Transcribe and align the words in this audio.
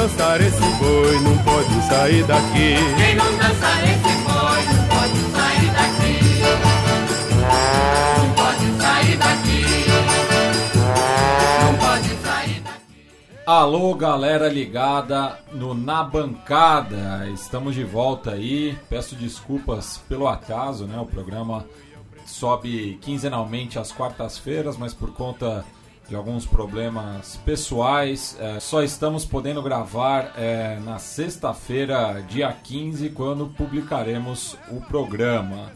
dançar 0.00 0.40
esse 0.40 0.58
boi 0.58 1.20
não 1.20 1.36
pode 1.44 1.82
sair 1.86 2.24
daqui. 2.24 2.74
Quem 2.96 3.16
não 3.16 3.36
dançar 3.36 3.84
esse 3.84 4.14
boi 4.24 4.62
não 4.64 4.88
pode 4.88 5.20
sair 5.36 5.70
daqui. 5.76 6.14
Não 8.16 8.32
pode 8.34 8.82
sair 8.82 9.16
daqui. 9.18 9.62
Não 11.66 11.74
pode 11.74 12.08
sair 12.22 12.60
daqui. 12.60 13.34
Alô, 13.44 13.94
galera 13.94 14.48
ligada 14.48 15.38
no 15.52 15.74
Na 15.74 16.02
Bancada. 16.02 17.28
Estamos 17.34 17.74
de 17.74 17.84
volta 17.84 18.30
aí. 18.32 18.78
Peço 18.88 19.14
desculpas 19.14 19.98
pelo 20.08 20.26
atraso, 20.26 20.86
né? 20.86 20.98
O 20.98 21.04
programa 21.04 21.66
sobe 22.24 22.98
quinzenalmente 23.02 23.78
às 23.78 23.92
quartas-feiras, 23.92 24.78
mas 24.78 24.94
por 24.94 25.12
conta 25.12 25.62
de 26.10 26.16
alguns 26.16 26.44
problemas 26.44 27.36
pessoais, 27.44 28.36
é, 28.40 28.58
só 28.58 28.82
estamos 28.82 29.24
podendo 29.24 29.62
gravar 29.62 30.32
é, 30.36 30.76
na 30.80 30.98
sexta-feira, 30.98 32.20
dia 32.28 32.52
15, 32.52 33.10
quando 33.10 33.46
publicaremos 33.46 34.56
o 34.72 34.80
programa. 34.80 35.70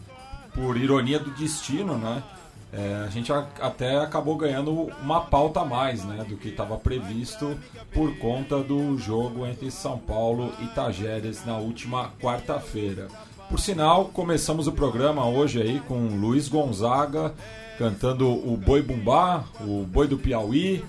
Por 0.53 0.77
ironia 0.77 1.21
do 1.21 1.31
destino, 1.31 1.97
né? 1.97 2.21
É, 2.73 3.05
a 3.07 3.11
gente 3.11 3.33
a, 3.33 3.47
até 3.61 3.97
acabou 3.99 4.37
ganhando 4.37 4.73
uma 5.01 5.21
pauta 5.21 5.61
a 5.61 5.65
mais 5.65 6.05
né, 6.05 6.25
do 6.29 6.37
que 6.37 6.49
estava 6.49 6.77
previsto 6.77 7.57
por 7.93 8.17
conta 8.19 8.59
do 8.59 8.99
jogo 8.99 9.47
entre 9.47 9.71
São 9.71 9.99
Paulo 9.99 10.53
e 10.61 10.67
Tajeres 10.67 11.47
na 11.47 11.59
última 11.59 12.11
quarta-feira. 12.21 13.07
Por 13.49 13.61
sinal, 13.61 14.07
começamos 14.07 14.67
o 14.67 14.73
programa 14.73 15.29
hoje 15.29 15.63
aí 15.63 15.81
com 15.87 16.09
Luiz 16.09 16.49
Gonzaga 16.49 17.33
cantando 17.79 18.29
o 18.29 18.57
Boi 18.57 18.83
Bumbá, 18.83 19.45
o 19.61 19.85
Boi 19.85 20.07
do 20.07 20.19
Piauí, 20.19 20.85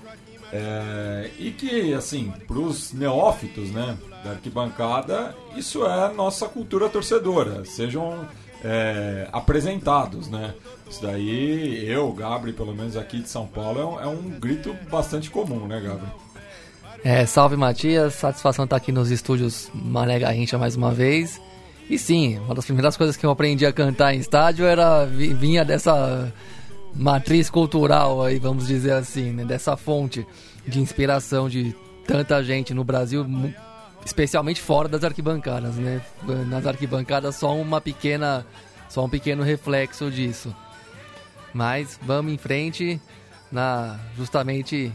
é, 0.52 1.30
e 1.38 1.50
que, 1.50 1.92
assim, 1.92 2.32
para 2.46 2.58
os 2.58 2.92
neófitos 2.92 3.70
né, 3.70 3.96
da 4.24 4.30
arquibancada, 4.30 5.34
isso 5.56 5.84
é 5.84 6.12
nossa 6.12 6.48
cultura 6.48 6.88
torcedora. 6.88 7.64
Sejam 7.64 8.26
é, 8.64 9.28
apresentados, 9.32 10.28
né? 10.28 10.54
Isso 10.88 11.02
daí, 11.02 11.84
eu, 11.88 12.12
Gabri, 12.12 12.52
pelo 12.52 12.74
menos 12.74 12.96
aqui 12.96 13.20
de 13.20 13.28
São 13.28 13.46
Paulo, 13.46 13.80
é 13.80 13.84
um, 13.84 14.00
é 14.00 14.06
um 14.06 14.30
grito 14.38 14.74
bastante 14.90 15.30
comum, 15.30 15.66
né, 15.66 15.80
Gabri? 15.80 16.06
É, 17.04 17.26
salve 17.26 17.56
Matias, 17.56 18.14
satisfação 18.14 18.64
estar 18.64 18.76
aqui 18.76 18.90
nos 18.90 19.10
estúdios 19.10 19.70
Mané 19.74 20.18
Garrincha 20.18 20.58
mais 20.58 20.74
uma 20.76 20.92
vez. 20.92 21.40
E 21.88 21.98
sim, 21.98 22.38
uma 22.38 22.54
das 22.54 22.64
primeiras 22.64 22.96
coisas 22.96 23.16
que 23.16 23.24
eu 23.24 23.30
aprendi 23.30 23.64
a 23.64 23.72
cantar 23.72 24.12
em 24.14 24.18
estádio 24.18 24.66
era 24.66 25.04
vinha 25.04 25.64
dessa 25.64 26.32
matriz 26.98 27.50
cultural 27.50 28.22
aí, 28.22 28.38
vamos 28.38 28.66
dizer 28.66 28.92
assim, 28.92 29.32
né? 29.32 29.44
dessa 29.44 29.76
fonte 29.76 30.26
de 30.66 30.80
inspiração 30.80 31.48
de 31.48 31.74
tanta 32.06 32.42
gente 32.42 32.72
no 32.72 32.84
Brasil, 32.84 33.26
especialmente 34.04 34.60
fora 34.60 34.88
das 34.88 35.04
arquibancadas, 35.04 35.76
né? 35.76 36.00
Nas 36.48 36.66
arquibancadas 36.66 37.36
só 37.36 37.54
uma 37.54 37.80
pequena, 37.80 38.46
só 38.88 39.04
um 39.04 39.08
pequeno 39.08 39.42
reflexo 39.42 40.10
disso. 40.10 40.54
Mas 41.52 41.98
vamos 42.02 42.32
em 42.32 42.38
frente 42.38 43.00
na 43.50 43.98
justamente 44.16 44.92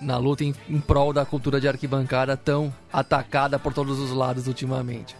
na 0.00 0.18
luta 0.18 0.44
em, 0.44 0.54
em 0.68 0.80
prol 0.80 1.12
da 1.12 1.24
cultura 1.24 1.60
de 1.60 1.68
arquibancada 1.68 2.36
tão 2.36 2.72
atacada 2.92 3.58
por 3.58 3.72
todos 3.72 3.98
os 3.98 4.10
lados 4.10 4.46
ultimamente. 4.46 5.16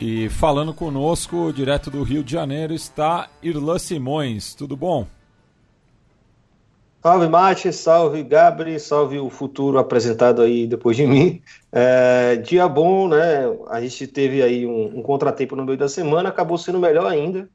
E 0.00 0.28
falando 0.28 0.72
conosco, 0.72 1.52
direto 1.52 1.90
do 1.90 2.02
Rio 2.02 2.22
de 2.22 2.32
Janeiro, 2.32 2.72
está 2.72 3.28
Irlan 3.42 3.78
Simões. 3.78 4.54
Tudo 4.54 4.76
bom? 4.76 5.06
Salve 7.00 7.28
Mate, 7.28 7.72
salve 7.72 8.24
Gabri, 8.24 8.80
salve 8.80 9.20
o 9.20 9.30
futuro 9.30 9.78
apresentado 9.78 10.42
aí 10.42 10.66
depois 10.66 10.96
de 10.96 11.06
mim. 11.06 11.40
É, 11.70 12.34
dia 12.36 12.68
bom, 12.68 13.06
né? 13.06 13.44
A 13.68 13.80
gente 13.80 14.04
teve 14.08 14.42
aí 14.42 14.66
um, 14.66 14.98
um, 14.98 15.02
contratempo 15.02 15.54
no 15.54 15.64
meio 15.64 15.78
da 15.78 15.88
semana, 15.88 16.28
acabou 16.28 16.58
sendo 16.58 16.80
melhor 16.80 17.06
ainda, 17.06 17.48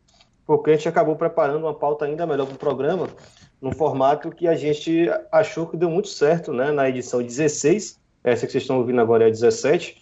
porque 0.48 0.72
a 0.72 0.76
gente 0.76 0.88
acabou 0.88 1.18
preparando 1.18 1.66
uma 1.66 1.74
pauta 1.74 2.06
ainda 2.06 2.26
melhor 2.26 2.46
para 2.46 2.56
o 2.56 2.58
programa, 2.58 3.10
num 3.62 3.74
formato 3.74 4.32
que 4.32 4.48
a 4.48 4.56
gente 4.56 5.10
achou 5.30 5.68
que 5.68 5.76
deu 5.76 5.90
muito 5.90 6.08
certo, 6.08 6.54
né? 6.54 6.72
Na 6.72 6.88
edição 6.88 7.22
16, 7.22 8.00
essa 8.24 8.46
que 8.46 8.52
vocês 8.54 8.64
estão 8.64 8.78
ouvindo 8.78 9.02
agora 9.02 9.26
é 9.26 9.28
a 9.28 9.30
17, 9.30 9.98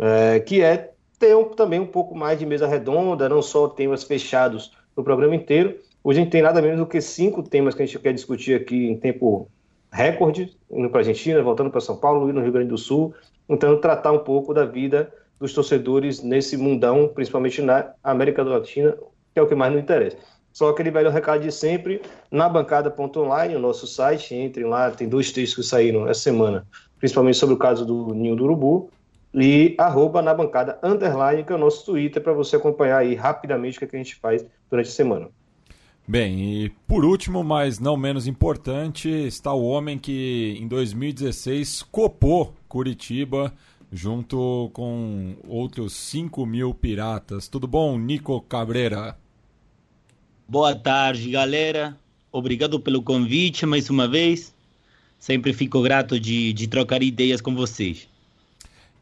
é, 0.00 0.40
que 0.40 0.62
é 0.62 0.92
ter 1.18 1.36
um, 1.36 1.44
também 1.44 1.78
um 1.78 1.86
pouco 1.86 2.14
mais 2.14 2.38
de 2.38 2.46
mesa 2.46 2.66
redonda, 2.66 3.28
não 3.28 3.42
só 3.42 3.68
temas 3.68 4.02
fechados 4.02 4.72
no 4.96 5.04
programa 5.04 5.36
inteiro. 5.36 5.78
Hoje 6.02 6.20
a 6.20 6.22
gente 6.22 6.32
tem 6.32 6.42
nada 6.42 6.62
menos 6.62 6.78
do 6.78 6.86
que 6.86 7.00
cinco 7.00 7.42
temas 7.42 7.74
que 7.74 7.82
a 7.82 7.86
gente 7.86 7.98
quer 7.98 8.12
discutir 8.12 8.54
aqui 8.54 8.86
em 8.86 8.96
tempo 8.96 9.48
recorde, 9.90 10.56
indo 10.70 10.88
para 10.90 11.00
a 11.00 11.02
Argentina, 11.02 11.42
voltando 11.42 11.70
para 11.70 11.80
São 11.80 11.96
Paulo, 11.96 12.24
indo 12.24 12.34
no 12.34 12.42
Rio 12.42 12.52
Grande 12.52 12.68
do 12.68 12.78
Sul, 12.78 13.14
tentando 13.48 13.80
tratar 13.80 14.12
um 14.12 14.18
pouco 14.18 14.54
da 14.54 14.64
vida 14.64 15.12
dos 15.40 15.52
torcedores 15.52 16.22
nesse 16.22 16.56
mundão, 16.56 17.08
principalmente 17.08 17.62
na 17.62 17.92
América 18.02 18.42
Latina, 18.42 18.96
que 19.32 19.38
é 19.38 19.42
o 19.42 19.46
que 19.46 19.54
mais 19.54 19.72
nos 19.72 19.82
interessa. 19.82 20.16
Só 20.52 20.68
aquele 20.70 20.90
velho 20.90 21.10
recado 21.10 21.42
de 21.42 21.52
sempre, 21.52 22.02
na 22.30 22.48
bancada.online, 22.48 23.54
o 23.54 23.60
nosso 23.60 23.86
site, 23.86 24.34
entrem 24.34 24.66
lá, 24.66 24.90
tem 24.90 25.08
dois 25.08 25.30
textos 25.30 25.64
que 25.64 25.70
saíram 25.70 26.08
essa 26.08 26.20
semana, 26.20 26.66
principalmente 26.98 27.38
sobre 27.38 27.54
o 27.54 27.58
caso 27.58 27.86
do 27.86 28.14
Ninho 28.14 28.34
do 28.34 28.44
Urubu, 28.44 28.90
e 29.32 29.74
arroba 29.78 30.22
na 30.22 30.34
bancada 30.34 30.78
underline, 30.82 31.44
que 31.44 31.52
é 31.52 31.54
o 31.54 31.58
nosso 31.58 31.84
Twitter, 31.84 32.22
para 32.22 32.32
você 32.32 32.56
acompanhar 32.56 32.98
aí 32.98 33.14
rapidamente 33.14 33.76
o 33.76 33.78
que, 33.78 33.84
é 33.84 33.88
que 33.88 33.96
a 33.96 33.98
gente 33.98 34.16
faz 34.16 34.44
durante 34.68 34.88
a 34.88 34.92
semana. 34.92 35.28
Bem, 36.10 36.64
e 36.64 36.70
por 36.86 37.04
último, 37.04 37.44
mas 37.44 37.78
não 37.78 37.94
menos 37.94 38.26
importante, 38.26 39.10
está 39.10 39.52
o 39.52 39.62
homem 39.62 39.98
que 39.98 40.56
em 40.58 40.66
2016 40.66 41.82
copou 41.82 42.56
Curitiba 42.66 43.52
junto 43.92 44.70
com 44.72 45.36
outros 45.46 45.92
5 45.92 46.46
mil 46.46 46.72
piratas. 46.72 47.46
Tudo 47.46 47.68
bom, 47.68 47.98
Nico 47.98 48.40
Cabreira? 48.40 49.18
Boa 50.48 50.74
tarde, 50.74 51.30
galera. 51.30 51.94
Obrigado 52.32 52.80
pelo 52.80 53.02
convite 53.02 53.66
mais 53.66 53.90
uma 53.90 54.08
vez. 54.08 54.54
Sempre 55.18 55.52
fico 55.52 55.82
grato 55.82 56.18
de, 56.18 56.54
de 56.54 56.66
trocar 56.68 57.02
ideias 57.02 57.42
com 57.42 57.54
vocês. 57.54 58.08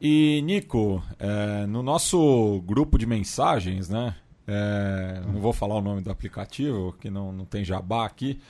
E, 0.01 0.43
Nico, 0.43 1.01
é, 1.21 1.67
no 1.67 1.85
nosso 1.85 2.61
grupo 2.67 2.99
de 2.99 3.07
mensagens, 3.07 3.89
né? 3.89 4.17
É, 4.47 5.21
não 5.27 5.41
vou 5.41 5.53
falar 5.53 5.75
o 5.75 5.83
nome 5.83 6.01
do 6.01 6.11
aplicativo, 6.11 6.95
que 7.01 7.11
não, 7.11 7.33
não 7.33 7.45
tem 7.45 7.65
jabá 7.65 8.07
aqui. 8.07 8.41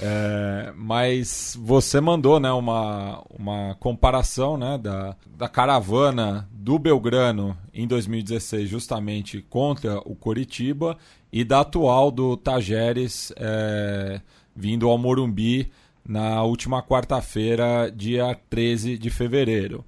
É, 0.00 0.72
mas 0.74 1.56
você 1.60 2.00
mandou 2.00 2.40
né, 2.40 2.50
uma, 2.50 3.22
uma 3.30 3.76
comparação 3.76 4.56
né, 4.56 4.78
da, 4.78 5.14
da 5.36 5.48
caravana 5.48 6.48
do 6.50 6.78
Belgrano 6.78 7.56
em 7.72 7.86
2016, 7.86 8.68
justamente 8.68 9.42
contra 9.42 9.98
o 10.00 10.16
Coritiba, 10.16 10.96
e 11.32 11.44
da 11.44 11.60
atual 11.60 12.10
do 12.10 12.36
Tajeres 12.36 13.32
é, 13.36 14.20
vindo 14.56 14.88
ao 14.88 14.98
Morumbi 14.98 15.70
na 16.06 16.42
última 16.42 16.82
quarta-feira, 16.82 17.90
dia 17.90 18.36
13 18.50 18.98
de 18.98 19.08
fevereiro. 19.08 19.84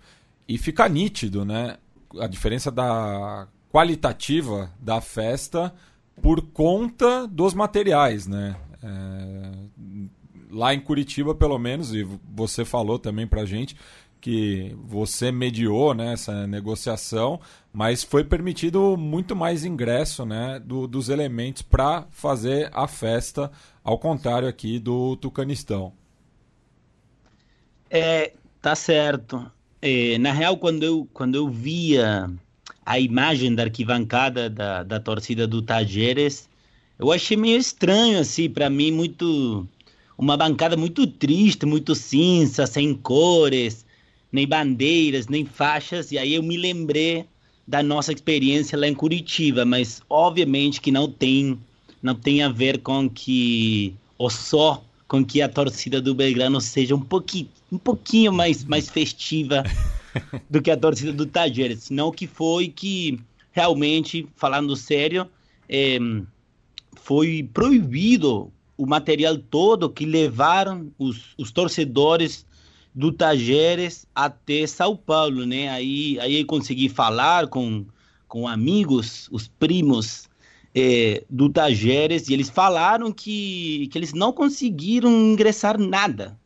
E 0.47 0.57
fica 0.59 0.89
nítido, 0.89 1.45
né? 1.45 1.77
A 2.21 2.27
diferença 2.27 2.71
da 2.71 3.49
qualitativa 3.75 4.71
da 4.79 5.01
festa 5.01 5.75
por 6.23 6.41
conta 6.41 7.27
dos 7.27 7.55
materiais, 7.55 8.25
né? 8.25 8.55
É, 8.81 9.51
lá 10.49 10.73
em 10.73 10.79
Curitiba, 10.79 11.35
pelo 11.35 11.59
menos, 11.59 11.93
e 11.93 12.05
você 12.33 12.65
falou 12.65 13.01
também 13.01 13.27
pra 13.27 13.45
gente 13.45 13.77
que 14.21 14.77
você 14.85 15.33
mediou 15.33 15.93
né, 15.93 16.13
essa 16.13 16.47
negociação, 16.47 17.41
mas 17.73 18.05
foi 18.05 18.23
permitido 18.23 18.97
muito 18.97 19.35
mais 19.35 19.65
ingresso 19.65 20.25
né, 20.25 20.63
do, 20.65 20.87
dos 20.87 21.09
elementos 21.09 21.63
para 21.63 22.07
fazer 22.13 22.71
a 22.73 22.87
festa, 22.87 23.51
ao 23.83 23.99
contrário 23.99 24.47
aqui 24.47 24.79
do 24.79 25.17
Tucanistão. 25.17 25.93
É, 27.91 28.35
tá 28.63 28.77
certo. 28.77 29.51
É, 29.83 30.17
na 30.19 30.31
real, 30.31 30.57
quando 30.57 30.85
eu, 30.85 31.09
quando 31.13 31.35
eu 31.35 31.49
via 31.49 32.31
a 32.85 32.99
imagem 32.99 33.55
da 33.55 33.65
arquibancada 33.65 34.51
da, 34.51 34.83
da 34.83 35.01
torcida 35.01 35.47
do 35.47 35.63
Tajeres, 35.63 36.49
eu 36.99 37.11
achei 37.11 37.37
meio 37.37 37.59
estranho, 37.59 38.21
assim, 38.21 38.49
para 38.49 38.71
mim, 38.71 38.91
muito. 38.91 39.67
Uma 40.17 40.37
bancada 40.37 40.77
muito 40.77 41.07
triste, 41.09 41.67
muito 41.67 41.95
cinza, 41.95 42.67
sem 42.69 42.95
cores, 42.95 43.85
nem 44.31 44.47
bandeiras, 44.47 45.27
nem 45.27 45.45
faixas, 45.45 46.13
e 46.13 46.19
aí 46.19 46.35
eu 46.35 46.43
me 46.43 46.57
lembrei 46.57 47.27
da 47.67 47.83
nossa 47.83 48.13
experiência 48.13 48.79
lá 48.79 48.87
em 48.87 48.95
Curitiba, 48.95 49.65
mas 49.65 50.03
obviamente 50.09 50.81
que 50.81 50.93
não 50.93 51.11
tem, 51.11 51.59
não 52.01 52.15
tem 52.15 52.43
a 52.43 52.49
ver 52.49 52.79
com 52.79 53.11
que, 53.11 53.93
ou 54.17 54.31
só 54.31 54.85
com 55.09 55.25
que 55.25 55.43
a 55.43 55.49
torcida 55.49 56.01
do 56.01 56.15
Belgrano 56.15 56.61
seja 56.61 56.95
um 56.95 57.01
pouquinho 57.01 57.49
um 57.73 57.79
pouquinho 57.79 58.33
mais, 58.33 58.65
mais 58.65 58.89
festiva 58.89 59.65
do 60.49 60.63
que 60.63 60.71
a 60.71 60.77
torcida 60.77 61.13
do 61.13 61.27
Tajeres. 61.27 61.91
Não 61.91 62.11
que 62.11 62.27
foi 62.27 62.69
que 62.69 63.19
realmente, 63.53 64.29
falando 64.37 64.75
sério, 64.75 65.29
é, 65.69 65.99
foi 66.97 67.49
proibido 67.53 68.53
o 68.77 68.87
material 68.87 69.39
todo 69.39 69.89
que 69.89 70.05
levaram 70.05 70.91
os, 70.99 71.35
os 71.39 71.53
torcedores 71.53 72.45
do 72.95 73.13
Tajeres 73.13 74.07
até 74.15 74.67
São 74.67 74.97
Paulo, 74.97 75.45
né? 75.47 75.69
Aí, 75.69 76.19
aí 76.21 76.41
eu 76.41 76.47
consegui 76.47 76.89
falar 76.89 77.49
com, 77.49 77.85
com 78.27 78.47
amigos, 78.47 79.29
os 79.31 79.49
primos 79.49 80.29
é, 80.75 81.23
do 81.31 81.49
Tajeres, 81.49 82.29
e 82.29 82.35
eles 82.35 82.51
falaram 82.51 83.13
que, 83.13 83.89
que 83.89 83.99
eles 83.99 84.13
não 84.13 84.33
conseguiram 84.33 85.11
ingressar 85.11 85.79
nada. 85.79 86.39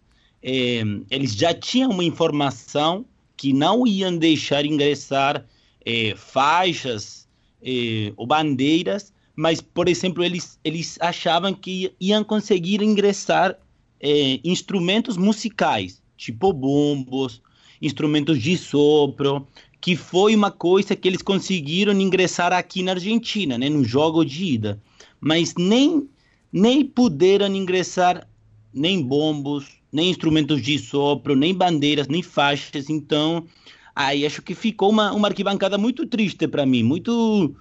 É, 0.43 0.82
eles 1.11 1.35
já 1.35 1.53
tinham 1.53 1.91
uma 1.91 2.05
informação 2.05 3.05
que 3.38 3.55
não 3.55 3.87
iam 3.87 4.19
deixar 4.19 4.67
ingressar 4.67 5.46
é, 5.87 6.14
faixas 6.14 7.26
é, 7.62 8.12
ou 8.19 8.26
bandeiras, 8.26 9.14
mas, 9.35 9.62
por 9.62 9.88
exemplo, 9.88 10.23
eles, 10.23 10.61
eles 10.62 10.99
achavam 11.00 11.55
que 11.55 11.90
iam 11.99 12.23
conseguir 12.23 12.82
ingressar 12.82 13.56
é, 13.99 14.40
instrumentos 14.44 15.17
musicais 15.17 16.02
tipo 16.19 16.52
bombos, 16.52 17.40
instrumentos 17.81 18.43
de 18.43 18.58
sopro, 18.58 19.46
que 19.81 19.94
foi 19.94 20.34
uma 20.34 20.50
coisa 20.50 20.96
que 20.96 21.06
eles 21.06 21.23
conseguiram 21.23 21.93
ingressar 21.93 22.52
aqui 22.52 22.82
na 22.82 22.93
Argentina, 22.93 23.56
né, 23.56 23.70
no 23.70 23.84
jogo 23.84 24.25
de 24.25 24.44
ida. 24.44 24.82
Mas 25.20 25.55
nem, 25.56 26.08
nem 26.52 26.84
puderam 26.84 27.55
ingressar 27.55 28.29
nem 28.75 29.00
bombos, 29.00 29.78
nem 29.93 30.11
instrumentos 30.11 30.62
de 30.62 30.79
sopro, 30.79 31.35
nem 31.35 31.55
bandeiras, 31.55 32.08
nem 32.08 32.23
faixas. 32.23 32.88
Então, 32.88 33.46
aí 33.94 34.25
acho 34.26 34.43
que 34.43 34.55
ficou 34.55 34.90
uma, 34.90 35.12
uma 35.12 35.29
arquibancada 35.29 35.79
muito 35.79 36.06
triste 36.06 36.46
para 36.46 36.67
mim, 36.67 36.82
muito 36.82 37.55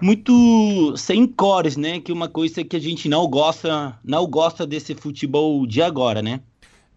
muito 0.00 0.96
sem 0.96 1.26
cores, 1.26 1.76
né? 1.76 2.00
Que 2.00 2.10
é 2.10 2.14
uma 2.14 2.28
coisa 2.28 2.64
que 2.64 2.76
a 2.76 2.80
gente 2.80 3.08
não 3.08 3.26
gosta, 3.28 3.98
não 4.04 4.26
gosta 4.26 4.66
desse 4.66 4.94
futebol 4.94 5.66
de 5.66 5.82
agora, 5.82 6.22
né? 6.22 6.40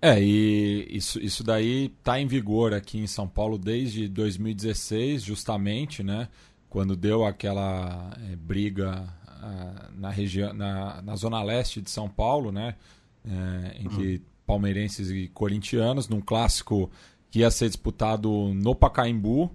É, 0.02 0.22
e 0.22 0.88
isso, 0.90 1.20
isso 1.20 1.44
daí 1.44 1.92
está 1.98 2.20
em 2.20 2.28
vigor 2.28 2.74
aqui 2.74 3.00
em 3.00 3.08
São 3.08 3.28
Paulo 3.28 3.58
desde 3.58 4.08
2016, 4.08 5.24
justamente, 5.24 6.04
né? 6.04 6.28
Quando 6.70 6.96
deu 6.96 7.26
aquela 7.26 8.12
é, 8.32 8.36
briga 8.36 9.08
uh, 9.28 10.00
na 10.00 10.10
região, 10.10 10.54
na, 10.54 11.02
na 11.02 11.16
zona 11.16 11.42
leste 11.42 11.82
de 11.82 11.90
São 11.90 12.10
Paulo, 12.10 12.52
né? 12.52 12.76
É, 13.24 13.82
entre 13.84 14.16
uhum. 14.16 14.22
Palmeirenses 14.46 15.10
e 15.10 15.28
corintianos, 15.34 16.08
num 16.08 16.22
clássico 16.22 16.90
que 17.32 17.40
ia 17.40 17.52
ser 17.52 17.68
disputado 17.68 18.54
no 18.54 18.76
Pacaembu, 18.76 19.52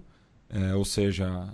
é, 0.49 0.75
ou 0.75 0.83
seja, 0.83 1.47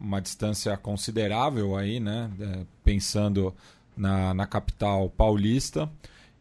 uma 0.00 0.20
distância 0.20 0.76
considerável 0.76 1.76
aí, 1.76 1.98
né? 1.98 2.30
É, 2.40 2.64
pensando 2.84 3.52
na, 3.96 4.32
na 4.32 4.46
capital 4.46 5.10
paulista. 5.10 5.90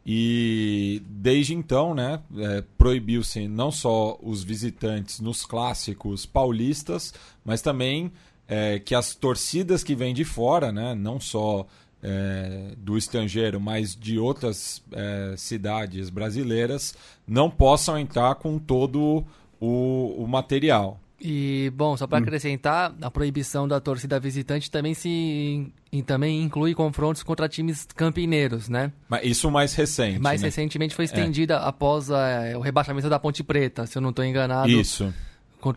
E 0.05 1.01
desde 1.07 1.53
então, 1.53 1.95
né, 1.95 2.19
é, 2.37 2.63
proibiu-se 2.77 3.47
não 3.47 3.71
só 3.71 4.19
os 4.21 4.43
visitantes 4.43 5.19
nos 5.21 5.45
clássicos 5.45 6.25
paulistas, 6.25 7.13
mas 7.43 7.61
também 7.61 8.11
é, 8.47 8.79
que 8.79 8.93
as 8.93 9.15
torcidas 9.15 9.83
que 9.83 9.95
vêm 9.95 10.13
de 10.13 10.25
fora, 10.25 10.71
né, 10.73 10.93
não 10.93 11.21
só 11.21 11.65
é, 12.03 12.73
do 12.77 12.97
estrangeiro, 12.97 13.59
mas 13.59 13.95
de 13.95 14.19
outras 14.19 14.83
é, 14.91 15.33
cidades 15.37 16.09
brasileiras, 16.09 16.93
não 17.25 17.49
possam 17.49 17.97
entrar 17.97 18.35
com 18.35 18.59
todo 18.59 19.25
o, 19.59 20.23
o 20.23 20.27
material. 20.27 20.99
E, 21.25 21.71
bom, 21.73 21.95
só 21.95 22.05
para 22.05 22.19
hum. 22.19 22.23
acrescentar, 22.23 22.93
a 23.01 23.09
proibição 23.09 23.65
da 23.65 23.79
torcida 23.79 24.19
visitante 24.19 24.69
também 24.69 24.93
se 24.93 25.71
também 26.05 26.41
inclui 26.41 26.73
confrontos 26.73 27.23
contra 27.23 27.47
times 27.47 27.87
campineiros, 27.95 28.67
né? 28.67 28.91
Mas 29.07 29.23
isso 29.23 29.49
mais 29.49 29.73
recente. 29.73 30.19
Mais 30.19 30.41
né? 30.41 30.47
recentemente 30.47 30.93
foi 30.93 31.05
estendida 31.05 31.53
é. 31.53 31.67
após 31.67 32.09
é, 32.09 32.57
o 32.57 32.59
rebaixamento 32.59 33.09
da 33.09 33.19
Ponte 33.19 33.41
Preta, 33.41 33.85
se 33.85 33.97
eu 33.97 34.01
não 34.01 34.09
estou 34.09 34.25
enganado. 34.25 34.69
Isso. 34.69 35.13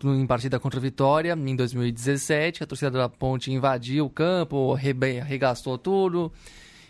Em 0.05 0.27
partida 0.27 0.59
contra 0.59 0.79
a 0.79 0.83
Vitória, 0.83 1.33
em 1.33 1.55
2017, 1.57 2.65
a 2.65 2.67
torcida 2.67 2.91
da 2.91 3.09
Ponte 3.09 3.53
invadiu 3.53 4.07
o 4.07 4.11
campo, 4.11 4.75
arregaçou 4.75 5.79
tudo. 5.79 6.33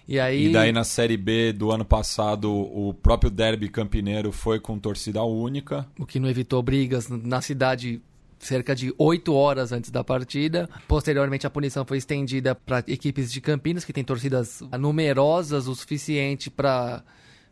E, 0.08 0.20
aí... 0.20 0.46
e 0.46 0.52
daí 0.52 0.72
na 0.72 0.84
Série 0.84 1.16
B 1.16 1.52
do 1.52 1.72
ano 1.72 1.84
passado, 1.84 2.50
o 2.52 2.94
próprio 2.94 3.30
derby 3.30 3.68
campineiro 3.68 4.30
foi 4.30 4.60
com 4.60 4.78
torcida 4.78 5.22
única. 5.22 5.86
O 5.98 6.06
que 6.06 6.20
não 6.20 6.28
evitou 6.28 6.62
brigas 6.62 7.08
na 7.08 7.40
cidade 7.40 8.00
cerca 8.38 8.74
de 8.74 8.94
oito 8.98 9.34
horas 9.34 9.72
antes 9.72 9.90
da 9.90 10.04
partida. 10.04 10.68
Posteriormente, 10.86 11.46
a 11.46 11.50
punição 11.50 11.84
foi 11.84 11.98
estendida 11.98 12.54
para 12.54 12.84
equipes 12.86 13.32
de 13.32 13.40
Campinas, 13.40 13.84
que 13.84 13.92
têm 13.92 14.04
torcidas 14.04 14.62
numerosas 14.78 15.66
o 15.66 15.74
suficiente 15.74 16.50
para 16.50 17.02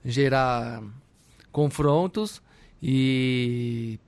gerar 0.05 0.82
confrontos. 1.50 2.43
E 2.82 3.99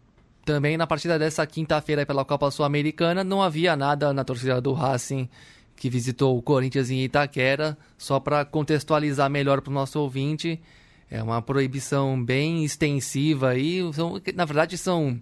também 0.47 0.77
na 0.77 0.87
partida 0.87 1.19
dessa 1.19 1.45
quinta-feira 1.45 2.07
pela 2.07 2.25
Copa 2.25 2.51
Sul-Americana, 2.51 3.25
não 3.25 3.43
havia 3.43 3.75
nada 3.77 4.13
na 4.13 4.25
torcida 4.25 4.61
do 4.61 4.73
Racing 4.73 5.29
que 5.75 5.91
visitou 5.91 6.39
o 6.39 6.41
Corinthians 6.41 6.89
em 6.89 7.03
Itaquera, 7.03 7.77
só 7.99 8.19
para 8.19 8.45
contextualizar 8.45 9.29
melhor 9.29 9.61
para 9.61 9.71
o 9.71 9.75
nosso 9.75 10.01
ouvinte. 10.01 10.59
É 11.11 11.23
uma 11.23 11.43
proibição 11.43 12.23
bem 12.25 12.65
extensiva 12.65 13.51
aí. 13.51 13.83
São, 13.93 14.21
na 14.35 14.45
verdade, 14.45 14.79
são 14.79 15.21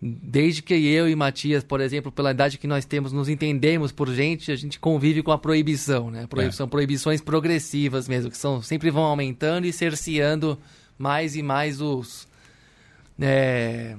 Desde 0.00 0.62
que 0.62 0.74
eu 0.74 1.08
e 1.08 1.16
Matias, 1.16 1.64
por 1.64 1.80
exemplo, 1.80 2.12
pela 2.12 2.30
idade 2.30 2.56
que 2.56 2.68
nós 2.68 2.84
temos, 2.84 3.12
nos 3.12 3.28
entendemos 3.28 3.90
por 3.90 4.08
gente, 4.08 4.52
a 4.52 4.54
gente 4.54 4.78
convive 4.78 5.24
com 5.24 5.32
a 5.32 5.38
proibição, 5.38 6.08
né? 6.08 6.24
Proib 6.28 6.50
é. 6.50 6.52
São 6.52 6.68
proibições 6.68 7.20
progressivas 7.20 8.06
mesmo, 8.06 8.30
que 8.30 8.38
são, 8.38 8.62
sempre 8.62 8.92
vão 8.92 9.02
aumentando 9.02 9.66
e 9.66 9.72
cerceando 9.72 10.56
mais 10.96 11.34
e 11.34 11.42
mais 11.42 11.80
os, 11.80 12.28
é, 13.20 13.96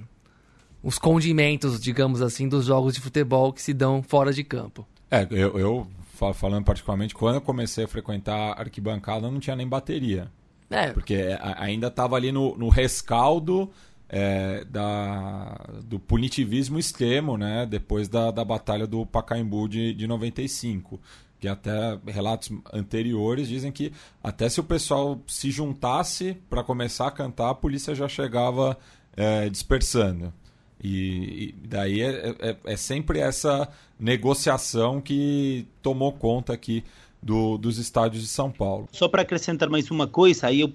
os 0.81 0.97
condimentos, 0.97 1.79
digamos 1.79 2.21
assim, 2.21 2.47
dos 2.47 2.65
jogos 2.65 2.93
de 2.93 3.01
futebol 3.01 3.51
que 3.51 3.61
se 3.61 3.73
dão 3.73 4.01
fora 4.01 4.31
de 4.31 4.43
campo. 4.43 4.87
É, 5.11 5.27
eu, 5.29 5.57
eu 5.57 5.87
falando 6.33 6.65
particularmente, 6.65 7.13
quando 7.13 7.35
eu 7.35 7.41
comecei 7.41 7.85
a 7.85 7.87
frequentar 7.87 8.59
arquibancada, 8.59 9.31
não 9.31 9.39
tinha 9.39 9.55
nem 9.55 9.67
bateria. 9.67 10.29
É. 10.69 10.91
Porque 10.91 11.37
ainda 11.57 11.87
estava 11.87 12.15
ali 12.15 12.31
no, 12.31 12.55
no 12.57 12.69
rescaldo 12.69 13.71
é, 14.07 14.63
da, 14.65 15.59
do 15.83 15.99
punitivismo 15.99 16.77
extremo, 16.77 17.37
né? 17.37 17.65
Depois 17.65 18.07
da, 18.07 18.31
da 18.31 18.43
Batalha 18.43 18.85
do 18.85 19.05
Pacaembu 19.05 19.67
de, 19.67 19.93
de 19.93 20.07
95. 20.07 20.99
Que 21.39 21.47
até 21.47 21.97
relatos 22.05 22.51
anteriores 22.73 23.47
dizem 23.47 23.71
que 23.71 23.93
até 24.21 24.49
se 24.49 24.59
o 24.59 24.63
pessoal 24.63 25.21
se 25.25 25.49
juntasse 25.49 26.37
para 26.49 26.63
começar 26.63 27.07
a 27.07 27.11
cantar, 27.11 27.49
a 27.49 27.55
polícia 27.55 27.95
já 27.95 28.09
chegava 28.09 28.77
é, 29.15 29.49
dispersando. 29.49 30.33
E, 30.81 31.53
e 31.61 31.67
daí 31.67 32.01
é, 32.01 32.35
é, 32.39 32.57
é, 32.63 32.77
sempre 32.77 33.19
essa 33.19 33.67
negociação 33.99 35.01
que 35.01 35.67
tomou 35.81 36.13
conta 36.13 36.53
aqui 36.53 36.83
do, 37.21 37.57
dos 37.57 37.77
estádios 37.77 38.21
de 38.21 38.29
São 38.29 38.49
Paulo. 38.49 38.87
Só 38.91 39.07
para 39.07 39.23
acrescentar 39.23 39.69
mais 39.69 39.91
uma 39.91 40.07
coisa, 40.07 40.47
aí 40.47 40.61
eu 40.61 40.71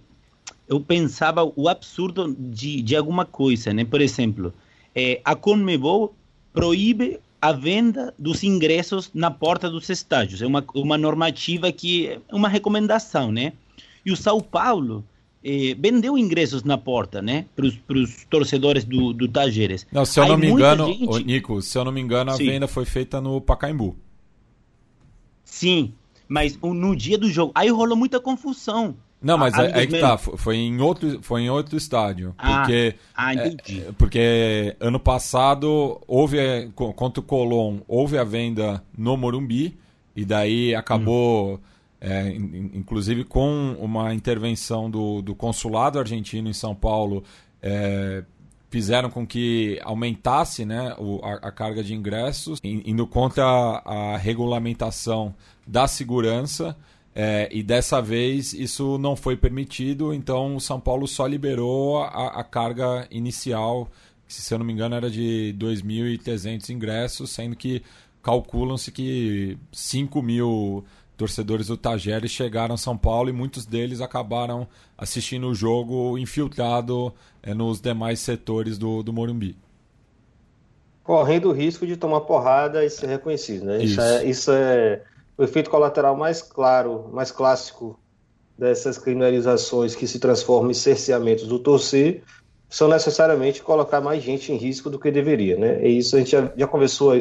eu 0.68 0.80
pensava 0.80 1.44
o 1.56 1.68
absurdo 1.68 2.34
de, 2.38 2.80
de 2.82 2.96
alguma 2.96 3.24
coisa, 3.24 3.72
né? 3.72 3.84
Por 3.84 4.00
exemplo, 4.00 4.52
é, 4.94 5.20
a 5.24 5.34
Conmebol 5.34 6.14
proíbe 6.52 7.20
a 7.40 7.52
venda 7.52 8.14
dos 8.18 8.42
ingressos 8.42 9.10
na 9.12 9.30
porta 9.30 9.68
dos 9.68 9.88
estádios. 9.90 10.40
É 10.40 10.46
uma, 10.46 10.64
uma 10.74 10.96
normativa 10.96 11.70
que 11.70 12.08
é 12.08 12.20
uma 12.32 12.48
recomendação, 12.48 13.30
né? 13.30 13.52
E 14.04 14.10
o 14.10 14.16
São 14.16 14.40
Paulo 14.40 15.04
eh, 15.44 15.76
vendeu 15.78 16.16
ingressos 16.16 16.62
na 16.62 16.78
porta, 16.78 17.20
né? 17.20 17.44
Para 17.54 17.66
os 17.66 18.24
torcedores 18.30 18.84
do, 18.84 19.12
do 19.12 19.28
Tajeres. 19.28 19.86
Não, 19.92 20.04
se 20.04 20.18
eu 20.18 20.24
Aí 20.24 20.30
não 20.30 20.38
me 20.38 20.48
engano, 20.48 20.86
gente... 20.86 21.24
Nico, 21.24 21.60
se 21.60 21.76
eu 21.76 21.84
não 21.84 21.92
me 21.92 22.00
engano, 22.00 22.30
a 22.30 22.36
Sim. 22.36 22.46
venda 22.46 22.66
foi 22.66 22.84
feita 22.84 23.20
no 23.20 23.40
Pacaembu. 23.40 23.94
Sim, 25.44 25.92
mas 26.26 26.58
no 26.60 26.96
dia 26.96 27.18
do 27.18 27.30
jogo. 27.30 27.52
Aí 27.54 27.68
rolou 27.68 27.96
muita 27.96 28.18
confusão. 28.18 28.96
Não, 29.24 29.38
mas 29.38 29.56
é, 29.56 29.82
é 29.82 29.86
que 29.86 29.98
tá, 29.98 30.18
foi 30.18 30.56
em 30.56 30.80
outro, 30.82 31.18
foi 31.22 31.42
em 31.42 31.50
outro 31.50 31.78
estádio. 31.78 32.34
Ah, 32.36 32.58
porque, 32.58 32.94
ah, 33.16 33.34
é, 33.34 33.56
porque 33.96 34.76
ano 34.78 35.00
passado 35.00 35.98
houve, 36.06 36.36
contra 36.74 37.20
o 37.20 37.22
Colón, 37.22 37.78
houve 37.88 38.18
a 38.18 38.24
venda 38.24 38.82
no 38.96 39.16
Morumbi, 39.16 39.78
e 40.14 40.26
daí 40.26 40.74
acabou, 40.74 41.54
hum. 41.54 41.58
É, 42.06 42.28
inclusive 42.28 43.24
com 43.24 43.74
uma 43.80 44.12
intervenção 44.12 44.90
do, 44.90 45.22
do 45.22 45.34
consulado 45.34 45.98
argentino 45.98 46.50
em 46.50 46.52
São 46.52 46.74
Paulo, 46.74 47.24
é, 47.62 48.22
fizeram 48.68 49.08
com 49.08 49.26
que 49.26 49.80
aumentasse 49.82 50.66
né, 50.66 50.94
o, 50.98 51.18
a, 51.24 51.48
a, 51.48 51.50
carga 51.50 51.82
de 51.82 51.94
ingressos, 51.94 52.58
indo 52.62 53.06
contra 53.06 53.46
a, 53.46 54.12
a 54.12 54.16
regulamentação 54.18 55.34
da 55.66 55.86
segurança. 55.86 56.76
É, 57.14 57.48
e 57.50 57.62
dessa 57.62 58.02
vez 58.02 58.52
isso 58.52 58.98
não 58.98 59.16
foi 59.16 59.34
permitido, 59.34 60.12
então 60.12 60.56
o 60.56 60.60
São 60.60 60.78
Paulo 60.78 61.08
só 61.08 61.26
liberou 61.26 62.02
a, 62.02 62.40
a 62.40 62.44
carga 62.44 63.08
inicial, 63.10 63.88
que 64.28 64.34
se 64.34 64.52
eu 64.52 64.58
não 64.58 64.66
me 64.66 64.74
engano 64.74 64.94
era 64.94 65.08
de 65.08 65.54
2.300 65.58 66.68
ingressos, 66.68 67.30
sendo 67.30 67.56
que 67.56 67.82
calculam-se 68.22 68.92
que 68.92 69.56
5 69.72 70.20
mil 70.20 70.84
torcedores 71.16 71.68
do 71.68 71.76
Tajeres 71.76 72.30
chegaram 72.30 72.74
a 72.74 72.78
São 72.78 72.96
Paulo 72.96 73.28
e 73.28 73.32
muitos 73.32 73.64
deles 73.64 74.00
acabaram 74.00 74.66
assistindo 74.96 75.48
o 75.48 75.54
jogo 75.54 76.18
infiltrado 76.18 77.12
é, 77.42 77.54
nos 77.54 77.80
demais 77.80 78.20
setores 78.20 78.78
do, 78.78 79.02
do 79.02 79.12
Morumbi. 79.12 79.56
Correndo 81.02 81.50
o 81.50 81.52
risco 81.52 81.86
de 81.86 81.96
tomar 81.96 82.22
porrada 82.22 82.84
e 82.84 82.90
ser 82.90 83.06
reconhecido, 83.06 83.66
né? 83.66 83.82
Isso, 83.82 83.92
isso 83.92 84.00
é, 84.00 84.24
isso 84.24 84.52
é 84.52 85.02
o 85.36 85.44
efeito 85.44 85.70
colateral 85.70 86.16
mais 86.16 86.40
claro, 86.40 87.10
mais 87.12 87.30
clássico 87.30 87.98
dessas 88.56 88.96
criminalizações 88.96 89.94
que 89.94 90.06
se 90.06 90.18
transformam 90.18 90.70
em 90.70 90.74
cerceamentos 90.74 91.46
do 91.46 91.58
torcer 91.58 92.22
são 92.68 92.88
necessariamente 92.88 93.62
colocar 93.62 94.00
mais 94.00 94.22
gente 94.22 94.52
em 94.52 94.56
risco 94.56 94.90
do 94.90 94.98
que 94.98 95.10
deveria, 95.10 95.56
né? 95.56 95.86
E 95.86 95.98
isso 95.98 96.16
a 96.16 96.18
gente 96.18 96.32
já, 96.32 96.52
já 96.56 96.66
conversou 96.66 97.14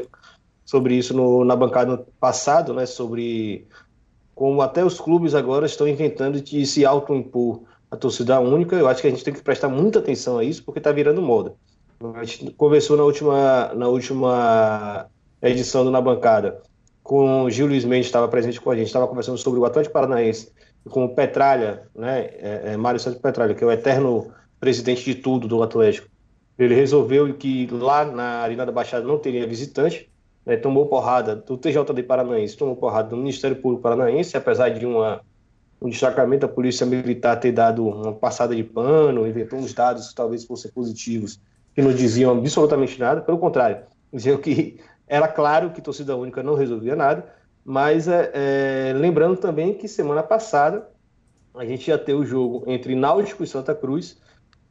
sobre 0.66 0.96
isso 0.96 1.14
no, 1.14 1.44
na 1.44 1.56
bancada 1.56 2.06
passado, 2.20 2.74
né? 2.74 2.86
Sobre 2.86 3.68
como 4.36 4.62
até 4.62 4.84
os 4.84 5.00
clubes 5.00 5.36
agora 5.36 5.66
estão 5.66 5.88
inventando 5.88 6.42
de 6.42 6.66
se 6.66 6.86
autoimpor 6.86 7.62
a 7.92 7.96
torcida 7.96 8.40
única. 8.40 8.76
Eu 8.76 8.88
acho 8.88 9.02
que 9.02 9.08
a 9.08 9.12
gente 9.12 9.24
tem 9.24 9.34
que 9.34 9.42
prestar 9.42 9.70
muita 9.70 10.00
atenção 10.00 10.38
a 10.38 10.44
isso 10.44 10.64
porque 10.64 10.80
está 10.80 10.92
virando 10.92 11.22
moda. 11.22 11.54
A 12.16 12.24
gente 12.24 12.52
conversou 12.52 12.98
na 12.98 13.04
última, 13.04 13.74
na 13.76 13.88
última 13.88 15.08
edição 15.42 15.86
do 15.86 15.92
Na 15.92 16.02
Bancada 16.02 16.62
com 17.04 17.44
o 17.44 17.50
Gil 17.50 17.68
Luiz 17.68 17.84
Mendes, 17.84 18.08
estava 18.08 18.28
presente 18.28 18.60
com 18.60 18.72
a 18.72 18.76
gente, 18.76 18.88
estava 18.88 19.08
conversando 19.08 19.38
sobre 19.38 19.60
o 19.60 19.66
Atlético 19.66 19.94
Paranaense, 19.94 20.52
com 20.90 21.06
o 21.06 21.10
Petralha, 21.14 21.84
né, 21.94 22.30
é, 22.40 22.62
é 22.74 22.78
Mário 22.78 23.00
Santos 23.00 23.20
Petralha, 23.20 23.54
que 23.54 23.64
é 23.64 23.68
o 23.68 23.72
eterno 23.72 24.32
presidente 24.60 25.04
de 25.04 25.16
tudo 25.16 25.48
do 25.48 25.62
Atlético. 25.62 26.08
Ele 26.58 26.74
resolveu 26.74 27.34
que 27.34 27.68
lá 27.68 28.06
na 28.06 28.40
Arena 28.40 28.66
da 28.66 28.72
Baixada 28.72 29.06
não 29.06 29.20
teria 29.20 29.46
visitante, 29.46 30.10
né, 30.46 30.58
tomou 30.58 30.86
porrada 30.88 31.36
do 31.36 31.58
TJD 31.58 32.04
Paranaense, 32.04 32.58
tomou 32.58 32.76
porrada 32.76 33.10
do 33.10 33.18
Ministério 33.18 33.58
Público 33.58 33.84
Paranaense, 33.84 34.36
apesar 34.36 34.70
de 34.70 34.86
uma, 34.86 35.22
um 35.82 35.90
destacamento 35.90 36.48
da 36.48 36.54
Polícia 36.54 36.86
Militar 36.86 37.40
ter 37.40 37.52
dado 37.52 37.88
uma 37.88 38.14
passada 38.14 38.56
de 38.56 38.64
pano, 38.64 39.28
inventou 39.28 39.60
uns 39.60 39.74
dados 39.74 40.10
que 40.10 40.16
talvez 40.16 40.46
fossem 40.46 40.72
positivos, 40.72 41.40
que 41.74 41.82
não 41.82 41.94
diziam 41.94 42.38
absolutamente 42.38 43.00
nada, 43.00 43.22
pelo 43.22 43.38
contrário, 43.38 43.84
diziam 44.12 44.38
que 44.38 44.80
era 45.08 45.28
claro 45.28 45.72
que 45.72 45.82
torcida 45.82 46.16
única 46.16 46.42
não 46.42 46.56
resolvia 46.56 46.96
nada, 46.96 47.26
mas 47.66 48.08
é, 48.08 48.32
é, 48.34 48.94
lembrando 48.94 49.38
também 49.38 49.74
que 49.74 49.88
semana 49.88 50.22
passada 50.22 50.90
a 51.56 51.66
gente 51.66 51.88
ia 51.88 51.98
ter 51.98 52.14
o 52.14 52.26
jogo 52.26 52.64
entre 52.68 52.96
Náutico 52.96 53.44
e 53.44 53.48
Santa 53.48 53.76
Cruz, 53.76 54.18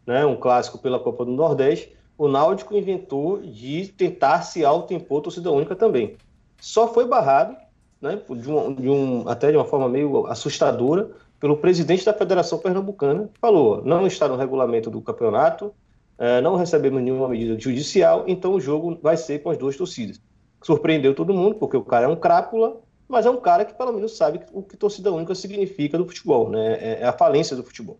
né, 0.06 0.26
um 0.26 0.36
clássico 0.36 0.78
pela 0.78 0.98
Copa 0.98 1.24
do 1.24 1.30
Nordeste. 1.30 1.96
O 2.22 2.28
Náutico 2.28 2.76
inventou 2.76 3.42
de 3.42 3.88
tentar 3.88 4.42
se 4.42 4.64
auto-impor 4.64 5.22
torcida 5.22 5.50
única 5.50 5.74
também. 5.74 6.14
Só 6.60 6.86
foi 6.86 7.04
barrado, 7.04 7.56
né, 8.00 8.22
de 8.30 8.48
um, 8.48 8.74
de 8.76 8.88
um, 8.88 9.28
até 9.28 9.50
de 9.50 9.56
uma 9.56 9.64
forma 9.64 9.88
meio 9.88 10.28
assustadora, 10.28 11.10
pelo 11.40 11.56
presidente 11.56 12.04
da 12.04 12.14
Federação 12.14 12.60
Pernambucana, 12.60 13.26
que 13.26 13.40
falou: 13.40 13.82
não 13.84 14.06
está 14.06 14.28
no 14.28 14.36
regulamento 14.36 14.88
do 14.88 15.02
campeonato, 15.02 15.74
é, 16.16 16.40
não 16.40 16.54
recebemos 16.54 17.02
nenhuma 17.02 17.28
medida 17.28 17.58
judicial, 17.58 18.22
então 18.28 18.54
o 18.54 18.60
jogo 18.60 18.96
vai 19.02 19.16
ser 19.16 19.40
com 19.40 19.50
as 19.50 19.58
duas 19.58 19.76
torcidas. 19.76 20.20
Surpreendeu 20.62 21.16
todo 21.16 21.34
mundo, 21.34 21.56
porque 21.56 21.76
o 21.76 21.82
cara 21.82 22.04
é 22.04 22.08
um 22.08 22.14
crápula, 22.14 22.76
mas 23.08 23.26
é 23.26 23.30
um 23.30 23.40
cara 23.40 23.64
que 23.64 23.74
pelo 23.74 23.92
menos 23.92 24.16
sabe 24.16 24.42
o 24.52 24.62
que 24.62 24.76
torcida 24.76 25.10
única 25.10 25.34
significa 25.34 25.98
do 25.98 26.06
futebol, 26.06 26.48
né? 26.48 26.74
É, 26.74 26.98
é 27.00 27.04
a 27.04 27.12
falência 27.12 27.56
do 27.56 27.64
futebol. 27.64 27.98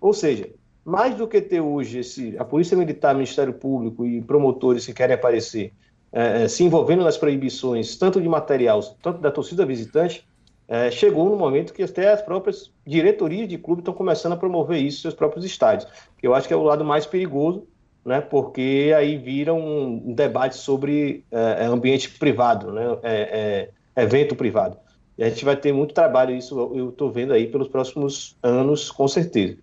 Ou 0.00 0.14
seja, 0.14 0.50
mais 0.86 1.16
do 1.16 1.26
que 1.26 1.40
ter 1.40 1.60
hoje 1.60 1.98
esse, 1.98 2.36
a 2.38 2.44
Polícia 2.44 2.76
Militar, 2.76 3.12
Ministério 3.12 3.52
Público 3.52 4.06
e 4.06 4.22
promotores 4.22 4.86
que 4.86 4.94
querem 4.94 5.16
aparecer 5.16 5.72
é, 6.12 6.44
é 6.44 6.48
se 6.48 6.62
envolvendo 6.62 7.02
nas 7.02 7.18
proibições, 7.18 7.96
tanto 7.96 8.22
de 8.22 8.28
material, 8.28 8.80
tanto 9.02 9.20
da 9.20 9.32
torcida 9.32 9.66
visitante, 9.66 10.24
é, 10.68 10.88
chegou 10.88 11.28
no 11.28 11.36
momento 11.36 11.74
que 11.74 11.82
até 11.82 12.12
as 12.12 12.22
próprias 12.22 12.72
diretorias 12.86 13.48
de 13.48 13.58
clube 13.58 13.80
estão 13.80 13.92
começando 13.92 14.34
a 14.34 14.36
promover 14.36 14.80
isso 14.80 15.02
seus 15.02 15.14
próprios 15.14 15.44
estádios, 15.44 15.90
que 16.16 16.24
eu 16.26 16.34
acho 16.34 16.46
que 16.46 16.54
é 16.54 16.56
o 16.56 16.62
lado 16.62 16.84
mais 16.84 17.04
perigoso, 17.04 17.66
né, 18.04 18.20
porque 18.20 18.94
aí 18.96 19.16
vira 19.16 19.52
um, 19.52 20.14
debate 20.14 20.56
sobre 20.56 21.24
é, 21.32 21.64
é, 21.64 21.66
ambiente 21.66 22.08
privado, 22.10 22.70
né, 22.70 22.98
é, 23.02 23.70
é, 23.96 24.02
evento 24.02 24.36
privado. 24.36 24.76
E 25.18 25.24
a 25.24 25.28
gente 25.28 25.44
vai 25.44 25.56
ter 25.56 25.72
muito 25.72 25.94
trabalho, 25.94 26.32
isso 26.32 26.72
eu 26.74 26.90
estou 26.90 27.10
vendo 27.10 27.32
aí 27.32 27.48
pelos 27.48 27.66
próximos 27.66 28.36
anos, 28.40 28.88
com 28.90 29.08
certeza. 29.08 29.56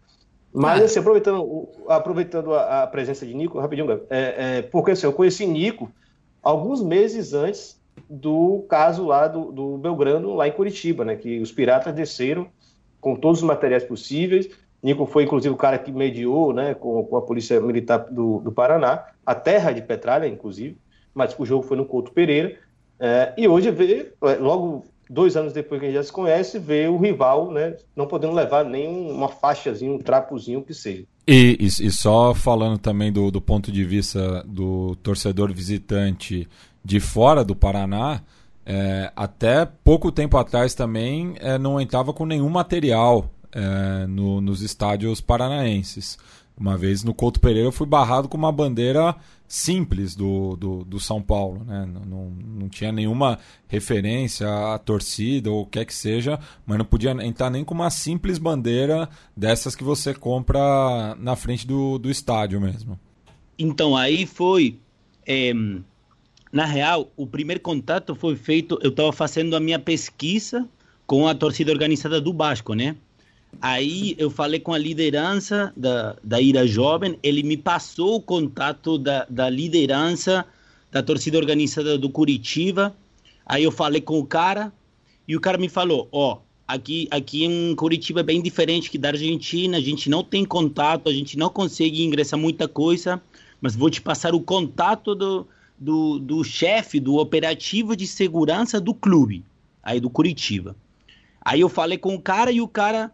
Mas, 0.53 0.83
assim, 0.83 1.00
aproveitando, 1.00 1.67
aproveitando 1.88 2.53
a, 2.53 2.83
a, 2.83 2.88
presença 2.88 3.25
de 3.25 3.33
Nico, 3.33 3.60
rapidinho, 3.60 4.01
é, 4.10 4.62
porque 4.62 4.91
assim, 4.91 5.07
eu 5.07 5.13
conheci 5.13 5.48
Nico 5.48 5.91
alguns 6.41 6.81
meses 6.83 7.33
antes 7.33 7.81
do 8.10 8.65
caso 8.69 9.05
lá 9.05 9.27
do, 9.27 9.51
do 9.51 9.77
Belgrano, 9.77 10.36
lá 10.36 10.48
em 10.48 10.51
Curitiba, 10.51 11.03
né? 11.03 11.15
Que 11.15 11.39
os 11.39 11.51
piratas 11.51 11.93
desceram 11.93 12.48
com 13.01 13.15
todos 13.15 13.39
os 13.39 13.48
materiais 13.48 13.83
possíveis. 13.83 14.50
Nico 14.81 15.05
foi, 15.05 15.24
inclusive, 15.24 15.53
o 15.53 15.57
cara 15.57 15.79
que 15.79 15.91
mediou 15.91 16.53
né, 16.53 16.74
com, 16.74 17.03
com 17.05 17.17
a 17.17 17.22
Polícia 17.22 17.60
Militar 17.60 18.00
do, 18.00 18.39
do 18.39 18.51
Paraná, 18.51 19.05
a 19.25 19.33
terra 19.33 19.72
de 19.72 19.81
Petralha, 19.81 20.27
inclusive, 20.27 20.77
mas 21.13 21.33
o 21.38 21.45
jogo 21.45 21.63
foi 21.63 21.77
no 21.77 21.86
Couto 21.86 22.12
Pereira. 22.12 22.57
É, 23.00 23.33
e 23.38 23.48
hoje 23.48 23.72
vê, 23.72 24.13
é, 24.22 24.36
logo 24.36 24.86
dois 25.10 25.36
anos 25.36 25.53
depois 25.53 25.79
que 25.79 25.86
a 25.86 25.89
gente 25.89 25.98
já 25.98 26.03
se 26.03 26.12
conhece, 26.12 26.60
vê 26.60 26.88
o 26.88 26.98
rival 26.98 27.51
né, 27.51 27.75
não 27.95 28.07
podendo 28.07 28.33
levar 28.33 28.63
nem 28.65 28.88
uma 28.88 29.27
faixazinha, 29.27 29.91
um 29.91 30.00
trapozinho 30.00 30.63
que 30.63 30.74
seja. 30.74 31.05
E, 31.27 31.57
e, 31.60 31.65
e 31.65 31.91
só 31.91 32.33
falando 32.33 32.77
também 32.77 33.12
do, 33.12 33.31
do 33.31 33.41
ponto 33.41 33.72
de 33.72 33.83
vista 33.83 34.43
do 34.43 34.95
torcedor 34.98 35.53
visitante 35.53 36.48
de 36.83 37.00
fora 37.00 37.43
do 37.43 37.55
Paraná, 37.55 38.22
é, 38.65 39.12
até 39.15 39.65
pouco 39.65 40.12
tempo 40.12 40.38
atrás 40.38 40.74
também 40.74 41.36
é, 41.39 41.57
não 41.57 41.79
entrava 41.79 42.13
com 42.13 42.25
nenhum 42.25 42.50
material 42.50 43.29
é, 43.51 44.07
no, 44.07 44.41
nos 44.41 44.62
estádios 44.62 45.22
paranaenses. 45.22 46.17
Uma 46.57 46.77
vez 46.77 47.03
no 47.03 47.13
Couto 47.13 47.39
Pereira 47.39 47.67
eu 47.67 47.72
fui 47.72 47.88
barrado 47.88 48.27
com 48.27 48.38
uma 48.38 48.51
bandeira 48.51 49.15
simples 49.53 50.15
do, 50.15 50.55
do, 50.55 50.83
do 50.83 51.00
São 51.00 51.22
Paulo. 51.22 51.63
Né? 51.63 51.86
Não, 51.86 52.31
não, 52.31 52.67
tinha 52.69 52.91
nenhuma 52.91 53.38
referência 53.67 54.48
à 54.48 54.79
torcida 54.79 55.51
ou 55.51 55.62
o 55.62 55.65
que 55.67 55.77
é 55.77 55.86
que 55.86 55.93
seja, 55.93 56.39
mas 56.65 56.79
não 56.79 56.86
podia 56.86 57.12
entrar 57.24 57.51
nem 57.51 57.63
com 57.63 57.75
uma 57.75 57.91
simples 57.91 58.39
bandeira 58.39 59.07
dessas 59.38 59.75
que 59.75 59.83
você 59.83 60.12
compra 60.12 61.15
na 61.19 61.36
frente 61.36 61.67
do, 61.67 62.00
do 62.00 62.10
estádio 62.10 62.60
mesmo. 62.60 63.00
Então 63.60 63.95
aí 63.95 64.25
foi. 64.25 64.79
É 65.24 65.53
na 66.51 66.65
real, 66.65 67.12
o 67.17 67.25
primeiro 67.25 67.60
contato 67.60 68.13
foi 68.13 68.36
feito, 68.36 68.77
eu 68.83 68.91
estava 68.91 69.12
fazendo 69.12 69.55
a 69.55 69.60
minha 69.60 69.79
pesquisa 69.79 70.69
com 71.07 71.27
a 71.27 71.33
torcida 71.33 71.72
organizada 71.72 72.22
do 72.22 72.31
Basco, 72.31 72.75
né? 72.75 72.95
Aí 73.62 74.15
eu 74.17 74.29
falei 74.29 74.60
com 74.60 74.74
a 74.74 74.77
liderança 74.77 75.72
da, 75.75 76.15
da 76.24 76.41
Ira 76.41 76.67
Jovem, 76.67 77.17
ele 77.24 77.43
me 77.43 77.55
passou 77.55 78.15
o 78.15 78.22
contato 78.22 78.98
da, 78.98 79.25
da 79.29 79.50
liderança 79.50 80.45
da 80.91 81.01
torcida 81.01 81.38
organizada 81.38 81.98
do 81.98 82.10
Curitiba. 82.10 82.95
Aí 83.45 83.63
eu 83.63 83.72
falei 83.72 84.01
com 84.01 84.19
o 84.19 84.25
cara 84.25 84.72
e 85.27 85.36
o 85.36 85.41
cara 85.41 85.57
me 85.57 85.69
falou: 85.69 86.07
Ó, 86.12 86.33
oh, 86.33 86.38
aqui, 86.67 87.07
aqui 87.10 87.45
em 87.45 87.75
Curitiba 87.75 88.19
é 88.19 88.24
bem 88.24 88.41
diferente 88.41 88.89
que 88.89 88.98
da 88.98 89.10
Argentina, 89.10 89.77
a 89.77 89.81
gente 89.81 90.10
não 90.10 90.24
tem 90.24 90.45
contato, 90.45 91.10
a 91.10 91.13
gente 91.13 91.38
não 91.38 91.50
consegue 91.50 92.03
ingressar 92.03 92.39
muita 92.39 92.67
coisa, 92.67 93.22
mas 93.62 93.75
vou 93.75 93.89
te 93.89 94.01
passar 94.01 94.36
o 94.36 94.41
contato 94.41 95.15
do, 95.15 95.48
do, 95.77 96.19
do 96.19 96.43
chefe 96.43 97.00
do 97.00 97.15
operativo 97.15 97.95
de 97.95 98.07
segurança 98.07 98.79
do 98.79 98.93
clube, 98.93 99.43
aí 99.81 100.00
do 100.00 100.10
Curitiba. 100.10 100.75
Aí 101.43 101.60
eu 101.60 101.69
falei 101.69 101.98
com 101.98 102.15
o 102.15 102.22
cara 102.22 102.51
e 102.51 102.62
o 102.62 102.67
cara, 102.67 103.12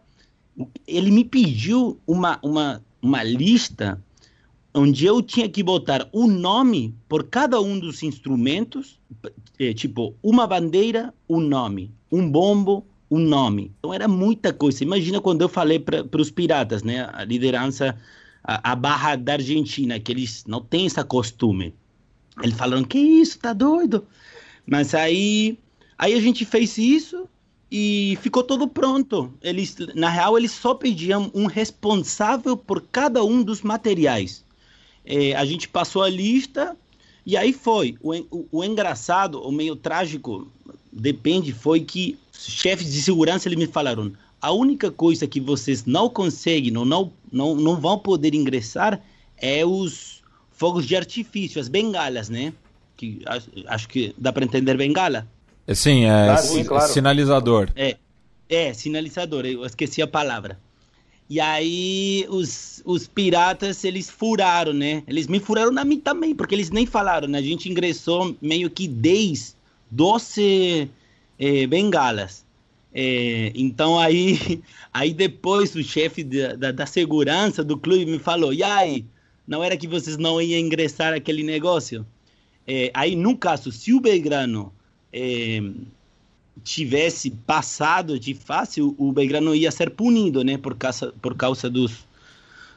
ele 0.86 1.10
me 1.10 1.24
pediu 1.24 1.98
uma, 2.06 2.38
uma, 2.42 2.82
uma 3.00 3.22
lista 3.22 4.02
onde 4.72 5.04
eu 5.04 5.20
tinha 5.20 5.48
que 5.48 5.62
botar 5.62 6.08
o 6.12 6.26
nome 6.26 6.94
por 7.08 7.24
cada 7.24 7.60
um 7.60 7.78
dos 7.78 8.02
instrumentos, 8.02 8.98
é, 9.58 9.72
tipo, 9.74 10.14
uma 10.22 10.46
bandeira, 10.46 11.12
um 11.28 11.40
nome, 11.40 11.90
um 12.10 12.28
bombo, 12.30 12.86
um 13.10 13.18
nome. 13.18 13.72
Então 13.78 13.92
era 13.92 14.06
muita 14.06 14.52
coisa. 14.52 14.84
Imagina 14.84 15.20
quando 15.20 15.42
eu 15.42 15.48
falei 15.48 15.78
para 15.78 16.20
os 16.20 16.30
piratas, 16.30 16.82
né, 16.82 17.08
a 17.12 17.24
liderança, 17.24 17.96
a, 18.44 18.72
a, 18.72 18.76
barra 18.76 19.16
da 19.16 19.34
Argentina, 19.34 19.98
que 19.98 20.12
eles 20.12 20.44
não 20.46 20.60
têm 20.60 20.86
esse 20.86 21.02
costume. 21.04 21.74
Eles 22.42 22.56
falaram, 22.56 22.84
que 22.84 22.98
isso, 22.98 23.38
tá 23.38 23.52
doido? 23.52 24.06
Mas 24.64 24.94
aí, 24.94 25.58
aí 25.98 26.14
a 26.14 26.20
gente 26.20 26.44
fez 26.44 26.78
isso 26.78 27.28
e 27.70 28.18
ficou 28.20 28.42
tudo 28.42 28.66
pronto. 28.66 29.32
Eles, 29.40 29.76
na 29.94 30.08
real, 30.08 30.36
eles 30.36 30.50
só 30.50 30.74
pediam 30.74 31.30
um 31.32 31.46
responsável 31.46 32.56
por 32.56 32.82
cada 32.90 33.24
um 33.24 33.42
dos 33.42 33.62
materiais. 33.62 34.44
É, 35.04 35.34
a 35.34 35.44
gente 35.44 35.68
passou 35.68 36.02
a 36.02 36.08
lista 36.08 36.76
e 37.24 37.36
aí 37.36 37.52
foi. 37.52 37.96
O, 38.02 38.14
o, 38.14 38.48
o, 38.50 38.64
engraçado, 38.64 39.40
o 39.40 39.52
meio 39.52 39.76
trágico, 39.76 40.50
depende, 40.92 41.52
foi 41.52 41.80
que 41.80 42.18
chefes 42.32 42.92
de 42.92 43.00
segurança 43.02 43.48
eles 43.48 43.58
me 43.58 43.66
falaram: 43.66 44.12
a 44.40 44.50
única 44.50 44.90
coisa 44.90 45.26
que 45.26 45.40
vocês 45.40 45.84
não 45.84 46.08
conseguem, 46.08 46.72
não, 46.72 46.84
não, 46.84 47.12
não, 47.30 47.76
vão 47.80 47.98
poder 47.98 48.34
ingressar 48.34 49.00
é 49.36 49.64
os 49.64 50.22
fogos 50.50 50.86
de 50.86 50.96
artifício, 50.96 51.60
as 51.60 51.68
bengalas, 51.68 52.28
né? 52.28 52.52
Que 52.96 53.22
acho 53.66 53.88
que 53.88 54.14
dá 54.18 54.32
para 54.32 54.44
entender 54.44 54.76
bengala. 54.76 55.26
Sim, 55.74 56.04
é 56.04 56.36
sim, 56.36 56.64
claro. 56.64 56.92
sinalizador. 56.92 57.70
É, 57.76 57.96
é, 58.48 58.72
sinalizador, 58.72 59.46
eu 59.46 59.64
esqueci 59.64 60.02
a 60.02 60.06
palavra. 60.06 60.58
E 61.28 61.38
aí 61.38 62.26
os, 62.28 62.82
os 62.84 63.06
piratas, 63.06 63.84
eles 63.84 64.10
furaram, 64.10 64.72
né? 64.72 65.04
Eles 65.06 65.28
me 65.28 65.38
furaram 65.38 65.70
na 65.70 65.84
mim 65.84 66.00
também, 66.00 66.34
porque 66.34 66.56
eles 66.56 66.70
nem 66.70 66.86
falaram, 66.86 67.28
né? 67.28 67.38
A 67.38 67.42
gente 67.42 67.70
ingressou 67.70 68.36
meio 68.42 68.68
que 68.68 68.88
10, 68.88 69.56
12 69.88 70.90
eh, 71.38 71.66
bengalas. 71.68 72.44
É, 72.92 73.52
então 73.54 73.96
aí, 73.96 74.60
aí 74.92 75.14
depois 75.14 75.72
o 75.76 75.82
chefe 75.84 76.24
da, 76.24 76.56
da, 76.56 76.72
da, 76.72 76.86
segurança 76.86 77.62
do 77.62 77.78
clube 77.78 78.04
me 78.04 78.18
falou, 78.18 78.52
e 78.52 78.64
aí, 78.64 79.04
não 79.46 79.62
era 79.62 79.76
que 79.76 79.86
vocês 79.86 80.16
não 80.16 80.42
iam 80.42 80.58
ingressar 80.58 81.14
aquele 81.14 81.44
negócio? 81.44 82.04
É, 82.66 82.90
aí, 82.92 83.14
no 83.14 83.36
caso, 83.36 83.70
se 83.70 83.94
o 83.94 84.00
Belgrano 84.00 84.72
é, 85.12 85.62
tivesse 86.62 87.30
passado 87.30 88.18
de 88.18 88.34
fácil, 88.34 88.94
o 88.98 89.12
Belgrano 89.12 89.54
ia 89.54 89.70
ser 89.70 89.90
punido, 89.90 90.44
né, 90.44 90.58
por 90.58 90.76
causa, 90.76 91.12
por 91.20 91.34
causa 91.34 91.70
dos, 91.70 92.06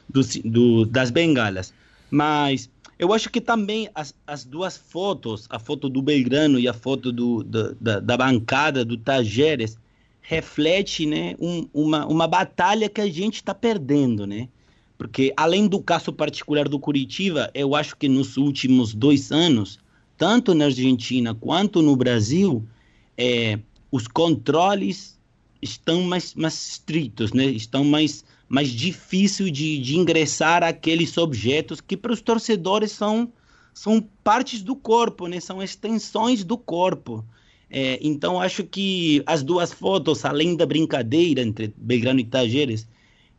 dos 0.08 0.36
do, 0.36 0.86
das 0.86 1.10
bengalas. 1.10 1.72
Mas 2.10 2.70
eu 2.98 3.12
acho 3.12 3.28
que 3.30 3.40
também 3.40 3.88
as, 3.94 4.14
as 4.26 4.44
duas 4.44 4.76
fotos, 4.76 5.46
a 5.50 5.58
foto 5.58 5.88
do 5.88 6.00
Belgrano 6.00 6.58
e 6.58 6.68
a 6.68 6.72
foto 6.72 7.12
do, 7.12 7.42
do 7.42 7.74
da, 7.80 8.00
da, 8.00 8.16
bancada 8.16 8.84
do 8.84 8.96
Tajeres, 8.96 9.76
reflete 10.20 11.04
né, 11.04 11.34
um, 11.38 11.68
uma, 11.74 12.06
uma 12.06 12.26
batalha 12.26 12.88
que 12.88 13.00
a 13.00 13.10
gente 13.10 13.36
está 13.36 13.54
perdendo, 13.54 14.26
né? 14.26 14.48
Porque 14.96 15.34
além 15.36 15.66
do 15.66 15.82
caso 15.82 16.12
particular 16.12 16.68
do 16.68 16.78
Curitiba, 16.78 17.50
eu 17.52 17.74
acho 17.74 17.96
que 17.96 18.08
nos 18.08 18.36
últimos 18.36 18.94
dois 18.94 19.32
anos, 19.32 19.78
tanto 20.24 20.54
na 20.54 20.64
Argentina 20.64 21.34
quanto 21.34 21.82
no 21.82 21.94
Brasil, 21.94 22.66
é, 23.14 23.58
os 23.92 24.08
controles 24.08 25.20
estão 25.60 26.00
mais, 26.00 26.34
mais 26.34 26.66
estritos, 26.66 27.34
né? 27.34 27.44
estão 27.44 27.84
mais, 27.84 28.24
mais 28.48 28.70
difíceis 28.70 29.52
de, 29.52 29.78
de 29.78 29.98
ingressar 29.98 30.62
aqueles 30.62 31.18
objetos 31.18 31.78
que 31.78 31.94
para 31.94 32.10
os 32.10 32.22
torcedores 32.22 32.90
são, 32.90 33.30
são 33.74 34.00
partes 34.00 34.62
do 34.62 34.74
corpo, 34.74 35.26
né? 35.26 35.40
são 35.40 35.62
extensões 35.62 36.42
do 36.42 36.56
corpo. 36.56 37.22
É, 37.68 37.98
então 38.00 38.40
acho 38.40 38.64
que 38.64 39.22
as 39.26 39.42
duas 39.42 39.74
fotos, 39.74 40.24
além 40.24 40.56
da 40.56 40.64
brincadeira 40.64 41.42
entre 41.42 41.74
Belgrano 41.76 42.20
e 42.20 42.24
Tajeres, 42.24 42.88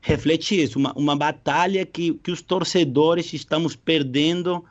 reflete 0.01 0.62
isso, 0.62 0.77
uma, 0.77 0.94
uma 0.94 1.15
batalha 1.15 1.84
que, 1.84 2.13
que 2.13 2.30
os 2.30 2.44
torcedores 2.44 3.34
estamos 3.34 3.75
perdendo 3.75 4.63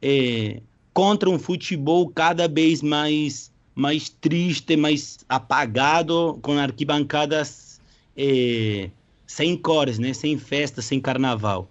é, 0.00 0.62
contra 0.98 1.30
um 1.30 1.38
futebol 1.38 2.08
cada 2.08 2.48
vez 2.48 2.82
mais 2.82 3.52
mais 3.72 4.08
triste, 4.08 4.76
mais 4.76 5.18
apagado, 5.28 6.36
com 6.42 6.58
arquibancadas 6.58 7.80
eh, 8.16 8.90
sem 9.24 9.56
cores, 9.56 9.96
né? 10.00 10.12
sem 10.12 10.36
festa, 10.36 10.82
sem 10.82 11.00
carnaval. 11.00 11.70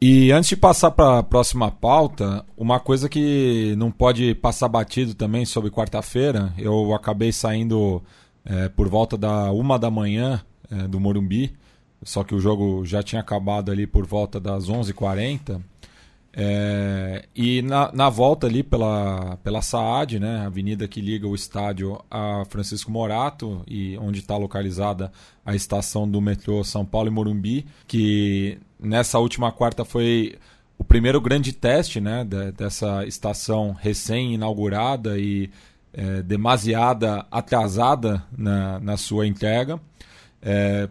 E 0.00 0.30
antes 0.30 0.50
de 0.50 0.56
passar 0.56 0.92
para 0.92 1.18
a 1.18 1.22
próxima 1.24 1.72
pauta, 1.72 2.46
uma 2.56 2.78
coisa 2.78 3.08
que 3.08 3.74
não 3.76 3.90
pode 3.90 4.32
passar 4.36 4.68
batido 4.68 5.12
também 5.12 5.44
sobre 5.44 5.68
quarta-feira, 5.68 6.54
eu 6.56 6.94
acabei 6.94 7.32
saindo 7.32 8.00
é, 8.44 8.68
por 8.68 8.88
volta 8.88 9.18
da 9.18 9.50
uma 9.50 9.76
da 9.76 9.90
manhã 9.90 10.40
é, 10.70 10.86
do 10.86 11.00
Morumbi, 11.00 11.52
só 12.00 12.22
que 12.22 12.32
o 12.32 12.38
jogo 12.38 12.86
já 12.86 13.02
tinha 13.02 13.20
acabado 13.20 13.72
ali 13.72 13.88
por 13.88 14.06
volta 14.06 14.38
das 14.38 14.68
11h40. 14.68 15.60
É, 16.38 17.24
e 17.34 17.62
na, 17.62 17.90
na, 17.92 18.10
volta 18.10 18.46
ali 18.46 18.62
pela, 18.62 19.38
pela 19.42 19.62
Saad, 19.62 20.20
né, 20.20 20.44
avenida 20.44 20.86
que 20.86 21.00
liga 21.00 21.26
o 21.26 21.34
estádio 21.34 21.98
a 22.10 22.44
Francisco 22.50 22.90
Morato, 22.90 23.62
e 23.66 23.96
onde 23.96 24.18
está 24.20 24.36
localizada 24.36 25.10
a 25.46 25.54
estação 25.54 26.06
do 26.06 26.20
metrô 26.20 26.62
São 26.62 26.84
Paulo 26.84 27.08
e 27.08 27.10
Morumbi, 27.10 27.64
que 27.88 28.58
nessa 28.78 29.18
última 29.18 29.50
quarta 29.50 29.82
foi 29.82 30.36
o 30.76 30.84
primeiro 30.84 31.22
grande 31.22 31.54
teste 31.54 32.02
né, 32.02 32.22
de, 32.22 32.52
dessa 32.52 33.06
estação 33.06 33.72
recém-inaugurada 33.72 35.18
e 35.18 35.50
é, 35.90 36.22
demasiada 36.22 37.24
atrasada 37.30 38.22
na, 38.36 38.78
na 38.78 38.98
sua 38.98 39.26
entrega. 39.26 39.80
É, 40.42 40.86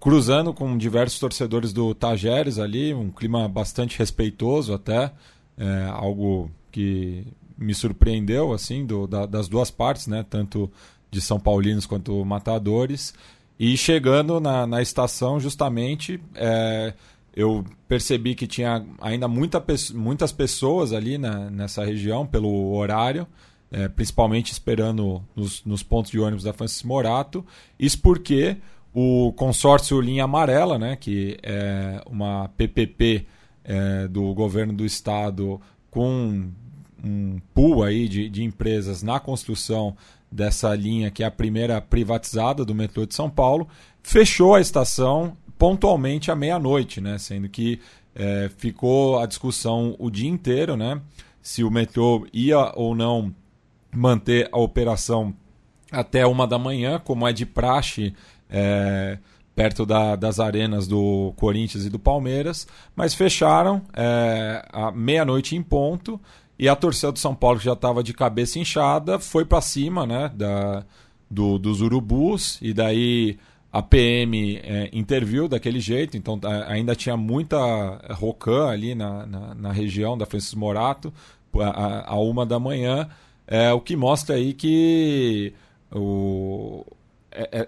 cruzando 0.00 0.52
com 0.52 0.76
diversos 0.76 1.18
torcedores 1.18 1.72
do 1.72 1.94
Tajeres 1.94 2.58
ali, 2.58 2.94
um 2.94 3.10
clima 3.10 3.48
bastante 3.48 3.98
respeitoso 3.98 4.74
até, 4.74 5.12
é, 5.56 5.86
algo 5.90 6.50
que 6.70 7.26
me 7.56 7.74
surpreendeu 7.74 8.52
assim 8.52 8.84
do, 8.84 9.06
da, 9.06 9.24
das 9.24 9.48
duas 9.48 9.70
partes, 9.70 10.06
né, 10.06 10.24
tanto 10.28 10.70
de 11.10 11.20
São 11.20 11.40
Paulinos 11.40 11.86
quanto 11.86 12.24
matadores. 12.24 13.14
E 13.58 13.76
chegando 13.76 14.38
na, 14.38 14.66
na 14.66 14.82
estação, 14.82 15.40
justamente, 15.40 16.20
é, 16.34 16.92
eu 17.34 17.64
percebi 17.88 18.34
que 18.34 18.46
tinha 18.46 18.84
ainda 19.00 19.26
muita, 19.26 19.62
muitas 19.94 20.30
pessoas 20.30 20.92
ali 20.92 21.16
na, 21.16 21.50
nessa 21.50 21.84
região, 21.84 22.26
pelo 22.26 22.74
horário, 22.74 23.26
é, 23.70 23.88
principalmente 23.88 24.52
esperando 24.52 25.22
nos, 25.34 25.64
nos 25.64 25.82
pontos 25.82 26.10
de 26.10 26.20
ônibus 26.20 26.44
da 26.44 26.52
Francisco 26.52 26.86
Morato. 26.86 27.44
Isso 27.78 27.98
porque 28.00 28.58
o 28.98 29.30
consórcio 29.34 30.00
Linha 30.00 30.24
Amarela, 30.24 30.78
né, 30.78 30.96
que 30.96 31.36
é 31.42 32.00
uma 32.06 32.48
PPP 32.56 33.26
é, 33.62 34.08
do 34.08 34.32
governo 34.32 34.72
do 34.72 34.86
estado 34.86 35.60
com 35.90 36.48
um 37.04 37.38
pool 37.52 37.82
aí 37.82 38.08
de, 38.08 38.30
de 38.30 38.42
empresas 38.42 39.02
na 39.02 39.20
construção 39.20 39.94
dessa 40.32 40.74
linha, 40.74 41.10
que 41.10 41.22
é 41.22 41.26
a 41.26 41.30
primeira 41.30 41.78
privatizada 41.78 42.64
do 42.64 42.74
metrô 42.74 43.04
de 43.04 43.14
São 43.14 43.28
Paulo, 43.28 43.68
fechou 44.02 44.54
a 44.54 44.62
estação 44.62 45.36
pontualmente 45.58 46.30
à 46.30 46.34
meia-noite, 46.34 46.98
né, 46.98 47.18
sendo 47.18 47.50
que 47.50 47.78
é, 48.14 48.50
ficou 48.56 49.18
a 49.18 49.26
discussão 49.26 49.94
o 49.98 50.08
dia 50.08 50.30
inteiro, 50.30 50.74
né, 50.74 51.02
se 51.42 51.62
o 51.62 51.70
metrô 51.70 52.26
ia 52.32 52.72
ou 52.74 52.94
não 52.94 53.30
manter 53.94 54.48
a 54.50 54.58
operação 54.58 55.34
até 55.92 56.26
uma 56.26 56.46
da 56.46 56.58
manhã, 56.58 56.98
como 56.98 57.28
é 57.28 57.32
de 57.32 57.44
praxe 57.44 58.14
é, 58.50 59.18
perto 59.54 59.86
da, 59.86 60.16
das 60.16 60.38
arenas 60.38 60.86
do 60.86 61.32
Corinthians 61.36 61.86
e 61.86 61.90
do 61.90 61.98
Palmeiras, 61.98 62.66
mas 62.94 63.14
fecharam 63.14 63.82
é, 63.94 64.62
à 64.72 64.92
meia-noite 64.92 65.56
em 65.56 65.62
ponto 65.62 66.20
e 66.58 66.68
a 66.68 66.76
torcida 66.76 67.12
do 67.12 67.18
São 67.18 67.34
Paulo, 67.34 67.58
que 67.58 67.64
já 67.64 67.72
estava 67.72 68.02
de 68.02 68.12
cabeça 68.12 68.58
inchada, 68.58 69.18
foi 69.18 69.44
para 69.44 69.60
cima 69.60 70.06
né, 70.06 70.30
da, 70.34 70.84
do, 71.30 71.58
dos 71.58 71.80
urubus 71.80 72.58
e 72.60 72.72
daí 72.72 73.38
a 73.72 73.82
PM 73.82 74.56
é, 74.62 74.88
interviu 74.92 75.48
daquele 75.48 75.80
jeito, 75.80 76.16
então 76.16 76.40
ainda 76.66 76.94
tinha 76.94 77.16
muita 77.16 77.56
rocan 78.14 78.68
ali 78.68 78.94
na, 78.94 79.26
na, 79.26 79.54
na, 79.54 79.72
região 79.72 80.16
da 80.16 80.24
Francisco 80.24 80.58
Morato, 80.58 81.12
a, 81.60 82.12
a 82.12 82.18
uma 82.18 82.46
da 82.46 82.58
manhã, 82.58 83.08
é, 83.46 83.72
o 83.72 83.80
que 83.80 83.94
mostra 83.94 84.36
aí 84.36 84.54
que 84.54 85.52
o, 85.92 86.86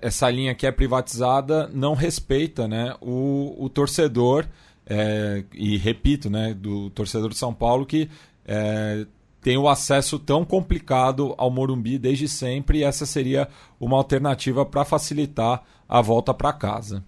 essa 0.03 0.31
linha 0.31 0.55
que 0.55 0.67
é 0.67 0.73
privatizada 0.73 1.69
não 1.73 1.95
respeita 1.95 2.67
né, 2.67 2.95
o, 3.01 3.55
o 3.59 3.69
torcedor, 3.69 4.47
é, 4.87 5.45
e 5.53 5.77
repito, 5.77 6.31
né, 6.31 6.55
do 6.55 6.91
torcedor 6.91 7.31
de 7.31 7.37
São 7.37 7.53
Paulo 7.53 7.85
que 7.85 8.09
é, 8.47 9.07
tem 9.41 9.57
o 9.57 9.69
acesso 9.69 10.19
tão 10.19 10.45
complicado 10.45 11.35
ao 11.37 11.51
Morumbi 11.51 11.99
desde 11.99 12.29
sempre, 12.29 12.79
e 12.79 12.85
essa 12.85 13.07
seria 13.07 13.49
uma 13.79 13.97
alternativa 13.97 14.65
para 14.65 14.85
facilitar 14.85 15.63
a 15.89 16.01
volta 16.01 16.35
para 16.35 16.53
casa. 16.53 17.05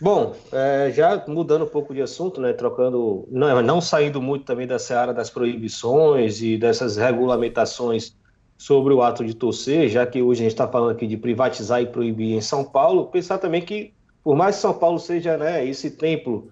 Bom, 0.00 0.34
é, 0.52 0.92
já 0.92 1.24
mudando 1.28 1.64
um 1.64 1.68
pouco 1.68 1.94
de 1.94 2.02
assunto, 2.02 2.40
né, 2.40 2.52
trocando, 2.52 3.26
não, 3.30 3.62
não 3.62 3.80
saindo 3.80 4.20
muito 4.20 4.44
também 4.44 4.66
da 4.66 4.78
seara 4.78 5.14
das 5.14 5.30
proibições 5.30 6.42
e 6.42 6.56
dessas 6.58 6.96
regulamentações 6.96 8.14
sobre 8.64 8.94
o 8.94 9.02
ato 9.02 9.22
de 9.22 9.34
torcer, 9.34 9.90
já 9.90 10.06
que 10.06 10.22
hoje 10.22 10.40
a 10.40 10.44
gente 10.44 10.54
está 10.54 10.66
falando 10.66 10.92
aqui 10.92 11.06
de 11.06 11.18
privatizar 11.18 11.82
e 11.82 11.86
proibir 11.86 12.34
em 12.34 12.40
São 12.40 12.64
Paulo, 12.64 13.08
pensar 13.08 13.36
também 13.36 13.60
que, 13.60 13.92
por 14.22 14.34
mais 14.34 14.56
que 14.56 14.62
São 14.62 14.72
Paulo 14.72 14.98
seja 14.98 15.36
né, 15.36 15.66
esse 15.66 15.90
templo 15.90 16.50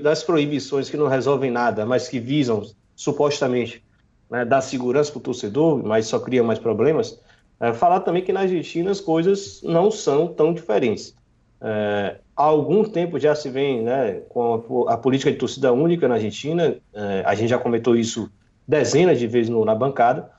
das 0.00 0.22
proibições 0.22 0.88
que 0.88 0.96
não 0.96 1.08
resolvem 1.08 1.50
nada, 1.50 1.84
mas 1.84 2.08
que 2.08 2.20
visam 2.20 2.62
supostamente 2.94 3.82
né, 4.30 4.44
dar 4.44 4.60
segurança 4.60 5.10
para 5.10 5.18
o 5.18 5.22
torcedor, 5.22 5.82
mas 5.82 6.06
só 6.06 6.20
cria 6.20 6.44
mais 6.44 6.60
problemas, 6.60 7.20
é, 7.58 7.72
falar 7.72 7.98
também 7.98 8.22
que 8.22 8.32
na 8.32 8.42
Argentina 8.42 8.92
as 8.92 9.00
coisas 9.00 9.60
não 9.64 9.90
são 9.90 10.28
tão 10.28 10.54
diferentes. 10.54 11.16
É, 11.60 12.16
há 12.36 12.44
algum 12.44 12.84
tempo 12.84 13.18
já 13.18 13.34
se 13.34 13.50
vem 13.50 13.82
né, 13.82 14.20
com 14.28 14.86
a, 14.88 14.94
a, 14.94 14.96
política 14.96 15.32
de 15.32 15.38
torcida 15.38 15.72
única 15.72 16.06
na 16.06 16.14
Argentina, 16.14 16.76
é, 16.94 17.24
a 17.26 17.34
gente 17.34 17.48
já 17.48 17.58
comentou 17.58 17.96
isso 17.96 18.30
dezenas 18.68 19.18
de 19.18 19.26
vezes 19.26 19.50
no, 19.50 19.64
na 19.64 19.74
bancada, 19.74 20.32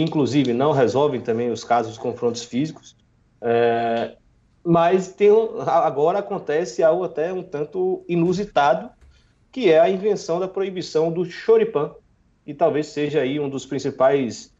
inclusive 0.00 0.52
não 0.52 0.72
resolvem 0.72 1.20
também 1.20 1.50
os 1.50 1.64
casos 1.64 1.94
de 1.94 2.00
confrontos 2.00 2.44
físicos. 2.44 2.96
É, 3.40 4.16
mas 4.64 5.08
tem, 5.08 5.28
agora 5.66 6.20
acontece 6.20 6.82
algo 6.82 7.04
até 7.04 7.32
um 7.32 7.42
tanto 7.42 8.04
inusitado, 8.08 8.90
que 9.50 9.70
é 9.70 9.80
a 9.80 9.90
invenção 9.90 10.38
da 10.38 10.46
proibição 10.46 11.12
do 11.12 11.24
choripan, 11.24 11.90
e 12.46 12.54
talvez 12.54 12.86
seja 12.86 13.20
aí 13.20 13.38
um 13.38 13.48
dos 13.48 13.66
principais 13.66 14.52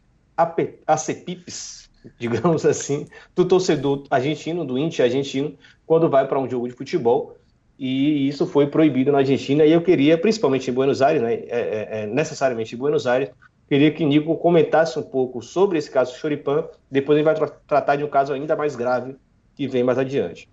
acepipes, 0.86 1.88
digamos 2.18 2.66
assim, 2.66 3.06
do 3.34 3.44
torcedor 3.44 4.04
argentino, 4.10 4.64
do 4.64 4.76
índio 4.76 5.04
argentino, 5.04 5.56
quando 5.86 6.10
vai 6.10 6.26
para 6.26 6.38
um 6.38 6.50
jogo 6.50 6.68
de 6.68 6.74
futebol. 6.74 7.36
E 7.78 8.28
isso 8.28 8.46
foi 8.46 8.66
proibido 8.66 9.10
na 9.10 9.18
Argentina. 9.18 9.64
E 9.64 9.72
eu 9.72 9.82
queria, 9.82 10.16
principalmente 10.18 10.70
em 10.70 10.74
Buenos 10.74 11.02
Aires, 11.02 11.22
né, 11.22 11.34
é, 11.34 11.48
é, 11.48 11.88
é 12.02 12.06
necessariamente 12.06 12.74
em 12.74 12.78
Buenos 12.78 13.06
Aires, 13.06 13.30
queria 13.68 13.90
que 13.90 14.04
Nico 14.04 14.36
comentasse 14.36 14.98
um 14.98 15.02
pouco 15.02 15.42
sobre 15.42 15.78
esse 15.78 15.90
caso 15.90 16.16
Choripan. 16.16 16.66
Depois 16.90 17.16
ele 17.16 17.24
vai 17.24 17.34
tra 17.34 17.48
tratar 17.48 17.96
de 17.96 18.04
um 18.04 18.08
caso 18.08 18.32
ainda 18.32 18.56
mais 18.56 18.76
grave 18.76 19.16
que 19.54 19.66
vem 19.66 19.82
mais 19.84 19.98
adiante. 19.98 20.48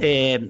É, 0.00 0.40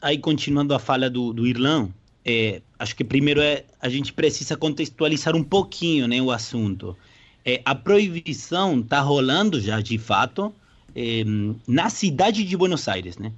aí, 0.00 0.18
continuando 0.18 0.74
a 0.74 0.78
fala 0.78 1.08
do, 1.08 1.32
do 1.32 1.46
Irlão, 1.46 1.92
é, 2.24 2.60
acho 2.78 2.96
que 2.96 3.04
primeiro 3.04 3.40
é 3.40 3.64
a 3.80 3.88
gente 3.88 4.12
precisa 4.12 4.56
contextualizar 4.56 5.36
um 5.36 5.44
pouquinho 5.44 6.08
né, 6.08 6.20
o 6.20 6.30
assunto. 6.30 6.96
É, 7.44 7.60
a 7.64 7.74
proibição 7.74 8.80
está 8.80 9.00
rolando 9.00 9.60
já 9.60 9.80
de 9.80 9.96
fato 9.96 10.52
é, 10.94 11.22
na 11.68 11.88
cidade 11.88 12.42
de 12.42 12.56
Buenos 12.56 12.88
Aires, 12.88 13.16
né? 13.16 13.32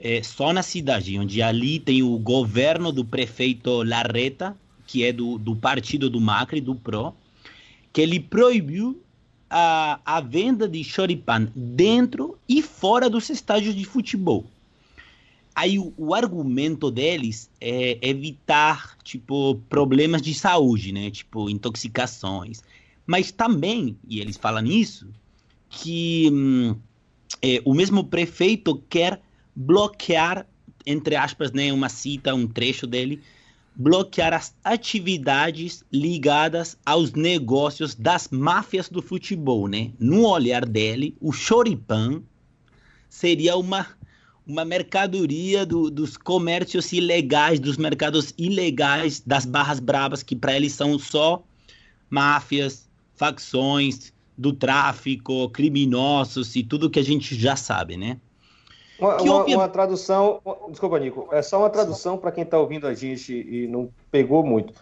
É, 0.00 0.22
só 0.22 0.52
na 0.52 0.62
cidade, 0.62 1.18
onde 1.18 1.40
ali 1.42 1.78
tem 1.78 2.02
o 2.02 2.18
governo 2.18 2.90
do 2.92 3.04
prefeito 3.04 3.82
Larreta, 3.82 4.56
que 4.86 5.04
é 5.04 5.12
do, 5.12 5.38
do 5.38 5.56
partido 5.56 6.10
do 6.10 6.20
Macri, 6.20 6.60
do 6.60 6.74
PRO, 6.74 7.14
que 7.92 8.00
ele 8.00 8.20
proibiu 8.20 9.00
a, 9.48 10.00
a 10.04 10.20
venda 10.20 10.68
de 10.68 10.82
choripan 10.82 11.48
dentro 11.54 12.38
e 12.48 12.60
fora 12.60 13.08
dos 13.08 13.30
estádios 13.30 13.74
de 13.74 13.84
futebol. 13.84 14.44
Aí 15.54 15.78
o, 15.78 15.94
o, 15.96 16.12
argumento 16.12 16.90
deles 16.90 17.48
é 17.60 17.96
evitar, 18.02 18.98
tipo, 19.04 19.60
problemas 19.68 20.20
de 20.20 20.34
saúde, 20.34 20.90
né? 20.90 21.10
Tipo, 21.10 21.48
intoxicações. 21.48 22.62
Mas 23.06 23.30
também, 23.30 23.96
e 24.08 24.20
eles 24.20 24.36
falam 24.36 24.66
isso, 24.66 25.06
que 25.68 26.28
hum, 26.32 26.76
é, 27.40 27.62
o 27.64 27.74
mesmo 27.74 28.04
prefeito 28.04 28.82
quer 28.88 29.20
bloquear, 29.54 30.46
entre 30.84 31.14
aspas, 31.14 31.52
né, 31.52 31.72
uma 31.72 31.88
cita, 31.88 32.34
um 32.34 32.46
trecho 32.46 32.86
dele, 32.86 33.22
bloquear 33.74 34.32
as 34.32 34.54
atividades 34.62 35.84
ligadas 35.92 36.78
aos 36.86 37.12
negócios 37.12 37.94
das 37.94 38.28
máfias 38.28 38.88
do 38.88 39.02
futebol, 39.02 39.66
né? 39.66 39.92
No 39.98 40.26
olhar 40.26 40.64
dele, 40.64 41.16
o 41.20 41.32
choripan 41.32 42.22
seria 43.08 43.56
uma 43.56 43.86
uma 44.46 44.64
mercadoria 44.64 45.64
do, 45.64 45.90
dos 45.90 46.16
comércios 46.16 46.92
ilegais, 46.92 47.58
dos 47.58 47.78
mercados 47.78 48.34
ilegais 48.36 49.20
das 49.20 49.46
barras 49.46 49.80
bravas, 49.80 50.22
que 50.22 50.36
para 50.36 50.54
eles 50.54 50.72
são 50.72 50.98
só 50.98 51.42
máfias, 52.10 52.88
facções 53.16 54.12
do 54.36 54.52
tráfico, 54.52 55.48
criminosos 55.48 56.56
e 56.56 56.62
tudo 56.62 56.90
que 56.90 56.98
a 56.98 57.04
gente 57.04 57.34
já 57.34 57.56
sabe, 57.56 57.96
né? 57.96 58.20
Uma, 58.98 59.20
uma, 59.20 59.44
uma, 59.44 59.68
tradução, 59.68 60.40
desculpa, 60.70 60.98
Nico, 60.98 61.28
é 61.32 61.42
só 61.42 61.58
uma 61.58 61.70
tradução 61.70 62.16
para 62.16 62.30
quem 62.30 62.44
está 62.44 62.58
ouvindo 62.58 62.86
a 62.86 62.94
gente 62.94 63.32
e 63.32 63.66
não 63.66 63.88
pegou 64.10 64.44
muito. 64.44 64.72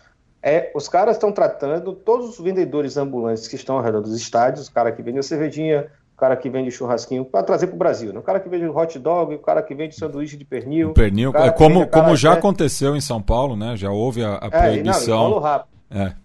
É, 0.42 0.70
os 0.74 0.88
caras 0.88 1.16
estão 1.16 1.32
tratando 1.32 1.92
todos 1.92 2.30
os 2.30 2.44
vendedores 2.44 2.96
ambulantes 2.96 3.46
que 3.46 3.56
estão 3.56 3.76
ao 3.76 3.82
redor 3.82 4.00
dos 4.00 4.14
estádios, 4.14 4.66
o 4.66 4.72
cara 4.72 4.90
que 4.90 5.02
vende 5.02 5.18
a 5.18 5.22
cervejinha, 5.22 5.86
o 6.14 6.18
cara 6.18 6.36
que 6.36 6.50
vende 6.50 6.70
churrasquinho, 6.70 7.24
para 7.24 7.42
trazer 7.42 7.68
para 7.68 7.76
o 7.76 7.78
Brasil, 7.78 8.12
né? 8.12 8.18
o 8.18 8.22
cara 8.22 8.40
que 8.40 8.48
vende 8.48 8.66
hot 8.66 8.98
dog, 8.98 9.34
o 9.34 9.38
cara 9.38 9.62
que 9.62 9.74
vende 9.74 9.94
sanduíche 9.94 10.36
de 10.36 10.44
pernil. 10.44 10.92
pernil, 10.92 11.32
é 11.34 11.50
como, 11.50 11.86
como 11.86 12.16
já 12.16 12.32
aconteceu 12.32 12.96
em 12.96 13.00
São 13.00 13.22
Paulo, 13.22 13.56
né? 13.56 13.76
Já 13.76 13.90
houve 13.90 14.24
a, 14.24 14.34
a 14.34 14.50
proibição. 14.50 15.26
É, 15.26 15.30
não, 15.30 15.38
rápido. 15.38 15.68
É. 15.90 16.21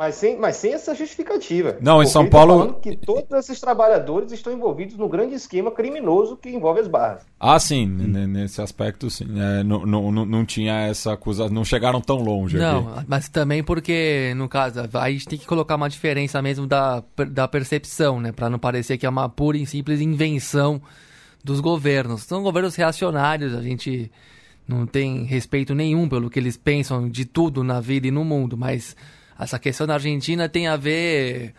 Mas 0.00 0.14
sem, 0.14 0.38
mas 0.38 0.56
sem 0.56 0.72
essa 0.72 0.94
justificativa. 0.94 1.76
Não, 1.78 2.02
em 2.02 2.06
São 2.06 2.26
Paulo. 2.26 2.72
Tá 2.72 2.80
que 2.80 2.96
todos 2.96 3.30
esses 3.32 3.60
trabalhadores 3.60 4.32
estão 4.32 4.50
envolvidos 4.50 4.96
no 4.96 5.06
grande 5.10 5.34
esquema 5.34 5.70
criminoso 5.70 6.38
que 6.38 6.48
envolve 6.48 6.80
as 6.80 6.88
barras. 6.88 7.26
Ah, 7.38 7.60
sim, 7.60 7.84
hum. 7.84 8.26
nesse 8.26 8.62
aspecto, 8.62 9.10
sim. 9.10 9.26
É, 9.38 9.62
não, 9.62 9.84
não, 9.84 10.10
não 10.10 10.42
tinha 10.46 10.86
essa 10.86 11.12
acusação, 11.12 11.52
não 11.52 11.66
chegaram 11.66 12.00
tão 12.00 12.16
longe. 12.16 12.56
Não, 12.56 12.88
aqui. 12.94 13.04
mas 13.06 13.28
também 13.28 13.62
porque, 13.62 14.32
no 14.36 14.48
caso, 14.48 14.80
aí 14.80 14.88
a 14.94 15.10
gente 15.10 15.28
tem 15.28 15.38
que 15.38 15.46
colocar 15.46 15.76
uma 15.76 15.90
diferença 15.90 16.40
mesmo 16.40 16.66
da, 16.66 17.04
da 17.28 17.46
percepção, 17.46 18.18
né? 18.18 18.32
Para 18.32 18.48
não 18.48 18.58
parecer 18.58 18.96
que 18.96 19.04
é 19.04 19.08
uma 19.08 19.28
pura 19.28 19.58
e 19.58 19.66
simples 19.66 20.00
invenção 20.00 20.80
dos 21.44 21.60
governos. 21.60 22.22
São 22.22 22.42
governos 22.42 22.74
reacionários, 22.74 23.54
a 23.54 23.60
gente 23.60 24.10
não 24.66 24.86
tem 24.86 25.24
respeito 25.24 25.74
nenhum 25.74 26.08
pelo 26.08 26.30
que 26.30 26.38
eles 26.38 26.56
pensam 26.56 27.06
de 27.06 27.26
tudo 27.26 27.62
na 27.62 27.82
vida 27.82 28.06
e 28.06 28.10
no 28.10 28.24
mundo, 28.24 28.56
mas 28.56 28.96
essa 29.40 29.58
questão 29.58 29.86
da 29.86 29.94
Argentina 29.94 30.48
tem 30.48 30.66
a 30.66 30.76
ver 30.76 31.54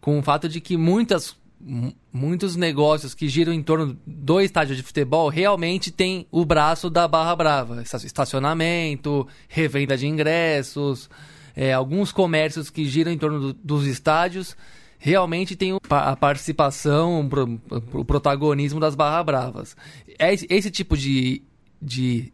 com 0.00 0.18
o 0.18 0.22
fato 0.22 0.48
de 0.48 0.60
que 0.60 0.76
muitas, 0.76 1.36
muitos 2.12 2.56
negócios 2.56 3.14
que 3.14 3.28
giram 3.28 3.52
em 3.52 3.62
torno 3.62 3.96
do 4.06 4.40
estádio 4.40 4.76
de 4.76 4.82
futebol 4.82 5.28
realmente 5.28 5.90
tem 5.90 6.26
o 6.30 6.44
braço 6.44 6.90
da 6.90 7.08
Barra 7.08 7.34
Brava. 7.36 7.82
Estacionamento, 7.82 9.26
revenda 9.48 9.96
de 9.96 10.06
ingressos, 10.06 11.08
é, 11.56 11.72
alguns 11.72 12.12
comércios 12.12 12.68
que 12.68 12.84
giram 12.84 13.12
em 13.12 13.18
torno 13.18 13.40
do, 13.40 13.52
dos 13.54 13.86
estádios 13.86 14.56
realmente 14.98 15.54
tem 15.54 15.76
a 15.90 16.16
participação, 16.16 17.28
o 17.92 18.04
protagonismo 18.06 18.80
das 18.80 18.94
Barra 18.94 19.22
Bravas. 19.22 19.76
Esse 20.18 20.70
tipo 20.70 20.96
de 20.96 21.42
de, 21.84 22.32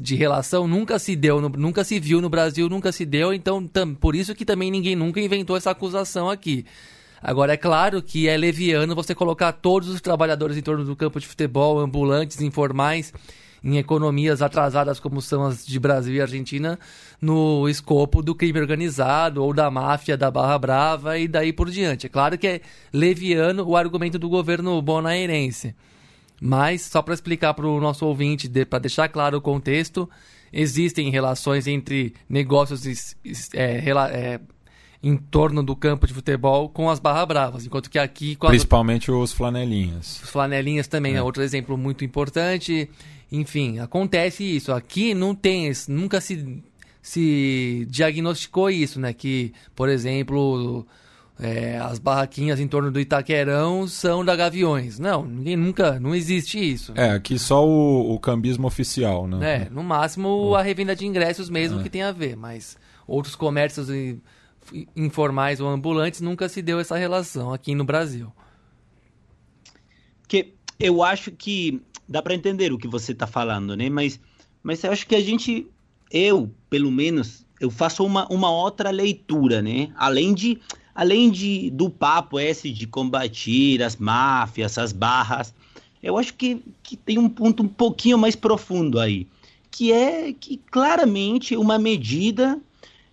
de 0.00 0.16
relação 0.16 0.66
nunca 0.66 0.98
se 0.98 1.14
deu, 1.14 1.40
nunca 1.40 1.84
se 1.84 2.00
viu 2.00 2.20
no 2.20 2.28
Brasil, 2.28 2.68
nunca 2.68 2.90
se 2.90 3.06
deu, 3.06 3.32
então 3.32 3.64
tam, 3.66 3.94
por 3.94 4.16
isso 4.16 4.34
que 4.34 4.44
também 4.44 4.70
ninguém 4.70 4.96
nunca 4.96 5.20
inventou 5.20 5.56
essa 5.56 5.70
acusação 5.70 6.28
aqui. 6.28 6.66
Agora, 7.22 7.52
é 7.52 7.56
claro 7.56 8.02
que 8.02 8.28
é 8.28 8.36
leviano 8.36 8.94
você 8.94 9.14
colocar 9.14 9.52
todos 9.52 9.88
os 9.88 10.00
trabalhadores 10.00 10.56
em 10.56 10.62
torno 10.62 10.84
do 10.84 10.96
campo 10.96 11.18
de 11.20 11.26
futebol, 11.26 11.78
ambulantes, 11.78 12.40
informais, 12.40 13.12
em 13.62 13.76
economias 13.76 14.40
atrasadas 14.40 15.00
como 15.00 15.20
são 15.20 15.44
as 15.44 15.66
de 15.66 15.78
Brasil 15.80 16.14
e 16.14 16.20
Argentina, 16.20 16.78
no 17.20 17.68
escopo 17.68 18.22
do 18.22 18.34
crime 18.34 18.60
organizado 18.60 19.42
ou 19.42 19.52
da 19.52 19.70
máfia 19.70 20.16
da 20.16 20.30
Barra 20.30 20.58
Brava 20.58 21.18
e 21.18 21.26
daí 21.26 21.52
por 21.52 21.70
diante. 21.70 22.06
É 22.06 22.08
claro 22.08 22.38
que 22.38 22.46
é 22.46 22.60
leviano 22.92 23.64
o 23.64 23.76
argumento 23.76 24.18
do 24.18 24.28
governo 24.28 24.80
bonaerense. 24.80 25.74
Mas, 26.40 26.82
só 26.82 27.02
para 27.02 27.14
explicar 27.14 27.54
para 27.54 27.66
o 27.66 27.80
nosso 27.80 28.06
ouvinte, 28.06 28.48
de, 28.48 28.64
para 28.64 28.78
deixar 28.80 29.08
claro 29.08 29.38
o 29.38 29.40
contexto, 29.40 30.08
existem 30.52 31.10
relações 31.10 31.66
entre 31.66 32.14
negócios 32.28 33.14
é, 33.54 33.82
é, 33.84 34.40
em 35.02 35.16
torno 35.16 35.62
do 35.62 35.74
campo 35.74 36.06
de 36.06 36.14
futebol 36.14 36.68
com 36.68 36.88
as 36.90 36.98
Barra 36.98 37.26
Bravas, 37.26 37.66
enquanto 37.66 37.90
que 37.90 37.98
aqui... 37.98 38.36
Principalmente 38.36 39.10
os 39.10 39.32
flanelinhas. 39.32 40.20
Os 40.22 40.30
flanelinhas 40.30 40.86
também 40.86 41.14
é. 41.14 41.16
é 41.16 41.22
outro 41.22 41.42
exemplo 41.42 41.76
muito 41.76 42.04
importante. 42.04 42.88
Enfim, 43.30 43.78
acontece 43.78 44.44
isso. 44.44 44.72
Aqui 44.72 45.14
não 45.14 45.34
tem, 45.34 45.70
nunca 45.88 46.20
se, 46.20 46.62
se 47.02 47.86
diagnosticou 47.90 48.70
isso, 48.70 48.98
né? 49.00 49.12
Que, 49.12 49.52
por 49.74 49.88
exemplo 49.88 50.86
é, 51.40 51.78
as 51.78 51.98
barraquinhas 51.98 52.58
em 52.58 52.66
torno 52.66 52.90
do 52.90 52.98
Itaquerão 52.98 53.86
são 53.86 54.24
da 54.24 54.34
Gaviões. 54.34 54.98
Não, 54.98 55.24
ninguém 55.24 55.56
nunca, 55.56 56.00
não 56.00 56.14
existe 56.14 56.58
isso. 56.58 56.92
É, 56.96 57.10
aqui 57.10 57.38
só 57.38 57.64
o, 57.64 58.14
o 58.14 58.18
cambismo 58.18 58.66
oficial, 58.66 59.28
né? 59.28 59.54
É, 59.54 59.70
no 59.70 59.84
máximo 59.84 60.54
a 60.56 60.62
revenda 60.62 60.96
de 60.96 61.06
ingressos 61.06 61.48
mesmo 61.48 61.78
é. 61.78 61.82
que 61.82 61.90
tem 61.90 62.02
a 62.02 62.10
ver, 62.10 62.36
mas 62.36 62.76
outros 63.06 63.36
comércios 63.36 63.88
informais 64.96 65.60
ou 65.60 65.68
ambulantes 65.68 66.20
nunca 66.20 66.48
se 66.48 66.60
deu 66.60 66.80
essa 66.80 66.96
relação 66.96 67.52
aqui 67.52 67.74
no 67.74 67.84
Brasil. 67.84 68.32
Que 70.26 70.54
eu 70.78 71.02
acho 71.04 71.30
que 71.30 71.80
dá 72.08 72.20
para 72.20 72.34
entender 72.34 72.72
o 72.72 72.78
que 72.78 72.88
você 72.88 73.12
está 73.12 73.28
falando, 73.28 73.76
né? 73.76 73.88
Mas, 73.88 74.20
mas 74.62 74.82
eu 74.82 74.90
acho 74.90 75.06
que 75.06 75.14
a 75.14 75.20
gente, 75.20 75.68
eu, 76.10 76.50
pelo 76.68 76.90
menos, 76.90 77.46
eu 77.60 77.70
faço 77.70 78.04
uma, 78.04 78.26
uma 78.28 78.50
outra 78.50 78.90
leitura, 78.90 79.62
né? 79.62 79.92
Além 79.96 80.34
de 80.34 80.60
além 80.98 81.30
de 81.30 81.70
do 81.70 81.88
papo 81.88 82.40
esse 82.40 82.72
de 82.72 82.84
combater 82.84 83.80
as 83.84 83.94
máfias, 83.94 84.76
as 84.76 84.92
barras, 84.92 85.54
eu 86.02 86.18
acho 86.18 86.34
que, 86.34 86.60
que 86.82 86.96
tem 86.96 87.16
um 87.16 87.28
ponto 87.28 87.62
um 87.62 87.68
pouquinho 87.68 88.18
mais 88.18 88.34
profundo 88.34 88.98
aí, 88.98 89.24
que 89.70 89.92
é 89.92 90.32
que 90.32 90.56
claramente 90.56 91.56
uma 91.56 91.78
medida 91.78 92.60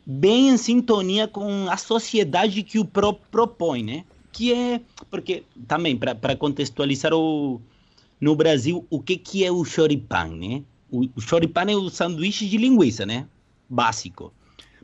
bem 0.03 0.49
em 0.49 0.57
sintonia 0.57 1.27
com 1.27 1.69
a 1.69 1.77
sociedade 1.77 2.63
que 2.63 2.79
o 2.79 2.85
pro, 2.85 3.13
propõe, 3.13 3.83
né? 3.83 4.03
Que 4.31 4.51
é 4.51 4.81
porque 5.11 5.43
também 5.67 5.95
para 5.95 6.35
contextualizar 6.35 7.13
o 7.13 7.61
no 8.19 8.35
Brasil 8.35 8.83
o 8.89 8.99
que 8.99 9.15
que 9.15 9.45
é 9.45 9.51
o 9.51 9.63
choripan, 9.63 10.29
né? 10.29 10.63
O, 10.89 11.21
choripan 11.21 11.69
é 11.69 11.75
o 11.75 11.87
sanduíche 11.91 12.49
de 12.49 12.57
linguiça, 12.57 13.05
né? 13.05 13.27
Básico, 13.69 14.33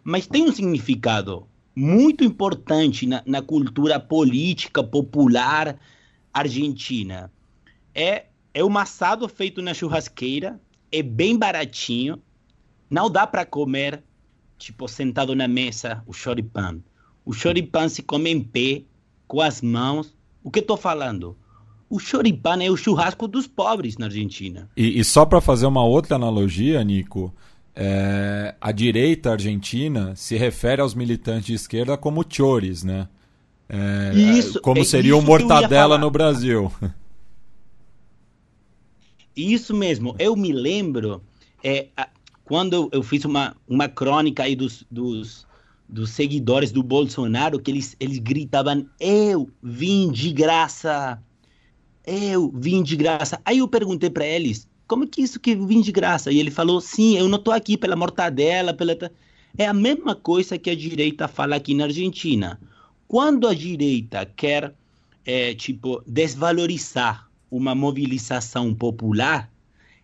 mas 0.03 0.27
tem 0.27 0.43
um 0.43 0.51
significado 0.51 1.47
muito 1.75 2.23
importante 2.23 3.05
na, 3.05 3.23
na 3.25 3.41
cultura 3.41 3.99
política 3.99 4.83
popular 4.83 5.77
argentina. 6.33 7.31
É, 7.93 8.25
é 8.53 8.63
um 8.63 8.77
assado 8.77 9.27
feito 9.27 9.61
na 9.61 9.73
churrasqueira, 9.73 10.59
é 10.91 11.01
bem 11.01 11.37
baratinho, 11.37 12.21
não 12.89 13.09
dá 13.09 13.25
para 13.25 13.45
comer, 13.45 14.03
tipo, 14.57 14.87
sentado 14.87 15.35
na 15.35 15.47
mesa, 15.47 16.03
o 16.05 16.13
choripan. 16.13 16.79
o 17.25 17.33
choripan 17.33 17.87
se 17.87 18.01
come 18.01 18.29
em 18.29 18.43
pé, 18.43 18.83
com 19.27 19.39
as 19.39 19.61
mãos. 19.61 20.13
O 20.43 20.51
que 20.51 20.59
estou 20.59 20.75
falando? 20.75 21.37
O 21.89 21.99
choripan 21.99 22.61
é 22.61 22.69
o 22.69 22.75
churrasco 22.75 23.27
dos 23.27 23.47
pobres 23.47 23.97
na 23.97 24.07
Argentina. 24.07 24.69
E, 24.75 24.99
e 24.99 25.03
só 25.03 25.25
para 25.25 25.39
fazer 25.39 25.65
uma 25.65 25.83
outra 25.83 26.15
analogia, 26.15 26.83
Nico, 26.83 27.33
é, 27.75 28.55
a 28.59 28.71
direita 28.71 29.31
argentina 29.31 30.15
se 30.15 30.35
refere 30.37 30.81
aos 30.81 30.93
militantes 30.93 31.45
de 31.45 31.53
esquerda 31.53 31.97
como 31.97 32.25
chores, 32.27 32.83
né? 32.83 33.07
É, 33.69 34.11
Isso, 34.13 34.59
como 34.61 34.81
é 34.81 34.83
seria 34.83 35.15
o 35.15 35.21
mortadela 35.21 35.97
no 35.97 36.11
Brasil. 36.11 36.71
Isso 39.35 39.73
mesmo, 39.73 40.13
eu 40.19 40.35
me 40.35 40.51
lembro 40.51 41.21
é, 41.63 41.87
quando 42.43 42.73
eu, 42.73 42.89
eu 42.91 43.01
fiz 43.01 43.23
uma, 43.23 43.55
uma 43.65 43.87
crônica 43.87 44.43
aí 44.43 44.57
dos, 44.57 44.85
dos, 44.91 45.47
dos 45.87 46.09
seguidores 46.09 46.71
do 46.71 46.83
Bolsonaro, 46.83 47.59
que 47.59 47.71
eles, 47.71 47.95
eles 47.97 48.19
gritavam, 48.19 48.85
eu 48.99 49.49
vim 49.63 50.11
de 50.11 50.33
graça, 50.33 51.21
eu 52.05 52.51
vim 52.53 52.83
de 52.83 52.97
graça. 52.97 53.39
Aí 53.45 53.59
eu 53.59 53.67
perguntei 53.69 54.09
para 54.09 54.25
eles, 54.25 54.67
como 54.91 55.07
que 55.07 55.21
isso 55.21 55.39
que 55.39 55.55
vim 55.55 55.79
de 55.79 55.89
graça? 55.89 56.33
E 56.33 56.37
ele 56.37 56.51
falou, 56.51 56.81
sim, 56.81 57.17
eu 57.17 57.29
não 57.29 57.39
tô 57.39 57.49
aqui 57.49 57.77
pela 57.77 57.95
mortadela, 57.95 58.73
pela... 58.73 58.93
ta-" 58.93 59.09
É 59.57 59.65
a 59.65 59.73
mesma 59.73 60.13
coisa 60.13 60.57
que 60.57 60.69
a 60.69 60.75
direita 60.75 61.29
fala 61.29 61.55
aqui 61.55 61.73
na 61.73 61.85
Argentina. 61.85 62.59
Quando 63.07 63.47
a 63.47 63.53
direita 63.53 64.25
quer, 64.25 64.75
é, 65.23 65.53
tipo, 65.53 66.03
desvalorizar 66.05 67.31
uma 67.49 67.73
mobilização 67.73 68.75
popular, 68.75 69.49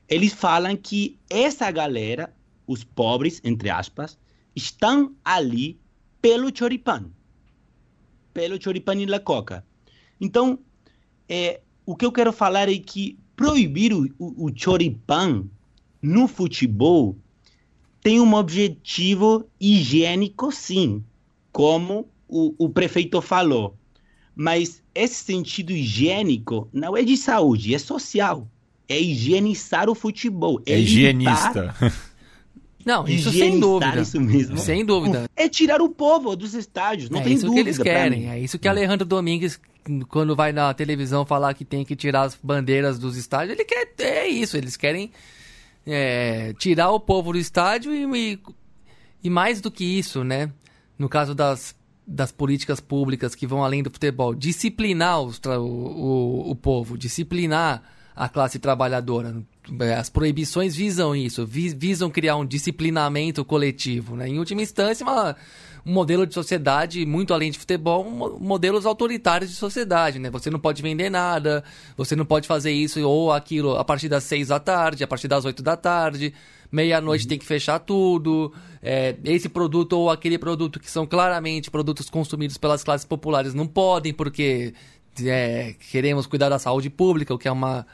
eles 0.07 0.31
falam 0.31 0.77
que 0.77 1.19
essa 1.29 1.69
galera, 1.69 2.33
os 2.65 2.85
pobres, 2.85 3.41
entre 3.43 3.69
aspas, 3.69 4.17
estão 4.55 5.13
ali 5.25 5.77
pelo 6.21 6.49
choripan. 6.57 7.11
Pelo 8.33 8.57
choripan 8.57 8.95
e 9.01 9.05
la 9.05 9.19
coca. 9.19 9.65
Então, 10.21 10.57
é, 11.27 11.59
o 11.85 11.93
que 11.93 12.05
eu 12.05 12.11
quero 12.13 12.31
falar 12.31 12.69
é 12.69 12.77
que 12.77 13.19
proibir 13.37 13.93
o, 13.93 14.09
o, 14.19 14.47
o 14.47 14.51
choripan 14.53 15.45
no 16.01 16.27
futebol 16.27 17.15
tem 18.01 18.19
um 18.19 18.33
objetivo 18.33 19.45
higiênico, 19.59 20.51
sim, 20.51 21.03
como 21.51 22.09
o, 22.27 22.53
o 22.57 22.69
prefeito 22.69 23.21
falou. 23.21 23.75
Mas 24.35 24.81
esse 24.93 25.23
sentido 25.23 25.71
higiênico 25.71 26.67
não 26.73 26.97
é 26.97 27.03
de 27.03 27.15
saúde, 27.15 27.73
é 27.73 27.79
social. 27.79 28.47
É 28.89 28.99
higienizar 28.99 29.89
o 29.89 29.95
futebol. 29.95 30.61
É 30.65 30.75
limpar- 30.75 30.81
higienista. 30.83 31.75
Não, 32.85 33.05
isso 33.05 33.31
sem 33.31 33.59
dúvida. 33.59 33.99
isso 33.99 34.21
mesmo. 34.21 34.57
Sem 34.57 34.85
dúvida. 34.85 35.29
É 35.35 35.49
tirar 35.49 35.81
o 35.81 35.89
povo 35.89 36.37
dos 36.37 36.53
estádios, 36.53 37.09
não 37.09 37.19
é 37.19 37.23
tem 37.23 37.33
isso 37.33 37.45
dúvida. 37.45 37.63
que 37.63 37.67
eles 37.69 37.77
querem. 37.77 38.29
É 38.29 38.39
isso 38.39 38.57
que 38.57 38.65
Alejandro 38.65 39.05
Domingues, 39.05 39.59
quando 40.09 40.35
vai 40.35 40.51
na 40.51 40.73
televisão 40.73 41.25
falar 41.25 41.53
que 41.53 41.65
tem 41.65 41.83
que 41.85 41.95
tirar 41.95 42.23
as 42.23 42.35
bandeiras 42.41 42.97
dos 42.99 43.15
estádios, 43.17 43.57
ele 43.57 43.65
quer. 43.65 43.87
É 43.99 44.27
isso, 44.27 44.57
eles 44.57 44.75
querem 44.77 45.11
é, 45.85 46.53
tirar 46.57 46.91
o 46.91 46.99
povo 46.99 47.31
do 47.33 47.37
estádio 47.37 47.93
e, 47.93 48.33
e, 48.33 48.39
e 49.23 49.29
mais 49.29 49.61
do 49.61 49.71
que 49.71 49.83
isso, 49.85 50.23
né? 50.23 50.51
No 50.97 51.07
caso 51.07 51.33
das, 51.35 51.75
das 52.05 52.31
políticas 52.31 52.79
públicas 52.79 53.35
que 53.35 53.47
vão 53.47 53.63
além 53.63 53.83
do 53.83 53.89
futebol, 53.91 54.33
disciplinar 54.33 55.21
os 55.21 55.39
o, 55.45 55.61
o, 55.61 56.51
o 56.51 56.55
povo, 56.55 56.97
disciplinar 56.97 57.83
a 58.15 58.27
classe 58.27 58.57
trabalhadora. 58.57 59.43
É, 59.79 59.93
As 59.93 60.09
proibições 60.09 60.75
visam 60.75 61.15
isso, 61.15 61.45
vi- 61.45 61.69
visam 61.75 62.09
criar 62.09 62.35
um 62.35 62.45
disciplinamento 62.45 63.45
coletivo. 63.45 64.15
Né? 64.15 64.29
Em 64.29 64.39
última 64.39 64.61
instância, 64.63 65.05
uma- 65.05 65.35
um 65.87 65.93
modelo 65.93 66.27
de 66.27 66.33
sociedade 66.33 67.05
muito 67.05 67.33
além 67.33 67.49
de 67.49 67.57
futebol, 67.57 68.05
um 68.05 68.11
mo- 68.11 68.37
modelos 68.39 68.85
autoritários 68.85 69.49
de 69.49 69.55
sociedade. 69.55 70.19
Né? 70.19 70.29
Você 70.29 70.49
não 70.49 70.59
pode 70.59 70.81
vender 70.81 71.09
nada, 71.09 71.63
você 71.95 72.13
não 72.13 72.25
pode 72.25 72.45
fazer 72.45 72.71
isso 72.71 73.01
ou 73.07 73.31
aquilo 73.31 73.77
a 73.77 73.85
partir 73.85 74.09
das 74.09 74.25
seis 74.25 74.49
da 74.49 74.59
tarde, 74.59 75.03
a 75.03 75.07
partir 75.07 75.29
das 75.29 75.45
oito 75.45 75.63
da 75.63 75.77
tarde, 75.77 76.33
meia-noite 76.69 77.25
tem 77.25 77.39
que 77.39 77.45
fechar 77.45 77.79
tudo. 77.79 78.53
É, 78.83 79.15
esse 79.23 79.47
produto 79.47 79.93
ou 79.93 80.09
aquele 80.09 80.37
produto 80.37 80.77
que 80.77 80.91
são 80.91 81.07
claramente 81.07 81.71
produtos 81.71 82.09
consumidos 82.09 82.57
pelas 82.57 82.83
classes 82.83 83.05
populares 83.05 83.53
não 83.53 83.65
podem, 83.65 84.13
porque 84.13 84.73
é, 85.23 85.73
queremos 85.89 86.27
cuidar 86.27 86.49
da 86.49 86.59
saúde 86.59 86.89
pública, 86.89 87.33
o 87.33 87.37
que 87.37 87.47
é 87.47 87.51
uma, 87.51 87.87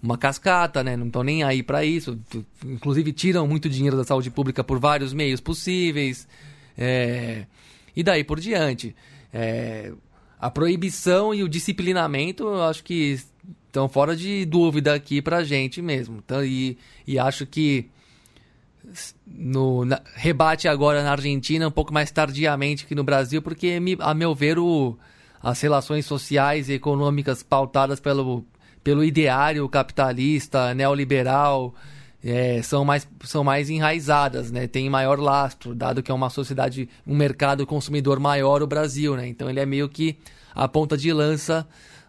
uma 0.00 0.16
cascata, 0.16 0.84
né? 0.84 0.96
Não 0.96 1.08
estão 1.08 1.24
nem 1.24 1.42
aí 1.42 1.64
para 1.64 1.84
isso. 1.84 2.16
Inclusive 2.64 3.12
tiram 3.12 3.46
muito 3.48 3.68
dinheiro 3.68 3.96
da 3.96 4.04
saúde 4.04 4.30
pública 4.30 4.62
por 4.62 4.78
vários 4.78 5.12
meios 5.12 5.40
possíveis. 5.40 6.28
É, 6.76 7.46
e 7.94 8.02
daí 8.02 8.24
por 8.24 8.40
diante. 8.40 8.94
É, 9.32 9.92
a 10.38 10.50
proibição 10.50 11.34
e 11.34 11.42
o 11.42 11.48
disciplinamento, 11.48 12.44
eu 12.44 12.62
acho 12.62 12.82
que 12.82 13.18
estão 13.66 13.88
fora 13.88 14.16
de 14.16 14.44
dúvida 14.44 14.94
aqui 14.94 15.20
pra 15.20 15.44
gente 15.44 15.80
mesmo. 15.82 16.20
Então, 16.24 16.44
e, 16.44 16.78
e 17.06 17.18
acho 17.18 17.46
que 17.46 17.88
no 19.26 19.84
na- 19.84 20.00
rebate 20.14 20.66
agora 20.66 21.02
na 21.02 21.12
Argentina 21.12 21.68
um 21.68 21.70
pouco 21.70 21.92
mais 21.92 22.10
tardiamente 22.10 22.86
que 22.86 22.94
no 22.94 23.04
Brasil, 23.04 23.42
porque 23.42 23.78
a 24.00 24.14
meu 24.14 24.34
ver 24.34 24.58
o, 24.58 24.98
as 25.42 25.60
relações 25.60 26.06
sociais 26.06 26.68
e 26.68 26.74
econômicas 26.74 27.42
pautadas 27.42 28.00
pelo, 28.00 28.44
pelo 28.82 29.04
ideário 29.04 29.68
capitalista, 29.68 30.74
neoliberal, 30.74 31.74
é, 32.24 32.60
são, 32.62 32.84
mais, 32.84 33.08
são 33.24 33.42
mais 33.42 33.70
enraizadas, 33.70 34.50
né? 34.50 34.66
Tem 34.66 34.88
maior 34.90 35.18
lastro, 35.18 35.74
dado 35.74 36.02
que 36.02 36.10
é 36.10 36.14
uma 36.14 36.30
sociedade, 36.30 36.88
um 37.06 37.16
mercado 37.16 37.66
consumidor 37.66 38.20
maior 38.20 38.62
o 38.62 38.66
Brasil, 38.66 39.16
né? 39.16 39.26
Então 39.26 39.48
ele 39.48 39.60
é 39.60 39.66
meio 39.66 39.88
que 39.88 40.18
a 40.54 40.68
ponta 40.68 40.96
de 40.96 41.12
lança 41.12 41.66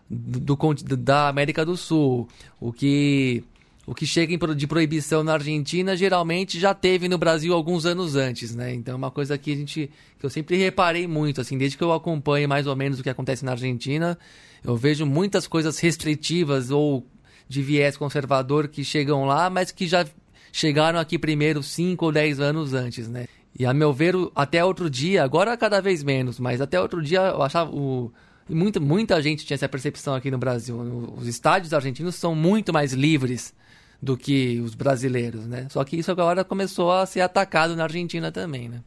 do, 0.10 0.56
do 0.56 0.98
da 0.98 1.30
América 1.30 1.66
do 1.66 1.78
Sul. 1.78 2.28
O 2.60 2.74
que 2.74 3.44
o 3.86 3.96
que 3.96 4.06
chega 4.06 4.38
de 4.54 4.68
proibição 4.68 5.24
na 5.24 5.34
Argentina 5.34 5.98
geralmente 5.98 6.60
já 6.60 6.74
teve 6.74 7.10
no 7.10 7.18
Brasil 7.18 7.54
alguns 7.54 7.86
anos 7.86 8.16
antes, 8.16 8.54
né? 8.56 8.74
Então 8.74 8.94
é 8.94 8.98
uma 8.98 9.12
coisa 9.12 9.38
que 9.38 9.52
a 9.52 9.56
gente 9.56 9.90
que 10.20 10.26
eu 10.26 10.30
sempre 10.30 10.56
reparei 10.58 11.08
muito, 11.08 11.42
assim, 11.42 11.58
desde 11.58 11.78
que 11.78 11.84
eu 11.84 11.92
acompanho 11.92 12.48
mais 12.48 12.68
ou 12.68 12.76
menos 12.76 13.00
o 13.00 13.04
que 13.04 13.10
acontece 13.10 13.44
na 13.44 13.52
Argentina, 13.52 14.18
eu 14.64 14.76
vejo 14.76 15.06
muitas 15.06 15.48
coisas 15.48 15.80
restritivas 15.80 16.70
ou 16.70 17.06
de 17.52 17.62
viés 17.62 17.98
conservador 17.98 18.70
que 18.70 18.82
chegam 18.82 19.26
lá, 19.26 19.50
mas 19.50 19.72
que 19.72 19.86
já 19.86 20.06
chegaram 20.54 20.98
aqui 20.98 21.20
primeiro 21.20 21.62
5 21.62 22.06
ou 22.06 22.12
10 22.12 22.40
anos 22.40 22.74
antes, 22.74 23.10
né? 23.10 23.28
E 23.58 23.66
a 23.66 23.74
meu 23.74 23.92
ver, 23.92 24.16
até 24.34 24.64
outro 24.64 24.90
dia, 24.90 25.22
agora 25.22 25.58
cada 25.58 25.82
vez 25.82 26.02
menos, 26.02 26.40
mas 26.40 26.62
até 26.62 26.80
outro 26.80 27.02
dia 27.02 27.20
eu 27.20 27.42
achava 27.44 27.70
o 27.70 28.10
muita, 28.50 28.80
muita 28.80 29.22
gente 29.22 29.46
tinha 29.46 29.56
essa 29.56 29.68
percepção 29.68 30.16
aqui 30.16 30.32
no 30.32 30.38
Brasil. 30.38 30.80
Os 31.18 31.28
estádios 31.28 31.74
argentinos 31.74 32.16
são 32.16 32.34
muito 32.34 32.72
mais 32.72 32.94
livres 32.94 33.54
do 34.02 34.16
que 34.18 34.62
os 34.62 34.74
brasileiros, 34.74 35.46
né? 35.46 35.68
Só 35.70 35.84
que 35.84 35.98
isso 35.98 36.10
agora 36.10 36.46
começou 36.46 36.90
a 36.90 37.06
ser 37.06 37.20
atacado 37.20 37.76
na 37.76 37.84
Argentina 37.84 38.32
também, 38.32 38.70
né? 38.70 38.82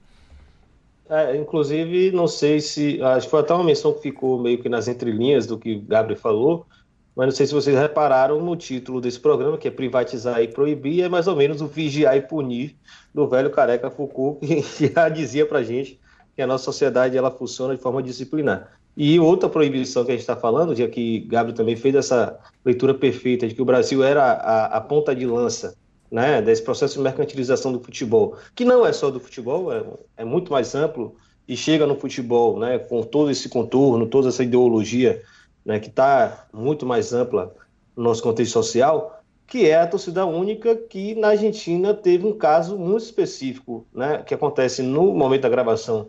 É, 1.09 1.37
inclusive, 1.37 2.11
não 2.13 2.27
sei 2.27 2.61
se. 2.61 3.01
Acho 3.03 3.27
que 3.27 3.31
foi 3.31 3.41
até 3.41 3.53
uma 3.53 3.65
menção 3.65 3.93
que 3.93 4.01
ficou 4.01 4.43
meio 4.43 4.59
que 4.63 4.71
nas 4.71 4.89
entrelinhas 4.89 5.47
do 5.47 5.59
que 5.59 5.77
o 5.77 5.83
Gabriel 5.83 6.19
falou, 6.19 6.67
mas 7.17 7.27
não 7.27 7.33
sei 7.33 7.47
se 7.47 7.55
vocês 7.55 7.77
repararam 7.77 8.41
no 8.41 8.57
título 8.57 9.01
desse 9.01 9.21
programa, 9.21 9.57
que 9.57 9.69
é 9.69 9.71
Privatizar 9.71 10.43
e 10.43 10.49
Proibir, 10.49 11.05
é 11.05 11.09
mais 11.09 11.29
ou 11.29 11.37
menos 11.37 11.61
o 11.61 11.67
Vigiar 11.67 12.17
e 12.17 12.21
Punir 12.21 12.75
do 13.15 13.29
velho 13.29 13.51
careca 13.51 13.91
Foucault, 13.91 14.41
que 14.45 14.93
já 14.93 15.09
dizia 15.09 15.47
pra 15.47 15.63
gente 15.63 16.01
que 16.35 16.43
a 16.43 16.47
nossa 16.47 16.65
sociedade 16.65 17.17
ela 17.17 17.31
funciona 17.31 17.77
de 17.77 17.81
forma 17.81 18.03
disciplinar. 18.03 18.73
E 18.97 19.19
outra 19.19 19.49
proibição 19.49 20.05
que 20.05 20.11
a 20.11 20.15
gente 20.15 20.23
está 20.23 20.37
falando, 20.37 20.75
já 20.75 20.87
que 20.89 21.21
Gabriel 21.21 21.57
também 21.57 21.77
fez 21.77 21.95
essa 21.95 22.39
leitura 22.65 22.95
perfeita 22.95 23.47
de 23.47 23.55
que 23.55 23.63
o 23.63 23.65
Brasil 23.65 24.05
era 24.05 24.23
a, 24.23 24.77
a 24.77 24.81
ponta 24.81 25.15
de 25.15 25.27
lança 25.27 25.77
né, 26.11 26.41
desse 26.41 26.63
processo 26.63 26.95
de 26.95 27.01
mercantilização 27.01 27.73
do 27.73 27.81
futebol, 27.81 28.37
que 28.55 28.65
não 28.65 28.87
é 28.87 28.93
só 28.93 29.11
do 29.11 29.19
futebol, 29.19 29.73
é, 29.73 29.85
é 30.19 30.25
muito 30.25 30.53
mais 30.53 30.75
amplo 30.75 31.17
e 31.47 31.57
chega 31.57 31.87
no 31.87 31.97
futebol, 31.97 32.59
né, 32.59 32.79
com 32.79 33.03
todo 33.03 33.31
esse 33.31 33.49
contorno, 33.49 34.07
toda 34.07 34.29
essa 34.29 34.45
ideologia, 34.45 35.21
né, 35.65 35.81
que 35.81 35.89
está 35.89 36.47
muito 36.53 36.85
mais 36.85 37.13
ampla 37.13 37.55
no 37.97 38.05
nosso 38.05 38.23
contexto 38.23 38.53
social, 38.53 39.23
que 39.47 39.69
é 39.69 39.77
a 39.77 39.87
torcida 39.87 40.25
única, 40.27 40.75
que 40.75 41.15
na 41.15 41.29
Argentina 41.29 41.95
teve 41.95 42.27
um 42.27 42.37
caso 42.37 42.79
muito 42.79 43.03
específico, 43.03 43.87
né, 43.93 44.23
que 44.23 44.35
acontece 44.35 44.83
no 44.83 45.15
momento 45.15 45.43
da 45.43 45.49
gravação 45.49 46.09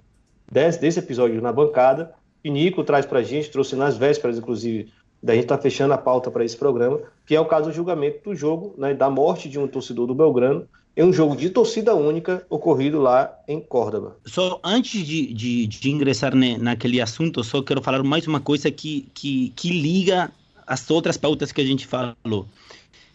desse, 0.52 0.80
desse 0.80 1.00
episódio 1.00 1.41
na 1.41 1.52
bancada, 1.52 2.13
que 2.44 2.50
Nico 2.50 2.84
traz 2.84 3.06
para 3.06 3.20
a 3.20 3.24
gente, 3.24 3.50
trouxe 3.50 3.76
nas 3.76 3.98
vésperas, 3.98 4.38
inclusive, 4.38 4.91
da 5.22 5.34
gente 5.34 5.46
estar 5.46 5.58
tá 5.58 5.63
fechando 5.63 5.94
a 5.94 5.98
pauta 5.98 6.30
para 6.30 6.46
esse 6.46 6.56
programa, 6.56 7.00
que 7.26 7.36
é 7.36 7.39
o 7.39 7.46
caso 7.46 7.70
do 7.70 7.76
julgamento 7.76 8.30
do 8.30 8.36
jogo, 8.36 8.76
né, 8.78 8.94
da 8.94 9.10
morte 9.10 9.50
de 9.50 9.60
um 9.60 9.68
torcedor 9.68 10.08
do 10.08 10.15
Belgrano, 10.15 10.68
em 10.96 11.04
um 11.04 11.12
jogo 11.12 11.36
de 11.36 11.50
torcida 11.50 11.94
única 11.94 12.46
ocorrido 12.50 13.00
lá 13.02 13.38
em 13.48 13.60
Córdoba. 13.60 14.18
Só 14.26 14.60
antes 14.64 15.06
de, 15.06 15.34
de, 15.34 15.68
de 15.68 15.92
ingressar 15.92 16.34
ne, 16.34 16.58
naquele 16.58 17.02
assunto, 17.02 17.44
só 17.44 17.62
quero 17.62 17.82
falar 17.82 18.02
mais 18.04 18.26
uma 18.28 18.40
coisa 18.40 18.72
que, 18.72 19.08
que, 19.14 19.52
que 19.56 19.70
liga 19.70 20.32
as 20.66 20.90
outras 20.90 21.18
pautas 21.18 21.52
que 21.52 21.62
a 21.62 21.66
gente 21.66 21.86
falou. 21.86 22.48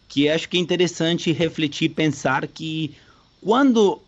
Que 0.08 0.28
acho 0.28 0.48
que 0.48 0.58
é 0.58 0.60
interessante 0.60 1.32
refletir, 1.32 1.90
pensar 1.90 2.46
que 2.46 2.94
quando 3.42 4.00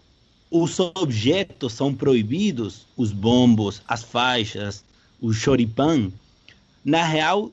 os 0.50 0.78
objetos 0.78 1.72
são 1.72 1.94
proibidos, 1.94 2.86
os 2.94 3.10
bombos, 3.10 3.80
as 3.88 4.02
faixas, 4.02 4.84
o 5.20 5.32
choripan, 5.32 6.12
na 6.84 7.04
real 7.04 7.50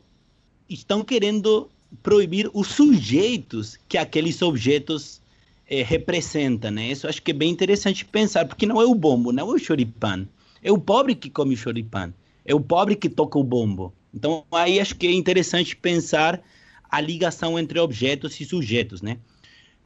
estão 0.70 1.02
querendo 1.02 1.70
proibir 2.04 2.50
os 2.54 2.68
sujeitos 2.68 3.78
que 3.88 3.98
aqueles 3.98 4.42
objetos 4.42 5.22
é, 5.70 5.84
representam, 5.84 6.72
né? 6.72 6.92
Isso 6.92 7.08
acho 7.08 7.22
que 7.22 7.30
é 7.30 7.34
bem 7.34 7.52
interessante 7.52 8.04
pensar, 8.04 8.46
porque 8.46 8.66
não 8.66 8.82
é 8.82 8.86
o 8.86 8.96
bombo, 8.96 9.32
não 9.32 9.52
é 9.52 9.56
o 9.56 9.60
choripan, 9.60 10.28
é 10.64 10.72
o 10.72 10.80
pobre 10.80 11.14
que 11.14 11.30
come 11.30 11.54
o 11.54 11.58
choripan, 11.58 12.12
é 12.44 12.56
o 12.56 12.60
pobre 12.60 12.96
que 12.96 13.08
toca 13.08 13.38
o 13.38 13.44
bombo. 13.44 13.94
Então 14.12 14.44
aí 14.52 14.80
acho 14.80 14.96
que 14.96 15.06
é 15.06 15.14
interessante 15.14 15.76
pensar 15.76 16.42
a 16.90 17.00
ligação 17.00 17.60
entre 17.60 17.80
objetos 17.80 18.40
e 18.42 18.46
sujeitos, 18.46 19.04
né? 19.04 19.20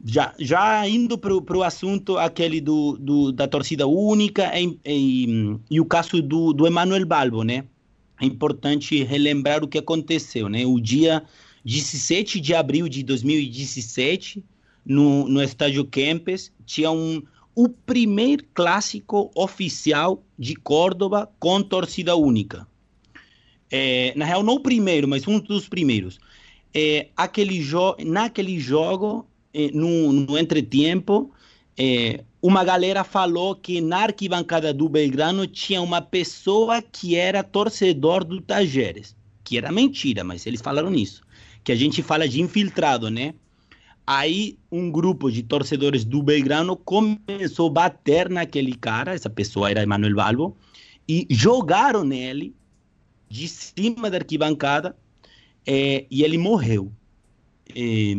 Já, 0.06 0.34
já 0.40 0.88
indo 0.88 1.18
para 1.18 1.34
o 1.34 1.64
assunto 1.64 2.18
aquele 2.18 2.60
do, 2.62 2.98
do, 2.98 3.32
da 3.32 3.48
torcida 3.48 3.86
única 3.86 4.52
e, 4.58 4.80
e, 4.86 5.58
e 5.70 5.82
o 5.82 5.86
caso 5.86 6.22
do, 6.22 6.54
do 6.54 6.66
Emanuel 6.66 7.06
Balbo, 7.06 7.44
né? 7.44 7.66
É 8.22 8.26
importante 8.26 9.04
relembrar 9.04 9.64
o 9.64 9.68
que 9.68 9.78
aconteceu, 9.78 10.48
né? 10.48 10.66
O 10.66 10.80
dia 10.80 11.24
17 11.66 12.40
de 12.40 12.54
abril 12.54 12.88
de 12.88 13.04
2017, 13.04 14.44
no, 14.86 15.28
no 15.28 15.42
estádio 15.42 15.86
Kempes, 15.86 16.52
tinha 16.66 16.92
um, 16.92 17.22
o 17.56 17.70
primeiro 17.70 18.44
clássico 18.54 19.32
oficial 19.36 20.24
de 20.38 20.56
Córdoba 20.56 21.30
com 21.40 21.62
torcida 21.62 22.16
única. 22.16 22.68
É, 23.72 24.14
na 24.16 24.26
real, 24.26 24.44
não 24.44 24.56
o 24.56 24.60
primeiro, 24.60 25.08
mas 25.08 25.28
um 25.28 25.40
dos 25.40 25.68
primeiros. 25.68 26.20
É, 26.74 27.10
aquele 27.16 27.62
jo 27.62 27.96
naquele 28.06 28.60
jogo, 28.60 29.28
eh, 29.54 29.70
no, 29.74 30.12
no 30.12 30.38
entretempo, 30.38 31.32
eh, 31.78 32.24
uma 32.42 32.64
galera 32.64 33.04
falou 33.04 33.56
que 33.56 33.80
na 33.80 34.00
arquibancada 34.00 34.74
do 34.74 34.90
Belgrano 34.90 35.48
tinha 35.48 35.82
uma 35.82 36.02
pessoa 36.02 36.82
que 36.82 37.16
era 37.16 37.44
torcedor 37.44 38.24
do 38.24 38.42
Tajeres, 38.42 39.16
que 39.44 39.58
era 39.58 39.72
mentira, 39.72 40.24
mas 40.24 40.46
eles 40.46 40.62
falaram 40.62 40.94
isso, 40.94 41.24
que 41.64 41.72
a 41.72 41.76
gente 41.76 42.02
fala 42.02 42.28
de 42.28 42.42
infiltrado, 42.42 43.10
né? 43.10 43.34
Aí 44.06 44.58
um 44.72 44.92
grupo 44.92 45.32
de 45.32 45.44
torcedores 45.44 46.04
do 46.04 46.22
Belgrano 46.22 46.76
começou 46.76 47.70
a 47.70 47.74
bater 47.74 48.30
naquele 48.30 48.76
cara, 48.76 49.14
essa 49.14 49.30
pessoa 49.30 49.70
era 49.70 49.84
Emanuel 49.84 50.16
Balbo, 50.16 50.58
e 51.08 51.26
jogaram 51.30 52.04
nele 52.04 52.54
de 53.30 53.48
cima 53.48 54.10
da 54.10 54.18
arquibancada 54.18 54.96
é, 55.66 56.06
e 56.12 56.24
ele 56.24 56.38
morreu. 56.38 56.92
É, 57.70 58.14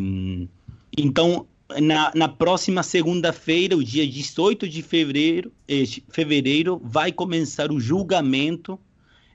então, 0.97 1.47
na, 1.81 2.13
na 2.15 2.29
próxima 2.29 2.83
segunda-feira, 2.83 3.77
o 3.77 3.83
dia 3.83 4.07
18 4.07 4.69
de 4.69 4.83
fevereiro, 4.83 5.53
eh, 5.69 5.85
fevereiro 6.09 6.81
vai 6.83 7.11
começar 7.11 7.73
o 7.73 7.81
julgamento 7.81 8.79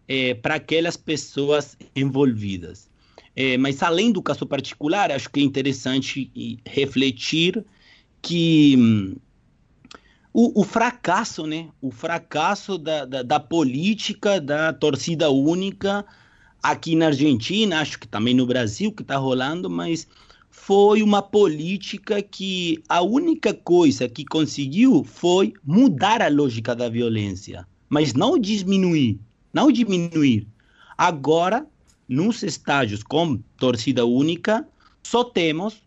eh, 0.07 0.33
para 0.35 0.55
aquelas 0.55 0.95
pessoas 0.95 1.77
envolvidas. 1.95 2.88
Eh, 3.41 3.57
mas, 3.57 3.81
além 3.81 4.11
do 4.11 4.21
caso 4.21 4.45
particular, 4.45 5.13
acho 5.13 5.29
que 5.29 5.39
é 5.39 5.43
interessante 5.43 6.61
refletir 6.67 7.63
que 8.21 8.75
hum, 8.77 9.15
o, 10.33 10.59
o, 10.59 10.63
fracasso, 10.65 11.47
né? 11.47 11.69
O 11.81 11.89
fracasso 11.89 12.77
da, 12.77 13.05
da, 13.05 13.23
da 13.23 13.39
política 13.39 14.41
da 14.41 14.73
torcida 14.73 15.31
única 15.31 16.05
aqui 16.61 16.97
na 16.97 17.05
Argentina, 17.05 17.79
acho 17.79 17.97
que 17.97 18.09
também 18.09 18.33
no 18.33 18.45
Brasil 18.45 18.91
que 18.91 19.03
está 19.03 19.15
rolando, 19.15 19.69
mas 19.69 20.05
foi 20.49 21.01
uma 21.01 21.21
política 21.21 22.21
que 22.21 22.83
a 22.89 23.01
única 23.01 23.53
coisa 23.53 24.09
que 24.09 24.25
conseguiu 24.25 25.05
foi 25.05 25.53
mudar 25.63 26.21
a 26.21 26.27
lógica 26.27 26.75
da 26.75 26.89
violência, 26.89 27.65
mas 27.87 28.13
não 28.13 28.37
diminuir, 28.37 29.17
não 29.53 29.71
diminuir. 29.71 30.45
Agora, 30.97 31.65
nos 32.09 32.41
estádios 32.41 33.03
com 33.03 33.37
torcida 33.55 34.03
única, 34.05 34.67
só 35.03 35.23
temos 35.23 35.81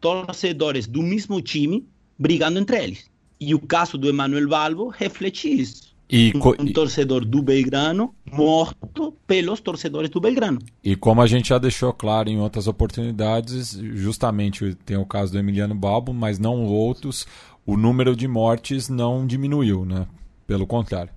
torcedores 0.00 0.86
do 0.88 1.02
mesmo 1.02 1.40
time 1.40 1.86
brigando 2.18 2.58
entre 2.58 2.82
eles. 2.82 3.10
E 3.40 3.54
o 3.54 3.60
caso 3.60 3.96
do 3.96 4.08
Emanuel 4.08 4.48
Balbo 4.48 4.88
reflete 4.88 5.48
isso. 5.48 5.94
E 6.10 6.32
um, 6.34 6.62
um 6.62 6.72
torcedor 6.72 7.24
do 7.24 7.42
Belgrano 7.42 8.14
morto 8.30 9.16
pelos 9.26 9.60
torcedores 9.60 10.10
do 10.10 10.20
Belgrano. 10.20 10.58
E 10.82 10.94
como 10.94 11.22
a 11.22 11.26
gente 11.26 11.48
já 11.48 11.58
deixou 11.58 11.92
claro 11.92 12.28
em 12.28 12.38
outras 12.38 12.66
oportunidades, 12.66 13.72
justamente 13.94 14.74
tem 14.84 14.96
o 14.96 15.06
caso 15.06 15.32
do 15.32 15.38
Emiliano 15.38 15.74
Balbo, 15.74 16.12
mas 16.12 16.38
não 16.38 16.64
outros, 16.64 17.26
o 17.64 17.76
número 17.76 18.14
de 18.14 18.28
mortes 18.28 18.88
não 18.88 19.26
diminuiu, 19.26 19.84
né? 19.84 20.06
Pelo 20.46 20.66
contrário. 20.66 21.13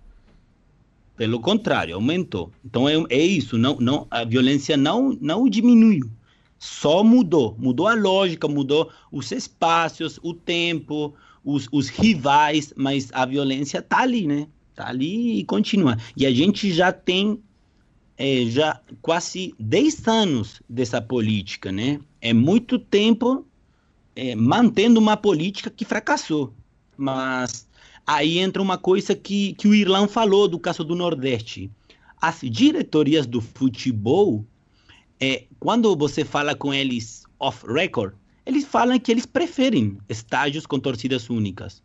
Pelo 1.17 1.39
contrário, 1.39 1.95
aumentou. 1.95 2.51
Então 2.63 2.87
é, 2.87 2.93
é 3.09 3.25
isso, 3.25 3.57
não, 3.57 3.77
não, 3.79 4.07
a 4.09 4.23
violência 4.23 4.77
não, 4.77 5.17
não 5.19 5.49
diminuiu, 5.49 6.09
só 6.59 7.03
mudou. 7.03 7.55
Mudou 7.57 7.87
a 7.87 7.95
lógica, 7.95 8.47
mudou 8.47 8.91
os 9.11 9.31
espaços, 9.31 10.19
o 10.21 10.33
tempo, 10.33 11.15
os, 11.43 11.67
os 11.71 11.89
rivais, 11.89 12.71
mas 12.77 13.09
a 13.13 13.25
violência 13.25 13.79
está 13.79 14.01
ali, 14.01 14.27
né? 14.27 14.47
Tá 14.75 14.87
ali 14.89 15.39
e 15.39 15.43
continua. 15.43 15.97
E 16.15 16.25
a 16.25 16.31
gente 16.31 16.71
já 16.71 16.91
tem 16.91 17.41
é, 18.17 18.45
já 18.45 18.79
quase 19.01 19.53
10 19.59 20.07
anos 20.07 20.61
dessa 20.69 21.01
política, 21.01 21.71
né? 21.71 21.99
É 22.21 22.33
muito 22.33 22.77
tempo 22.77 23.45
é, 24.15 24.35
mantendo 24.35 24.99
uma 24.99 25.15
política 25.15 25.69
que 25.69 25.85
fracassou. 25.85 26.53
Mas 26.97 27.66
aí 28.07 28.39
entra 28.39 28.61
uma 28.61 28.77
coisa 28.77 29.13
que, 29.13 29.53
que 29.55 29.67
o 29.67 29.75
Irlão 29.75 30.07
falou 30.07 30.47
do 30.47 30.57
caso 30.57 30.83
do 30.83 30.95
Nordeste. 30.95 31.69
As 32.21 32.39
diretorias 32.41 33.27
do 33.27 33.41
futebol, 33.41 34.45
é, 35.19 35.43
quando 35.59 35.93
você 35.95 36.23
fala 36.23 36.55
com 36.55 36.73
eles 36.73 37.23
off 37.37 37.67
record, 37.67 38.13
eles 38.45 38.63
falam 38.63 38.97
que 38.97 39.11
eles 39.11 39.25
preferem 39.25 39.97
estádios 40.07 40.65
com 40.65 40.79
torcidas 40.79 41.29
únicas. 41.29 41.83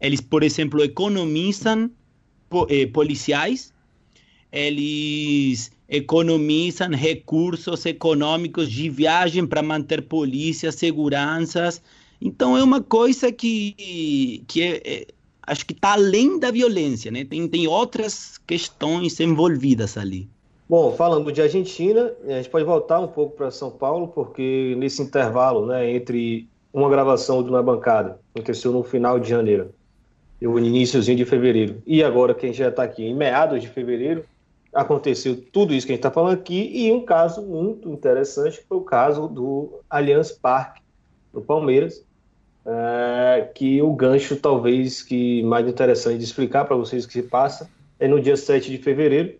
Eles, 0.00 0.20
por 0.20 0.44
exemplo, 0.44 0.82
economizam 0.82 1.90
eh, 2.68 2.86
policiais, 2.86 3.72
eles 4.52 5.72
economizam 5.88 6.90
recursos 6.90 7.84
econômicos 7.84 8.70
de 8.70 8.88
viagem 8.88 9.44
para 9.44 9.60
manter 9.60 10.02
polícia, 10.02 10.70
seguranças. 10.70 11.82
Então 12.20 12.56
é 12.56 12.62
uma 12.62 12.80
coisa 12.80 13.32
que, 13.32 14.44
que 14.46 14.62
é, 14.62 14.82
é, 14.84 15.06
acho 15.46 15.66
que 15.66 15.72
está 15.72 15.92
além 15.92 16.38
da 16.38 16.50
violência, 16.50 17.10
né? 17.10 17.24
Tem, 17.24 17.46
tem 17.48 17.66
outras 17.66 18.38
questões 18.46 19.18
envolvidas 19.20 19.96
ali. 19.96 20.28
Bom, 20.68 20.92
falando 20.92 21.30
de 21.30 21.42
Argentina, 21.42 22.12
a 22.26 22.32
gente 22.32 22.48
pode 22.48 22.64
voltar 22.64 22.98
um 22.98 23.06
pouco 23.06 23.36
para 23.36 23.50
São 23.50 23.70
Paulo, 23.70 24.08
porque 24.08 24.74
nesse 24.78 25.02
intervalo, 25.02 25.66
né, 25.66 25.90
entre 25.90 26.48
uma 26.72 26.88
gravação 26.88 27.42
do 27.42 27.52
Na 27.52 27.62
Bancada, 27.62 28.18
aconteceu 28.34 28.72
no 28.72 28.82
final 28.82 29.20
de 29.20 29.28
janeiro, 29.28 29.72
o 30.42 30.58
iníciozinho 30.58 31.18
de 31.18 31.24
fevereiro. 31.24 31.82
E 31.86 32.02
agora 32.02 32.34
que 32.34 32.46
a 32.46 32.48
gente 32.48 32.58
já 32.58 32.68
está 32.68 32.82
aqui 32.82 33.04
em 33.04 33.14
meados 33.14 33.60
de 33.60 33.68
fevereiro, 33.68 34.24
aconteceu 34.74 35.40
tudo 35.52 35.72
isso 35.72 35.86
que 35.86 35.92
a 35.92 35.94
gente 35.94 36.00
está 36.00 36.10
falando 36.10 36.34
aqui 36.34 36.70
e 36.74 36.90
um 36.90 37.04
caso 37.04 37.42
muito 37.42 37.88
interessante 37.90 38.60
foi 38.68 38.78
o 38.78 38.82
caso 38.82 39.28
do 39.28 39.80
Allianz 39.88 40.32
Parque, 40.32 40.82
do 41.32 41.40
Palmeiras, 41.40 42.04
é, 42.66 43.50
que 43.54 43.80
o 43.82 43.92
gancho 43.92 44.36
talvez 44.36 45.02
que 45.02 45.42
mais 45.42 45.66
interessante 45.68 46.18
de 46.18 46.24
explicar 46.24 46.64
para 46.64 46.76
vocês 46.76 47.04
o 47.04 47.06
que 47.06 47.14
se 47.14 47.22
passa 47.22 47.68
é 47.98 48.08
no 48.08 48.20
dia 48.20 48.36
7 48.36 48.70
de 48.70 48.78
fevereiro, 48.78 49.38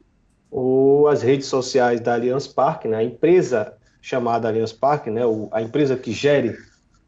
o, 0.51 1.07
as 1.09 1.23
redes 1.23 1.47
sociais 1.47 2.01
da 2.01 2.15
Allianz 2.15 2.47
Parque, 2.47 2.87
né, 2.87 2.99
a 2.99 3.05
empresa 3.05 3.75
chamada 4.01 4.49
Allianz 4.49 4.73
Parque, 4.73 5.11
né, 5.11 5.25
o, 5.25 5.49
a 5.51 5.63
empresa 5.63 5.97
que 5.97 6.13
gere 6.13 6.57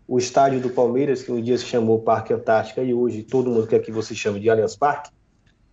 o 0.09 0.19
estádio 0.19 0.61
do 0.61 0.71
Palmeiras, 0.71 1.23
que 1.23 1.33
um 1.33 1.41
dia 1.41 1.59
se 1.59 1.65
chamou 1.65 2.01
Parque 2.01 2.33
Antártica 2.33 2.83
e 2.83 2.95
hoje 2.95 3.23
todo 3.23 3.51
mundo 3.51 3.67
quer 3.67 3.81
que 3.81 3.93
você 3.93 4.15
chame 4.15 4.41
de 4.41 4.49
Allianz 4.49 4.77
Parque, 4.77 5.11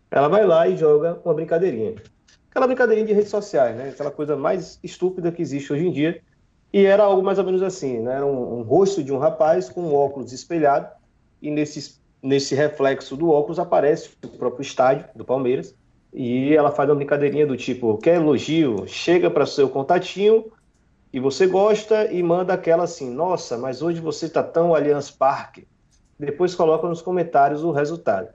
ela 0.09 0.27
vai 0.27 0.45
lá 0.45 0.67
e 0.67 0.77
joga 0.77 1.19
uma 1.23 1.33
brincadeirinha. 1.33 1.95
Aquela 2.49 2.67
brincadeirinha 2.67 3.07
de 3.07 3.13
redes 3.13 3.31
sociais, 3.31 3.75
né? 3.75 3.89
Aquela 3.89 4.11
coisa 4.11 4.35
mais 4.35 4.79
estúpida 4.83 5.31
que 5.31 5.41
existe 5.41 5.73
hoje 5.73 5.87
em 5.87 5.91
dia. 5.91 6.21
E 6.73 6.85
era 6.85 7.03
algo 7.03 7.21
mais 7.21 7.37
ou 7.37 7.45
menos 7.45 7.61
assim, 7.61 7.99
né? 7.99 8.15
Era 8.15 8.25
um, 8.25 8.59
um 8.59 8.61
rosto 8.63 9.03
de 9.03 9.13
um 9.13 9.19
rapaz 9.19 9.69
com 9.69 9.81
um 9.81 9.93
óculos 9.93 10.33
espelhado 10.33 10.87
e 11.39 11.51
nesse, 11.51 11.99
nesse 12.21 12.55
reflexo 12.55 13.15
do 13.15 13.29
óculos 13.29 13.59
aparece 13.59 14.09
o 14.23 14.27
próprio 14.29 14.63
estádio 14.63 15.07
do 15.15 15.23
Palmeiras 15.23 15.75
e 16.11 16.55
ela 16.55 16.71
faz 16.71 16.89
uma 16.89 16.95
brincadeirinha 16.95 17.45
do 17.45 17.55
tipo, 17.55 17.95
quer 17.97 18.15
elogio? 18.15 18.87
Chega 18.87 19.29
para 19.29 19.45
seu 19.45 19.69
contatinho 19.69 20.51
e 21.11 21.19
você 21.19 21.45
gosta 21.45 22.11
e 22.11 22.23
manda 22.23 22.55
aquela 22.55 22.85
assim, 22.85 23.07
nossa, 23.13 23.55
mas 23.55 23.83
hoje 23.83 23.99
você 24.01 24.25
está 24.25 24.41
tão 24.41 24.73
Allianz 24.73 25.11
Parque. 25.11 25.67
Depois 26.19 26.55
coloca 26.55 26.87
nos 26.87 27.03
comentários 27.03 27.63
o 27.63 27.71
resultado. 27.71 28.29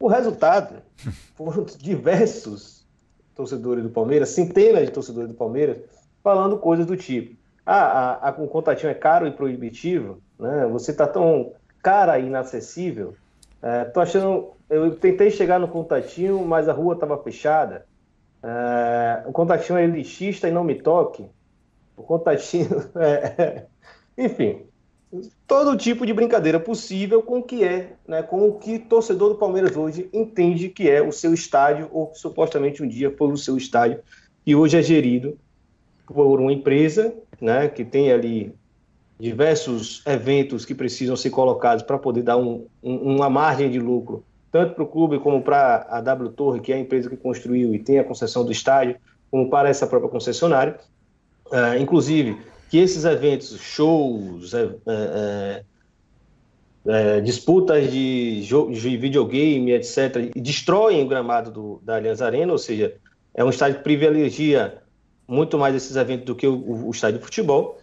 O 0.00 0.08
resultado 0.08 0.82
foram 1.36 1.64
diversos 1.78 2.84
torcedores 3.32 3.84
do 3.84 3.90
Palmeiras, 3.90 4.30
centenas 4.30 4.86
de 4.86 4.90
torcedores 4.90 5.28
do 5.28 5.34
Palmeiras, 5.34 5.78
falando 6.22 6.58
coisas 6.58 6.86
do 6.86 6.96
tipo: 6.96 7.36
ah, 7.66 8.18
a, 8.22 8.28
a, 8.28 8.32
o 8.32 8.48
contatinho 8.48 8.90
é 8.90 8.94
caro 8.94 9.26
e 9.26 9.32
proibitivo, 9.32 10.20
né? 10.38 10.66
você 10.66 10.90
está 10.90 11.06
tão 11.06 11.52
cara 11.82 12.18
e 12.18 12.26
inacessível, 12.26 13.14
É, 13.62 13.84
tô 13.84 14.00
achando. 14.00 14.52
Eu 14.68 14.94
tentei 14.96 15.30
chegar 15.30 15.58
no 15.58 15.68
contatinho, 15.68 16.44
mas 16.44 16.68
a 16.68 16.72
rua 16.72 16.94
estava 16.94 17.16
fechada. 17.22 17.86
É, 18.42 19.22
o 19.26 19.32
contatinho 19.32 19.78
é 19.78 19.84
elitista 19.84 20.48
e 20.48 20.52
não 20.52 20.64
me 20.64 20.74
toque. 20.74 21.26
O 21.96 22.02
contatinho. 22.02 22.68
É, 22.96 23.64
enfim, 24.16 24.62
todo 25.46 25.76
tipo 25.76 26.06
de 26.06 26.12
brincadeira 26.12 26.58
possível 26.60 27.22
com 27.22 27.38
o 27.38 27.42
que 27.42 27.64
é, 27.64 27.92
né, 28.06 28.22
com 28.22 28.48
o 28.48 28.58
que 28.58 28.78
torcedor 28.78 29.30
do 29.30 29.34
Palmeiras 29.36 29.76
hoje 29.76 30.08
entende 30.12 30.68
que 30.68 30.88
é 30.88 31.02
o 31.02 31.12
seu 31.12 31.34
estádio, 31.34 31.88
ou 31.92 32.12
supostamente 32.14 32.82
um 32.82 32.88
dia 32.88 33.14
foi 33.16 33.32
o 33.32 33.36
seu 33.36 33.56
estádio, 33.56 34.00
e 34.46 34.54
hoje 34.54 34.78
é 34.78 34.82
gerido 34.82 35.36
por 36.06 36.40
uma 36.40 36.52
empresa 36.52 37.14
né, 37.44 37.68
que 37.68 37.84
tem 37.84 38.10
ali 38.10 38.54
diversos 39.20 40.02
eventos 40.06 40.64
que 40.64 40.74
precisam 40.74 41.14
ser 41.14 41.28
colocados 41.28 41.84
para 41.84 41.98
poder 41.98 42.22
dar 42.22 42.38
um, 42.38 42.66
um, 42.82 43.16
uma 43.16 43.28
margem 43.28 43.70
de 43.70 43.78
lucro, 43.78 44.24
tanto 44.50 44.74
para 44.74 44.82
o 44.82 44.86
clube 44.86 45.18
como 45.18 45.42
para 45.42 45.86
a 45.90 46.00
W 46.00 46.30
Torre, 46.30 46.60
que 46.60 46.72
é 46.72 46.76
a 46.76 46.78
empresa 46.78 47.10
que 47.10 47.16
construiu 47.16 47.74
e 47.74 47.78
tem 47.78 47.98
a 47.98 48.04
concessão 48.04 48.44
do 48.44 48.50
estádio, 48.50 48.96
como 49.30 49.50
para 49.50 49.68
essa 49.68 49.86
própria 49.86 50.10
concessionária. 50.10 50.78
Uh, 51.46 51.78
inclusive, 51.78 52.38
que 52.70 52.78
esses 52.78 53.04
eventos, 53.04 53.60
shows, 53.60 54.54
é, 54.54 54.70
é, 54.86 55.62
é, 56.86 57.20
disputas 57.20 57.92
de, 57.92 58.40
de, 58.40 58.96
videogame, 58.96 59.72
etc., 59.72 60.32
destroem 60.34 61.02
o 61.02 61.06
gramado 61.06 61.50
do, 61.50 61.80
da 61.84 61.96
Allianz 61.96 62.22
Arena, 62.22 62.52
ou 62.52 62.58
seja, 62.58 62.94
é 63.34 63.44
um 63.44 63.50
estádio 63.50 63.78
que 63.78 63.84
privilegia 63.84 64.82
muito 65.26 65.58
mais 65.58 65.74
esses 65.74 65.96
eventos 65.96 66.26
do 66.26 66.34
que 66.34 66.46
o, 66.46 66.86
o 66.86 66.90
estádio 66.90 67.18
de 67.18 67.24
futebol. 67.24 67.78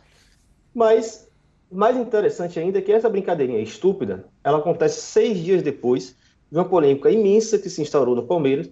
Mas 0.73 1.27
mais 1.71 1.95
interessante 1.95 2.59
ainda 2.59 2.79
é 2.79 2.81
que 2.81 2.91
essa 2.91 3.09
brincadeirinha 3.09 3.59
estúpida, 3.59 4.25
ela 4.43 4.57
acontece 4.57 5.01
seis 5.01 5.37
dias 5.37 5.63
depois 5.63 6.15
de 6.51 6.57
uma 6.57 6.65
polêmica 6.65 7.09
imensa 7.09 7.57
que 7.57 7.69
se 7.69 7.81
instaurou 7.81 8.15
no 8.15 8.23
Palmeiras, 8.23 8.69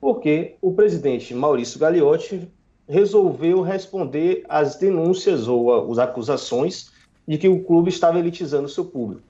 porque 0.00 0.54
o 0.60 0.72
presidente 0.72 1.34
Maurício 1.34 1.80
Gagliotti 1.80 2.48
resolveu 2.88 3.62
responder 3.62 4.44
às 4.48 4.76
denúncias 4.76 5.48
ou 5.48 5.90
às 5.90 5.98
acusações 5.98 6.92
de 7.26 7.36
que 7.36 7.48
o 7.48 7.64
clube 7.64 7.88
estava 7.88 8.18
elitizando 8.18 8.66
o 8.66 8.68
seu 8.68 8.84
público. 8.84 9.22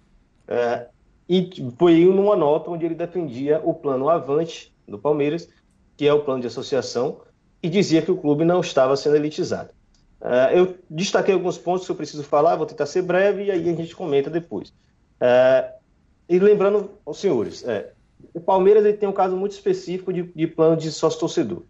É, 0.47 0.87
e 1.29 1.51
foi 1.79 2.05
numa 2.05 2.37
nota 2.37 2.71
onde 2.71 2.85
ele 2.85 2.95
defendia 2.95 3.61
o 3.65 3.73
plano 3.73 4.11
Avante 4.11 4.73
do 4.87 4.99
Palmeiras, 4.99 5.49
que 5.97 6.07
é 6.07 6.13
o 6.13 6.23
plano 6.23 6.43
de 6.43 6.47
associação, 6.47 7.23
e 7.67 7.69
dizia 7.69 8.01
que 8.01 8.13
o 8.13 8.17
clube 8.17 8.45
não 8.45 8.61
estava 8.61 8.97
sendo 8.97 9.17
elitizado. 9.17 9.71
É, 10.21 10.57
eu 10.57 10.77
destaquei 10.89 11.35
alguns 11.35 11.59
pontos 11.59 11.85
que 11.85 11.91
eu 11.91 11.97
preciso 11.97 12.23
falar, 12.23 12.55
vou 12.55 12.65
tentar 12.65 12.87
ser 12.87 13.03
breve 13.03 13.47
e 13.47 13.51
aí 13.51 13.69
a 13.69 13.75
gente 13.75 13.95
comenta 13.95 14.31
depois. 14.31 14.73
É, 15.21 15.73
e 16.29 16.39
lembrando 16.39 16.93
aos 17.05 17.19
senhores, 17.19 17.67
é, 17.67 17.91
o 18.33 18.41
Palmeiras 18.41 18.85
ele 18.85 18.97
tem 18.97 19.09
um 19.09 19.13
caso 19.13 19.37
muito 19.37 19.51
específico 19.51 20.13
de, 20.13 20.23
de 20.23 20.47
plano 20.47 20.77
de 20.77 20.93
sócio-torcedor. 20.93 21.65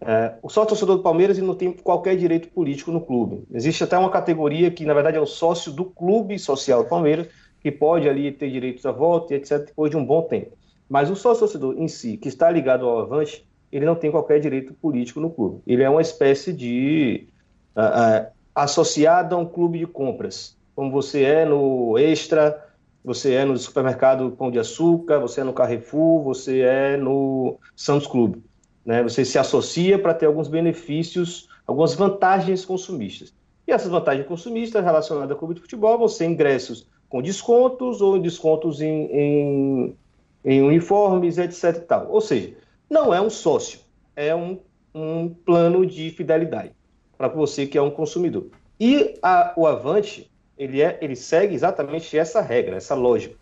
É, 0.00 0.34
o 0.42 0.48
sócio 0.48 0.68
torcedor 0.68 0.98
do 0.98 1.02
Palmeiras 1.02 1.36
ele 1.38 1.46
não 1.46 1.56
tem 1.56 1.72
qualquer 1.72 2.16
direito 2.16 2.46
político 2.48 2.92
no 2.92 3.00
clube. 3.00 3.42
Existe 3.52 3.82
até 3.82 3.98
uma 3.98 4.10
categoria 4.10 4.70
que, 4.70 4.84
na 4.84 4.94
verdade, 4.94 5.16
é 5.16 5.20
o 5.20 5.26
sócio 5.26 5.72
do 5.72 5.86
clube 5.86 6.38
social 6.38 6.84
do 6.84 6.88
Palmeiras, 6.88 7.26
que 7.60 7.72
pode 7.72 8.08
ali 8.08 8.30
ter 8.30 8.48
direitos 8.48 8.86
a 8.86 8.92
voto 8.92 9.32
e 9.32 9.36
etc. 9.36 9.66
depois 9.66 9.90
de 9.90 9.96
um 9.96 10.04
bom 10.04 10.22
tempo. 10.22 10.56
Mas 10.88 11.10
o 11.10 11.16
sócio 11.16 11.40
torcedor 11.40 11.74
em 11.76 11.88
si, 11.88 12.16
que 12.16 12.28
está 12.28 12.48
ligado 12.48 12.86
ao 12.86 13.00
Avante, 13.00 13.44
ele 13.72 13.86
não 13.86 13.94
tem 13.94 14.10
qualquer 14.10 14.38
direito 14.38 14.74
político 14.74 15.18
no 15.18 15.30
clube. 15.30 15.62
Ele 15.66 15.82
é 15.82 15.88
uma 15.88 16.02
espécie 16.02 16.52
de 16.52 17.26
uh, 17.74 17.80
uh, 17.80 18.32
associado 18.54 19.34
a 19.34 19.38
um 19.38 19.46
clube 19.46 19.78
de 19.78 19.86
compras, 19.86 20.56
como 20.76 20.90
você 20.90 21.22
é 21.22 21.44
no 21.46 21.98
Extra, 21.98 22.68
você 23.04 23.34
é 23.34 23.44
no 23.44 23.56
supermercado 23.56 24.30
Pão 24.32 24.50
de 24.50 24.58
Açúcar, 24.58 25.18
você 25.18 25.40
é 25.40 25.44
no 25.44 25.52
Carrefour, 25.52 26.22
você 26.22 26.60
é 26.60 26.96
no 26.96 27.58
Santos 27.74 28.06
Clube. 28.06 28.42
Né? 28.84 29.02
Você 29.02 29.24
se 29.24 29.38
associa 29.38 29.98
para 29.98 30.14
ter 30.14 30.26
alguns 30.26 30.48
benefícios, 30.48 31.48
algumas 31.66 31.94
vantagens 31.94 32.64
consumistas. 32.64 33.32
E 33.66 33.72
essas 33.72 33.90
vantagens 33.90 34.26
consumistas 34.26 34.84
relacionadas 34.84 35.30
ao 35.30 35.38
clube 35.38 35.54
de 35.54 35.60
futebol 35.60 35.98
vão 35.98 36.08
ser 36.08 36.26
ingressos 36.26 36.86
com 37.08 37.20
descontos 37.20 38.00
ou 38.00 38.18
descontos 38.18 38.80
em, 38.80 39.04
em, 39.06 39.96
em 40.44 40.62
uniformes, 40.62 41.38
etc. 41.38 41.84
Tal. 41.86 42.10
Ou 42.10 42.20
seja, 42.20 42.54
não 42.92 43.12
é 43.12 43.20
um 43.20 43.30
sócio, 43.30 43.80
é 44.14 44.34
um, 44.34 44.60
um 44.94 45.28
plano 45.28 45.86
de 45.86 46.10
fidelidade 46.10 46.74
para 47.16 47.26
você 47.26 47.66
que 47.66 47.78
é 47.78 47.82
um 47.82 47.90
consumidor. 47.90 48.50
E 48.78 49.18
a, 49.22 49.54
o 49.56 49.66
Avante, 49.66 50.30
ele, 50.58 50.82
é, 50.82 50.98
ele 51.00 51.16
segue 51.16 51.54
exatamente 51.54 52.16
essa 52.16 52.40
regra, 52.40 52.76
essa 52.76 52.94
lógica. 52.94 53.34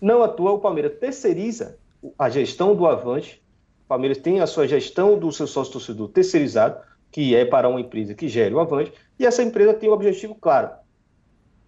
Não 0.00 0.22
atua, 0.22 0.52
o 0.52 0.58
Palmeiras 0.58 0.98
terceiriza 0.98 1.78
a 2.18 2.28
gestão 2.28 2.76
do 2.76 2.86
Avante 2.86 3.42
o 3.84 3.88
Palmeiras 3.88 4.18
tem 4.18 4.38
a 4.38 4.46
sua 4.46 4.68
gestão 4.68 5.18
do 5.18 5.32
seu 5.32 5.46
sócio 5.46 5.72
torcedor 5.72 6.08
terceirizado, 6.10 6.78
que 7.10 7.34
é 7.34 7.46
para 7.46 7.66
uma 7.70 7.80
empresa 7.80 8.14
que 8.14 8.28
gere 8.28 8.54
o 8.54 8.60
Avante, 8.60 8.92
e 9.18 9.24
essa 9.24 9.42
empresa 9.42 9.72
tem 9.72 9.88
um 9.88 9.94
objetivo 9.94 10.34
claro: 10.34 10.68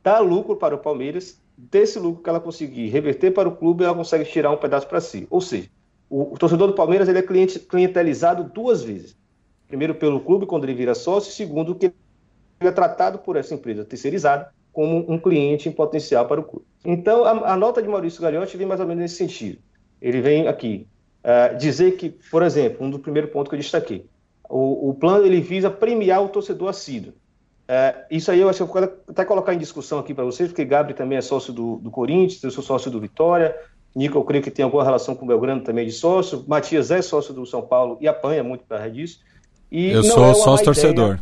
dar 0.03 0.20
lucro 0.20 0.55
para 0.55 0.74
o 0.74 0.78
Palmeiras, 0.78 1.41
desse 1.57 1.99
lucro 1.99 2.22
que 2.22 2.28
ela 2.28 2.38
conseguir 2.38 2.88
reverter 2.88 3.30
para 3.30 3.49
o 3.49 3.57
clube, 3.57 3.84
ela 3.84 3.95
consegue 3.95 4.30
tirar 4.30 4.51
um 4.51 4.59
pedaço 4.59 4.86
para 4.86 5.01
si. 5.01 5.26
Ou 5.30 5.41
seja, 5.41 5.70
o, 6.11 6.36
torcedor 6.36 6.68
do 6.68 6.74
Palmeiras 6.74 7.08
ele 7.08 7.20
é 7.20 7.22
cliente, 7.22 7.58
clientelizado 7.58 8.44
duas 8.44 8.82
vezes. 8.82 9.16
Primeiro 9.68 9.94
pelo 9.94 10.20
clube, 10.20 10.44
quando 10.44 10.64
ele 10.64 10.74
vira 10.74 10.94
sócio, 10.94 11.32
segundo, 11.32 11.74
que 11.74 11.86
ele 11.86 11.94
é 12.61 12.72
tratado 12.72 13.18
por 13.18 13.36
essa 13.36 13.54
empresa 13.54 13.84
terceirizada 13.84 14.52
como 14.72 15.11
um 15.11 15.18
cliente 15.18 15.68
em 15.68 15.72
potencial 15.72 16.26
para 16.26 16.40
o 16.40 16.44
clube. 16.44 16.66
Então, 16.84 17.24
a, 17.24 17.52
a 17.52 17.56
nota 17.56 17.80
de 17.80 17.88
Maurício 17.88 18.20
Gagliotti 18.20 18.56
vem 18.56 18.66
mais 18.66 18.80
ou 18.80 18.86
menos 18.86 19.02
nesse 19.02 19.16
sentido. 19.16 19.58
Ele 20.00 20.20
vem 20.20 20.48
aqui 20.48 20.86
Uh, 21.20 21.54
dizer 21.58 21.98
que, 21.98 22.08
por 22.08 22.42
exemplo, 22.42 22.86
um 22.86 22.90
do 22.90 22.98
primeiro 22.98 23.28
ponto 23.28 23.50
que 23.50 23.54
eu 23.54 23.61
destaquei, 23.61 24.06
o, 24.48 24.88
o 24.88 24.94
plano 24.94 25.26
ele 25.26 25.38
visa 25.38 25.70
premiar 25.70 26.24
o 26.24 26.30
torcedor 26.30 26.70
assíduo. 26.70 27.12
Uh, 27.12 28.06
isso 28.11 28.30
aí 28.30 28.40
eu 28.40 28.48
acho 28.48 28.56
que 28.56 28.62
eu 28.62 28.72
quero 28.72 28.92
até 29.06 29.24
colocar 29.26 29.52
em 29.52 29.58
discussão 29.58 29.98
aqui 29.98 30.14
para 30.14 30.24
vocês, 30.24 30.48
porque 30.48 30.64
Gabriel 30.64 30.96
também 30.96 31.18
é 31.18 31.20
sócio 31.20 31.52
do, 31.52 31.76
do 31.76 31.90
Corinthians, 31.90 32.42
eu 32.42 32.50
sou 32.50 32.64
sócio 32.64 32.90
do 32.90 32.98
Vitória, 32.98 33.54
Nico 33.95 34.18
eu 34.18 34.24
creio 34.24 34.43
que 34.43 34.51
tem 34.51 34.64
alguma 34.64 34.84
relação 34.84 35.14
com 35.14 35.24
o 35.24 35.28
Belgrano 35.28 35.62
também 35.62 35.86
de 35.86 35.93
sócio, 35.93 36.45
Matias 36.47 36.91
é 36.91 37.03
sócio 37.03 37.34
do 37.34 37.45
São 37.45 37.62
Paulo 37.62 37.99
e 38.01 38.07
apanha 38.07 38.43
muito 38.43 38.64
para 38.64 38.88
disso. 38.88 39.20
E 39.70 39.91
eu 39.91 40.03
sou 40.03 40.30
é 40.30 40.34
sócio 40.34 40.64
torcedor. 40.64 41.18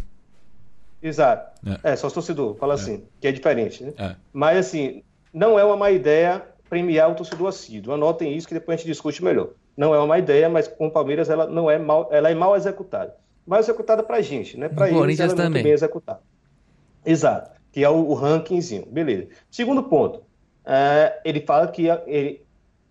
Exato. 1.02 1.60
É. 1.84 1.92
é, 1.92 1.96
sócio 1.96 2.14
torcedor, 2.14 2.56
fala 2.56 2.74
é. 2.74 2.76
assim, 2.76 3.04
que 3.20 3.28
é 3.28 3.32
diferente, 3.32 3.84
né? 3.84 3.92
É. 3.96 4.16
Mas 4.32 4.58
assim, 4.58 5.02
não 5.32 5.58
é 5.58 5.64
uma 5.64 5.76
má 5.76 5.90
ideia 5.90 6.44
premiar 6.68 7.10
o 7.10 7.14
torcedor 7.14 7.48
assíduo. 7.48 7.94
Anotem 7.94 8.36
isso 8.36 8.46
que 8.46 8.54
depois 8.54 8.74
a 8.74 8.78
gente 8.78 8.88
discute 8.88 9.24
melhor 9.24 9.50
não 9.78 9.94
é 9.94 9.98
uma 9.98 10.08
má 10.08 10.18
ideia, 10.18 10.48
mas 10.48 10.66
com 10.66 10.88
o 10.88 10.90
Palmeiras 10.90 11.30
ela 11.30 11.46
não 11.46 11.70
é 11.70 11.78
mal, 11.78 12.08
ela 12.10 12.28
é 12.28 12.34
mal 12.34 12.56
executada. 12.56 13.14
Mal 13.46 13.60
executada 13.60 14.02
para 14.02 14.16
a 14.16 14.20
gente, 14.20 14.58
né? 14.58 14.68
Para 14.68 14.90
eles 14.90 15.20
ela 15.20 15.32
é 15.32 15.36
também. 15.36 15.50
muito 15.52 15.62
bem 15.62 15.72
executada. 15.72 16.20
Exato, 17.06 17.52
que 17.70 17.84
é 17.84 17.88
o, 17.88 18.08
o 18.08 18.14
rankingzinho, 18.14 18.84
beleza. 18.86 19.28
Segundo 19.48 19.84
ponto, 19.84 20.20
é, 20.66 21.20
ele 21.24 21.40
fala 21.42 21.68
que 21.68 21.86
ele 22.08 22.42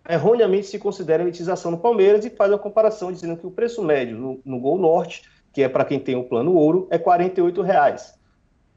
erroneamente 0.08 0.66
se 0.66 0.78
considera 0.78 1.22
elitização 1.22 1.70
no 1.70 1.78
Palmeiras 1.78 2.24
e 2.24 2.30
faz 2.30 2.50
uma 2.50 2.58
comparação 2.58 3.12
dizendo 3.12 3.36
que 3.36 3.46
o 3.46 3.50
preço 3.50 3.82
médio 3.82 4.18
no, 4.18 4.40
no 4.44 4.60
Gol 4.60 4.78
Norte, 4.78 5.22
que 5.52 5.62
é 5.62 5.68
para 5.68 5.84
quem 5.84 5.98
tem 5.98 6.16
o 6.16 6.24
plano 6.24 6.54
ouro, 6.54 6.86
é 6.90 6.96
R$ 6.96 7.62
reais. 7.62 8.14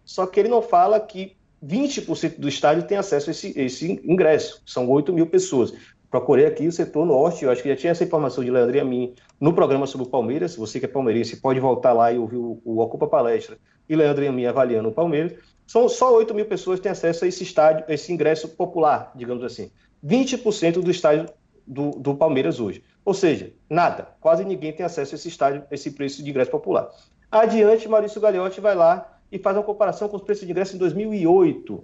Só 0.05 0.26
que 0.26 0.39
ele 0.39 0.49
não 0.49 0.61
fala 0.61 0.99
que 0.99 1.36
20% 1.63 2.39
do 2.39 2.47
estádio 2.47 2.84
tem 2.84 2.97
acesso 2.97 3.30
a 3.30 3.32
esse, 3.32 3.59
esse 3.59 4.01
ingresso, 4.03 4.61
são 4.65 4.89
8 4.89 5.13
mil 5.13 5.28
pessoas 5.28 5.74
procurei 6.11 6.45
aqui 6.45 6.67
o 6.67 6.72
setor 6.72 7.05
norte, 7.05 7.45
eu 7.45 7.49
acho 7.49 7.63
que 7.63 7.69
já 7.69 7.76
tinha 7.76 7.91
essa 7.91 8.03
informação 8.03 8.43
de 8.43 8.51
Leandro 8.51 8.76
e 8.76 8.80
a 8.82 8.84
mim 8.84 9.15
no 9.39 9.53
programa 9.53 9.88
sobre 9.88 10.05
o 10.05 10.09
Palmeiras, 10.09 10.57
você 10.57 10.78
que 10.78 10.86
é 10.86 10.89
palmeirense 10.89 11.38
pode 11.38 11.59
voltar 11.61 11.93
lá 11.93 12.11
e 12.11 12.19
ouvir 12.19 12.36
o, 12.36 12.61
o 12.65 12.82
Ocupa 12.82 13.07
Palestra 13.07 13.57
e 13.88 13.95
Leandro 13.95 14.26
e 14.26 14.28
a 14.28 14.32
mim 14.32 14.45
avaliando 14.45 14.89
o 14.89 14.91
Palmeiras, 14.91 15.34
são 15.65 15.88
só 15.88 16.13
8 16.13 16.34
mil 16.34 16.45
pessoas 16.45 16.80
que 16.80 16.84
têm 16.84 16.91
acesso 16.91 17.24
a 17.24 17.28
esse 17.30 17.43
estádio, 17.43 17.86
a 17.88 17.93
esse 17.93 18.11
ingresso 18.11 18.49
popular, 18.49 19.09
digamos 19.15 19.41
assim. 19.41 19.72
20% 20.06 20.82
do 20.82 20.91
estádio 20.91 21.28
do, 21.66 21.91
do 21.91 22.16
Palmeiras 22.16 22.60
hoje. 22.60 22.84
Ou 23.04 23.14
seja, 23.14 23.52
nada, 23.70 24.10
quase 24.20 24.43
ninguém 24.43 24.74
tem 24.74 24.86
acesso 24.86 25.16
a 25.16 25.18
esse 25.18 25.28
estádio, 25.28 25.64
a 25.70 25.74
esse 25.74 25.91
preço 25.91 26.24
de 26.24 26.30
ingresso 26.30 26.52
popular. 26.52 26.89
Adiante, 27.32 27.88
Maurício 27.88 28.20
Gagliotti 28.22 28.60
vai 28.60 28.76
lá 28.76 29.18
e 29.32 29.39
faz 29.39 29.56
uma 29.56 29.64
comparação 29.64 30.10
com 30.10 30.18
os 30.18 30.24
preços 30.24 30.45
de 30.45 30.52
ingresso 30.52 30.76
em 30.76 30.80
2008, 30.80 31.84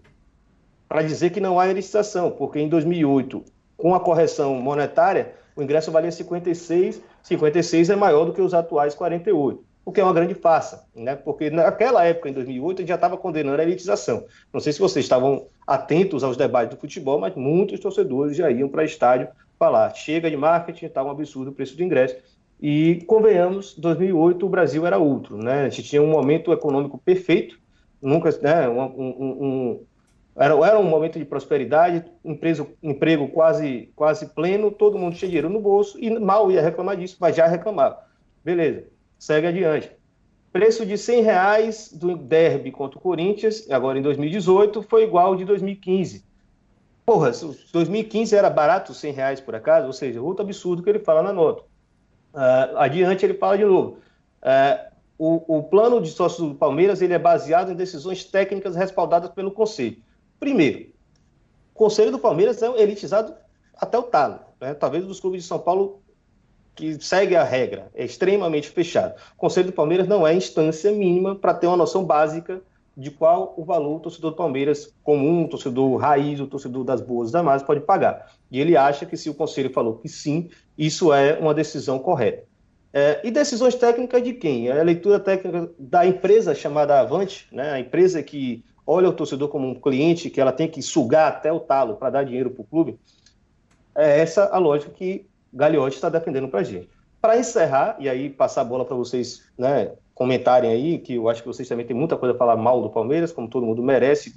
para 0.87 1.01
dizer 1.01 1.29
que 1.29 1.39
não 1.39 1.59
há 1.59 1.65
licitação, 1.67 2.31
porque 2.31 2.59
em 2.59 2.67
2008 2.67 3.43
com 3.77 3.93
a 3.93 3.99
correção 3.99 4.55
monetária, 4.55 5.35
o 5.55 5.61
ingresso 5.61 5.91
valia 5.91 6.11
56, 6.11 7.01
56 7.21 7.89
é 7.89 7.95
maior 7.95 8.25
do 8.25 8.33
que 8.33 8.41
os 8.41 8.53
atuais 8.53 8.95
48, 8.95 9.63
o 9.87 9.91
que 9.93 10.01
é 10.01 10.03
uma 10.03 10.11
grande 10.11 10.33
farsa, 10.33 10.85
né? 10.93 11.15
porque 11.15 11.49
naquela 11.49 12.03
época, 12.03 12.27
em 12.27 12.33
2008, 12.33 12.79
a 12.79 12.81
gente 12.81 12.89
já 12.89 12.95
estava 12.95 13.15
condenando 13.15 13.61
a 13.61 13.63
elitização. 13.63 14.25
Não 14.51 14.59
sei 14.59 14.73
se 14.73 14.79
vocês 14.79 15.05
estavam 15.05 15.47
atentos 15.65 16.25
aos 16.25 16.35
debates 16.35 16.75
do 16.75 16.81
futebol, 16.81 17.17
mas 17.17 17.33
muitos 17.35 17.79
torcedores 17.79 18.35
já 18.35 18.51
iam 18.51 18.67
para 18.67 18.83
estádio 18.83 19.29
falar, 19.57 19.93
chega 19.95 20.29
de 20.29 20.35
marketing, 20.35 20.87
está 20.87 21.01
um 21.01 21.09
absurdo 21.09 21.51
o 21.51 21.53
preço 21.53 21.77
do 21.77 21.83
ingresso. 21.83 22.17
E, 22.61 23.01
convenhamos, 23.07 23.75
2008 23.77 24.45
o 24.45 24.49
Brasil 24.49 24.85
era 24.85 24.97
outro, 24.97 25.37
né? 25.37 25.61
A 25.61 25.69
gente 25.69 25.83
tinha 25.83 26.01
um 26.01 26.11
momento 26.11 26.51
econômico 26.51 26.97
perfeito, 26.97 27.57
nunca, 28.01 28.29
né, 28.41 28.67
um, 28.67 28.81
um, 28.81 29.45
um 29.45 29.85
era, 30.35 30.53
era 30.67 30.77
um 30.77 30.83
momento 30.83 31.17
de 31.17 31.23
prosperidade, 31.23 32.03
empresa, 32.25 32.67
emprego 32.83 33.29
quase, 33.29 33.89
quase 33.95 34.25
pleno, 34.33 34.69
todo 34.69 34.97
mundo 34.97 35.15
tinha 35.15 35.29
dinheiro 35.29 35.49
no 35.49 35.61
bolso 35.61 35.97
e 35.97 36.09
mal 36.19 36.51
ia 36.51 36.61
reclamar 36.61 36.97
disso, 36.97 37.15
mas 37.21 37.37
já 37.37 37.47
reclamava. 37.47 38.05
Beleza, 38.43 38.83
segue 39.17 39.47
adiante. 39.47 39.91
Preço 40.51 40.85
de 40.85 40.97
100 40.97 41.21
reais 41.21 41.93
do 41.93 42.15
derby 42.15 42.71
contra 42.71 42.97
o 42.97 43.01
Corinthians, 43.01 43.69
agora 43.69 43.99
em 43.99 44.01
2018, 44.01 44.81
foi 44.83 45.03
igual 45.03 45.27
ao 45.27 45.35
de 45.35 45.45
2015. 45.45 46.25
Porra, 47.05 47.31
2015 47.71 48.35
era 48.35 48.49
barato 48.49 48.93
100 48.93 49.13
reais 49.13 49.39
por 49.39 49.55
acaso, 49.55 49.87
ou 49.87 49.93
seja, 49.93 50.21
outro 50.21 50.43
absurdo 50.43 50.83
que 50.83 50.89
ele 50.89 50.99
fala 50.99 51.21
na 51.21 51.31
nota. 51.31 51.63
Uh, 52.33 52.77
adiante 52.77 53.25
ele 53.25 53.33
fala 53.35 53.57
de 53.57 53.65
novo. 53.65 53.99
Uh, 54.41 54.91
o, 55.17 55.57
o, 55.57 55.63
plano 55.63 56.01
de 56.01 56.09
sócios 56.09 56.47
do 56.47 56.55
Palmeiras 56.55 57.01
ele 57.01 57.13
é 57.13 57.19
baseado 57.19 57.71
em 57.71 57.75
decisões 57.75 58.23
técnicas 58.23 58.75
respaldadas 58.75 59.31
pelo 59.31 59.51
Conselho. 59.51 59.97
Primeiro, 60.39 60.89
o 61.73 61.77
Conselho 61.77 62.11
do 62.11 62.19
Palmeiras 62.19 62.61
é 62.61 62.67
elitizado 62.81 63.33
até 63.75 63.97
o 63.97 64.03
talo. 64.03 64.39
Né? 64.59 64.73
Talvez 64.73 65.05
dos 65.05 65.19
clubes 65.19 65.43
de 65.43 65.47
São 65.47 65.59
Paulo 65.59 66.01
que 66.77 67.03
segue 67.03 67.35
a 67.35 67.43
regra, 67.43 67.89
é 67.95 68.05
extremamente 68.05 68.69
fechado. 68.69 69.15
O 69.33 69.37
Conselho 69.37 69.67
do 69.67 69.73
Palmeiras 69.73 70.07
não 70.07 70.25
é 70.25 70.33
instância 70.33 70.91
mínima 70.91 71.35
para 71.35 71.55
ter 71.55 71.65
uma 71.65 71.75
noção 71.75 72.05
básica 72.05 72.61
de 72.95 73.09
qual 73.09 73.53
o 73.57 73.65
valor 73.65 73.97
o 73.97 73.99
torcedor 73.99 74.31
do 74.31 74.37
Palmeiras 74.37 74.93
comum, 75.03 75.45
o 75.45 75.49
torcedor 75.49 75.97
raiz, 75.97 76.39
o 76.39 76.47
torcedor 76.47 76.83
das 76.83 77.01
boas 77.01 77.31
da 77.31 77.41
mais 77.41 77.63
pode 77.63 77.81
pagar. 77.81 78.31
E 78.49 78.59
ele 78.59 78.77
acha 78.77 79.05
que 79.05 79.17
se 79.17 79.29
o 79.29 79.33
Conselho 79.33 79.71
falou 79.73 79.95
que 79.97 80.07
sim, 80.07 80.49
isso 80.77 81.11
é 81.11 81.37
uma 81.39 81.53
decisão 81.53 81.97
correta. 81.99 82.43
É, 82.93 83.21
e 83.23 83.31
decisões 83.31 83.75
técnicas 83.75 84.23
de 84.23 84.33
quem? 84.33 84.69
É 84.69 84.79
a 84.79 84.83
leitura 84.83 85.19
técnica 85.19 85.69
da 85.77 86.05
empresa 86.05 86.55
chamada 86.55 86.99
Avante, 86.99 87.47
né? 87.51 87.71
a 87.71 87.79
empresa 87.79 88.21
que 88.23 88.63
olha 88.85 89.09
o 89.09 89.13
torcedor 89.13 89.49
como 89.49 89.67
um 89.67 89.75
cliente, 89.75 90.29
que 90.29 90.39
ela 90.39 90.51
tem 90.51 90.67
que 90.67 90.81
sugar 90.81 91.27
até 91.27 91.51
o 91.51 91.59
talo 91.59 91.95
para 91.97 92.11
dar 92.11 92.23
dinheiro 92.23 92.51
para 92.51 92.61
o 92.61 92.65
clube. 92.65 92.99
É 93.95 94.21
essa 94.21 94.45
a 94.45 94.57
lógica 94.57 94.91
que 94.91 95.25
Gagliotti 95.53 95.95
está 95.95 96.09
defendendo 96.09 96.47
para 96.47 96.59
a 96.61 96.63
gente. 96.63 96.89
Para 97.21 97.37
encerrar, 97.37 97.95
e 97.99 98.07
aí 98.07 98.29
passar 98.29 98.61
a 98.61 98.65
bola 98.65 98.85
para 98.85 98.95
vocês 98.95 99.43
né, 99.57 99.91
comentarem 100.13 100.71
aí, 100.71 100.99
que 100.99 101.15
eu 101.15 101.29
acho 101.29 101.41
que 101.41 101.47
vocês 101.47 101.67
também 101.67 101.85
têm 101.85 101.95
muita 101.95 102.15
coisa 102.15 102.35
a 102.35 102.37
falar 102.37 102.55
mal 102.55 102.81
do 102.81 102.89
Palmeiras, 102.89 103.31
como 103.31 103.47
todo 103.47 103.65
mundo 103.65 103.81
merece, 103.81 104.33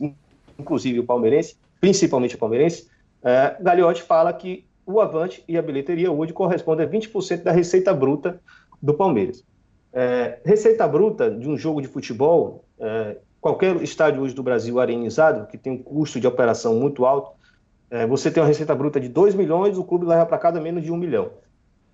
inclusive 0.58 1.00
o 1.00 1.04
palmeirense, 1.04 1.56
principalmente 1.80 2.34
o 2.34 2.38
palmeirense, 2.38 2.88
é, 3.22 3.56
Gagliotti 3.60 4.02
fala 4.02 4.32
que 4.32 4.66
o 4.86 5.00
Avante 5.00 5.44
e 5.46 5.56
a 5.56 5.62
bilheteria 5.62 6.10
hoje 6.10 6.32
correspondem 6.32 6.86
a 6.86 6.88
20% 6.88 7.42
da 7.42 7.52
receita 7.52 7.92
bruta 7.94 8.40
do 8.82 8.94
Palmeiras. 8.94 9.44
É, 9.92 10.38
receita 10.44 10.86
bruta 10.88 11.30
de 11.30 11.48
um 11.48 11.56
jogo 11.56 11.82
de 11.82 11.88
futebol, 11.88 12.64
é, 12.78 13.16
qualquer 13.40 13.76
estádio 13.82 14.22
hoje 14.22 14.34
do 14.34 14.42
Brasil 14.42 14.80
arenizado, 14.80 15.46
que 15.46 15.58
tem 15.58 15.72
um 15.72 15.82
custo 15.82 16.20
de 16.20 16.26
operação 16.26 16.74
muito 16.74 17.04
alto, 17.04 17.32
é, 17.90 18.06
você 18.06 18.30
tem 18.30 18.42
uma 18.42 18.48
receita 18.48 18.74
bruta 18.74 19.00
de 19.00 19.08
2 19.08 19.34
milhões, 19.34 19.76
o 19.76 19.84
clube 19.84 20.06
leva 20.06 20.24
para 20.24 20.38
cada 20.38 20.60
menos 20.60 20.82
de 20.82 20.92
1 20.92 20.96
milhão. 20.96 21.30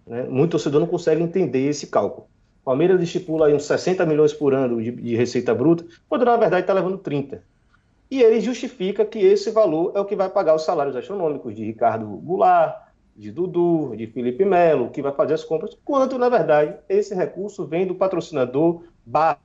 Né? 0.07 0.24
Muito 0.24 0.53
torcedor 0.53 0.80
não 0.80 0.86
consegue 0.86 1.22
entender 1.22 1.66
esse 1.66 1.86
cálculo. 1.86 2.26
O 2.62 2.64
Palmeiras 2.66 3.01
estipula 3.01 3.47
aí 3.47 3.55
uns 3.55 3.64
60 3.64 4.05
milhões 4.05 4.32
por 4.32 4.53
ano 4.53 4.82
de, 4.82 4.90
de 4.90 5.16
receita 5.16 5.55
bruta, 5.55 5.86
quando 6.09 6.24
na 6.24 6.36
verdade 6.36 6.62
está 6.62 6.72
levando 6.72 6.99
30. 6.99 7.42
E 8.11 8.22
ele 8.22 8.40
justifica 8.40 9.05
que 9.05 9.18
esse 9.18 9.51
valor 9.51 9.92
é 9.94 10.01
o 10.01 10.05
que 10.05 10.14
vai 10.14 10.28
pagar 10.28 10.55
os 10.55 10.64
salários 10.64 10.94
astronômicos 10.94 11.55
de 11.55 11.64
Ricardo 11.64 12.07
Goulart, 12.07 12.86
de 13.16 13.32
Dudu, 13.32 13.97
de 13.97 14.07
Felipe 14.07 14.44
Melo, 14.44 14.90
que 14.90 15.01
vai 15.01 15.12
fazer 15.12 15.34
as 15.34 15.42
compras, 15.42 15.76
quando 15.84 16.18
na 16.18 16.28
verdade 16.28 16.76
esse 16.88 17.14
recurso 17.14 17.64
vem 17.64 17.86
do 17.86 17.94
patrocinador 17.94 18.82
barra 19.05 19.38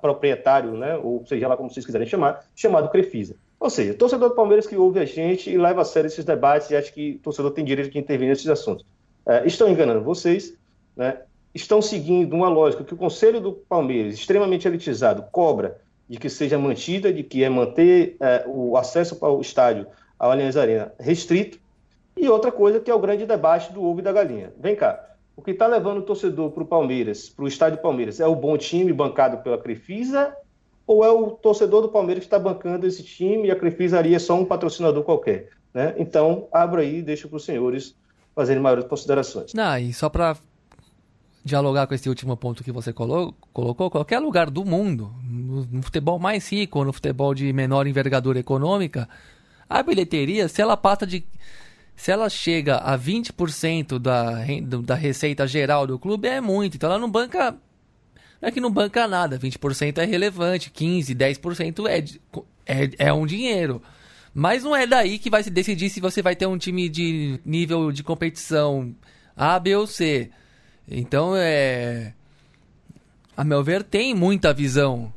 proprietário, 0.00 0.72
né, 0.72 0.96
ou 0.96 1.26
seja 1.26 1.48
lá 1.48 1.56
como 1.56 1.68
vocês 1.68 1.84
quiserem 1.84 2.06
chamar, 2.06 2.44
chamado 2.54 2.88
Crefisa. 2.90 3.34
Ou 3.62 3.70
seja, 3.70 3.94
torcedor 3.94 4.30
do 4.30 4.34
Palmeiras 4.34 4.66
que 4.66 4.76
ouve 4.76 4.98
a 4.98 5.04
gente 5.04 5.48
e 5.48 5.56
leva 5.56 5.82
a 5.82 5.84
sério 5.84 6.08
esses 6.08 6.24
debates 6.24 6.68
e 6.68 6.74
acha 6.74 6.90
que 6.90 7.12
o 7.12 7.18
torcedor 7.20 7.52
tem 7.52 7.64
direito 7.64 7.92
de 7.92 7.98
intervir 8.00 8.28
nesses 8.28 8.48
assuntos. 8.48 8.84
É, 9.24 9.46
estão 9.46 9.68
enganando 9.68 10.02
vocês, 10.02 10.58
né? 10.96 11.20
estão 11.54 11.80
seguindo 11.80 12.34
uma 12.34 12.48
lógica 12.48 12.82
que 12.82 12.92
o 12.92 12.96
Conselho 12.96 13.40
do 13.40 13.52
Palmeiras, 13.52 14.14
extremamente 14.14 14.66
elitizado, 14.66 15.24
cobra 15.30 15.80
de 16.08 16.18
que 16.18 16.28
seja 16.28 16.58
mantida, 16.58 17.12
de 17.12 17.22
que 17.22 17.44
é 17.44 17.48
manter 17.48 18.16
é, 18.18 18.42
o 18.48 18.76
acesso 18.76 19.16
ao 19.24 19.40
estádio, 19.40 19.86
ao 20.18 20.32
Allianz 20.32 20.56
Arena, 20.56 20.92
restrito, 20.98 21.60
e 22.16 22.28
outra 22.28 22.50
coisa 22.50 22.80
que 22.80 22.90
é 22.90 22.94
o 22.94 22.98
grande 22.98 23.26
debate 23.26 23.72
do 23.72 23.84
ovo 23.84 24.00
e 24.00 24.02
da 24.02 24.10
galinha. 24.10 24.52
Vem 24.58 24.74
cá, 24.74 25.08
o 25.36 25.40
que 25.40 25.52
está 25.52 25.68
levando 25.68 25.98
o 25.98 26.02
torcedor 26.02 26.50
para 26.50 26.64
o 26.64 26.66
Palmeiras, 26.66 27.28
para 27.28 27.44
o 27.44 27.48
estádio 27.48 27.78
Palmeiras, 27.78 28.18
é 28.18 28.26
o 28.26 28.34
bom 28.34 28.58
time 28.58 28.92
bancado 28.92 29.36
pela 29.38 29.56
Crefisa 29.56 30.36
ou 30.86 31.04
é 31.04 31.10
o 31.10 31.30
torcedor 31.30 31.82
do 31.82 31.88
Palmeiras 31.88 32.24
que 32.24 32.26
está 32.26 32.38
bancando 32.38 32.86
esse 32.86 33.02
time 33.02 33.48
e 33.48 33.50
a 33.50 33.56
Crefisaria 33.56 34.16
é 34.16 34.18
só 34.18 34.34
um 34.34 34.44
patrocinador 34.44 35.02
qualquer? 35.02 35.50
Né? 35.72 35.94
Então, 35.98 36.48
abro 36.52 36.80
aí 36.80 36.98
e 36.98 37.02
deixo 37.02 37.28
para 37.28 37.36
os 37.36 37.44
senhores 37.44 37.94
fazerem 38.34 38.62
maiores 38.62 38.86
considerações. 38.86 39.52
Não, 39.54 39.78
e 39.78 39.92
só 39.92 40.08
para 40.08 40.36
dialogar 41.44 41.86
com 41.86 41.94
esse 41.94 42.08
último 42.08 42.36
ponto 42.36 42.62
que 42.62 42.70
você 42.70 42.92
colocou, 42.92 43.90
qualquer 43.90 44.20
lugar 44.20 44.48
do 44.48 44.64
mundo, 44.64 45.12
no 45.24 45.82
futebol 45.82 46.18
mais 46.18 46.50
rico 46.50 46.84
no 46.84 46.92
futebol 46.92 47.34
de 47.34 47.52
menor 47.52 47.86
envergadura 47.86 48.38
econômica, 48.38 49.08
a 49.68 49.82
bilheteria, 49.82 50.48
se 50.48 50.60
ela 50.60 50.76
passa 50.76 51.06
de. 51.06 51.24
Se 51.94 52.10
ela 52.10 52.28
chega 52.28 52.78
a 52.78 52.98
20% 52.98 53.98
da, 53.98 54.38
da 54.82 54.94
receita 54.94 55.46
geral 55.46 55.86
do 55.86 55.98
clube, 55.98 56.26
é 56.26 56.40
muito. 56.40 56.76
Então 56.76 56.90
ela 56.90 56.98
não 56.98 57.10
banca 57.10 57.54
é 58.42 58.50
que 58.50 58.60
não 58.60 58.70
banca 58.70 59.06
nada, 59.06 59.38
20% 59.38 59.98
é 59.98 60.04
relevante, 60.04 60.68
15%, 60.68 61.14
10% 61.14 61.86
é, 61.86 62.04
é, 62.66 62.90
é 62.98 63.12
um 63.12 63.24
dinheiro. 63.24 63.80
Mas 64.34 64.64
não 64.64 64.74
é 64.74 64.84
daí 64.84 65.18
que 65.18 65.30
vai 65.30 65.44
se 65.44 65.50
decidir 65.50 65.88
se 65.90 66.00
você 66.00 66.20
vai 66.20 66.34
ter 66.34 66.46
um 66.46 66.58
time 66.58 66.88
de 66.88 67.38
nível 67.44 67.92
de 67.92 68.02
competição 68.02 68.94
A, 69.36 69.58
B 69.60 69.76
ou 69.76 69.86
C. 69.86 70.30
Então, 70.90 71.34
é. 71.36 72.14
A 73.36 73.44
meu 73.44 73.62
ver, 73.62 73.84
tem 73.84 74.12
muita 74.12 74.52
visão 74.52 75.12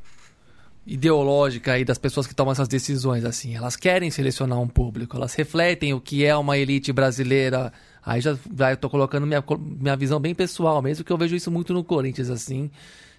ideológica 0.86 1.74
aí 1.74 1.84
das 1.84 1.98
pessoas 1.98 2.28
que 2.28 2.36
tomam 2.36 2.52
essas 2.52 2.68
decisões, 2.68 3.26
assim. 3.26 3.56
Elas 3.56 3.76
querem 3.76 4.12
selecionar 4.12 4.60
um 4.60 4.68
público, 4.68 5.18
elas 5.18 5.34
refletem 5.34 5.94
o 5.94 6.00
que 6.00 6.24
é 6.24 6.36
uma 6.36 6.58
elite 6.58 6.94
brasileira. 6.94 7.74
Aí 8.06 8.22
já, 8.22 8.38
eu 8.70 8.78
tô 8.78 8.90
colocando 8.90 9.26
minha, 9.26 9.44
minha 9.60 9.96
visão 9.96 10.20
bem 10.20 10.36
pessoal, 10.36 10.82
mesmo 10.82 11.04
que 11.04 11.12
eu 11.12 11.18
vejo 11.18 11.36
isso 11.36 11.50
muito 11.50 11.74
no 11.74 11.84
Corinthians, 11.84 12.30
assim 12.30 12.70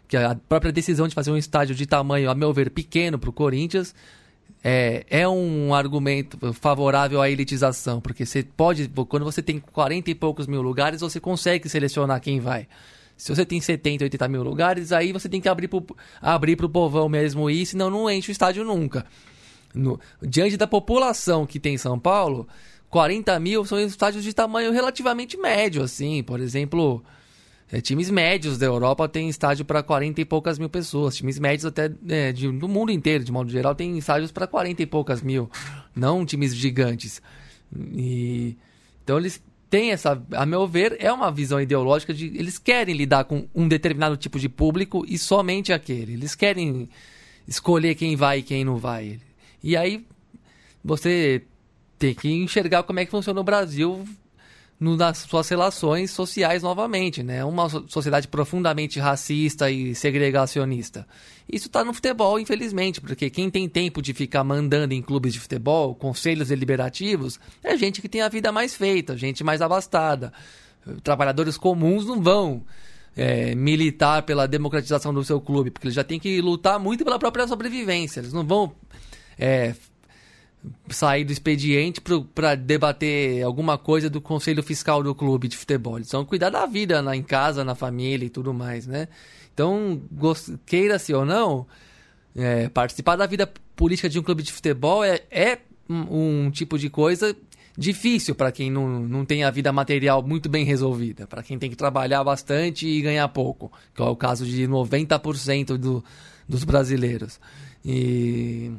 que 0.08 0.16
a 0.16 0.34
própria 0.34 0.72
decisão 0.72 1.08
de 1.08 1.14
fazer 1.14 1.30
um 1.30 1.36
estádio 1.36 1.74
de 1.74 1.86
tamanho, 1.86 2.30
a 2.30 2.34
meu 2.34 2.52
ver, 2.52 2.70
pequeno 2.70 3.18
para 3.18 3.30
o 3.30 3.32
Corinthians, 3.32 3.94
é, 4.62 5.04
é 5.08 5.28
um 5.28 5.74
argumento 5.74 6.52
favorável 6.52 7.20
à 7.20 7.30
elitização, 7.30 8.00
porque 8.00 8.26
você 8.26 8.42
pode, 8.42 8.88
quando 9.08 9.24
você 9.24 9.42
tem 9.42 9.60
40 9.60 10.10
e 10.10 10.14
poucos 10.14 10.46
mil 10.46 10.62
lugares, 10.62 11.00
você 11.00 11.20
consegue 11.20 11.68
selecionar 11.68 12.20
quem 12.20 12.40
vai. 12.40 12.66
Se 13.16 13.34
você 13.34 13.46
tem 13.46 13.60
70, 13.60 14.04
80 14.04 14.28
mil 14.28 14.42
lugares, 14.42 14.92
aí 14.92 15.12
você 15.12 15.28
tem 15.28 15.40
que 15.40 15.48
abrir 15.48 15.68
para 15.68 15.80
abrir 16.20 16.62
o 16.62 16.68
povão 16.68 17.08
mesmo 17.08 17.48
ir, 17.48 17.64
senão 17.64 17.88
não 17.88 18.10
enche 18.10 18.30
o 18.30 18.32
estádio 18.32 18.64
nunca. 18.64 19.06
No, 19.74 19.98
diante 20.22 20.56
da 20.56 20.66
população 20.66 21.46
que 21.46 21.58
tem 21.58 21.74
em 21.74 21.78
São 21.78 21.98
Paulo, 21.98 22.46
40 22.90 23.38
mil 23.40 23.64
são 23.64 23.78
estádios 23.80 24.22
de 24.22 24.32
tamanho 24.32 24.72
relativamente 24.72 25.36
médio, 25.36 25.82
assim. 25.82 26.22
Por 26.22 26.40
exemplo, 26.40 27.02
é, 27.70 27.80
times 27.80 28.10
médios 28.10 28.58
da 28.58 28.66
Europa 28.66 29.08
têm 29.08 29.28
estádio 29.28 29.64
para 29.64 29.82
40 29.82 30.20
e 30.20 30.24
poucas 30.24 30.58
mil 30.58 30.68
pessoas. 30.68 31.16
Times 31.16 31.38
médios 31.38 31.64
até 31.64 31.90
é, 32.08 32.32
de, 32.32 32.50
do 32.50 32.68
mundo 32.68 32.92
inteiro, 32.92 33.24
de 33.24 33.32
modo 33.32 33.50
geral, 33.50 33.74
têm 33.74 33.98
estádios 33.98 34.30
para 34.30 34.46
40 34.46 34.82
e 34.82 34.86
poucas 34.86 35.20
mil. 35.20 35.50
Não 35.94 36.24
times 36.24 36.54
gigantes. 36.54 37.20
E, 37.92 38.56
então 39.02 39.18
eles 39.18 39.42
têm 39.68 39.90
essa, 39.90 40.22
a 40.32 40.46
meu 40.46 40.66
ver, 40.68 40.96
é 41.00 41.12
uma 41.12 41.30
visão 41.32 41.60
ideológica 41.60 42.14
de 42.14 42.26
eles 42.26 42.56
querem 42.56 42.94
lidar 42.94 43.24
com 43.24 43.48
um 43.52 43.66
determinado 43.66 44.16
tipo 44.16 44.38
de 44.38 44.48
público 44.48 45.04
e 45.08 45.18
somente 45.18 45.72
aquele. 45.72 46.12
Eles 46.12 46.36
querem 46.36 46.88
escolher 47.48 47.96
quem 47.96 48.14
vai 48.14 48.38
e 48.38 48.42
quem 48.42 48.64
não 48.64 48.76
vai. 48.76 49.18
E 49.60 49.76
aí 49.76 50.06
você 50.84 51.42
tem 51.98 52.14
que 52.14 52.30
enxergar 52.30 52.84
como 52.84 53.00
é 53.00 53.04
que 53.04 53.10
funciona 53.10 53.40
o 53.40 53.44
Brasil 53.44 54.04
nas 54.78 55.18
suas 55.18 55.48
relações 55.48 56.10
sociais 56.10 56.62
novamente, 56.62 57.22
né? 57.22 57.44
Uma 57.44 57.68
sociedade 57.88 58.28
profundamente 58.28 59.00
racista 59.00 59.70
e 59.70 59.94
segregacionista. 59.94 61.06
Isso 61.50 61.68
está 61.68 61.82
no 61.82 61.94
futebol, 61.94 62.38
infelizmente, 62.38 63.00
porque 63.00 63.30
quem 63.30 63.48
tem 63.48 63.68
tempo 63.68 64.02
de 64.02 64.12
ficar 64.12 64.44
mandando 64.44 64.92
em 64.92 65.00
clubes 65.00 65.32
de 65.32 65.40
futebol, 65.40 65.94
conselhos 65.94 66.48
deliberativos, 66.48 67.40
é 67.64 67.76
gente 67.76 68.02
que 68.02 68.08
tem 68.08 68.20
a 68.20 68.28
vida 68.28 68.52
mais 68.52 68.74
feita, 68.74 69.16
gente 69.16 69.42
mais 69.42 69.62
abastada. 69.62 70.32
Trabalhadores 71.02 71.56
comuns 71.56 72.04
não 72.04 72.20
vão 72.20 72.62
é, 73.16 73.54
militar 73.54 74.22
pela 74.22 74.46
democratização 74.46 75.12
do 75.14 75.24
seu 75.24 75.40
clube, 75.40 75.70
porque 75.70 75.86
eles 75.86 75.94
já 75.94 76.04
têm 76.04 76.20
que 76.20 76.40
lutar 76.42 76.78
muito 76.78 77.02
pela 77.02 77.18
própria 77.18 77.48
sobrevivência. 77.48 78.20
Eles 78.20 78.32
não 78.32 78.46
vão 78.46 78.72
é, 79.38 79.74
sair 80.88 81.24
do 81.24 81.32
expediente 81.32 82.00
para 82.34 82.54
debater 82.54 83.42
alguma 83.42 83.78
coisa 83.78 84.10
do 84.10 84.20
conselho 84.20 84.62
fiscal 84.62 85.02
do 85.02 85.14
clube 85.14 85.48
de 85.48 85.56
futebol. 85.56 85.96
Eles 85.96 86.10
cuidar 86.26 86.50
da 86.50 86.66
vida 86.66 87.00
na, 87.02 87.16
em 87.16 87.22
casa, 87.22 87.64
na 87.64 87.74
família 87.74 88.26
e 88.26 88.30
tudo 88.30 88.52
mais, 88.52 88.86
né? 88.86 89.08
Então, 89.54 90.02
queira-se 90.66 91.14
ou 91.14 91.24
não, 91.24 91.66
é, 92.34 92.68
participar 92.68 93.16
da 93.16 93.26
vida 93.26 93.50
política 93.74 94.08
de 94.08 94.18
um 94.18 94.22
clube 94.22 94.42
de 94.42 94.52
futebol 94.52 95.02
é, 95.02 95.22
é 95.30 95.58
um, 95.88 96.46
um 96.46 96.50
tipo 96.50 96.78
de 96.78 96.90
coisa 96.90 97.34
difícil 97.76 98.34
para 98.34 98.50
quem 98.50 98.70
não, 98.70 99.00
não 99.00 99.24
tem 99.24 99.44
a 99.44 99.50
vida 99.50 99.72
material 99.72 100.22
muito 100.22 100.48
bem 100.48 100.64
resolvida, 100.64 101.26
para 101.26 101.42
quem 101.42 101.58
tem 101.58 101.70
que 101.70 101.76
trabalhar 101.76 102.24
bastante 102.24 102.86
e 102.86 103.00
ganhar 103.02 103.28
pouco, 103.28 103.70
que 103.94 104.02
é 104.02 104.04
o 104.04 104.16
caso 104.16 104.46
de 104.46 104.66
90% 104.66 105.76
do, 105.76 106.04
dos 106.48 106.64
brasileiros. 106.64 107.38
E, 107.84 108.72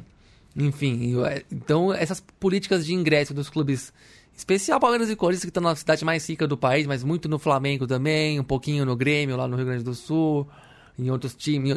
enfim, 0.58 1.24
é, 1.24 1.44
então 1.50 1.92
essas 1.92 2.20
políticas 2.40 2.84
de 2.84 2.92
ingresso 2.92 3.32
dos 3.32 3.48
clubes, 3.48 3.92
especial 4.36 4.80
Palmeiras 4.80 5.08
e 5.08 5.14
Corinthians, 5.14 5.44
que 5.44 5.50
estão 5.50 5.62
na 5.62 5.76
cidade 5.76 6.04
mais 6.04 6.28
rica 6.28 6.46
do 6.46 6.56
país, 6.56 6.86
mas 6.86 7.04
muito 7.04 7.28
no 7.28 7.38
Flamengo 7.38 7.86
também, 7.86 8.40
um 8.40 8.44
pouquinho 8.44 8.84
no 8.84 8.96
Grêmio, 8.96 9.36
lá 9.36 9.46
no 9.46 9.56
Rio 9.56 9.66
Grande 9.66 9.84
do 9.84 9.94
Sul, 9.94 10.48
em 10.98 11.10
outros 11.10 11.34
times, 11.36 11.76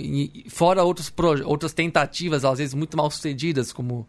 fora 0.50 0.84
outros 0.84 1.14
outras 1.46 1.74
tentativas, 1.74 2.44
às 2.44 2.58
vezes 2.58 2.74
muito 2.74 2.98
mal 2.98 3.12
sucedidas, 3.12 3.72
como 3.72 4.08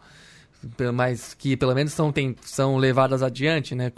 mas 0.94 1.34
que 1.34 1.56
pelo 1.56 1.74
menos 1.74 1.92
são, 1.92 2.12
tem, 2.12 2.36
são 2.42 2.76
levadas 2.76 3.22
adiante, 3.22 3.74
né? 3.74 3.92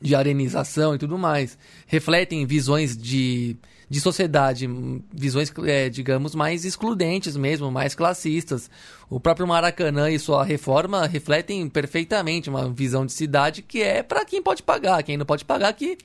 De 0.00 0.14
arenização 0.14 0.94
e 0.94 0.98
tudo 0.98 1.18
mais. 1.18 1.58
Refletem 1.86 2.46
visões 2.46 2.96
de, 2.96 3.56
de 3.90 4.00
sociedade, 4.00 4.68
visões, 5.12 5.52
é, 5.66 5.88
digamos, 5.88 6.32
mais 6.32 6.64
excludentes 6.64 7.36
mesmo, 7.36 7.72
mais 7.72 7.92
classistas. 7.92 8.70
O 9.10 9.18
próprio 9.18 9.48
Maracanã 9.48 10.08
e 10.08 10.16
sua 10.16 10.44
reforma 10.44 11.06
refletem 11.08 11.68
perfeitamente 11.68 12.48
uma 12.48 12.70
visão 12.70 13.04
de 13.04 13.12
cidade 13.12 13.62
que 13.62 13.82
é 13.82 14.00
para 14.04 14.24
quem 14.24 14.40
pode 14.40 14.62
pagar. 14.62 15.02
Quem 15.02 15.16
não 15.16 15.26
pode 15.26 15.44
pagar, 15.44 15.72
que. 15.72 15.98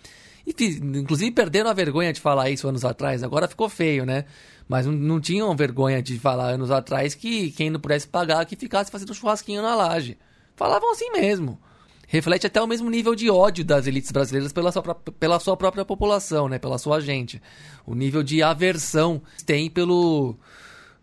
Inclusive 0.48 1.32
perderam 1.32 1.70
a 1.70 1.74
vergonha 1.74 2.12
de 2.12 2.20
falar 2.20 2.50
isso 2.50 2.68
anos 2.68 2.86
atrás, 2.86 3.24
agora 3.24 3.48
ficou 3.48 3.68
feio, 3.70 4.06
né? 4.06 4.26
Mas 4.68 4.86
não, 4.86 4.94
não, 4.94 5.20
tinham 5.20 5.56
vergonha 5.56 6.02
de 6.02 6.20
falar 6.20 6.50
anos 6.50 6.72
atrás 6.72 7.14
que 7.14 7.52
quem 7.52 7.70
não 7.70 7.80
pudesse 7.80 8.08
pagar 8.08 8.46
que 8.46 8.56
ficasse 8.56 8.92
fazendo 8.92 9.14
churrasquinho 9.14 9.62
na 9.62 9.76
laje. 9.76 10.18
Falavam 10.56 10.92
assim 10.92 11.12
mesmo. 11.12 11.60
Reflete 12.08 12.48
até 12.48 12.62
o 12.62 12.68
mesmo 12.68 12.90
nível 12.90 13.16
de 13.16 13.30
ódio 13.30 13.66
das 13.66 13.88
elites 13.88 14.12
brasileiras 14.12 14.54
pela 14.54 14.72
sua, 14.72 14.84
pela 14.84 15.40
sua 15.40 15.58
própria 15.58 15.84
população, 15.84 16.48
né? 16.48 16.60
pela 16.60 16.78
sua 16.78 17.00
gente. 17.00 17.42
O 17.86 17.96
nível 17.96 18.22
de 18.22 18.44
aversão 18.44 19.22
tem 19.46 19.70
pelo, 19.70 20.36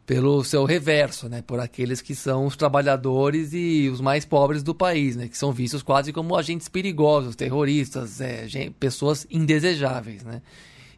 pelo 0.07 0.44
seu 0.44 0.64
reverso, 0.64 1.28
né? 1.28 1.42
por 1.42 1.59
aqueles 1.59 2.00
que 2.00 2.14
são 2.14 2.46
os 2.46 2.57
trabalhadores 2.57 3.53
e 3.53 3.88
os 3.92 4.00
mais 4.00 4.24
pobres 4.24 4.62
do 4.62 4.74
país, 4.74 5.16
né? 5.16 5.26
que 5.26 5.36
são 5.36 5.53
vistos 5.53 5.82
quase 5.82 6.12
como 6.12 6.36
agentes 6.36 6.68
perigosos, 6.68 7.34
terroristas, 7.34 8.20
é, 8.20 8.46
pessoas 8.78 9.26
indesejáveis. 9.30 10.22
Né? 10.22 10.40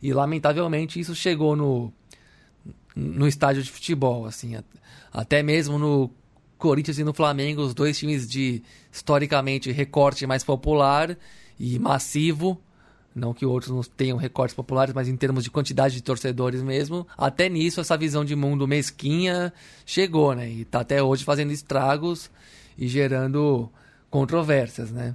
E 0.03 0.13
lamentavelmente 0.13 1.01
isso 1.01 1.15
chegou 1.15 1.57
no, 1.57 1.91
no 2.95 3.27
estádio 3.27 3.63
de 3.63 3.71
futebol, 3.71 4.27
assim, 4.27 4.55
até 5.11 5.43
mesmo 5.43 5.79
no 5.79 6.11
Corinthians 6.65 6.99
e 6.99 7.05
no 7.05 7.13
Flamengo, 7.13 7.61
os 7.61 7.75
dois 7.75 7.99
times 7.99 8.27
de 8.27 8.63
historicamente 8.91 9.71
recorte 9.71 10.27
mais 10.27 10.43
popular 10.43 11.15
e 11.61 11.79
massivo, 11.79 12.59
não 13.15 13.35
que 13.35 13.45
outros 13.45 13.71
não 13.71 13.83
tenham 13.83 14.17
recortes 14.17 14.57
populares, 14.57 14.95
mas 14.95 15.07
em 15.07 15.15
termos 15.15 15.45
de 15.45 15.51
quantidade 15.51 15.95
de 15.95 16.03
torcedores 16.03 16.63
mesmo, 16.63 17.07
até 17.19 17.51
nisso 17.51 17.83
essa 17.83 17.99
visão 17.99 18.25
de 18.25 18.35
mundo 18.35 18.67
mesquinha 18.67 19.53
chegou, 19.85 20.35
né? 20.35 20.49
E 20.49 20.63
está 20.63 20.81
até 20.81 21.03
hoje 21.03 21.23
fazendo 21.23 21.53
estragos 21.53 22.31
e 22.79 22.89
gerando 22.89 23.69
controvérsias, 24.09 24.91
né? 24.91 25.15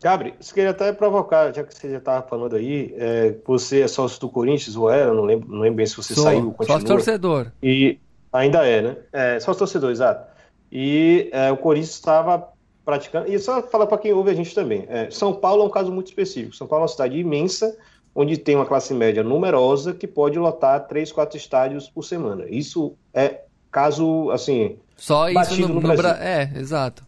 Gabriel, 0.00 0.36
você 0.40 0.54
queria 0.54 0.70
até 0.70 0.92
provocar, 0.92 1.52
já 1.52 1.64
que 1.64 1.74
você 1.74 1.90
já 1.90 1.98
estava 1.98 2.24
falando 2.28 2.54
aí, 2.54 2.94
é, 2.96 3.34
você 3.44 3.80
é 3.80 3.88
sócio 3.88 4.20
do 4.20 4.28
Corinthians 4.28 4.76
ou 4.76 4.88
era, 4.88 5.12
não 5.12 5.24
lembro, 5.24 5.48
não 5.50 5.58
lembro 5.58 5.78
bem 5.78 5.86
se 5.86 5.96
você 5.96 6.14
Sou, 6.14 6.22
saiu, 6.22 6.52
continua. 6.52 6.78
Sócio 6.78 6.86
torcedor. 6.86 7.48
E 7.60 7.98
ainda 8.32 8.64
é, 8.64 8.80
né? 8.80 8.96
É, 9.12 9.40
sócio 9.40 9.58
torcedor, 9.58 9.90
exato. 9.90 10.30
E 10.70 11.28
é, 11.32 11.50
o 11.50 11.56
Corinthians 11.56 11.94
estava 11.94 12.48
praticando, 12.84 13.30
e 13.30 13.38
só 13.38 13.62
falar 13.62 13.86
para 13.86 13.98
quem 13.98 14.12
ouve 14.12 14.30
a 14.30 14.34
gente 14.34 14.54
também, 14.54 14.84
é, 14.88 15.10
São 15.10 15.32
Paulo 15.32 15.62
é 15.62 15.66
um 15.66 15.70
caso 15.70 15.92
muito 15.92 16.08
específico. 16.08 16.54
São 16.54 16.66
Paulo 16.66 16.82
é 16.82 16.84
uma 16.84 16.88
cidade 16.88 17.18
imensa, 17.18 17.76
onde 18.14 18.36
tem 18.36 18.56
uma 18.56 18.66
classe 18.66 18.92
média 18.94 19.22
numerosa 19.22 19.92
que 19.94 20.06
pode 20.06 20.38
lotar 20.38 20.86
três, 20.86 21.12
quatro 21.12 21.36
estádios 21.36 21.88
por 21.88 22.04
semana. 22.04 22.44
Isso 22.48 22.94
é 23.14 23.42
caso, 23.70 24.30
assim, 24.30 24.76
só 24.96 25.28
isso 25.30 25.60
no, 25.62 25.68
no, 25.68 25.74
no 25.74 25.80
Brasil. 25.80 26.22
É, 26.22 26.52
exato. 26.56 27.06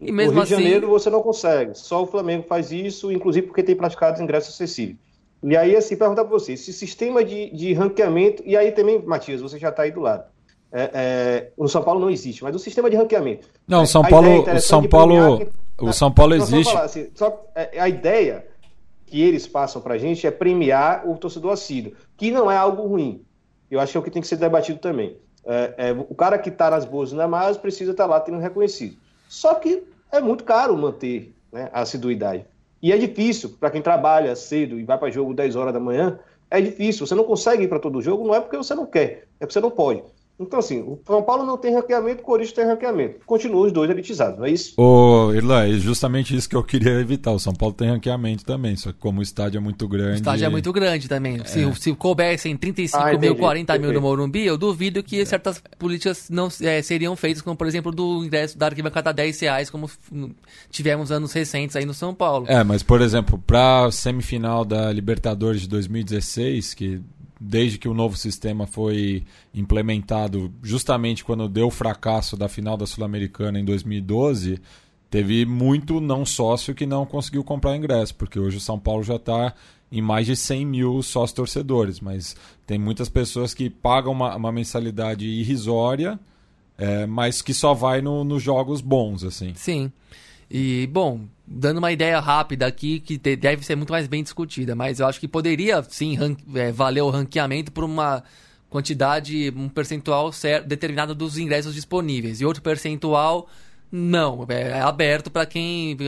E 0.00 0.12
mesmo 0.12 0.32
no 0.32 0.34
Rio 0.34 0.42
assim... 0.42 0.56
de 0.56 0.62
Janeiro 0.62 0.88
você 0.88 1.10
não 1.10 1.22
consegue. 1.22 1.76
Só 1.76 2.02
o 2.02 2.06
Flamengo 2.06 2.44
faz 2.46 2.70
isso, 2.70 3.10
inclusive 3.10 3.46
porque 3.46 3.62
tem 3.62 3.74
praticado 3.74 4.22
ingresso 4.22 4.50
acessível. 4.50 4.96
E 5.42 5.56
aí, 5.56 5.76
assim, 5.76 5.96
perguntar 5.96 6.24
para 6.24 6.32
você, 6.32 6.52
esse 6.52 6.72
sistema 6.72 7.22
de, 7.22 7.50
de 7.50 7.74
ranqueamento, 7.74 8.42
e 8.46 8.56
aí 8.56 8.72
também, 8.72 9.02
Matias, 9.02 9.42
você 9.42 9.58
já 9.58 9.68
está 9.68 9.82
aí 9.82 9.90
do 9.90 10.00
lado. 10.00 10.24
É, 10.76 10.90
é, 10.92 11.52
no 11.56 11.68
São 11.68 11.84
Paulo 11.84 12.00
não 12.00 12.10
existe, 12.10 12.42
mas 12.42 12.56
o 12.56 12.58
sistema 12.58 12.90
de 12.90 12.96
ranqueamento. 12.96 13.46
Não, 13.66 13.84
o 13.84 13.86
São 13.86 14.02
Paulo, 14.02 14.42
o 14.42 14.60
São 14.60 14.82
Paulo, 14.82 15.38
que, 15.38 15.84
o 15.84 15.92
São 15.92 16.10
Paulo 16.10 16.34
existe. 16.34 16.72
Falar, 16.72 16.86
assim, 16.86 17.08
só, 17.14 17.46
é, 17.54 17.78
a 17.78 17.88
ideia 17.88 18.44
que 19.06 19.22
eles 19.22 19.46
passam 19.46 19.80
para 19.80 19.94
a 19.94 19.98
gente 19.98 20.26
é 20.26 20.32
premiar 20.32 21.08
o 21.08 21.16
torcedor 21.16 21.52
assíduo, 21.52 21.92
que 22.16 22.32
não 22.32 22.50
é 22.50 22.56
algo 22.56 22.88
ruim. 22.88 23.24
Eu 23.70 23.78
acho 23.78 23.92
que 23.92 23.98
é 23.98 24.00
o 24.00 24.02
que 24.02 24.10
tem 24.10 24.20
que 24.20 24.26
ser 24.26 24.34
debatido 24.34 24.80
também. 24.80 25.16
É, 25.46 25.74
é, 25.76 25.92
o 25.92 26.14
cara 26.14 26.38
que 26.38 26.48
está 26.48 26.68
nas 26.68 26.84
boas 26.84 27.12
e 27.12 27.14
na 27.14 27.28
más 27.28 27.56
precisa 27.56 27.92
estar 27.92 28.04
tá 28.04 28.10
lá 28.10 28.18
tendo 28.18 28.38
reconhecido. 28.38 28.96
Só 29.28 29.54
que 29.54 29.84
é 30.10 30.20
muito 30.20 30.42
caro 30.42 30.76
manter 30.76 31.32
né, 31.52 31.70
a 31.72 31.82
assiduidade. 31.82 32.44
E 32.82 32.92
é 32.92 32.98
difícil 32.98 33.50
para 33.60 33.70
quem 33.70 33.80
trabalha 33.80 34.34
cedo 34.34 34.80
e 34.80 34.82
vai 34.82 34.98
para 34.98 35.08
jogo 35.08 35.32
10 35.32 35.54
horas 35.54 35.72
da 35.72 35.78
manhã. 35.78 36.18
É 36.50 36.60
difícil. 36.60 37.06
Você 37.06 37.14
não 37.14 37.24
consegue 37.24 37.62
ir 37.62 37.68
para 37.68 37.78
todo 37.78 38.02
jogo, 38.02 38.26
não 38.26 38.34
é 38.34 38.40
porque 38.40 38.56
você 38.56 38.74
não 38.74 38.86
quer, 38.86 39.28
é 39.38 39.46
porque 39.46 39.52
você 39.52 39.60
não 39.60 39.70
pode. 39.70 40.02
Então, 40.38 40.58
assim, 40.58 40.80
o 40.80 40.98
São 41.06 41.22
Paulo 41.22 41.46
não 41.46 41.56
tem 41.56 41.72
ranqueamento, 41.72 42.20
o 42.20 42.24
Corinthians 42.24 42.54
tem 42.54 42.66
ranqueamento. 42.66 43.20
Continuam 43.24 43.66
os 43.66 43.72
dois 43.72 43.88
elitizados, 43.88 44.38
não 44.38 44.44
é 44.44 44.50
isso? 44.50 44.74
Ô, 44.76 45.32
Irlan, 45.32 45.68
é 45.68 45.72
justamente 45.74 46.34
isso 46.34 46.48
que 46.48 46.56
eu 46.56 46.64
queria 46.64 46.92
evitar. 47.00 47.30
O 47.30 47.38
São 47.38 47.52
Paulo 47.54 47.72
tem 47.72 47.88
ranqueamento 47.88 48.44
também, 48.44 48.74
só 48.74 48.90
que 48.90 48.98
como 48.98 49.20
o 49.20 49.22
estádio 49.22 49.58
é 49.58 49.60
muito 49.60 49.86
grande. 49.86 50.12
O 50.12 50.14
estádio 50.14 50.46
é 50.46 50.48
muito 50.48 50.72
grande 50.72 51.08
também. 51.08 51.40
É. 51.40 51.44
Se, 51.44 51.72
se 51.76 51.94
coubessem 51.94 52.56
35 52.56 53.00
ah, 53.00 53.16
mil, 53.16 53.36
40 53.36 53.78
mil 53.78 53.92
no 53.92 54.00
Morumbi, 54.00 54.44
eu 54.44 54.58
duvido 54.58 55.04
que 55.04 55.20
é. 55.20 55.24
certas 55.24 55.62
políticas 55.78 56.28
não 56.28 56.48
é, 56.60 56.82
seriam 56.82 57.14
feitas, 57.14 57.40
como 57.40 57.56
por 57.56 57.68
exemplo 57.68 57.92
do 57.92 58.24
ingresso 58.24 58.58
da 58.58 58.66
arquibancada 58.66 59.12
10 59.12 59.40
reais, 59.40 59.70
como 59.70 59.88
tivemos 60.68 61.12
anos 61.12 61.32
recentes 61.32 61.76
aí 61.76 61.86
no 61.86 61.94
São 61.94 62.12
Paulo. 62.12 62.46
É, 62.48 62.64
mas 62.64 62.82
por 62.82 63.00
exemplo, 63.00 63.40
para 63.46 63.88
semifinal 63.92 64.64
da 64.64 64.92
Libertadores 64.92 65.60
de 65.60 65.68
2016, 65.68 66.74
que 66.74 67.00
desde 67.46 67.78
que 67.78 67.88
o 67.88 67.94
novo 67.94 68.16
sistema 68.16 68.66
foi 68.66 69.24
implementado, 69.54 70.52
justamente 70.62 71.24
quando 71.24 71.48
deu 71.48 71.66
o 71.66 71.70
fracasso 71.70 72.36
da 72.36 72.48
final 72.48 72.76
da 72.76 72.86
Sul-Americana 72.86 73.60
em 73.60 73.64
2012, 73.64 74.58
teve 75.10 75.44
muito 75.44 76.00
não 76.00 76.24
sócio 76.24 76.74
que 76.74 76.86
não 76.86 77.04
conseguiu 77.04 77.44
comprar 77.44 77.76
ingresso, 77.76 78.14
porque 78.14 78.38
hoje 78.38 78.56
o 78.56 78.60
São 78.60 78.78
Paulo 78.78 79.02
já 79.02 79.16
está 79.16 79.54
em 79.92 80.00
mais 80.00 80.26
de 80.26 80.34
100 80.34 80.66
mil 80.66 81.02
sócios 81.02 81.32
torcedores, 81.32 82.00
mas 82.00 82.34
tem 82.66 82.78
muitas 82.78 83.08
pessoas 83.08 83.52
que 83.52 83.68
pagam 83.68 84.12
uma, 84.12 84.34
uma 84.34 84.50
mensalidade 84.50 85.26
irrisória, 85.26 86.18
é, 86.78 87.06
mas 87.06 87.42
que 87.42 87.52
só 87.52 87.74
vai 87.74 88.00
nos 88.00 88.26
no 88.26 88.40
jogos 88.40 88.80
bons, 88.80 89.22
assim. 89.22 89.52
Sim. 89.54 89.92
E, 90.56 90.86
bom, 90.86 91.22
dando 91.44 91.78
uma 91.78 91.90
ideia 91.90 92.20
rápida 92.20 92.64
aqui, 92.64 93.00
que 93.00 93.18
deve 93.18 93.66
ser 93.66 93.74
muito 93.74 93.90
mais 93.90 94.06
bem 94.06 94.22
discutida, 94.22 94.76
mas 94.76 95.00
eu 95.00 95.06
acho 95.08 95.18
que 95.18 95.26
poderia, 95.26 95.82
sim, 95.82 96.16
é, 96.54 96.70
valer 96.70 97.00
o 97.00 97.10
ranqueamento 97.10 97.72
por 97.72 97.82
uma 97.82 98.22
quantidade, 98.70 99.52
um 99.56 99.68
percentual 99.68 100.30
determinado 100.64 101.12
dos 101.12 101.38
ingressos 101.38 101.74
disponíveis. 101.74 102.40
E 102.40 102.44
outro 102.44 102.62
percentual, 102.62 103.48
não. 103.90 104.46
É, 104.48 104.78
é 104.78 104.80
aberto 104.80 105.28
para 105.28 105.44
quem 105.44 105.98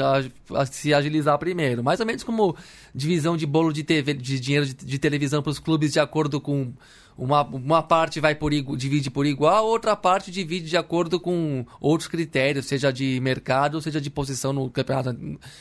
se 0.70 0.94
agilizar 0.94 1.36
primeiro. 1.40 1.82
Mais 1.82 1.99
ou 1.99 2.07
menos 2.07 2.22
como 2.22 2.57
divisão 2.94 3.36
de 3.36 3.47
bolo 3.47 3.72
de, 3.72 3.82
TV, 3.82 4.14
de 4.14 4.38
dinheiro 4.38 4.64
de, 4.64 4.74
de 4.74 4.99
televisão 5.01 5.42
para 5.42 5.51
os 5.51 5.59
clubes 5.59 5.92
de 5.92 5.99
acordo 5.99 6.40
com 6.40 6.72
uma, 7.17 7.43
uma 7.43 7.83
parte 7.83 8.21
vai 8.21 8.35
por 8.35 8.53
divide 8.77 9.11
por 9.11 9.25
igual, 9.25 9.67
outra 9.67 9.97
parte 9.97 10.31
divide 10.31 10.69
de 10.69 10.77
acordo 10.77 11.19
com 11.19 11.64
outros 11.81 12.09
critérios, 12.09 12.67
seja 12.67 12.93
de 12.93 13.19
mercado, 13.21 13.81
seja 13.81 14.01
de 14.01 14.11
posição 14.11 14.53
no 14.53 14.69
campeonato, 14.71 15.17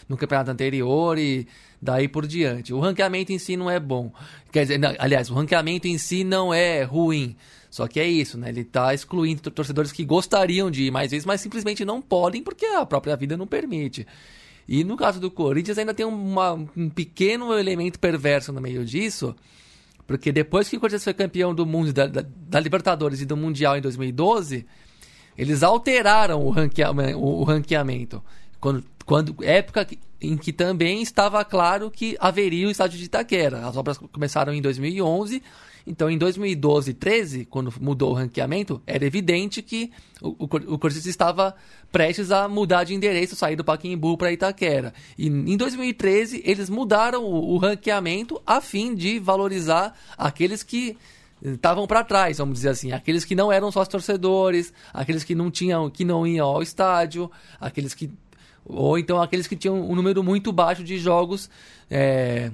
no 0.08 0.18
campeonato 0.18 0.52
anterior 0.52 1.18
e 1.18 1.48
daí 1.82 2.08
por 2.08 2.28
diante. 2.28 2.74
O 2.74 2.80
ranqueamento 2.80 3.32
em 3.32 3.40
si 3.40 3.56
não 3.56 3.70
é 3.70 3.80
bom. 3.80 4.12
Quer 4.52 4.64
dizer, 4.64 4.78
não, 4.78 4.94
aliás, 5.00 5.30
o 5.30 5.34
ranqueamento 5.34 5.88
em 5.88 5.98
si 5.98 6.24
não 6.24 6.54
é 6.54 6.84
ruim. 6.84 7.36
Só 7.70 7.88
que 7.88 8.00
é 8.00 8.08
isso, 8.08 8.38
né? 8.38 8.50
Ele 8.50 8.62
está 8.62 8.94
excluindo 8.94 9.52
torcedores 9.52 9.92
que 9.92 10.06
gostariam 10.06 10.72
de 10.72 10.84
ir 10.84 10.92
mais 10.92 11.12
vezes, 11.12 11.26
mas 11.26 11.42
simplesmente 11.42 11.84
não 11.84 12.02
podem 12.02 12.42
porque 12.42 12.66
a 12.66 12.86
própria 12.86 13.16
vida 13.16 13.36
não 13.36 13.48
permite. 13.48 14.06
E 14.68 14.84
no 14.84 14.98
caso 14.98 15.20
do 15.20 15.30
Corinthians 15.30 15.78
ainda 15.78 15.94
tem 15.94 16.06
uma, 16.06 16.54
um 16.54 16.90
pequeno 16.90 17.54
elemento 17.54 18.00
perverso 18.00 18.52
no 18.52 18.62
meio 18.62 18.84
disso, 18.84 19.36
porque 20.08 20.32
depois 20.32 20.70
que 20.70 20.78
o 20.78 20.80
Corinthians 20.80 21.04
foi 21.04 21.14
campeão 21.14 21.54
do 21.54 21.66
mundo, 21.66 21.92
da, 21.92 22.08
da, 22.08 22.24
da 22.24 22.60
Libertadores 22.60 23.22
e 23.22 23.26
do 23.26 23.36
Mundial 23.36 23.78
em 23.78 23.82
2012, 23.82 24.66
eles 25.38 25.64
alteraram 25.64 26.46
o, 26.46 26.50
ranquea, 26.50 26.92
o, 26.92 27.42
o 27.42 27.44
ranqueamento. 27.44 28.24
Quando 28.60 28.84
quando 29.06 29.36
época 29.44 29.88
em 30.20 30.36
que 30.36 30.52
também 30.52 31.02
estava 31.02 31.46
claro 31.46 31.92
que 31.92 32.18
haveria 32.20 32.68
o 32.68 32.72
estádio 32.72 32.98
de 32.98 33.06
Itaquera. 33.06 33.68
As 33.68 33.78
obras 33.78 33.98
começaram 33.98 34.54
em 34.54 34.62
2011, 34.62 35.44
então 35.88 36.10
em 36.10 36.18
2012 36.18 36.92
e 36.92 36.94
13, 36.94 37.46
quando 37.46 37.74
mudou 37.80 38.12
o 38.12 38.14
ranqueamento, 38.14 38.82
era 38.88 39.06
evidente 39.06 39.62
que 39.62 39.92
o, 40.22 40.30
o, 40.30 40.44
o 40.44 40.80
Corinthians 40.80 41.06
estava 41.06 41.56
prestes 41.92 42.32
a 42.32 42.48
mudar 42.48 42.84
de 42.84 42.94
endereço, 42.94 43.36
sair 43.36 43.56
do 43.56 43.64
Paquimbu 43.64 44.18
para 44.18 44.32
Itaquera. 44.32 44.94
E 45.18 45.28
em 45.28 45.56
2013 45.56 46.42
eles 46.44 46.70
mudaram 46.70 47.24
o, 47.24 47.54
o 47.54 47.58
ranqueamento 47.58 48.42
a 48.46 48.60
fim 48.60 48.96
de 48.96 49.20
valorizar 49.20 49.94
aqueles 50.18 50.64
que 50.64 50.98
estavam 51.44 51.86
para 51.86 52.04
trás, 52.04 52.40
vamos 52.40 52.56
dizer 52.56 52.70
assim, 52.70 52.92
aqueles 52.92 53.24
que 53.24 53.36
não 53.36 53.52
eram 53.52 53.72
sócios 53.72 53.92
torcedores, 53.92 54.74
aqueles 54.92 55.24
que 55.24 55.36
não 55.36 55.52
tinham, 55.52 55.90
que 55.90 56.04
não 56.04 56.26
iam 56.26 56.48
ao 56.48 56.64
estádio, 56.64 57.30
aqueles 57.60 57.94
que 57.94 58.12
ou 58.68 58.98
então 58.98 59.22
aqueles 59.22 59.46
que 59.46 59.56
tinham 59.56 59.80
um 59.80 59.94
número 59.94 60.24
muito 60.24 60.52
baixo 60.52 60.84
de 60.84 60.98
jogos 60.98 61.52
é, 61.88 62.52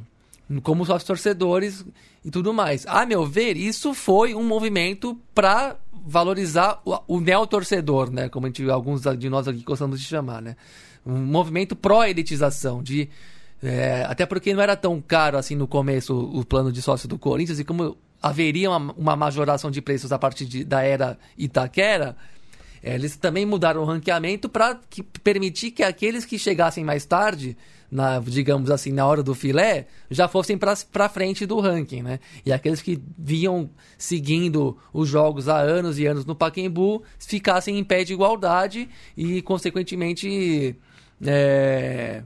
como 0.60 0.86
sócios 0.86 1.08
torcedores 1.08 1.86
e 2.26 2.32
tudo 2.32 2.54
mais. 2.54 2.86
A 2.88 3.06
meu 3.06 3.26
ver, 3.26 3.56
isso 3.56 3.94
foi 3.94 4.34
um 4.36 4.44
movimento 4.44 5.18
para 5.34 5.78
valorizar 6.06 6.82
o, 6.84 7.00
o 7.08 7.20
neo-torcedor, 7.22 8.12
né? 8.12 8.28
Como 8.28 8.48
gente, 8.48 8.70
alguns 8.70 9.02
de 9.18 9.30
nós 9.30 9.48
aqui 9.48 9.64
gostamos 9.64 10.00
de 10.00 10.06
chamar, 10.06 10.42
né? 10.42 10.56
Um 11.06 11.18
movimento 11.18 11.76
pró-elitização, 11.76 12.84
de 12.84 13.10
é, 13.64 14.04
até 14.08 14.26
porque 14.26 14.54
não 14.54 14.62
era 14.62 14.76
tão 14.76 15.00
caro 15.00 15.38
assim 15.38 15.56
no 15.56 15.68
começo 15.68 16.16
o, 16.16 16.40
o 16.40 16.46
plano 16.46 16.72
de 16.72 16.82
sócio 16.82 17.08
do 17.08 17.18
Corinthians 17.18 17.60
e 17.60 17.64
como 17.64 17.96
haveria 18.22 18.70
uma, 18.70 18.94
uma 18.94 19.16
majoração 19.16 19.70
de 19.70 19.82
preços 19.82 20.12
a 20.12 20.18
partir 20.18 20.46
de, 20.46 20.64
da 20.64 20.82
era 20.82 21.18
Itaquera, 21.38 22.16
é, 22.84 22.96
eles 22.96 23.16
também 23.16 23.46
mudaram 23.46 23.82
o 23.82 23.86
ranqueamento 23.86 24.50
para 24.50 24.80
permitir 25.24 25.72
que 25.72 25.84
aqueles 25.84 26.26
que 26.26 26.38
chegassem 26.38 26.84
mais 26.84 27.06
tarde, 27.06 27.58
na, 27.92 28.20
digamos 28.20 28.72
assim, 28.72 28.94
na 28.94 29.06
hora 29.06 29.22
do 29.22 29.36
filé, 29.36 29.88
já 30.10 30.28
fossem 30.28 30.58
para 30.58 31.10
frente 31.10 31.46
do 31.46 31.60
ranking, 31.60 32.02
né? 32.02 32.20
E 32.46 32.54
aqueles 32.54 32.82
que 32.82 33.02
vinham 33.18 33.70
seguindo 33.98 34.78
os 34.94 35.10
jogos 35.10 35.50
há 35.50 35.60
anos 35.60 36.00
e 36.00 36.06
anos 36.06 36.26
no 36.26 36.34
Pacaembu 36.34 37.04
ficassem 37.20 37.78
em 37.78 37.84
pé 37.84 38.06
de 38.06 38.14
igualdade 38.14 38.88
e, 39.18 39.42
consequentemente, 39.42 40.76
é, 41.26 42.24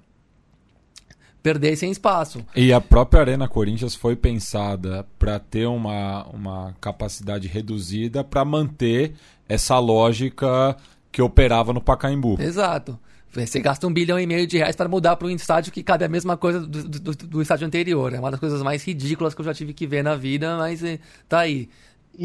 perdessem 1.41 1.89
espaço. 1.89 2.45
E 2.55 2.71
a 2.71 2.79
própria 2.79 3.21
Arena 3.21 3.47
Corinthians 3.47 3.95
foi 3.95 4.15
pensada 4.15 5.05
para 5.17 5.39
ter 5.39 5.65
uma, 5.65 6.25
uma 6.27 6.75
capacidade 6.79 7.47
reduzida 7.47 8.23
para 8.23 8.45
manter 8.45 9.13
essa 9.49 9.79
lógica 9.79 10.77
que 11.11 11.21
operava 11.21 11.73
no 11.73 11.81
Pacaembu. 11.81 12.37
Exato. 12.39 12.99
Você 13.35 13.59
gasta 13.59 13.85
um 13.85 13.91
bilhão 13.91 14.19
e 14.19 14.25
meio 14.25 14.47
de 14.47 14.57
reais 14.57 14.75
para 14.75 14.87
mudar 14.87 15.15
para 15.15 15.27
um 15.27 15.31
estádio 15.31 15.71
que 15.71 15.83
cabe 15.83 16.05
a 16.05 16.07
mesma 16.07 16.37
coisa 16.37 16.61
do, 16.61 16.83
do, 16.83 17.15
do, 17.15 17.41
estádio 17.41 17.67
anterior. 17.67 18.13
É 18.13 18.19
uma 18.19 18.31
das 18.31 18.39
coisas 18.39 18.61
mais 18.61 18.83
ridículas 18.83 19.33
que 19.33 19.41
eu 19.41 19.45
já 19.45 19.53
tive 19.53 19.73
que 19.73 19.85
ver 19.85 20.03
na 20.03 20.15
vida, 20.15 20.57
mas 20.57 20.83
eh, 20.83 20.99
tá 21.27 21.39
aí. 21.39 21.69
E, 22.17 22.23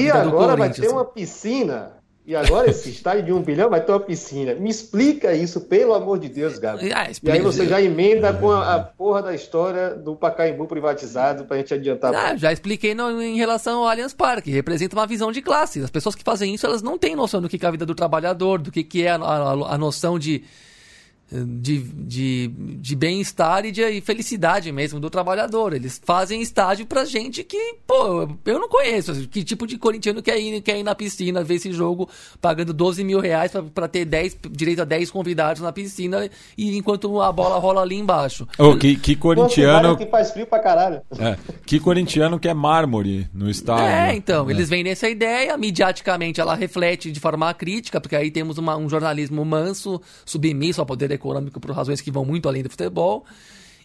e 0.00 0.10
agora 0.10 0.56
vai 0.56 0.70
ter 0.70 0.88
uma 0.88 1.04
piscina 1.04 1.92
e 2.26 2.34
agora 2.34 2.68
esse 2.68 2.90
estádio 2.90 3.26
de 3.26 3.32
um 3.32 3.40
bilhão 3.40 3.70
vai 3.70 3.80
ter 3.80 3.92
uma 3.92 4.00
piscina. 4.00 4.52
Me 4.54 4.68
explica 4.68 5.32
isso, 5.32 5.60
pelo 5.60 5.94
amor 5.94 6.18
de 6.18 6.28
Deus, 6.28 6.58
Gabi. 6.58 6.92
Ah, 6.92 7.08
e 7.22 7.30
aí 7.30 7.40
você 7.40 7.66
já 7.66 7.80
emenda 7.80 8.32
com 8.32 8.50
a, 8.50 8.74
a, 8.74 8.80
porra 8.80 9.22
da 9.22 9.32
história 9.32 9.94
do 9.94 10.16
Pacaembu 10.16 10.66
privatizado 10.66 11.44
pra 11.44 11.56
gente 11.56 11.72
adiantar. 11.72 12.12
Ah, 12.12 12.36
já 12.36 12.52
expliquei 12.52 12.96
no, 12.96 13.22
em 13.22 13.36
relação 13.36 13.78
ao 13.82 13.88
Allianz 13.88 14.12
Parque. 14.12 14.50
Representa 14.50 14.96
uma 14.96 15.06
visão 15.06 15.30
de 15.30 15.40
classe. 15.40 15.80
As 15.80 15.90
pessoas 15.90 16.16
que 16.16 16.24
fazem 16.24 16.52
isso, 16.52 16.66
elas 16.66 16.82
não 16.82 16.98
têm 16.98 17.14
noção 17.14 17.40
do 17.40 17.48
que 17.48 17.64
é 17.64 17.68
a 17.68 17.70
vida 17.70 17.86
do 17.86 17.94
trabalhador, 17.94 18.58
do 18.58 18.72
que, 18.72 18.82
que 18.82 19.04
é 19.04 19.10
a, 19.10 19.16
a, 19.16 19.74
a 19.74 19.78
noção 19.78 20.18
de 20.18 20.42
de, 21.30 21.78
de, 21.78 22.48
de 22.80 22.94
bem-estar 22.94 23.64
e 23.64 23.72
de 23.72 24.00
felicidade 24.00 24.70
mesmo 24.70 25.00
do 25.00 25.10
trabalhador. 25.10 25.72
Eles 25.72 26.00
fazem 26.04 26.40
estádio 26.40 26.86
pra 26.86 27.04
gente 27.04 27.42
que, 27.42 27.74
pô, 27.86 28.28
eu 28.44 28.58
não 28.58 28.68
conheço. 28.68 29.26
Que 29.28 29.42
tipo 29.42 29.66
de 29.66 29.76
corintiano 29.76 30.22
quer 30.22 30.38
ir, 30.38 30.60
quer 30.60 30.78
ir 30.78 30.84
na 30.84 30.94
piscina 30.94 31.42
ver 31.42 31.54
esse 31.54 31.72
jogo 31.72 32.08
pagando 32.40 32.72
12 32.72 33.02
mil 33.02 33.18
reais 33.18 33.50
pra, 33.50 33.62
pra 33.62 33.88
ter 33.88 34.04
10, 34.04 34.38
direito 34.50 34.82
a 34.82 34.84
10 34.84 35.10
convidados 35.10 35.60
na 35.60 35.72
piscina 35.72 36.30
e 36.56 36.76
enquanto 36.76 37.20
a 37.20 37.32
bola 37.32 37.58
rola 37.58 37.82
ali 37.82 37.96
embaixo. 37.96 38.46
Oh, 38.56 38.76
que, 38.76 38.96
que 38.96 39.16
corintiano. 39.16 39.96
Que 39.96 40.06
faz 40.06 40.30
frio 40.30 40.46
pra 40.46 40.60
caralho. 40.60 41.02
É, 41.18 41.36
que 41.64 41.80
corintiano 41.80 42.38
quer 42.38 42.54
mármore 42.54 43.28
no 43.34 43.50
estádio. 43.50 43.84
É, 43.84 44.14
então, 44.14 44.48
é. 44.48 44.52
eles 44.52 44.68
vêm 44.68 44.84
nessa 44.84 45.08
ideia, 45.08 45.56
mediaticamente 45.56 46.40
ela 46.40 46.54
reflete 46.54 47.10
de 47.10 47.18
forma 47.18 47.52
crítica, 47.52 48.00
porque 48.00 48.14
aí 48.14 48.30
temos 48.30 48.58
uma, 48.58 48.76
um 48.76 48.88
jornalismo 48.88 49.44
manso, 49.44 50.00
submisso 50.24 50.80
ao 50.80 50.86
poder 50.86 51.15
econômico 51.16 51.58
por 51.60 51.70
razões 51.72 52.00
que 52.00 52.10
vão 52.10 52.24
muito 52.24 52.48
além 52.48 52.62
do 52.62 52.70
futebol. 52.70 53.24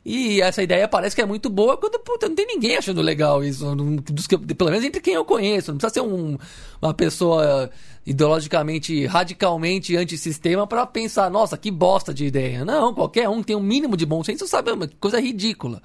E 0.03 0.41
essa 0.41 0.63
ideia 0.63 0.88
parece 0.88 1.15
que 1.15 1.21
é 1.21 1.25
muito 1.25 1.47
boa 1.47 1.77
quando 1.77 1.99
puta, 1.99 2.27
não 2.27 2.36
tem 2.36 2.47
ninguém 2.47 2.75
achando 2.75 3.01
legal 3.01 3.43
isso. 3.43 3.75
Dos 3.75 4.25
que, 4.25 4.36
pelo 4.38 4.71
menos 4.71 4.84
entre 4.84 4.99
quem 4.99 5.13
eu 5.13 5.23
conheço. 5.23 5.71
Não 5.71 5.77
precisa 5.77 5.93
ser 5.93 6.01
um, 6.01 6.38
uma 6.82 6.93
pessoa 6.93 7.69
ideologicamente, 8.05 9.05
radicalmente 9.05 9.95
antissistema 9.95 10.65
para 10.65 10.88
pensar, 10.88 11.29
nossa, 11.29 11.55
que 11.55 11.69
bosta 11.69 12.11
de 12.11 12.25
ideia. 12.25 12.65
Não, 12.65 12.93
qualquer 12.95 13.29
um 13.29 13.43
tem 13.43 13.55
um 13.55 13.61
mínimo 13.61 13.95
de 13.95 14.05
bom 14.05 14.23
senso 14.23 14.47
sabe, 14.47 14.71
uma 14.71 14.89
coisa 14.99 15.19
ridícula. 15.19 15.82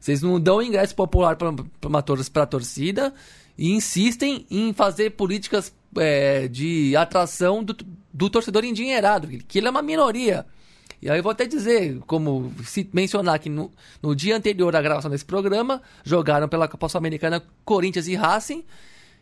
Vocês 0.00 0.22
não 0.22 0.40
dão 0.40 0.62
ingresso 0.62 0.94
popular 0.94 1.36
para 1.36 2.42
a 2.42 2.46
torcida 2.46 3.12
e 3.56 3.70
insistem 3.70 4.46
em 4.50 4.72
fazer 4.72 5.10
políticas 5.10 5.72
é, 5.98 6.48
de 6.48 6.96
atração 6.96 7.62
do, 7.62 7.76
do 8.12 8.30
torcedor 8.30 8.64
endinheirado, 8.64 9.28
que 9.28 9.58
ele 9.58 9.68
é 9.68 9.70
uma 9.70 9.82
minoria. 9.82 10.46
E 11.02 11.10
aí 11.10 11.18
eu 11.18 11.22
vou 11.22 11.32
até 11.32 11.46
dizer, 11.46 11.98
como 12.06 12.52
se 12.64 12.88
mencionar 12.92 13.40
que 13.40 13.50
no, 13.50 13.72
no 14.00 14.14
dia 14.14 14.36
anterior 14.36 14.74
à 14.76 14.80
gravação 14.80 15.10
desse 15.10 15.24
programa, 15.24 15.82
jogaram 16.04 16.48
pela 16.48 16.68
Copa 16.68 16.88
Sul-Americana 16.88 17.42
Corinthians 17.64 18.06
e 18.06 18.14
Racing, 18.14 18.64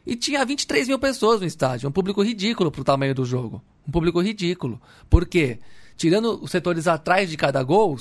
e 0.06 0.14
tinha 0.14 0.44
23 0.44 0.88
mil 0.88 0.98
pessoas 0.98 1.40
no 1.40 1.46
estádio. 1.46 1.88
Um 1.88 1.92
público 1.92 2.22
ridículo 2.22 2.70
pro 2.70 2.84
tamanho 2.84 3.14
do 3.14 3.24
jogo. 3.24 3.62
Um 3.88 3.90
público 3.90 4.20
ridículo. 4.20 4.80
Por 5.08 5.26
quê? 5.26 5.58
Tirando 5.96 6.42
os 6.42 6.50
setores 6.50 6.86
atrás 6.86 7.30
de 7.30 7.36
cada 7.36 7.62
gol, 7.62 7.98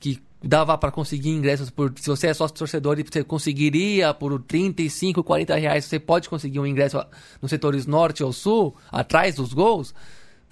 que 0.00 0.22
dava 0.42 0.76
para 0.78 0.90
conseguir 0.90 1.30
ingressos 1.30 1.68
por. 1.68 1.92
Se 1.96 2.08
você 2.08 2.28
é 2.28 2.34
sócio 2.34 2.56
torcedor 2.56 2.98
e 2.98 3.02
você 3.02 3.22
conseguiria 3.22 4.12
por 4.14 4.40
35, 4.42 5.22
40 5.22 5.54
reais, 5.56 5.84
você 5.84 5.98
pode 5.98 6.28
conseguir 6.28 6.60
um 6.60 6.66
ingresso 6.66 7.02
nos 7.40 7.50
setores 7.50 7.86
norte 7.86 8.24
ou 8.24 8.32
sul, 8.32 8.74
atrás 8.90 9.34
dos 9.34 9.52
gols. 9.52 9.94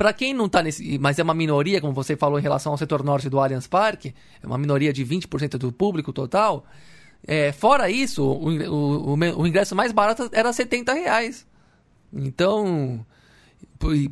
Para 0.01 0.15
quem 0.15 0.33
não 0.33 0.47
está 0.47 0.63
nesse. 0.63 0.99
Mas 0.99 1.19
é 1.19 1.23
uma 1.23 1.35
minoria, 1.35 1.79
como 1.79 1.93
você 1.93 2.17
falou 2.17 2.39
em 2.39 2.43
relação 2.43 2.73
ao 2.73 2.79
setor 2.79 3.05
norte 3.05 3.29
do 3.29 3.39
Allianz 3.39 3.67
Parque, 3.67 4.15
é 4.43 4.47
uma 4.47 4.57
minoria 4.57 4.95
de 4.95 5.05
20% 5.05 5.59
do 5.59 5.71
público 5.71 6.11
total. 6.11 6.65
É, 7.23 7.53
fora 7.53 7.91
isso, 7.91 8.25
o, 8.25 8.49
o, 8.49 9.15
o, 9.15 9.47
ingresso 9.47 9.77
mais 9.77 9.93
barato 9.93 10.31
era 10.33 10.51
70 10.55 10.95
reais. 10.95 11.47
Então. 12.11 13.05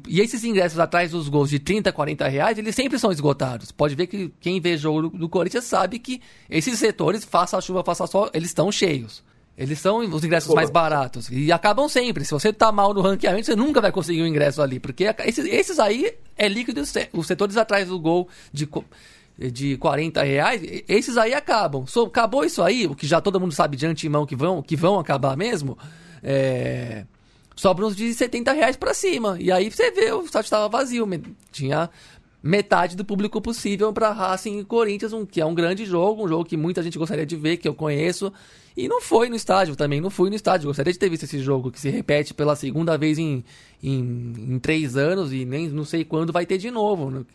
E 0.06 0.20
esses 0.20 0.44
ingressos 0.44 0.78
atrás 0.78 1.12
dos 1.12 1.26
gols 1.30 1.48
de 1.48 1.58
30, 1.58 1.90
40 1.90 2.28
reais, 2.28 2.58
eles 2.58 2.74
sempre 2.74 2.98
são 2.98 3.10
esgotados. 3.10 3.72
Pode 3.72 3.94
ver 3.94 4.08
que 4.08 4.30
quem 4.40 4.60
vê 4.60 4.76
jogo 4.76 5.08
do 5.08 5.26
Corinthians 5.26 5.64
sabe 5.64 5.98
que 5.98 6.20
esses 6.50 6.78
setores, 6.78 7.24
faça 7.24 7.56
a 7.56 7.62
chuva, 7.62 7.82
faça 7.82 8.06
sol, 8.06 8.28
eles 8.34 8.50
estão 8.50 8.70
cheios. 8.70 9.24
Eles 9.58 9.80
são 9.80 9.98
os 9.98 10.24
ingressos 10.24 10.48
Pô. 10.48 10.54
mais 10.54 10.70
baratos. 10.70 11.28
E 11.30 11.50
acabam 11.50 11.88
sempre. 11.88 12.24
Se 12.24 12.30
você 12.30 12.52
tá 12.52 12.70
mal 12.70 12.94
no 12.94 13.00
ranqueamento, 13.00 13.46
você 13.46 13.56
nunca 13.56 13.80
vai 13.80 13.90
conseguir 13.90 14.22
um 14.22 14.26
ingresso 14.26 14.62
ali. 14.62 14.78
Porque 14.78 15.12
esses, 15.26 15.44
esses 15.46 15.80
aí 15.80 16.14
é 16.36 16.46
líquido. 16.46 16.80
Os 17.12 17.26
setores 17.26 17.56
atrás 17.56 17.88
do 17.88 17.98
gol 17.98 18.28
de, 18.52 18.68
de 19.50 19.76
40 19.76 20.22
reais, 20.22 20.62
esses 20.86 21.18
aí 21.18 21.34
acabam. 21.34 21.84
So, 21.88 22.02
acabou 22.02 22.44
isso 22.44 22.62
aí, 22.62 22.86
o 22.86 22.94
que 22.94 23.04
já 23.04 23.20
todo 23.20 23.40
mundo 23.40 23.52
sabe 23.52 23.76
de 23.76 23.84
antemão 23.84 24.24
que 24.24 24.36
vão, 24.36 24.62
que 24.62 24.76
vão 24.76 24.96
acabar 24.96 25.36
mesmo. 25.36 25.76
É, 26.22 27.04
sobram 27.56 27.88
uns 27.88 27.96
de 27.96 28.14
70 28.14 28.52
reais 28.52 28.76
pra 28.76 28.94
cima. 28.94 29.36
E 29.40 29.50
aí 29.50 29.68
você 29.68 29.90
vê, 29.90 30.12
o 30.12 30.22
estádio 30.22 30.46
estava 30.46 30.68
vazio. 30.68 31.04
Tinha 31.50 31.90
metade 32.42 32.96
do 32.96 33.04
público 33.04 33.40
possível 33.40 33.92
para 33.92 34.12
Racing 34.12 34.60
e 34.60 34.64
Corinthians, 34.64 35.12
um, 35.12 35.26
que 35.26 35.40
é 35.40 35.46
um 35.46 35.54
grande 35.54 35.84
jogo, 35.84 36.24
um 36.24 36.28
jogo 36.28 36.44
que 36.44 36.56
muita 36.56 36.82
gente 36.82 36.98
gostaria 36.98 37.26
de 37.26 37.36
ver, 37.36 37.56
que 37.56 37.68
eu 37.68 37.74
conheço. 37.74 38.32
E 38.76 38.86
não 38.86 39.00
foi 39.00 39.28
no 39.28 39.34
estádio 39.34 39.74
também, 39.74 40.00
não 40.00 40.10
fui 40.10 40.30
no 40.30 40.36
estádio. 40.36 40.68
Gostaria 40.68 40.92
de 40.92 40.98
ter 40.98 41.08
visto 41.08 41.24
esse 41.24 41.40
jogo 41.40 41.70
que 41.70 41.80
se 41.80 41.90
repete 41.90 42.32
pela 42.32 42.54
segunda 42.54 42.96
vez 42.96 43.18
em, 43.18 43.44
em, 43.82 44.34
em 44.36 44.58
três 44.58 44.96
anos 44.96 45.32
e 45.32 45.44
nem 45.44 45.68
não 45.68 45.84
sei 45.84 46.04
quando 46.04 46.32
vai 46.32 46.46
ter 46.46 46.58
de 46.58 46.70
novo. 46.70 47.26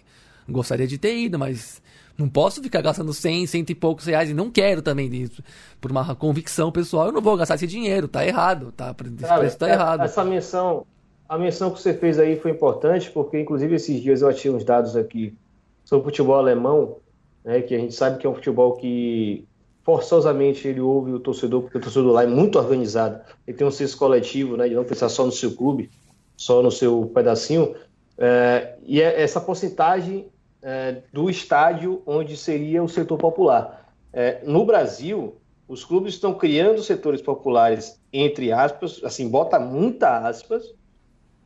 Gostaria 0.47 0.87
de 0.87 0.97
ter 0.97 1.17
ido, 1.17 1.37
mas 1.37 1.81
não 2.17 2.29
posso 2.29 2.61
ficar 2.61 2.81
gastando 2.81 3.13
100, 3.13 3.47
cento 3.47 3.69
e 3.71 3.75
poucos 3.75 4.05
reais 4.05 4.29
e 4.29 4.33
não 4.33 4.49
quero 4.49 4.81
também 4.81 5.09
disso. 5.09 5.43
Por 5.81 5.91
uma 5.91 6.15
convicção 6.15 6.71
pessoal, 6.71 7.07
eu 7.07 7.11
não 7.11 7.21
vou 7.21 7.35
gastar 7.35 7.55
esse 7.55 7.67
dinheiro, 7.67 8.07
tá 8.07 8.25
errado, 8.25 8.71
tá? 8.71 8.95
Esse 9.03 9.15
Cara, 9.17 9.39
preço 9.39 9.57
tá 9.57 9.67
é, 9.67 9.73
errado. 9.73 10.01
Essa 10.01 10.23
menção, 10.23 10.85
a 11.27 11.37
menção 11.37 11.71
que 11.71 11.81
você 11.81 11.93
fez 11.93 12.19
aí 12.19 12.39
foi 12.39 12.51
importante, 12.51 13.09
porque 13.11 13.39
inclusive 13.39 13.75
esses 13.75 14.01
dias 14.01 14.21
eu 14.21 14.29
achei 14.29 14.51
uns 14.51 14.63
dados 14.63 14.95
aqui 14.95 15.35
sobre 15.83 16.01
o 16.01 16.05
futebol 16.05 16.35
alemão, 16.35 16.97
né, 17.43 17.61
que 17.61 17.75
a 17.75 17.79
gente 17.79 17.93
sabe 17.93 18.17
que 18.17 18.27
é 18.27 18.29
um 18.29 18.35
futebol 18.35 18.73
que 18.73 19.45
forçosamente 19.83 20.67
ele 20.67 20.79
ouve 20.79 21.11
o 21.11 21.19
torcedor, 21.19 21.63
porque 21.63 21.77
o 21.77 21.81
torcedor 21.81 22.13
lá 22.13 22.23
é 22.23 22.27
muito 22.27 22.57
organizado, 22.57 23.21
ele 23.45 23.57
tem 23.57 23.67
um 23.67 23.71
senso 23.71 23.97
coletivo, 23.97 24.55
né, 24.55 24.67
de 24.67 24.75
não 24.75 24.83
pensar 24.83 25.09
só 25.09 25.25
no 25.25 25.31
seu 25.31 25.55
clube, 25.55 25.89
só 26.37 26.61
no 26.61 26.71
seu 26.71 27.11
pedacinho, 27.13 27.75
é, 28.17 28.75
e 28.83 29.01
é, 29.01 29.21
essa 29.21 29.41
porcentagem 29.41 30.27
é, 30.61 31.01
do 31.11 31.29
estádio 31.29 32.01
onde 32.05 32.37
seria 32.37 32.83
o 32.83 32.87
setor 32.87 33.17
popular. 33.17 33.91
É, 34.13 34.41
no 34.45 34.65
Brasil, 34.65 35.35
os 35.67 35.83
clubes 35.83 36.13
estão 36.13 36.33
criando 36.33 36.81
setores 36.83 37.21
populares, 37.21 37.99
entre 38.11 38.51
aspas, 38.51 39.01
assim, 39.03 39.27
bota 39.27 39.59
muita 39.59 40.19
aspas, 40.19 40.73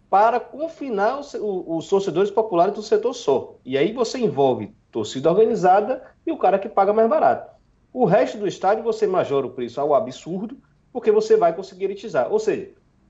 para 0.10 0.40
confinar 0.40 1.20
os, 1.20 1.36
os 1.40 1.88
torcedores 1.88 2.32
populares 2.32 2.74
do 2.74 2.82
setor 2.82 3.14
só. 3.14 3.56
E 3.66 3.78
aí 3.78 3.92
você 3.92 4.18
envolve 4.20 4.74
torcida 4.92 5.30
organizada 5.30 6.04
e 6.26 6.32
o 6.32 6.38
cara 6.38 6.58
que 6.58 6.70
paga 6.70 6.94
mais 6.94 7.10
barato. 7.10 7.56
O 7.94 8.06
resto 8.06 8.38
do 8.38 8.48
estádio 8.48 8.84
você 8.84 9.06
majora 9.06 9.48
o 9.48 9.52
preço 9.52 9.82
ao 9.82 9.94
absurdo, 9.94 10.58
porque 10.94 11.12
você 11.12 11.36
vai 11.36 11.54
conseguir 11.54 11.86
elitizar. 11.86 12.32
Ou 12.32 12.40
seja, 12.40 12.70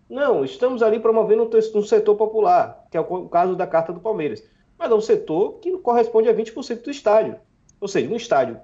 não, 0.10 0.44
estamos 0.46 0.82
ali 0.82 1.00
promovendo 1.00 1.50
um, 1.76 1.84
setor 1.84 2.16
popular, 2.16 2.86
que 2.90 2.98
é 2.98 3.00
o 3.00 3.28
caso 3.28 3.56
da 3.56 3.68
Carta 3.68 3.92
do 3.92 4.00
Palmeiras. 4.00 4.44
Mas 4.78 4.90
é 4.90 4.94
um 4.94 5.02
setor 5.02 5.60
que 5.60 5.78
corresponde 5.80 6.30
a 6.30 6.34
20% 6.34 6.84
do 6.84 6.92
estádio. 6.92 7.36
Ou 7.80 7.88
seja, 7.88 8.12
um 8.12 8.16
estádio 8.16 8.60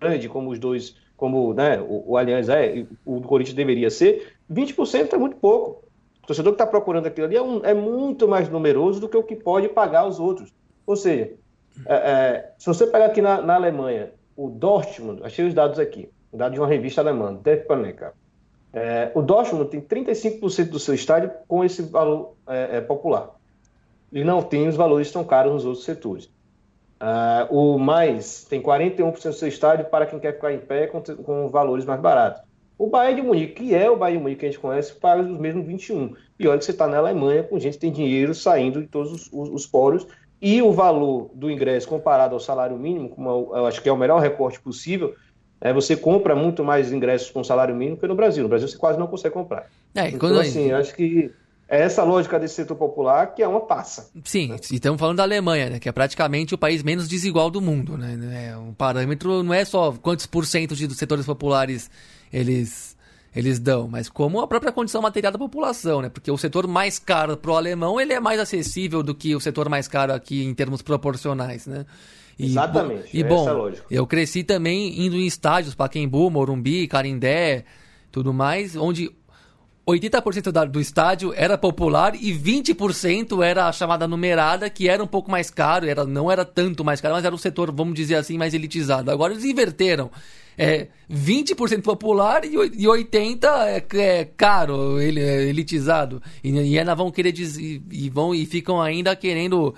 grande 0.00 0.28
como 0.28 0.50
os 0.50 0.58
dois, 0.58 0.96
como 1.16 1.52
né, 1.52 1.80
o, 1.80 2.12
o 2.12 2.16
Allianz 2.16 2.48
é, 2.48 2.86
o 3.04 3.20
Corinthians 3.20 3.56
deveria 3.56 3.90
ser, 3.90 4.34
20% 4.50 5.12
é 5.12 5.18
muito 5.18 5.36
pouco. 5.36 5.84
Torcedor 6.30 6.52
que 6.52 6.62
está 6.62 6.66
procurando 6.66 7.06
aquilo 7.06 7.26
ali 7.26 7.36
é, 7.36 7.42
um, 7.42 7.64
é, 7.64 7.74
muito 7.74 8.28
mais 8.28 8.48
numeroso 8.48 9.00
do 9.00 9.08
que 9.08 9.16
o 9.16 9.22
que 9.24 9.34
pode 9.34 9.68
pagar 9.68 10.06
os 10.06 10.20
outros. 10.20 10.54
Ou 10.86 10.94
seja, 10.94 11.32
é, 11.84 11.94
é, 11.94 12.52
se 12.56 12.66
você 12.66 12.86
pegar 12.86 13.06
aqui 13.06 13.20
na, 13.20 13.42
na, 13.42 13.56
Alemanha, 13.56 14.12
o 14.36 14.48
Dortmund, 14.48 15.22
achei 15.24 15.44
os 15.44 15.52
dados 15.52 15.80
aqui, 15.80 16.08
dados 16.32 16.54
de 16.54 16.60
uma 16.60 16.68
revista 16.68 17.00
alemã, 17.00 17.34
Der 17.34 17.66
Panecker. 17.66 18.12
É, 18.72 19.10
o 19.12 19.22
Dortmund 19.22 19.70
tem 19.70 19.80
35% 19.80 20.68
do 20.68 20.78
seu 20.78 20.94
estádio 20.94 21.32
com 21.48 21.64
esse 21.64 21.82
valor 21.82 22.36
é, 22.46 22.76
é, 22.76 22.80
popular. 22.80 23.30
E 24.12 24.22
não 24.22 24.40
tem 24.40 24.68
os 24.68 24.76
valores 24.76 25.10
tão 25.10 25.24
caros 25.24 25.52
nos 25.52 25.64
outros 25.64 25.84
setores. 25.84 26.26
Uh, 27.00 27.52
o 27.52 27.78
mais 27.78 28.44
tem 28.44 28.62
41% 28.62 29.20
do 29.20 29.32
seu 29.32 29.48
estádio 29.48 29.86
para 29.86 30.06
quem 30.06 30.20
quer 30.20 30.34
ficar 30.34 30.52
em 30.52 30.60
pé 30.60 30.86
com, 30.86 31.02
com 31.02 31.48
valores 31.48 31.84
mais 31.84 32.00
baratos. 32.00 32.42
O 32.80 32.86
Bayern 32.86 33.20
de 33.20 33.26
Munique, 33.26 33.52
que 33.52 33.74
é 33.74 33.90
o 33.90 33.96
Bayern 33.96 34.16
de 34.16 34.22
Munique 34.22 34.40
que 34.40 34.46
a 34.46 34.48
gente 34.48 34.58
conhece, 34.58 34.94
paga 34.94 35.20
os 35.20 35.38
mesmos 35.38 35.66
21. 35.66 36.14
E 36.38 36.48
olha 36.48 36.58
que 36.58 36.64
você 36.64 36.70
está 36.70 36.88
na 36.88 36.96
Alemanha 36.96 37.42
com 37.42 37.58
gente 37.58 37.74
que 37.74 37.80
tem 37.80 37.92
dinheiro 37.92 38.34
saindo 38.34 38.80
de 38.80 38.86
todos 38.86 39.12
os, 39.12 39.30
os, 39.30 39.50
os 39.50 39.66
poros. 39.66 40.06
E 40.40 40.62
o 40.62 40.72
valor 40.72 41.30
do 41.34 41.50
ingresso 41.50 41.86
comparado 41.86 42.32
ao 42.32 42.40
salário 42.40 42.78
mínimo, 42.78 43.10
como 43.10 43.28
eu, 43.28 43.52
eu 43.54 43.66
acho 43.66 43.82
que 43.82 43.88
é 43.90 43.92
o 43.92 43.98
melhor 43.98 44.18
recorte 44.18 44.58
possível, 44.58 45.14
é, 45.60 45.74
você 45.74 45.94
compra 45.94 46.34
muito 46.34 46.64
mais 46.64 46.90
ingressos 46.90 47.30
com 47.30 47.44
salário 47.44 47.76
mínimo 47.76 47.98
que 47.98 48.06
no 48.06 48.14
Brasil. 48.14 48.44
No 48.44 48.48
Brasil 48.48 48.66
você 48.66 48.78
quase 48.78 48.98
não 48.98 49.06
consegue 49.06 49.34
comprar. 49.34 49.66
É, 49.94 50.08
então, 50.08 50.38
assim, 50.38 50.72
acho 50.72 50.94
que 50.94 51.30
é 51.68 51.82
essa 51.82 52.02
lógica 52.02 52.40
desse 52.40 52.54
setor 52.54 52.76
popular 52.76 53.34
que 53.34 53.42
é 53.42 53.46
uma 53.46 53.60
passa. 53.60 54.10
Sim, 54.24 54.48
né? 54.48 54.56
estamos 54.58 54.98
falando 54.98 55.18
da 55.18 55.22
Alemanha, 55.22 55.68
né, 55.68 55.78
que 55.78 55.88
é 55.88 55.92
praticamente 55.92 56.54
o 56.54 56.58
país 56.58 56.82
menos 56.82 57.06
desigual 57.06 57.50
do 57.50 57.60
mundo. 57.60 57.98
Né? 57.98 58.48
É, 58.48 58.56
um 58.56 58.72
parâmetro 58.72 59.42
não 59.42 59.52
é 59.52 59.66
só 59.66 59.92
quantos 59.92 60.24
por 60.24 60.46
cento 60.46 60.74
de 60.74 60.94
setores 60.94 61.26
populares 61.26 61.90
eles, 62.32 62.96
eles 63.34 63.58
dão, 63.58 63.88
mas 63.88 64.08
como 64.08 64.40
a 64.40 64.46
própria 64.46 64.72
condição 64.72 65.02
material 65.02 65.32
da 65.32 65.38
população, 65.38 66.02
né? 66.02 66.08
Porque 66.08 66.30
o 66.30 66.36
setor 66.36 66.66
mais 66.66 66.98
caro 66.98 67.36
para 67.36 67.50
o 67.50 67.56
alemão 67.56 68.00
ele 68.00 68.12
é 68.12 68.20
mais 68.20 68.40
acessível 68.40 69.02
do 69.02 69.14
que 69.14 69.34
o 69.34 69.40
setor 69.40 69.68
mais 69.68 69.86
caro 69.88 70.12
aqui 70.12 70.44
em 70.44 70.54
termos 70.54 70.82
proporcionais, 70.82 71.66
né? 71.66 71.86
E, 72.38 72.46
Exatamente. 72.46 73.08
E 73.12 73.22
bom, 73.22 73.68
é 73.68 73.74
eu 73.90 74.06
cresci 74.06 74.42
também 74.42 75.04
indo 75.04 75.16
em 75.16 75.26
estádios, 75.26 75.74
Pacaembu, 75.74 76.30
Morumbi, 76.30 76.88
Carindé, 76.88 77.64
tudo 78.10 78.32
mais, 78.32 78.74
onde 78.76 79.10
80% 79.86 80.50
da, 80.50 80.64
do 80.64 80.80
estádio 80.80 81.32
era 81.34 81.58
popular 81.58 82.14
e 82.14 82.32
20% 82.32 83.44
era 83.44 83.66
a 83.66 83.72
chamada 83.72 84.06
numerada, 84.06 84.70
que 84.70 84.88
era 84.88 85.02
um 85.02 85.06
pouco 85.06 85.30
mais 85.30 85.50
caro, 85.50 85.86
era, 85.86 86.04
não 86.04 86.30
era 86.30 86.44
tanto 86.44 86.84
mais 86.84 87.00
caro, 87.00 87.14
mas 87.14 87.24
era 87.24 87.34
um 87.34 87.38
setor, 87.38 87.72
vamos 87.72 87.94
dizer 87.94 88.14
assim, 88.14 88.38
mais 88.38 88.54
elitizado. 88.54 89.10
Agora 89.10 89.32
eles 89.32 89.44
inverteram. 89.44 90.10
É 90.62 90.88
20% 91.10 91.80
popular 91.80 92.44
e 92.44 92.54
80% 92.54 93.44
é, 93.44 93.84
é 93.98 94.24
caro, 94.24 95.00
ele, 95.00 95.18
é 95.18 95.44
elitizado. 95.44 96.22
E, 96.44 96.50
e 96.50 96.78
ainda 96.78 96.94
vão 96.94 97.10
querer 97.10 97.32
dizer, 97.32 97.80
e 97.90 98.10
vão 98.10 98.34
e 98.34 98.44
ficam 98.44 98.78
ainda 98.78 99.16
querendo 99.16 99.74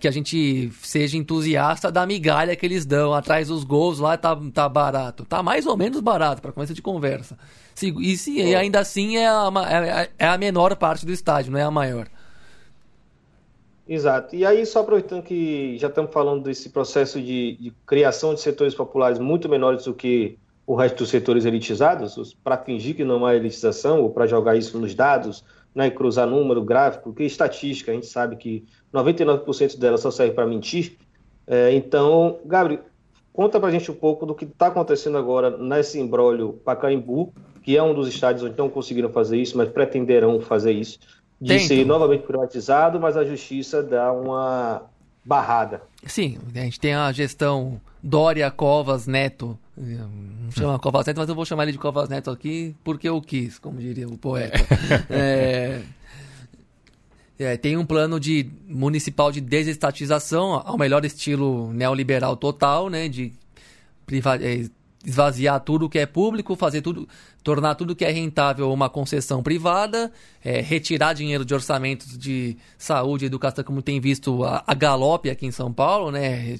que 0.00 0.08
a 0.08 0.10
gente 0.10 0.72
seja 0.82 1.18
entusiasta 1.18 1.92
da 1.92 2.06
migalha 2.06 2.56
que 2.56 2.64
eles 2.64 2.86
dão. 2.86 3.12
Atrás 3.12 3.48
dos 3.48 3.62
gols 3.62 3.98
lá 3.98 4.16
tá, 4.16 4.34
tá 4.52 4.68
barato. 4.68 5.24
Tá 5.26 5.42
mais 5.42 5.66
ou 5.66 5.76
menos 5.76 6.00
barato, 6.00 6.40
para 6.40 6.52
começo 6.52 6.72
de 6.72 6.80
conversa. 6.80 7.38
E, 8.00 8.16
se, 8.16 8.32
e 8.40 8.54
ainda 8.54 8.80
assim 8.80 9.16
é 9.16 9.28
a, 9.28 9.50
é, 9.68 10.10
é 10.18 10.26
a 10.26 10.38
menor 10.38 10.74
parte 10.76 11.04
do 11.04 11.12
estádio, 11.12 11.52
não 11.52 11.58
é 11.58 11.62
a 11.62 11.70
maior. 11.70 12.08
Exato. 13.86 14.34
E 14.34 14.46
aí, 14.46 14.64
só 14.64 14.80
aproveitando 14.80 15.22
que 15.22 15.76
já 15.76 15.88
estamos 15.88 16.10
falando 16.10 16.42
desse 16.42 16.70
processo 16.70 17.20
de, 17.20 17.56
de, 17.56 17.72
criação 17.86 18.32
de 18.34 18.40
setores 18.40 18.74
populares 18.74 19.18
muito 19.18 19.48
menores 19.48 19.84
do 19.84 19.92
que 19.92 20.38
o 20.66 20.74
resto 20.74 20.98
dos 20.98 21.10
setores 21.10 21.44
elitizados, 21.44 22.34
para 22.42 22.56
fingir 22.56 22.96
que 22.96 23.04
não 23.04 23.26
há 23.26 23.36
elitização, 23.36 24.00
ou 24.00 24.10
para 24.10 24.26
jogar 24.26 24.56
isso 24.56 24.78
nos 24.78 24.94
dados, 24.94 25.44
né, 25.74 25.90
cruzar 25.90 26.26
número, 26.26 26.64
gráfico, 26.64 27.12
que 27.12 27.24
estatística, 27.24 27.90
a 27.90 27.94
gente 27.94 28.06
sabe 28.06 28.36
que 28.36 28.64
99% 28.92 29.78
dela 29.78 29.98
só 29.98 30.10
serve 30.10 30.32
para 30.32 30.46
mentir. 30.46 30.96
É, 31.46 31.74
então, 31.74 32.38
Gabriel, 32.46 32.80
conta 33.34 33.60
para 33.60 33.68
a 33.68 33.72
gente 33.72 33.90
um 33.90 33.94
pouco 33.94 34.24
do 34.24 34.34
que 34.34 34.46
está 34.46 34.68
acontecendo 34.68 35.18
agora 35.18 35.50
nesse 35.58 36.00
embrólio 36.00 36.54
Pacaembu, 36.64 37.34
que 37.62 37.76
é 37.76 37.82
um 37.82 37.92
dos 37.92 38.08
estádios 38.08 38.44
onde 38.44 38.56
não 38.56 38.70
conseguiram 38.70 39.10
fazer 39.10 39.36
isso, 39.36 39.58
mas 39.58 39.68
pretenderão 39.68 40.40
fazer 40.40 40.72
isso, 40.72 40.98
de 41.40 41.48
Tento. 41.48 41.68
ser 41.68 41.84
novamente 41.84 42.22
privatizado, 42.22 42.98
mas 43.00 43.16
a 43.16 43.24
justiça 43.24 43.82
dá 43.82 44.12
uma 44.12 44.82
barrada. 45.24 45.82
Sim, 46.06 46.38
a 46.54 46.58
gente 46.58 46.78
tem 46.78 46.94
a 46.94 47.10
gestão 47.12 47.80
Dória 48.02 48.50
Covas 48.50 49.06
Neto. 49.06 49.58
Não 49.76 50.50
chama 50.50 50.78
Covas 50.78 51.06
Neto, 51.06 51.18
mas 51.18 51.28
eu 51.28 51.34
vou 51.34 51.44
chamar 51.44 51.64
ele 51.64 51.72
de 51.72 51.78
Covas 51.78 52.08
Neto 52.08 52.30
aqui 52.30 52.74
porque 52.84 53.08
eu 53.08 53.20
quis, 53.20 53.58
como 53.58 53.78
diria 53.78 54.06
o 54.06 54.18
poeta. 54.18 54.58
é, 55.08 55.80
é, 57.38 57.56
tem 57.56 57.76
um 57.76 57.84
plano 57.84 58.20
de 58.20 58.48
municipal 58.68 59.32
de 59.32 59.40
desestatização, 59.40 60.62
ao 60.64 60.78
melhor 60.78 61.04
estilo 61.04 61.72
neoliberal 61.72 62.36
total, 62.36 62.88
né? 62.88 63.08
De 63.08 63.32
priva 64.06 64.36
é, 64.36 64.66
esvaziar 65.04 65.60
tudo 65.60 65.88
que 65.88 65.98
é 65.98 66.06
público, 66.06 66.56
fazer 66.56 66.80
tudo, 66.80 67.08
tornar 67.42 67.74
tudo 67.74 67.94
que 67.94 68.04
é 68.04 68.10
rentável 68.10 68.72
uma 68.72 68.88
concessão 68.88 69.42
privada, 69.42 70.10
é, 70.42 70.60
retirar 70.60 71.12
dinheiro 71.12 71.44
de 71.44 71.52
orçamentos 71.52 72.16
de 72.16 72.56
saúde 72.78 73.24
e 73.24 73.26
educação, 73.26 73.62
como 73.64 73.82
tem 73.82 74.00
visto 74.00 74.44
a, 74.44 74.64
a 74.66 74.74
galope 74.74 75.30
aqui 75.30 75.46
em 75.46 75.50
São 75.50 75.72
Paulo, 75.72 76.10
né? 76.10 76.56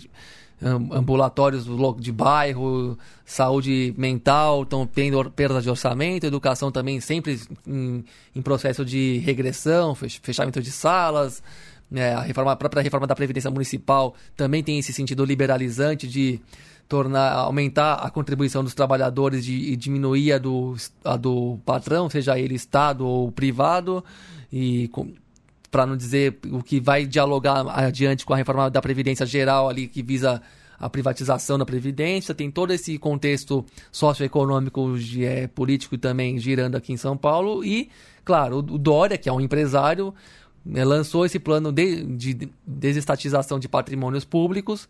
ambulatórios 0.63 1.67
de 1.99 2.13
bairro, 2.13 2.97
saúde 3.25 3.95
mental 3.99 4.63
estão 4.63 4.87
tendo 4.87 5.31
perda 5.31 5.61
de 5.61 5.69
orçamento, 5.69 6.25
educação 6.25 6.71
também 6.71 7.01
sempre 7.01 7.39
em, 7.67 8.05
em 8.35 8.43
processo 8.43 8.85
de 8.85 9.19
regressão, 9.19 9.95
fechamento 9.95 10.63
de 10.63 10.71
salas, 10.71 11.43
né? 11.91 12.15
a, 12.15 12.21
reforma, 12.21 12.53
a 12.53 12.57
própria 12.57 12.83
reforma 12.83 13.07
da 13.07 13.15
Previdência 13.15 13.51
Municipal 13.51 14.15
também 14.37 14.63
tem 14.63 14.79
esse 14.79 14.93
sentido 14.93 15.25
liberalizante 15.25 16.07
de 16.07 16.41
tornar, 16.89 17.33
aumentar 17.33 17.95
a 17.95 18.11
contribuição 18.11 18.63
dos 18.63 18.75
trabalhadores 18.75 19.47
e 19.47 19.75
diminuir 19.77 20.33
a 20.33 20.39
do, 20.39 20.75
a 21.05 21.17
do 21.17 21.59
patrão, 21.65 22.09
seja 22.11 22.39
ele 22.39 22.55
Estado 22.55 23.07
ou 23.07 23.33
privado, 23.33 24.05
e 24.53 24.91
para 25.71 25.87
não 25.87 25.97
dizer 25.97 26.39
o 26.53 26.63
que 26.63 26.81
vai 26.81 27.05
dialogar 27.05 27.67
adiante 27.69 28.25
com 28.25 28.33
a 28.33 28.37
reforma 28.37 28.71
da 28.71 28.81
Previdência 28.81 29.27
Geral 29.27 29.69
ali 29.69 29.89
que 29.89 30.03
visa 30.03 30.41
a 30.79 30.91
privatização 30.91 31.59
da 31.59 31.65
Previdência, 31.65 32.35
tem 32.35 32.51
todo 32.51 32.73
esse 32.73 32.99
contexto 32.99 33.65
socioeconômico, 33.91 34.95
é, 35.21 35.47
político 35.47 35.97
também 35.97 36.39
girando 36.39 36.77
aqui 36.77 36.93
em 36.93 36.97
São 36.97 37.17
Paulo, 37.17 37.65
e, 37.65 37.89
claro, 38.25 38.59
o 38.59 38.63
Dória, 38.63 39.17
que 39.17 39.29
é 39.29 39.33
um 39.33 39.41
empresário, 39.41 40.15
né, 40.65 40.85
lançou 40.85 41.25
esse 41.25 41.39
plano 41.39 41.73
de 41.73 42.49
desestatização 42.67 43.59
de 43.59 43.69
patrimônios 43.69 44.25
públicos, 44.25 44.89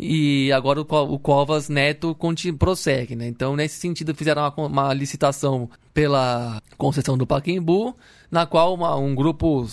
e 0.00 0.52
agora 0.52 0.80
o, 0.80 1.18
Covas 1.18 1.68
Neto 1.68 2.16
prossegue, 2.56 3.16
né? 3.16 3.26
Então, 3.26 3.56
nesse 3.56 3.80
sentido, 3.80 4.14
fizeram 4.14 4.42
uma, 4.56 4.66
uma 4.68 4.94
licitação 4.94 5.68
pela 5.92 6.62
concessão 6.76 7.18
do 7.18 7.26
Paquembu, 7.26 7.96
na 8.30 8.46
qual 8.46 8.74
uma, 8.74 8.94
um 8.94 9.12
grupo, 9.12 9.66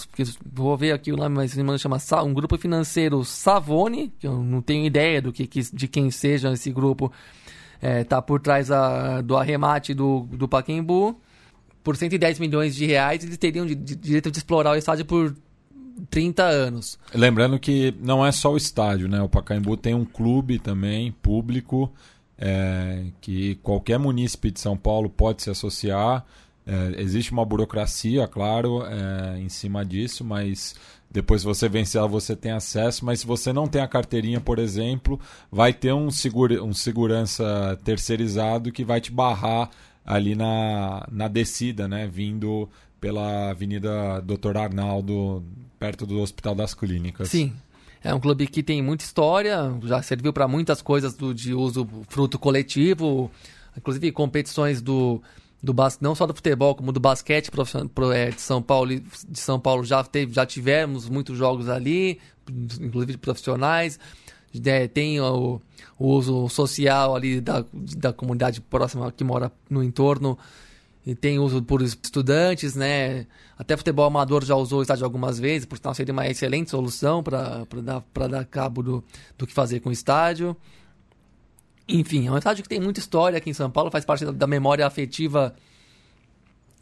vou 0.52 0.76
ver 0.76 0.94
aqui 0.94 1.12
o 1.12 1.16
nome, 1.16 1.36
mas 1.36 1.52
se 1.52 1.64
chama 1.78 2.00
um 2.24 2.34
grupo 2.34 2.58
financeiro 2.58 3.24
Savone, 3.24 4.12
que 4.20 4.26
eu 4.26 4.42
não 4.42 4.64
tenho 4.64 4.84
ideia 4.84 5.22
do 5.22 5.32
que, 5.32 5.48
de 5.48 5.88
quem 5.88 6.10
seja 6.10 6.52
esse 6.52 6.72
grupo, 6.72 7.12
está 7.80 8.18
é, 8.18 8.22
por 8.22 8.42
trás 8.42 8.72
a, 8.72 9.22
do 9.22 9.38
arremate 9.38 9.94
do, 9.94 10.22
do 10.32 10.48
Paquembu. 10.48 11.22
Por 11.84 11.96
110 11.96 12.40
milhões 12.40 12.76
de 12.76 12.88
reais, 12.88 13.24
eles 13.24 13.38
teriam 13.38 13.64
de, 13.64 13.76
de, 13.76 13.96
direito 13.96 14.32
de 14.32 14.40
explorar 14.40 14.72
o 14.72 14.76
estádio 14.76 15.06
por 15.06 15.36
30 16.10 16.44
anos. 16.44 17.00
Lembrando 17.14 17.60
que 17.60 17.94
não 18.00 18.26
é 18.26 18.32
só 18.32 18.52
o 18.52 18.58
estádio, 18.58 19.08
né? 19.08 19.22
O 19.22 19.30
Pacaembu 19.30 19.78
tem 19.78 19.94
um 19.94 20.06
clube 20.06 20.60
também, 20.60 21.12
público, 21.12 21.92
é, 22.38 23.06
que 23.22 23.56
qualquer 23.56 23.98
munícipe 23.98 24.52
de 24.52 24.60
São 24.60 24.76
Paulo 24.76 25.10
pode 25.10 25.44
se 25.44 25.50
associar. 25.50 26.26
É, 26.68 27.02
existe 27.02 27.32
uma 27.32 27.46
burocracia, 27.46 28.28
claro, 28.28 28.84
é, 28.86 29.40
em 29.40 29.50
cima 29.50 29.86
disso, 29.86 30.24
mas 30.24 30.76
depois 31.12 31.42
se 31.42 31.48
você 31.48 31.70
vencer 31.70 32.00
ela 32.00 32.08
você 32.08 32.36
tem 32.36 32.52
acesso, 32.52 33.06
mas 33.06 33.22
se 33.22 33.28
você 33.28 33.54
não 33.54 33.68
tem 33.68 33.82
a 33.82 33.88
carteirinha, 33.88 34.42
por 34.42 34.60
exemplo, 34.60 35.20
vai 35.52 35.72
ter 35.72 35.94
um, 35.94 36.12
segura, 36.12 36.62
um 36.62 36.74
segurança 36.74 37.80
terceirizado 37.84 38.72
que 38.72 38.84
vai 38.84 39.00
te 39.00 39.12
barrar 39.12 39.70
ali 40.06 40.36
na, 40.36 41.08
na 41.12 41.28
descida, 41.28 41.88
né? 41.88 42.08
Vindo 42.08 42.70
pela 43.06 43.52
Avenida 43.52 44.20
Doutor 44.22 44.58
Arnaldo, 44.58 45.44
perto 45.78 46.08
do 46.08 46.20
Hospital 46.20 46.56
das 46.56 46.74
Clínicas. 46.74 47.30
Sim. 47.30 47.54
É 48.04 48.12
um 48.12 48.20
clube 48.20 48.48
que 48.48 48.64
tem 48.64 48.82
muita 48.82 49.06
história, 49.06 49.72
já 49.84 50.02
serviu 50.02 50.34
para 50.34 50.48
muitas 50.48 50.82
coisas 50.82 51.14
do, 51.14 51.32
de 51.32 51.54
uso 51.54 51.88
fruto 52.10 52.40
coletivo, 52.40 53.30
inclusive 53.78 54.12
competições 54.12 54.82
do, 54.82 55.22
do 55.62 55.72
bas... 55.72 56.00
não 56.02 56.16
só 56.16 56.26
do 56.26 56.34
futebol, 56.34 56.74
como 56.74 56.92
do 56.92 57.00
basquete 57.00 57.52
é, 58.12 58.30
de 58.32 58.42
São 58.42 58.60
Paulo, 58.60 59.00
de 59.00 59.40
São 59.40 59.60
Paulo 59.60 59.84
já, 59.84 60.04
teve, 60.04 60.34
já 60.34 60.44
tivemos 60.44 61.08
muitos 61.08 61.38
jogos 61.38 61.70
ali, 61.70 62.20
inclusive 62.82 63.20
profissionais. 63.20 64.00
É, 64.66 64.88
tem 64.88 65.22
o, 65.22 65.62
o, 66.00 66.08
uso 66.08 66.50
social 66.50 67.16
ali 67.16 67.40
da, 67.40 67.64
da 67.72 68.12
comunidade 68.12 68.62
próxima 68.62 69.12
que 69.12 69.24
mora 69.24 69.52
no 69.70 69.84
entorno. 69.84 70.40
E 71.06 71.14
tem 71.14 71.38
uso 71.38 71.62
por 71.62 71.82
estudantes, 71.84 72.76
né? 72.76 73.28
Até 73.58 73.78
futebol 73.78 74.06
amador 74.06 74.44
já 74.44 74.56
usou 74.56 74.80
o 74.80 74.82
estádio 74.82 75.06
algumas 75.06 75.40
vezes, 75.40 75.66
por 75.66 75.78
sinal 75.78 75.94
seria 75.94 76.12
uma 76.12 76.28
excelente 76.28 76.72
solução 76.72 77.22
para 77.22 77.66
dar, 77.84 78.04
dar 78.28 78.46
cabo 78.46 78.82
do, 78.82 79.04
do 79.38 79.46
que 79.46 79.54
fazer 79.54 79.82
com 79.82 79.90
o 79.90 79.92
estádio. 79.92 80.58
Enfim, 81.88 82.26
é 82.28 82.32
um 82.32 82.38
estádio 82.38 82.64
que 82.64 82.70
tem 82.70 82.80
muita 82.80 83.00
história 83.00 83.38
aqui 83.38 83.52
em 83.52 83.54
São 83.54 83.70
Paulo, 83.70 83.92
faz 83.92 84.04
parte 84.04 84.26
da 84.26 84.48
memória 84.48 84.86
afetiva 84.86 85.56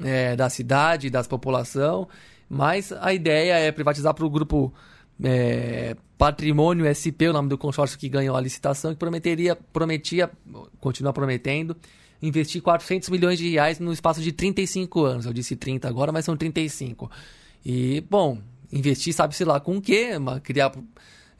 é, 0.02 0.36
da 0.38 0.50
cidade, 0.50 1.10
da 1.10 1.22
população, 1.26 2.08
mas 2.50 2.94
a 2.94 3.14
ideia 3.14 3.60
é 3.60 3.72
privatizar 3.72 4.14
para 4.14 4.26
o 4.26 4.30
grupo 4.30 4.74
é, 5.22 5.98
Patrimônio 6.18 6.86
SP, 6.88 7.28
o 7.28 7.34
nome 7.34 7.50
do 7.50 7.58
consórcio 7.58 8.00
que 8.00 8.08
ganhou 8.08 8.36
a 8.38 8.42
licitação, 8.42 8.94
que 8.94 9.00
prometeria, 9.00 9.58
prometia, 9.74 10.32
continua 10.80 11.12
prometendo, 11.12 11.76
investir 12.24 12.62
400 12.62 13.10
milhões 13.10 13.38
de 13.38 13.50
reais 13.50 13.80
no 13.80 13.92
espaço 13.92 14.22
de 14.22 14.32
35 14.32 15.04
anos. 15.04 15.26
Eu 15.26 15.34
disse 15.34 15.56
30 15.56 15.88
agora, 15.88 16.12
mas 16.12 16.24
são 16.24 16.38
35. 16.38 17.12
E, 17.66 18.02
bom, 18.10 18.40
investir 18.72 19.14
sabe-se 19.14 19.44
lá 19.44 19.60
com 19.60 19.78
o 19.78 19.82
quê? 19.82 20.12
Criar... 20.42 20.72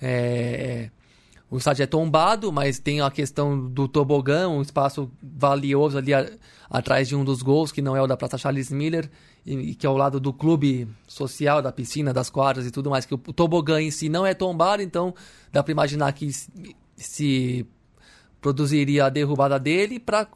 É, 0.02 0.90
o 1.50 1.58
estádio 1.58 1.84
é 1.84 1.86
tombado, 1.86 2.52
mas 2.52 2.80
tem 2.80 3.00
a 3.00 3.12
questão 3.12 3.70
do 3.70 3.88
tobogã, 3.88 4.50
um 4.50 4.62
espaço 4.64 5.12
valioso 5.22 6.00
ali 6.00 6.12
a, 6.12 6.28
atrás 6.68 7.08
de 7.08 7.16
um 7.16 7.24
dos 7.24 7.44
gols, 7.44 7.72
que 7.72 7.80
não 7.80 7.96
é 7.96 8.02
o 8.02 8.08
da 8.08 8.18
Praça 8.18 8.40
Charles 8.40 8.72
Miller, 8.72 9.08
e, 9.46 9.54
e, 9.54 9.76
que 9.76 9.86
é 9.86 9.90
ao 9.90 9.96
lado 9.96 10.20
do 10.20 10.34
clube 10.34 10.88
social, 11.08 11.62
da 11.62 11.72
piscina, 11.72 12.12
das 12.12 12.28
quadras 12.28 12.66
e 12.66 12.72
tudo 12.72 12.90
mais, 12.90 13.06
que 13.06 13.14
o, 13.14 13.22
o 13.28 13.32
tobogã 13.32 13.80
em 13.80 13.92
si 13.92 14.10
não 14.10 14.26
é 14.26 14.34
tombado, 14.34 14.82
então 14.82 15.14
dá 15.52 15.62
para 15.62 15.72
imaginar 15.72 16.12
que 16.14 16.34
se, 16.34 16.50
se 16.98 17.68
produziria 18.42 19.06
a 19.06 19.10
derrubada 19.10 19.60
dele 19.60 20.00
para 20.00 20.28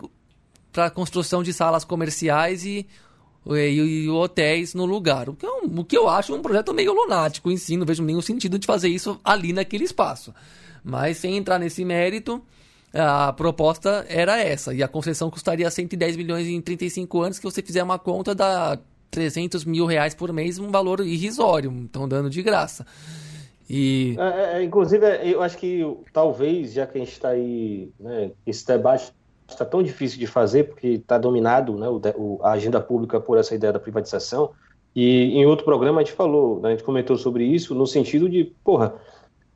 a 0.85 0.89
construção 0.89 1.41
de 1.41 1.53
salas 1.53 1.83
comerciais 1.83 2.65
e, 2.65 2.85
e, 3.45 4.05
e, 4.05 4.09
hotéis 4.09 4.73
no 4.73 4.85
lugar. 4.85 5.29
O 5.29 5.35
que, 5.35 5.45
eu, 5.45 5.63
o 5.63 5.83
que 5.83 5.97
eu 5.97 6.09
acho 6.09 6.35
um 6.35 6.41
projeto 6.41 6.73
meio 6.73 6.93
lunático 6.93 7.51
em 7.51 7.57
si, 7.57 7.77
não 7.77 7.85
vejo 7.85 8.03
nenhum 8.03 8.21
sentido 8.21 8.59
de 8.59 8.67
fazer 8.67 8.89
isso 8.89 9.19
ali 9.23 9.53
naquele 9.53 9.83
espaço. 9.83 10.33
Mas 10.83 11.17
sem 11.17 11.37
entrar 11.37 11.59
nesse 11.59 11.83
mérito, 11.83 12.41
a 12.93 13.33
proposta 13.33 14.05
era 14.07 14.39
essa. 14.39 14.73
E 14.73 14.81
a 14.81 14.87
concessão 14.87 15.29
custaria 15.29 15.69
110 15.69 16.15
milhões 16.15 16.47
em 16.47 16.61
35 16.61 17.21
anos, 17.21 17.39
que 17.39 17.45
você 17.45 17.61
fizer 17.61 17.83
uma 17.83 17.99
conta 17.99 18.33
dá 18.33 18.77
300 19.11 19.65
mil 19.65 19.85
reais 19.85 20.13
por 20.13 20.31
mês, 20.31 20.59
um 20.59 20.69
valor 20.69 21.01
irrisório. 21.01 21.73
Estão 21.85 22.07
dando 22.07 22.29
de 22.29 22.41
graça. 22.41 22.85
E... 23.69 24.15
É, 24.17 24.59
é, 24.59 24.63
inclusive, 24.63 25.05
eu 25.23 25.41
acho 25.41 25.57
que 25.57 25.83
talvez, 26.13 26.73
já 26.73 26.87
que 26.87 26.97
a 26.97 27.01
gente 27.01 27.11
está 27.11 27.29
aí, 27.29 27.91
né, 27.99 28.31
esse 28.45 28.65
debate 28.65 29.11
está 29.47 29.65
tão 29.65 29.81
difícil 29.81 30.19
de 30.19 30.27
fazer, 30.27 30.65
porque 30.65 30.87
está 30.87 31.17
dominado 31.17 31.77
né, 31.77 31.87
o, 32.15 32.39
a 32.43 32.51
agenda 32.51 32.79
pública 32.79 33.19
por 33.19 33.37
essa 33.37 33.55
ideia 33.55 33.73
da 33.73 33.79
privatização. 33.79 34.51
E 34.95 35.37
em 35.37 35.45
outro 35.45 35.63
programa 35.63 36.01
a 36.01 36.03
gente 36.03 36.15
falou, 36.15 36.59
né, 36.59 36.69
a 36.69 36.71
gente 36.71 36.83
comentou 36.83 37.17
sobre 37.17 37.43
isso, 37.45 37.75
no 37.75 37.85
sentido 37.85 38.29
de, 38.29 38.45
porra, 38.63 38.95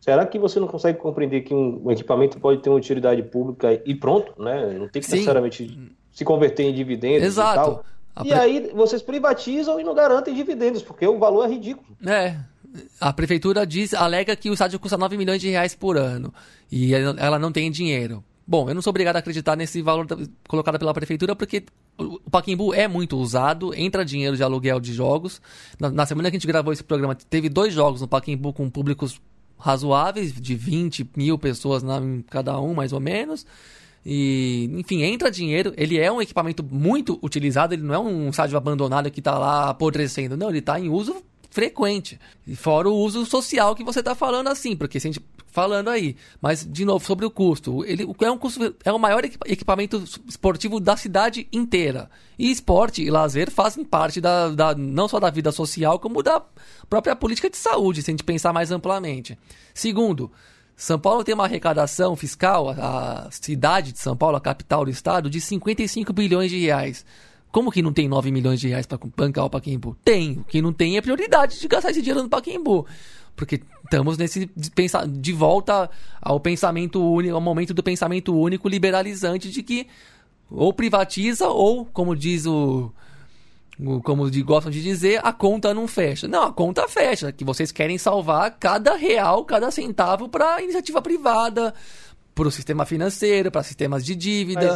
Será 0.01 0.25
que 0.25 0.39
você 0.39 0.59
não 0.59 0.67
consegue 0.67 0.97
compreender 0.97 1.41
que 1.41 1.53
um, 1.53 1.79
um, 1.85 1.91
equipamento 1.91 2.39
pode 2.39 2.59
ter 2.59 2.69
uma 2.69 2.77
utilidade 2.79 3.21
pública 3.21 3.79
e 3.85 3.93
pronto, 3.93 4.33
né? 4.41 4.73
Não 4.73 4.87
tem 4.87 4.99
que 4.99 5.07
Sim. 5.07 5.17
necessariamente 5.17 5.95
se 6.11 6.25
converter 6.25 6.63
em 6.63 6.73
dividendos 6.73 7.23
Exato. 7.23 7.51
e 7.51 7.55
tal. 7.55 7.85
A 8.15 8.21
e 8.25 8.29
pre... 8.29 8.33
aí 8.33 8.71
vocês 8.73 9.03
privatizam 9.03 9.79
e 9.79 9.83
não 9.83 9.93
garantem 9.93 10.33
dividendos, 10.33 10.81
porque 10.81 11.07
o 11.07 11.19
valor 11.19 11.45
é 11.45 11.49
ridículo. 11.49 11.95
É. 12.03 12.35
A 12.99 13.13
prefeitura 13.13 13.65
diz, 13.65 13.93
alega 13.93 14.35
que 14.35 14.49
o 14.49 14.53
estádio 14.53 14.79
custa 14.79 14.97
9 14.97 15.17
milhões 15.17 15.39
de 15.39 15.49
reais 15.49 15.75
por 15.75 15.97
ano 15.97 16.33
e 16.71 16.93
ela 16.95 17.37
não 17.37 17.51
tem 17.51 17.69
dinheiro. 17.69 18.23
Bom, 18.45 18.69
eu 18.69 18.75
não 18.75 18.81
sou 18.81 18.91
obrigado 18.91 19.15
a 19.15 19.19
acreditar 19.19 19.55
nesse 19.55 19.81
valor 19.81 20.07
colocado 20.47 20.77
pela 20.79 20.93
prefeitura, 20.93 21.35
porque 21.35 21.63
o 21.97 22.29
Paquimbu 22.29 22.73
é 22.73 22.87
muito 22.87 23.17
usado, 23.17 23.73
entra 23.75 24.03
dinheiro 24.03 24.35
de 24.35 24.43
aluguel 24.43 24.79
de 24.79 24.93
jogos. 24.93 25.41
Na, 25.79 25.89
na 25.89 26.05
semana 26.05 26.29
que 26.29 26.35
a 26.35 26.39
gente 26.39 26.47
gravou 26.47 26.73
esse 26.73 26.83
programa, 26.83 27.15
teve 27.15 27.47
dois 27.49 27.73
jogos 27.73 28.01
no 28.01 28.07
Paquimbu 28.07 28.51
com 28.51 28.69
públicos 28.69 29.21
razoáveis, 29.57 30.33
de 30.33 30.55
20 30.55 31.11
mil 31.15 31.37
pessoas 31.37 31.83
na, 31.83 31.97
em 31.97 32.21
cada 32.23 32.59
um, 32.59 32.73
mais 32.73 32.91
ou 32.91 32.99
menos. 32.99 33.45
E, 34.03 34.69
enfim, 34.73 35.03
entra 35.03 35.29
dinheiro. 35.29 35.73
Ele 35.77 35.99
é 35.99 36.11
um 36.11 36.21
equipamento 36.21 36.63
muito 36.63 37.19
utilizado, 37.21 37.73
ele 37.73 37.83
não 37.83 37.93
é 37.93 37.99
um 37.99 38.29
estádio 38.29 38.57
abandonado 38.57 39.11
que 39.11 39.19
está 39.19 39.37
lá 39.37 39.69
apodrecendo. 39.69 40.35
Não, 40.35 40.49
ele 40.49 40.59
está 40.59 40.79
em 40.79 40.89
uso 40.89 41.23
frequente. 41.51 42.19
E 42.47 42.55
fora 42.55 42.89
o 42.89 42.95
uso 42.95 43.25
social 43.25 43.75
que 43.75 43.83
você 43.83 43.99
está 43.99 44.15
falando 44.15 44.47
assim, 44.47 44.75
porque 44.75 44.99
se 44.99 45.07
a 45.07 45.11
gente 45.11 45.23
falando 45.51 45.89
aí. 45.89 46.15
Mas, 46.41 46.65
de 46.65 46.85
novo, 46.85 47.05
sobre 47.05 47.25
o 47.25 47.29
custo. 47.29 47.83
Ele 47.85 48.07
é 48.21 48.31
um 48.31 48.37
custo, 48.37 48.75
é 48.83 48.91
o 48.91 48.97
maior 48.97 49.23
equipamento 49.23 50.03
esportivo 50.27 50.79
da 50.79 50.97
cidade 50.97 51.47
inteira. 51.51 52.09
E 52.39 52.49
esporte 52.49 53.03
e 53.03 53.11
lazer 53.11 53.51
fazem 53.51 53.83
parte 53.83 54.19
da, 54.19 54.49
da, 54.49 54.75
não 54.75 55.07
só 55.07 55.19
da 55.19 55.29
vida 55.29 55.51
social, 55.51 55.99
como 55.99 56.23
da 56.23 56.41
própria 56.89 57.15
política 57.15 57.49
de 57.49 57.57
saúde, 57.57 58.01
se 58.01 58.09
a 58.09 58.13
gente 58.13 58.23
pensar 58.23 58.51
mais 58.51 58.71
amplamente. 58.71 59.37
Segundo, 59.73 60.31
São 60.75 60.97
Paulo 60.97 61.23
tem 61.23 61.35
uma 61.35 61.45
arrecadação 61.45 62.15
fiscal, 62.15 62.69
a 62.69 63.29
cidade 63.29 63.91
de 63.91 63.99
São 63.99 64.15
Paulo, 64.15 64.37
a 64.37 64.41
capital 64.41 64.85
do 64.85 64.91
estado, 64.91 65.29
de 65.29 65.39
55 65.39 66.11
bilhões 66.13 66.49
de 66.49 66.59
reais. 66.59 67.05
Como 67.51 67.69
que 67.69 67.81
não 67.81 67.91
tem 67.91 68.07
9 68.07 68.31
milhões 68.31 68.61
de 68.61 68.69
reais 68.69 68.85
para 68.85 68.97
bancar 69.15 69.45
o 69.45 69.49
Paquembu? 69.49 69.97
Tem. 70.05 70.39
O 70.39 70.43
que 70.45 70.61
não 70.61 70.71
tem 70.71 70.95
é 70.95 71.01
prioridade 71.01 71.59
de 71.59 71.67
gastar 71.67 71.91
esse 71.91 72.01
dinheiro 72.01 72.23
no 72.23 72.29
Paquembu. 72.29 72.87
Porque 73.41 73.59
estamos 73.83 74.19
nesse 74.19 74.51
de, 74.55 75.33
volta 75.33 75.89
ao 76.21 76.39
pensamento 76.39 77.03
único, 77.03 77.33
ao 77.33 77.41
momento 77.41 77.73
do 77.73 77.81
pensamento 77.81 78.39
único 78.39 78.69
liberalizante 78.69 79.49
de 79.49 79.63
que 79.63 79.87
ou 80.47 80.71
privatiza 80.71 81.47
ou, 81.47 81.83
como 81.87 82.15
diz 82.15 82.45
o, 82.45 82.93
como 84.03 84.29
de, 84.29 84.43
gostam 84.43 84.71
de 84.71 84.79
dizer, 84.83 85.19
a 85.23 85.33
conta 85.33 85.73
não 85.73 85.87
fecha. 85.87 86.27
Não, 86.27 86.43
a 86.43 86.53
conta 86.53 86.87
fecha, 86.87 87.31
que 87.31 87.43
vocês 87.43 87.71
querem 87.71 87.97
salvar 87.97 88.57
cada 88.59 88.95
real, 88.95 89.43
cada 89.43 89.71
centavo 89.71 90.29
para 90.29 90.61
iniciativa 90.61 91.01
privada, 91.01 91.73
para 92.35 92.47
o 92.47 92.51
sistema 92.51 92.85
financeiro, 92.85 93.49
para 93.49 93.63
sistemas 93.63 94.05
de 94.05 94.13
dívida, 94.13 94.75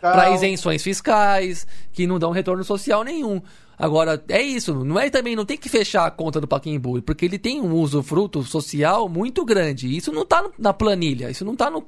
para 0.00 0.30
isenções 0.30 0.82
fiscais, 0.82 1.66
que 1.92 2.06
não 2.06 2.18
dão 2.18 2.30
retorno 2.30 2.64
social 2.64 3.04
nenhum. 3.04 3.42
Agora, 3.78 4.22
é 4.28 4.40
isso, 4.40 4.84
não 4.84 4.98
é 4.98 5.10
também, 5.10 5.34
não 5.34 5.44
tem 5.44 5.56
que 5.56 5.68
fechar 5.68 6.06
a 6.06 6.10
conta 6.10 6.40
do 6.40 6.46
Paquimbu, 6.46 7.02
porque 7.02 7.24
ele 7.24 7.38
tem 7.38 7.60
um 7.60 7.72
uso 7.74 8.02
fruto 8.02 8.42
social 8.42 9.08
muito 9.08 9.44
grande. 9.44 9.96
Isso 9.96 10.12
não 10.12 10.22
está 10.22 10.48
na 10.58 10.72
planilha, 10.72 11.30
isso 11.30 11.44
não 11.44 11.54
está 11.54 11.70
no. 11.70 11.84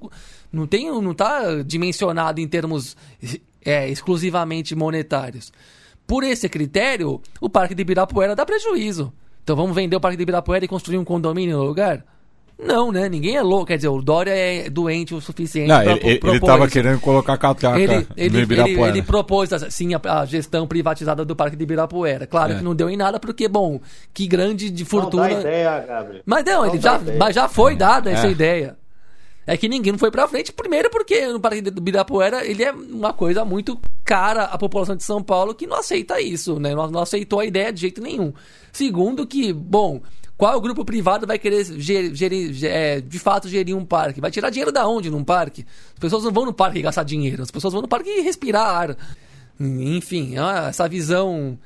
Não, 0.53 0.67
tem, 0.67 0.91
não 0.91 1.15
tá 1.15 1.63
dimensionado 1.65 2.41
em 2.41 2.49
termos 2.49 2.97
é, 3.65 3.89
exclusivamente 3.89 4.75
monetários. 4.75 5.53
Por 6.07 6.23
esse 6.23 6.49
critério, 6.49 7.21
o 7.41 7.49
Parque 7.49 7.75
de 7.75 7.83
Ibirapuera 7.83 8.35
dá 8.35 8.45
prejuízo. 8.45 9.13
Então 9.43 9.57
vamos 9.57 9.75
vender 9.75 9.97
o 9.97 10.01
Parque 10.01 10.17
de 10.17 10.23
Ibirapuera 10.23 10.65
e 10.65 10.69
construir 10.69 10.99
um 10.99 11.05
condomínio 11.05 11.59
no 11.59 11.65
lugar? 11.65 12.05
Não, 12.59 12.93
né? 12.93 13.09
Ninguém 13.09 13.37
é 13.37 13.43
louco. 13.43 13.67
Quer 13.67 13.77
dizer, 13.77 13.89
o 13.89 14.01
Dória 14.01 14.31
é 14.31 14.71
doente 14.71 15.15
o 15.15 15.21
suficiente 15.21 15.69
pra, 15.69 15.93
ele, 15.93 16.21
ele 16.23 16.41
tava 16.41 16.69
querendo 16.69 17.01
colocar 17.01 17.37
catraca 17.37 17.79
ele, 17.79 18.07
ele, 18.17 18.39
ele, 18.39 18.81
ele, 18.81 19.03
propôs, 19.03 19.51
sim, 19.71 19.95
a, 19.95 20.01
a, 20.21 20.25
gestão 20.25 20.67
privatizada 20.67 21.25
do 21.25 21.35
Parque 21.35 21.57
de 21.57 21.65
Ibirapuera. 21.65 22.27
Claro 22.27 22.53
é. 22.53 22.57
que 22.57 22.63
não 22.63 22.75
deu 22.75 22.89
em 22.89 22.97
nada, 22.97 23.19
porque, 23.19 23.49
bom, 23.49 23.81
que 24.13 24.27
grande 24.27 24.71
de 24.71 24.85
fortuna... 24.85 25.29
Não 25.29 25.35
dá 25.35 25.41
ideia, 25.41 25.81
Gabriel. 25.81 26.23
Mas 26.25 26.45
não, 26.45 26.63
não 26.63 26.67
ele 26.67 26.81
já, 26.81 27.01
mas 27.19 27.35
já 27.35 27.49
foi 27.49 27.77
dada 27.77 28.11
é. 28.11 28.15
essa 28.15 28.29
ideia. 28.29 28.77
É 29.47 29.57
que 29.59 29.69
ninguém 29.69 29.93
não 29.93 29.99
foi 29.99 30.11
pra 30.11 30.27
frente, 30.27 30.53
primeiro 30.53 30.89
porque 30.89 31.27
no 31.27 31.39
Parque 31.39 31.61
do 31.61 31.79
Ibirapuera 31.79 32.47
ele 32.47 32.63
é 32.63 32.73
uma 32.73 33.13
coisa 33.13 33.45
muito 33.45 33.79
cara 34.03 34.45
à 34.45 34.57
população 34.57 34.97
de 34.97 35.05
São 35.05 35.23
Paulo 35.23 35.55
que 35.55 35.67
não 35.67 35.77
aceita 35.77 36.19
isso, 36.19 36.59
né? 36.59 36.75
Não, 36.75 36.91
não 36.91 37.03
aceitou 37.03 37.41
a 37.41 37.45
ideia 37.45 37.71
de 37.71 37.83
jeito 37.83 38.01
nenhum. 38.01 38.33
Segundo 38.73 39.27
que, 39.27 39.53
bom, 39.53 40.01
qual 40.37 40.61
grupo 40.61 40.85
privado 40.85 41.27
vai 41.27 41.39
querer 41.39 41.65
gerir, 41.79 42.65
é, 42.65 43.01
de 43.01 43.19
fato 43.19 43.49
gerir 43.49 43.77
um 43.77 43.85
parque? 43.85 44.21
Vai 44.21 44.31
tirar 44.31 44.51
dinheiro 44.51 44.73
da 44.73 44.87
onde 44.87 45.11
num 45.11 45.23
parque? 45.23 45.65
As 45.93 45.99
pessoas 45.99 46.25
não 46.25 46.33
vão 46.33 46.47
no 46.47 46.53
parque 46.53 46.83
gastar 46.83 47.05
dinheiro, 47.05 47.43
as 47.43 47.51
pessoas 47.51 47.73
vão 47.73 47.83
no 47.83 47.89
parque 47.89 48.21
respirar 48.21 48.67
ar. 48.67 48.97
Enfim, 49.61 50.37
é 50.37 50.69
essa 50.69 50.89
visão 50.89 51.57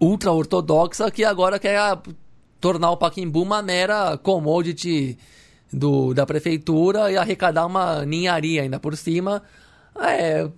ultra 0.00 0.32
ortodoxa 0.32 1.10
que 1.10 1.24
agora 1.24 1.58
quer 1.58 1.98
tornar 2.60 2.90
o 2.90 2.96
Paquimbu 2.96 3.42
uma 3.42 3.62
mera 3.62 4.16
commodity 4.18 5.16
do, 5.72 6.12
da 6.12 6.26
prefeitura 6.26 7.12
e 7.12 7.16
arrecadar 7.16 7.66
uma 7.66 8.04
ninharia 8.04 8.62
ainda 8.62 8.80
por 8.80 8.96
cima. 8.96 9.42
É, 10.00 10.48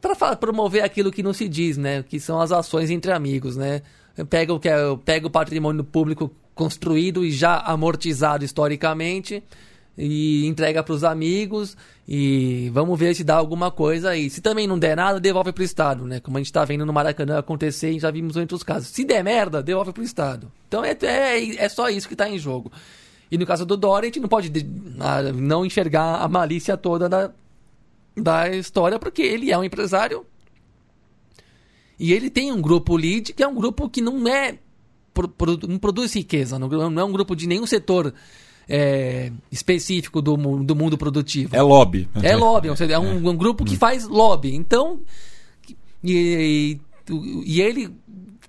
para 0.00 0.36
promover 0.36 0.82
aquilo 0.82 1.12
que 1.12 1.22
não 1.22 1.32
se 1.32 1.48
diz, 1.48 1.76
né? 1.76 2.02
Que 2.02 2.18
são 2.18 2.40
as 2.40 2.50
ações 2.50 2.90
entre 2.90 3.12
amigos, 3.12 3.56
né? 3.56 3.82
Pega 4.28 4.52
o, 4.52 4.60
que 4.60 4.68
é, 4.68 4.76
pega 5.04 5.26
o 5.26 5.30
patrimônio 5.30 5.84
público 5.84 6.30
construído 6.54 7.24
e 7.24 7.30
já 7.30 7.58
amortizado 7.58 8.44
historicamente 8.44 9.42
e 9.96 10.46
entrega 10.46 10.82
para 10.82 10.94
os 10.94 11.04
amigos 11.04 11.76
e 12.08 12.70
vamos 12.72 12.98
ver 12.98 13.14
se 13.14 13.24
dá 13.24 13.36
alguma 13.36 13.70
coisa 13.70 14.10
aí. 14.10 14.28
Se 14.30 14.40
também 14.40 14.66
não 14.66 14.78
der 14.78 14.96
nada, 14.96 15.20
devolve 15.20 15.52
para 15.52 15.62
o 15.62 15.64
Estado, 15.64 16.04
né? 16.04 16.20
Como 16.20 16.36
a 16.36 16.40
gente 16.40 16.46
está 16.46 16.64
vendo 16.64 16.84
no 16.84 16.92
Maracanã 16.92 17.38
acontecer 17.38 17.92
e 17.92 17.98
já 17.98 18.10
vimos 18.10 18.36
outros 18.36 18.62
casos. 18.62 18.88
Se 18.88 19.04
der 19.04 19.22
merda, 19.22 19.62
devolve 19.62 19.92
para 19.92 20.00
o 20.00 20.04
Estado. 20.04 20.50
Então 20.68 20.84
é, 20.84 20.96
é, 21.02 21.64
é 21.64 21.68
só 21.68 21.88
isso 21.88 22.08
que 22.08 22.14
está 22.14 22.28
em 22.28 22.38
jogo. 22.38 22.72
E 23.30 23.38
no 23.38 23.46
caso 23.46 23.64
do 23.64 23.76
Dória, 23.76 24.06
a 24.06 24.08
gente 24.08 24.20
não 24.20 24.28
pode 24.28 24.52
não 25.34 25.64
enxergar 25.64 26.16
a 26.16 26.28
malícia 26.28 26.76
toda 26.76 27.08
da, 27.08 27.30
da 28.14 28.48
história, 28.50 28.98
porque 28.98 29.22
ele 29.22 29.50
é 29.50 29.56
um 29.56 29.64
empresário 29.64 30.26
e 32.02 32.12
ele 32.12 32.28
tem 32.28 32.50
um 32.50 32.60
grupo 32.60 32.96
lead 32.96 33.32
que 33.32 33.44
é 33.44 33.46
um 33.46 33.54
grupo 33.54 33.88
que 33.88 34.02
não 34.02 34.26
é 34.26 34.58
não 35.68 35.78
produz 35.78 36.12
riqueza, 36.14 36.58
não 36.58 36.98
é 36.98 37.04
um 37.04 37.12
grupo 37.12 37.36
de 37.36 37.46
nenhum 37.46 37.64
setor 37.64 38.12
é, 38.68 39.30
específico 39.52 40.20
do, 40.20 40.36
do 40.64 40.74
mundo 40.74 40.98
produtivo. 40.98 41.54
É 41.54 41.62
lobby. 41.62 42.08
É 42.20 42.34
lobby, 42.34 42.70
ou 42.70 42.76
seja, 42.76 42.94
é 42.94 42.98
um, 42.98 43.28
um 43.28 43.36
grupo 43.36 43.64
que 43.64 43.76
faz 43.76 44.08
lobby. 44.08 44.52
Então, 44.52 45.00
e, 46.02 46.80
e, 47.08 47.44
e 47.46 47.60
ele 47.60 47.94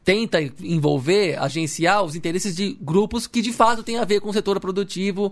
tenta 0.03 0.41
envolver, 0.59 1.37
agenciar 1.37 2.03
os 2.03 2.15
interesses 2.15 2.55
de 2.55 2.75
grupos 2.81 3.27
que 3.27 3.39
de 3.39 3.53
fato 3.53 3.83
têm 3.83 3.99
a 3.99 4.05
ver 4.05 4.19
com 4.19 4.29
o 4.29 4.33
setor 4.33 4.59
produtivo 4.59 5.31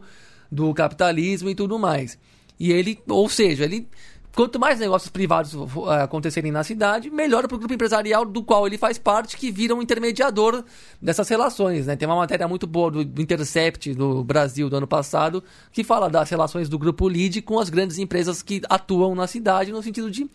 do 0.51 0.71
capitalismo 0.75 1.49
e 1.49 1.55
tudo 1.55 1.79
mais. 1.79 2.19
E 2.59 2.71
ele, 2.71 2.99
ou 3.07 3.27
seja, 3.27 3.63
ele 3.63 3.87
quanto 4.35 4.59
mais 4.59 4.79
negócios 4.79 5.09
privados 5.09 5.53
eh, 5.53 6.01
acontecerem 6.03 6.51
na 6.51 6.63
cidade, 6.63 7.09
melhor 7.09 7.47
para 7.47 7.55
o 7.55 7.59
grupo 7.59 7.73
empresarial 7.73 8.25
do 8.25 8.43
qual 8.43 8.65
ele 8.65 8.77
faz 8.77 8.97
parte, 8.97 9.37
que 9.37 9.51
vira 9.51 9.75
um 9.75 9.81
intermediador 9.81 10.63
dessas 11.01 11.27
relações. 11.27 11.87
Né? 11.87 11.95
Tem 11.95 12.07
uma 12.07 12.15
matéria 12.15 12.47
muito 12.47 12.65
boa 12.65 12.89
do, 12.91 13.21
Intercept 13.21 13.93
do 13.93 14.23
Brasil 14.23 14.69
do 14.69 14.77
ano 14.77 14.87
passado, 14.87 15.43
que 15.71 15.83
fala 15.83 16.09
das 16.09 16.29
relações 16.29 16.69
do 16.69 16.79
grupo 16.79 17.07
LEAD 17.07 17.41
com 17.41 17.59
as 17.59 17.69
grandes 17.69 17.97
empresas 17.97 18.41
que 18.41 18.61
atuam 18.69 19.15
na 19.15 19.27
cidade, 19.27 19.71
no 19.71 19.83
sentido 19.83 20.09
de, 20.09 20.29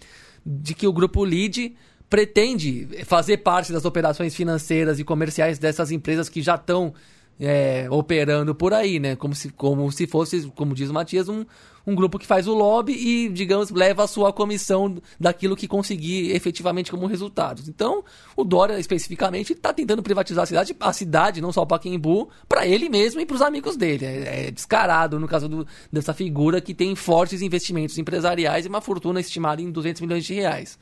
de 0.44 0.74
que 0.74 0.86
o 0.86 0.92
grupo 0.92 1.24
LEAD 1.24 1.74
pretende 2.08 2.88
fazer 3.04 3.38
parte 3.38 3.72
das 3.72 3.84
operações 3.84 4.34
financeiras 4.34 4.98
e 4.98 5.04
comerciais 5.04 5.58
dessas 5.58 5.90
empresas 5.90 6.28
que 6.28 6.40
já 6.40 6.54
estão 6.54 6.94
é, 7.38 7.86
operando 7.90 8.54
por 8.54 8.72
aí, 8.72 8.98
né? 8.98 9.16
Como 9.16 9.34
se, 9.34 9.50
como 9.50 9.90
se 9.92 10.06
fosse, 10.06 10.46
como 10.54 10.74
diz 10.74 10.88
o 10.88 10.94
Matias, 10.94 11.28
um, 11.28 11.44
um 11.86 11.94
grupo 11.94 12.18
que 12.18 12.26
faz 12.26 12.48
o 12.48 12.54
lobby 12.54 12.92
e, 12.92 13.28
digamos, 13.28 13.70
leva 13.70 14.02
a 14.02 14.06
sua 14.08 14.32
comissão 14.32 14.96
daquilo 15.20 15.54
que 15.54 15.68
conseguir 15.68 16.34
efetivamente 16.34 16.90
como 16.90 17.06
resultados. 17.06 17.68
Então, 17.68 18.02
o 18.34 18.42
Dória, 18.42 18.78
especificamente, 18.78 19.52
está 19.52 19.72
tentando 19.72 20.02
privatizar 20.02 20.42
a 20.42 20.46
cidade, 20.46 20.76
a 20.80 20.92
cidade, 20.92 21.40
não 21.40 21.52
só 21.52 21.62
o 21.62 21.66
Paquembu, 21.66 22.28
para 22.48 22.66
ele 22.66 22.88
mesmo 22.88 23.20
e 23.20 23.26
para 23.26 23.36
os 23.36 23.42
amigos 23.42 23.76
dele. 23.76 24.04
É, 24.04 24.46
é, 24.46 24.50
descarado 24.50 25.20
no 25.20 25.28
caso 25.28 25.48
do, 25.48 25.66
dessa 25.92 26.12
figura 26.12 26.60
que 26.60 26.74
tem 26.74 26.96
fortes 26.96 27.40
investimentos 27.40 27.96
empresariais 27.98 28.66
e 28.66 28.68
uma 28.68 28.80
fortuna 28.80 29.20
estimada 29.20 29.62
em 29.62 29.70
200 29.70 30.00
milhões 30.02 30.24
de 30.24 30.34
reais 30.34 30.78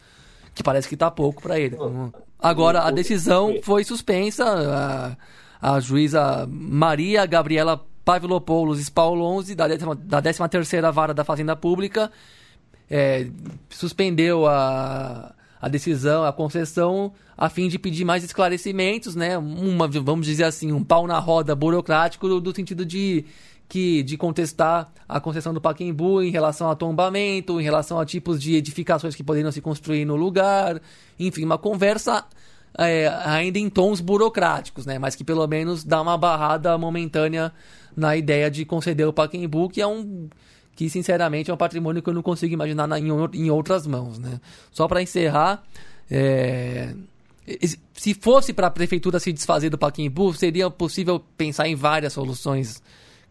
que 0.54 0.62
parece 0.62 0.86
que 0.86 0.94
está 0.94 1.10
pouco 1.10 1.42
para 1.42 1.58
ele. 1.58 1.76
Agora, 2.38 2.82
a 2.82 2.90
decisão 2.92 3.58
foi 3.62 3.82
suspensa. 3.82 4.44
A, 5.60 5.74
a 5.74 5.80
juíza 5.80 6.46
Maria 6.48 7.26
Gabriela 7.26 7.84
Pavlopoulos 8.04 8.78
Spaulonzi, 8.80 9.54
da 9.54 9.66
13 10.20 10.48
terceira 10.48 10.92
Vara 10.92 11.14
da 11.14 11.24
Fazenda 11.24 11.56
Pública, 11.56 12.10
é, 12.90 13.28
suspendeu 13.70 14.46
a, 14.46 15.34
a 15.60 15.68
decisão, 15.68 16.24
a 16.24 16.32
concessão, 16.32 17.12
a 17.36 17.48
fim 17.48 17.68
de 17.68 17.78
pedir 17.78 18.04
mais 18.04 18.22
esclarecimentos, 18.22 19.14
né? 19.14 19.38
Uma, 19.38 19.88
vamos 19.88 20.26
dizer 20.26 20.44
assim, 20.44 20.72
um 20.72 20.84
pau 20.84 21.06
na 21.06 21.18
roda 21.18 21.54
burocrático 21.54 22.28
do, 22.28 22.40
do 22.40 22.54
sentido 22.54 22.84
de 22.84 23.24
que 23.66 24.02
de 24.02 24.18
contestar 24.18 24.92
a 25.08 25.18
concessão 25.18 25.54
do 25.54 25.60
Paquembu 25.60 26.22
em 26.22 26.30
relação 26.30 26.70
a 26.70 26.76
tombamento, 26.76 27.58
em 27.58 27.64
relação 27.64 27.98
a 27.98 28.04
tipos 28.04 28.40
de 28.40 28.54
edificações 28.54 29.14
que 29.14 29.24
poderiam 29.24 29.50
se 29.50 29.60
construir 29.60 30.04
no 30.04 30.16
lugar, 30.16 30.80
enfim, 31.18 31.44
uma 31.44 31.56
conversa 31.56 32.24
é, 32.76 33.08
ainda 33.24 33.58
em 33.58 33.70
tons 33.70 34.00
burocráticos, 34.00 34.84
né? 34.84 34.98
Mas 34.98 35.14
que 35.14 35.24
pelo 35.24 35.46
menos 35.46 35.84
dá 35.84 36.00
uma 36.02 36.18
barrada 36.18 36.76
momentânea 36.76 37.52
na 37.96 38.16
ideia 38.16 38.50
de 38.50 38.64
conceder 38.64 39.06
o 39.06 39.12
Pacaembu, 39.12 39.68
que 39.68 39.80
é 39.80 39.86
um 39.86 40.28
que 40.74 40.90
sinceramente 40.90 41.50
é 41.50 41.54
um 41.54 41.56
patrimônio 41.56 42.02
que 42.02 42.10
eu 42.10 42.14
não 42.14 42.22
consigo 42.22 42.52
imaginar 42.52 42.88
na, 42.88 42.98
em, 42.98 43.06
em, 43.34 43.48
outras 43.48 43.86
mãos, 43.86 44.18
né? 44.18 44.40
Só 44.72 44.88
para 44.88 45.00
encerrar, 45.00 45.62
é, 46.10 46.92
se 47.92 48.14
fosse 48.14 48.52
para 48.52 48.66
a 48.66 48.70
prefeitura 48.70 49.20
se 49.20 49.32
desfazer 49.32 49.70
do 49.70 49.78
Pacaembu, 49.78 50.34
seria 50.34 50.68
possível 50.70 51.20
pensar 51.36 51.68
em 51.68 51.76
várias 51.76 52.12
soluções 52.12 52.82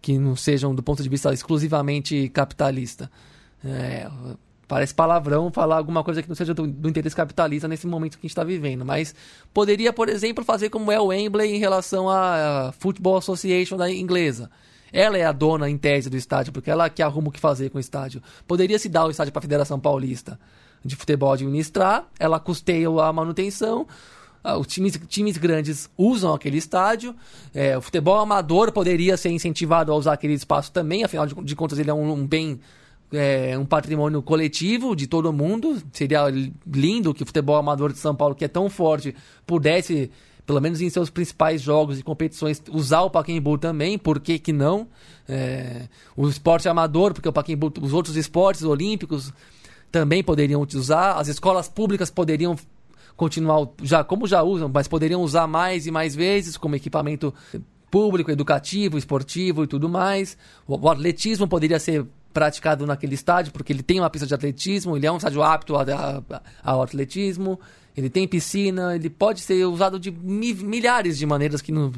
que 0.02 0.18
não 0.18 0.36
sejam 0.36 0.74
do 0.74 0.84
ponto 0.84 1.04
de 1.04 1.10
vista 1.10 1.34
exclusivamente 1.34 2.30
capitalista. 2.30 3.12
É, 3.64 4.10
Parece 4.74 4.92
palavrão 4.92 5.52
falar 5.52 5.78
alguma 5.78 6.04
coisa 6.04 6.24
que 6.24 6.28
não 6.28 6.36
seja 6.36 6.52
do, 6.52 6.66
do 6.66 6.90
interesse 6.90 7.16
capitalista 7.16 7.68
nesse 7.68 7.86
momento 7.86 8.14
que 8.14 8.26
a 8.26 8.28
gente 8.28 8.32
está 8.32 8.44
vivendo. 8.44 8.84
Mas 8.84 9.14
poderia, 9.54 9.94
por 9.94 10.10
exemplo, 10.10 10.44
fazer 10.44 10.72
como 10.72 10.92
é 10.92 11.00
o 11.00 11.10
Wembley 11.10 11.54
em 11.54 11.60
relação 11.60 12.10
à 12.10 12.74
Football 12.80 13.18
Association 13.18 13.78
da 13.78 13.92
inglesa. 13.92 14.50
Ela 14.92 15.20
é 15.20 15.26
a 15.26 15.32
dona, 15.32 15.70
em 15.70 15.78
tese, 15.78 16.10
do 16.10 16.18
estádio, 16.18 16.52
porque 16.52 16.72
ela 16.72 16.90
que 16.90 17.04
arruma 17.04 17.28
o 17.28 17.32
que 17.32 17.40
fazer 17.40 17.70
com 17.70 17.78
o 17.78 17.80
estádio. 17.80 18.20
Poderia 18.48 18.80
se 18.80 18.90
dar 18.90 19.06
o 19.06 19.12
estádio 19.12 19.32
para 19.32 19.42
a 19.42 19.44
Federação 19.44 19.80
Paulista 19.80 20.40
de 20.84 20.96
Futebol 20.96 21.32
administrar, 21.32 22.08
ela 22.20 22.40
custeia 22.40 22.90
a 22.90 23.14
manutenção, 23.14 23.86
os 24.60 24.66
times, 24.66 25.00
times 25.08 25.38
grandes 25.38 25.88
usam 25.96 26.34
aquele 26.34 26.58
estádio. 26.58 27.16
É, 27.54 27.78
o 27.78 27.82
futebol 27.82 28.18
amador 28.18 28.72
poderia 28.72 29.16
ser 29.18 29.30
incentivado 29.30 29.92
a 29.92 29.96
usar 29.96 30.14
aquele 30.14 30.34
espaço 30.34 30.72
também, 30.72 31.04
afinal 31.04 31.28
de, 31.28 31.36
de 31.36 31.56
contas, 31.56 31.78
ele 31.78 31.92
é 31.92 31.94
um, 31.94 32.12
um 32.12 32.26
bem 32.26 32.60
é, 33.14 33.58
um 33.58 33.66
patrimônio 33.66 34.22
coletivo 34.22 34.96
de 34.96 35.08
todo 35.08 35.32
mundo. 35.32 35.82
Seria 35.92 36.26
lindo 36.66 37.14
que 37.14 37.24
o 37.24 37.26
futebol 37.26 37.56
amador 37.56 37.94
de 37.94 38.00
São 38.00 38.16
Paulo, 38.16 38.36
que 38.36 38.44
é 38.44 38.48
tão 38.48 38.70
forte, 38.70 39.16
pudesse, 39.46 40.10
pelo 40.46 40.60
menos 40.60 40.82
em 40.82 40.90
seus 40.90 41.10
principais 41.10 41.62
jogos 41.62 42.00
e 42.00 42.04
competições, 42.04 42.62
usar 42.72 43.02
o 43.02 43.10
Pacaembu 43.10 43.58
também. 43.58 43.98
Por 43.98 44.20
que, 44.20 44.40
que 44.40 44.52
não? 44.52 44.88
É, 45.30 45.88
o 46.18 46.28
esporte 46.28 46.68
amador, 46.68 47.14
porque 47.14 47.30
o 47.30 47.34
Pacaembu, 47.34 47.72
os 47.82 47.94
outros 47.94 48.18
esportes 48.18 48.64
olímpicos 48.64 49.32
também 49.92 50.24
poderiam 50.24 50.66
usar. 50.74 51.14
As 51.14 51.28
escolas 51.28 51.70
públicas 51.70 52.10
poderiam 52.10 52.58
continuar, 53.16 53.68
já 53.84 54.04
como 54.04 54.28
já 54.28 54.42
usam, 54.42 54.70
mas 54.74 54.88
poderiam 54.88 55.22
usar 55.22 55.46
mais 55.46 55.86
e 55.86 55.92
mais 55.92 56.16
vezes 56.16 56.58
como 56.58 56.76
equipamento 56.76 57.32
público, 57.92 58.32
educativo, 58.32 58.98
esportivo 58.98 59.64
e 59.64 59.68
tudo 59.68 59.88
mais. 59.88 60.36
O, 60.68 60.76
o 60.76 60.90
atletismo 60.90 61.48
poderia 61.48 61.80
ser 61.80 62.08
praticado 62.34 62.86
naquele 62.88 63.14
estádio, 63.14 63.54
porque 63.54 63.72
ele 63.72 63.84
tem 63.84 64.00
uma 64.00 64.10
pista 64.10 64.26
de 64.26 64.34
atletismo, 64.34 64.98
ele 64.98 65.06
é 65.06 65.12
um 65.12 65.18
estádio 65.18 65.44
apto 65.44 65.76
ao 66.64 66.82
atletismo, 66.82 67.60
ele 67.96 68.10
tem 68.10 68.28
piscina, 68.28 68.96
ele 68.96 69.10
pode 69.10 69.42
ser 69.42 69.66
usado 69.66 70.00
de 70.00 70.12
milhares 70.12 71.18
de 71.18 71.26
maneiras 71.26 71.62
que 71.62 71.72
não, 71.72 71.92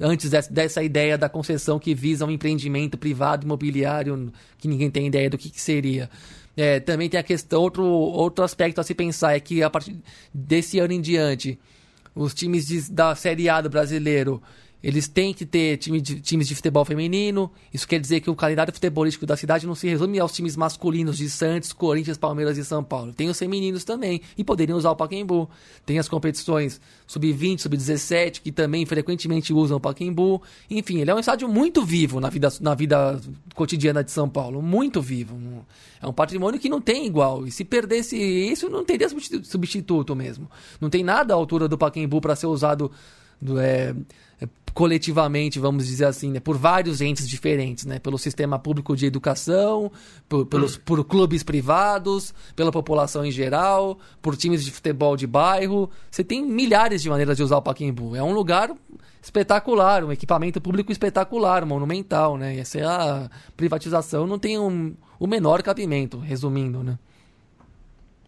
antes 0.00 0.30
dessa 0.50 0.82
ideia 0.82 1.18
da 1.18 1.28
concessão 1.28 1.78
que 1.78 1.94
visa 1.94 2.24
um 2.24 2.30
empreendimento 2.30 2.96
privado 2.96 3.44
imobiliário 3.44 4.32
que 4.58 4.66
ninguém 4.66 4.90
tem 4.90 5.06
ideia 5.06 5.28
do 5.28 5.36
que, 5.36 5.50
que 5.50 5.60
seria. 5.60 6.08
É, 6.56 6.80
também 6.80 7.08
tem 7.08 7.20
a 7.20 7.22
questão, 7.22 7.60
outro, 7.60 7.84
outro 7.84 8.42
aspecto 8.42 8.80
a 8.80 8.84
se 8.84 8.94
pensar 8.94 9.36
é 9.36 9.40
que 9.40 9.62
a 9.62 9.68
partir 9.68 9.94
desse 10.32 10.78
ano 10.78 10.94
em 10.94 11.02
diante, 11.02 11.58
os 12.14 12.32
times 12.32 12.66
de, 12.66 12.90
da 12.90 13.14
Série 13.14 13.50
A 13.50 13.60
do 13.60 13.68
brasileiro 13.68 14.42
eles 14.86 15.08
têm 15.08 15.34
que 15.34 15.44
ter 15.44 15.78
time 15.78 16.00
de, 16.00 16.20
times 16.20 16.46
de 16.46 16.54
futebol 16.54 16.84
feminino. 16.84 17.50
Isso 17.74 17.88
quer 17.88 17.98
dizer 17.98 18.20
que 18.20 18.30
o 18.30 18.36
calendário 18.36 18.72
futebolístico 18.72 19.26
da 19.26 19.36
cidade 19.36 19.66
não 19.66 19.74
se 19.74 19.88
resume 19.88 20.20
aos 20.20 20.32
times 20.32 20.54
masculinos 20.54 21.16
de 21.16 21.28
Santos, 21.28 21.72
Corinthians, 21.72 22.16
Palmeiras 22.16 22.56
e 22.56 22.64
São 22.64 22.84
Paulo. 22.84 23.12
Tem 23.12 23.28
os 23.28 23.36
femininos 23.36 23.82
também. 23.82 24.20
E 24.38 24.44
poderiam 24.44 24.78
usar 24.78 24.92
o 24.92 24.94
Paquembu. 24.94 25.50
Tem 25.84 25.98
as 25.98 26.08
competições 26.08 26.80
sub-20, 27.04 27.62
sub-17, 27.62 28.40
que 28.40 28.52
também 28.52 28.86
frequentemente 28.86 29.52
usam 29.52 29.78
o 29.78 29.80
Paquembu. 29.80 30.40
Enfim, 30.70 31.00
ele 31.00 31.10
é 31.10 31.14
um 31.16 31.18
estádio 31.18 31.48
muito 31.48 31.84
vivo 31.84 32.20
na 32.20 32.30
vida, 32.30 32.48
na 32.60 32.76
vida 32.76 33.20
cotidiana 33.56 34.04
de 34.04 34.12
São 34.12 34.28
Paulo. 34.28 34.62
Muito 34.62 35.02
vivo. 35.02 35.36
É 36.00 36.06
um 36.06 36.12
patrimônio 36.12 36.60
que 36.60 36.68
não 36.68 36.80
tem 36.80 37.06
igual. 37.06 37.44
E 37.44 37.50
se 37.50 37.64
perdesse 37.64 38.16
isso, 38.16 38.68
não 38.68 38.84
teria 38.84 39.08
substituto 39.42 40.14
mesmo. 40.14 40.48
Não 40.80 40.88
tem 40.88 41.02
nada 41.02 41.34
à 41.34 41.36
altura 41.36 41.66
do 41.66 41.76
Paquembu 41.76 42.20
para 42.20 42.36
ser 42.36 42.46
usado. 42.46 42.88
Do, 43.42 43.58
é, 43.58 43.94
coletivamente, 44.76 45.58
vamos 45.58 45.86
dizer 45.86 46.04
assim, 46.04 46.30
né, 46.30 46.38
por 46.38 46.58
vários 46.58 47.00
entes 47.00 47.26
diferentes, 47.26 47.86
né, 47.86 47.98
pelo 47.98 48.18
sistema 48.18 48.58
público 48.58 48.94
de 48.94 49.06
educação, 49.06 49.90
por, 50.28 50.44
pelos, 50.44 50.76
por 50.76 51.02
clubes 51.02 51.42
privados, 51.42 52.34
pela 52.54 52.70
população 52.70 53.24
em 53.24 53.30
geral, 53.30 53.98
por 54.20 54.36
times 54.36 54.62
de 54.62 54.70
futebol 54.70 55.16
de 55.16 55.26
bairro. 55.26 55.88
Você 56.10 56.22
tem 56.22 56.44
milhares 56.44 57.00
de 57.00 57.08
maneiras 57.08 57.38
de 57.38 57.42
usar 57.42 57.56
o 57.56 57.62
Paquembu. 57.62 58.14
É 58.14 58.22
um 58.22 58.34
lugar 58.34 58.70
espetacular, 59.22 60.04
um 60.04 60.12
equipamento 60.12 60.60
público 60.60 60.92
espetacular, 60.92 61.64
monumental, 61.64 62.36
né? 62.36 62.58
Essa 62.58 62.78
é 62.78 62.84
a 62.84 63.30
privatização 63.56 64.26
não 64.26 64.38
tem 64.38 64.58
um, 64.58 64.94
o 65.18 65.26
menor 65.26 65.62
cabimento, 65.62 66.18
resumindo, 66.18 66.84
né? 66.84 66.98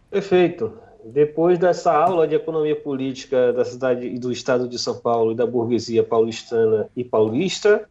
Perfeito. 0.09 0.73
Depois 1.05 1.57
dessa 1.57 1.93
aula 1.93 2.27
de 2.27 2.35
economia 2.35 2.75
política 2.75 3.53
da 3.53 3.63
cidade 3.63 4.07
e 4.07 4.19
do 4.19 4.31
estado 4.31 4.67
de 4.67 4.77
São 4.77 4.99
Paulo 4.99 5.31
e 5.31 5.35
da 5.35 5.45
burguesia 5.45 6.03
paulistana 6.03 6.89
e 6.95 7.03
paulista, 7.03 7.87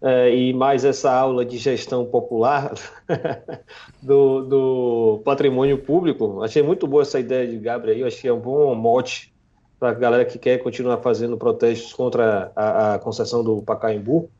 é, 0.00 0.34
e 0.34 0.52
mais 0.52 0.84
essa 0.84 1.12
aula 1.12 1.44
de 1.44 1.56
gestão 1.58 2.04
popular 2.04 2.72
do, 4.02 4.42
do, 4.42 5.20
patrimônio 5.24 5.78
público, 5.78 6.42
achei 6.42 6.62
muito 6.62 6.86
boa 6.86 7.02
essa 7.02 7.18
ideia 7.18 7.46
de 7.46 7.58
Gabriel, 7.58 8.08
é 8.08 8.32
um 8.32 8.38
bom 8.38 8.74
mote 8.74 9.32
para 9.78 9.90
a 9.90 9.94
galera 9.94 10.24
que 10.24 10.38
quer 10.38 10.58
continuar 10.58 10.98
fazendo 10.98 11.36
protestos 11.36 11.92
contra 11.92 12.52
a, 12.54 12.94
a 12.94 12.98
concessão 12.98 13.42
do 13.42 13.62
Pacaembu, 13.62 14.30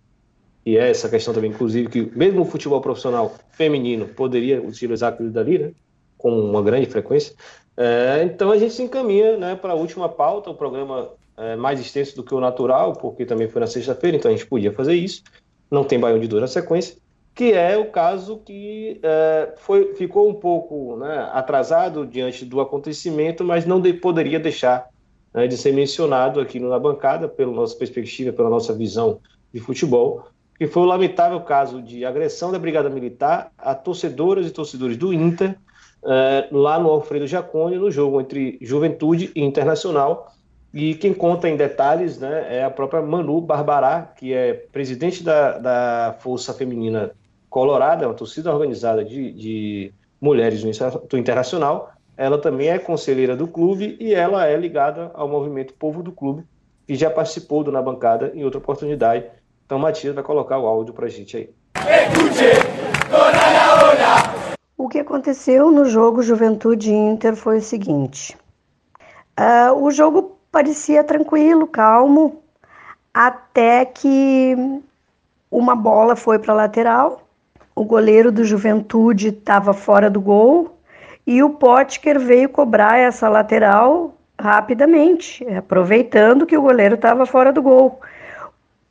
e 0.66 0.76
é 0.76 0.90
essa 0.90 1.08
questão 1.08 1.32
também, 1.32 1.50
inclusive, 1.50 1.88
que 1.88 2.12
mesmo 2.16 2.42
o 2.42 2.44
futebol 2.44 2.80
profissional 2.80 3.34
feminino 3.52 4.06
poderia 4.06 4.60
utilizar 4.60 5.12
aquilo 5.12 5.30
dali, 5.30 5.58
né, 5.58 5.72
com 6.16 6.30
uma 6.30 6.62
grande 6.62 6.86
frequência. 6.86 7.34
É, 7.80 8.24
então 8.24 8.50
a 8.50 8.59
gente 8.59 8.74
se 8.74 8.82
encaminha 8.82 9.36
né, 9.36 9.55
para 9.55 9.72
a 9.72 9.76
última 9.76 10.09
pauta, 10.09 10.50
o 10.50 10.55
programa 10.55 11.10
é 11.36 11.55
mais 11.55 11.78
extenso 11.78 12.16
do 12.16 12.24
que 12.24 12.34
o 12.34 12.40
natural, 12.40 12.92
porque 12.94 13.24
também 13.24 13.48
foi 13.48 13.60
na 13.60 13.68
sexta-feira, 13.68 14.16
então 14.16 14.28
a 14.28 14.34
gente 14.34 14.48
podia 14.48 14.72
fazer 14.72 14.94
isso. 14.94 15.22
Não 15.70 15.84
tem 15.84 16.00
baião 16.00 16.18
de 16.18 16.26
dois 16.26 16.40
na 16.40 16.48
sequência, 16.48 16.96
que 17.36 17.52
é 17.52 17.78
o 17.78 17.88
caso 17.92 18.38
que 18.38 18.98
é, 19.00 19.55
foi, 19.59 19.94
ficou 19.94 20.28
um 20.28 20.34
pouco 20.34 20.96
né, 20.96 21.30
atrasado 21.32 22.05
diante 22.05 22.44
do 22.44 22.60
acontecimento, 22.60 23.44
mas 23.44 23.64
não 23.64 23.80
de, 23.80 23.92
poderia 23.92 24.40
deixar 24.40 24.88
né, 25.32 25.46
de 25.46 25.56
ser 25.56 25.72
mencionado 25.72 26.40
aqui 26.40 26.59
na 26.59 26.80
bancada, 26.80 27.28
pela 27.28 27.52
nossa 27.52 27.76
perspectiva, 27.76 28.32
pela 28.32 28.50
nossa 28.50 28.74
visão 28.74 29.20
de 29.55 29.60
futebol, 29.60 30.26
que 30.59 30.66
foi 30.66 30.82
o 30.82 30.86
lamentável 30.86 31.40
caso 31.42 31.80
de 31.80 32.05
agressão 32.05 32.50
da 32.50 32.59
Brigada 32.59 32.90
Militar 32.90 33.52
a 33.56 33.72
torcedoras 33.72 34.48
e 34.48 34.50
torcedores 34.50 34.96
do 34.96 35.12
Inter, 35.12 35.56
é, 36.04 36.48
lá 36.52 36.78
no 36.78 36.90
Alfredo 36.90 37.26
Jaconi, 37.26 37.76
no 37.76 37.90
jogo 37.90 38.20
entre 38.20 38.58
Juventude 38.60 39.30
e 39.34 39.42
Internacional. 39.42 40.32
E 40.72 40.94
quem 40.94 41.14
conta 41.14 41.48
em 41.48 41.56
detalhes 41.56 42.18
né, 42.18 42.58
é 42.58 42.64
a 42.64 42.70
própria 42.70 43.00
Manu 43.00 43.40
Barbará, 43.40 44.12
que 44.16 44.34
é 44.34 44.52
presidente 44.52 45.22
da, 45.22 45.58
da 45.58 46.16
Força 46.20 46.52
Feminina 46.52 47.12
Colorada, 47.48 48.06
uma 48.06 48.14
torcida 48.14 48.52
organizada 48.52 49.02
de, 49.04 49.32
de 49.32 49.92
mulheres 50.20 50.62
do 51.08 51.16
Internacional, 51.16 51.92
ela 52.16 52.36
também 52.36 52.68
é 52.68 52.78
conselheira 52.78 53.36
do 53.36 53.46
clube 53.46 53.96
e 54.00 54.12
ela 54.12 54.46
é 54.46 54.56
ligada 54.56 55.10
ao 55.14 55.28
movimento 55.28 55.72
Povo 55.74 56.02
do 56.02 56.12
Clube, 56.12 56.44
que 56.86 56.96
já 56.96 57.08
participou 57.08 57.62
do 57.62 57.70
Na 57.70 57.80
Bancada 57.80 58.32
em 58.34 58.44
outra 58.44 58.58
oportunidade. 58.58 59.24
Então, 59.64 59.78
Matias 59.78 60.14
vai 60.14 60.24
colocar 60.24 60.58
o 60.58 60.66
áudio 60.66 60.92
para 60.92 61.06
a 61.06 61.10
gente 61.10 61.36
aí. 61.36 62.77
O 64.89 64.90
que 64.90 65.01
aconteceu 65.01 65.70
no 65.70 65.85
jogo 65.85 66.23
Juventude 66.23 66.90
Inter 66.90 67.36
foi 67.36 67.59
o 67.59 67.62
seguinte: 67.62 68.35
uh, 69.39 69.74
o 69.74 69.90
jogo 69.90 70.39
parecia 70.51 71.05
tranquilo, 71.05 71.66
calmo, 71.66 72.43
até 73.12 73.85
que 73.85 74.56
uma 75.51 75.77
bola 75.77 76.16
foi 76.16 76.39
para 76.39 76.55
a 76.55 76.56
lateral, 76.56 77.20
o 77.77 77.85
goleiro 77.85 78.32
do 78.32 78.44
Juventude 78.44 79.28
estava 79.28 79.74
fora 79.74 80.09
do 80.09 80.23
gol 80.23 80.78
e 81.27 81.43
o 81.43 81.51
Potker 81.51 82.19
veio 82.19 82.48
cobrar 82.48 82.97
essa 82.97 83.28
lateral 83.28 84.15
rapidamente, 84.40 85.47
aproveitando 85.48 86.47
que 86.47 86.56
o 86.56 86.62
goleiro 86.62 86.94
estava 86.94 87.27
fora 87.27 87.52
do 87.52 87.60
gol. 87.60 88.01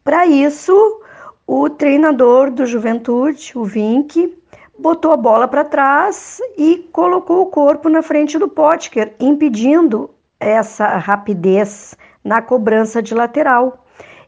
Para 0.03 0.27
isso, 0.27 1.01
o 1.47 1.67
treinador 1.71 2.51
do 2.51 2.67
Juventude, 2.67 3.53
o 3.55 3.65
Vink, 3.65 4.37
botou 4.77 5.11
a 5.11 5.17
bola 5.17 5.47
para 5.47 5.63
trás 5.63 6.39
e 6.57 6.87
colocou 6.91 7.41
o 7.41 7.47
corpo 7.47 7.89
na 7.89 8.01
frente 8.01 8.37
do 8.37 8.47
Potker, 8.47 9.15
impedindo 9.19 10.09
essa 10.39 10.87
rapidez 10.97 11.95
na 12.23 12.41
cobrança 12.41 13.01
de 13.01 13.13
lateral. 13.13 13.85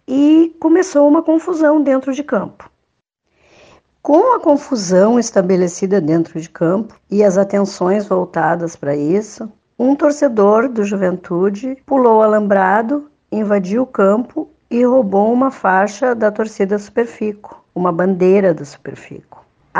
E 0.07 0.55
começou 0.59 1.07
uma 1.07 1.21
confusão 1.21 1.81
dentro 1.81 2.13
de 2.13 2.23
campo. 2.23 2.69
Com 4.01 4.35
a 4.35 4.39
confusão 4.39 5.19
estabelecida 5.19 6.01
dentro 6.01 6.39
de 6.39 6.49
campo 6.49 6.95
e 7.11 7.23
as 7.23 7.38
atenções 7.38 8.07
voltadas 8.07 8.76
para 8.76 8.95
isso, 8.95 9.51
um 9.77 9.95
torcedor 9.95 10.67
do 10.67 10.84
Juventude 10.84 11.77
pulou 11.85 12.23
alambrado, 12.23 13.09
invadiu 13.31 13.84
o 13.84 13.88
campo 13.88 14.49
e 14.69 14.84
roubou 14.84 15.31
uma 15.31 15.51
faixa 15.51 16.15
da 16.15 16.31
torcida 16.31 16.80
Superfico, 16.80 17.63
uma 17.76 17.91
bandeira 17.91 18.53
da 18.53 18.65
Superfico. 18.65 19.28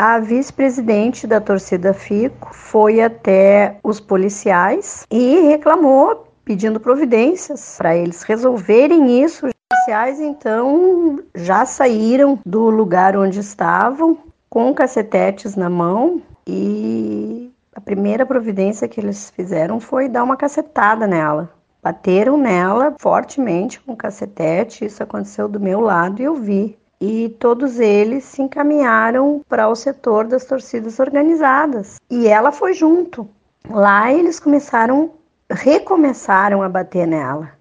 A 0.01 0.17
vice-presidente 0.17 1.27
da 1.27 1.41
torcida 1.41 1.93
Fico 1.93 2.55
foi 2.55 3.01
até 3.01 3.80
os 3.84 3.99
policiais 3.99 5.05
e 5.11 5.41
reclamou, 5.41 6.26
pedindo 6.45 6.80
providências 6.80 7.76
para 7.77 7.97
eles 7.97 8.23
resolverem 8.23 9.21
isso 9.21 9.49
policiais 9.69 10.21
então 10.21 11.19
já 11.35 11.65
saíram 11.65 12.39
do 12.45 12.69
lugar 12.69 13.17
onde 13.17 13.41
estavam 13.41 14.17
com 14.49 14.73
cacetetes 14.73 15.57
na 15.57 15.69
mão 15.69 16.21
e 16.47 17.51
a 17.76 17.81
primeira 17.81 18.26
providência 18.26 18.88
que 18.88 19.01
eles 19.01 19.30
fizeram 19.31 19.81
foi 19.81 20.07
dar 20.07 20.23
uma 20.23 20.38
cacetada 20.38 21.05
nela. 21.07 21.49
Bateram 21.84 22.38
nela 22.38 22.95
fortemente 22.97 23.81
com 23.81 23.97
cacetete, 23.97 24.85
isso 24.85 25.03
aconteceu 25.03 25.49
do 25.49 25.59
meu 25.59 25.81
lado 25.81 26.21
e 26.21 26.23
eu 26.23 26.35
vi. 26.35 26.80
E 27.01 27.30
todos 27.39 27.80
eles 27.80 28.26
se 28.26 28.41
encaminharam 28.41 29.41
para 29.47 29.69
o 29.69 29.76
setor 29.76 30.26
das 30.26 30.45
torcidas 30.45 30.99
organizadas. 30.99 31.95
E 32.09 32.27
ela 32.27 32.51
foi 32.51 32.73
junto. 32.73 33.27
Lá 33.69 34.11
eles 34.11 34.39
começaram, 34.39 35.11
recomeçaram 35.49 36.61
a 36.61 36.67
bater 36.67 37.07
nela. 37.07 37.51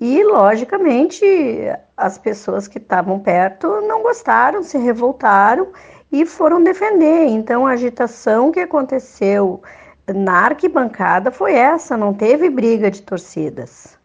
E, 0.00 0.22
logicamente, 0.22 1.24
as 1.96 2.16
pessoas 2.18 2.68
que 2.68 2.78
estavam 2.78 3.18
perto 3.18 3.80
não 3.82 4.02
gostaram, 4.02 4.62
se 4.62 4.78
revoltaram 4.78 5.68
e 6.10 6.24
foram 6.24 6.62
defender. 6.62 7.26
Então, 7.26 7.66
a 7.66 7.72
agitação 7.72 8.52
que 8.52 8.60
aconteceu 8.60 9.60
na 10.06 10.46
arquibancada 10.46 11.30
foi 11.30 11.54
essa: 11.54 11.96
não 11.96 12.14
teve 12.14 12.48
briga 12.48 12.90
de 12.90 13.02
torcidas. 13.02 13.98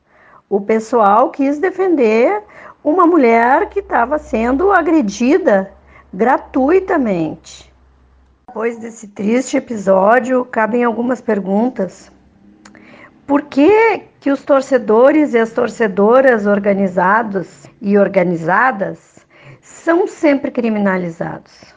O 0.50 0.60
pessoal 0.60 1.30
quis 1.30 1.60
defender 1.60 2.44
uma 2.84 3.08
mulher 3.08 3.70
que 3.70 3.80
estava 3.80 4.20
sendo 4.20 4.72
agredida 4.72 5.72
gratuitamente. 6.14 7.72
Depois 8.48 8.78
desse 8.78 9.08
triste 9.08 9.58
episódio, 9.58 10.44
cabem 10.46 10.84
algumas 10.84 11.22
perguntas. 11.22 12.12
Por 13.26 13.44
que, 13.44 14.04
que 14.20 14.30
os 14.30 14.44
torcedores 14.44 15.34
e 15.34 15.40
as 15.40 15.52
torcedoras 15.52 16.46
organizados 16.46 17.66
e 17.82 17.98
organizadas 17.98 19.26
são 19.62 20.06
sempre 20.06 20.52
criminalizados? 20.52 21.74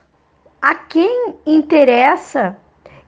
A 0.60 0.74
quem 0.74 1.36
interessa 1.46 2.56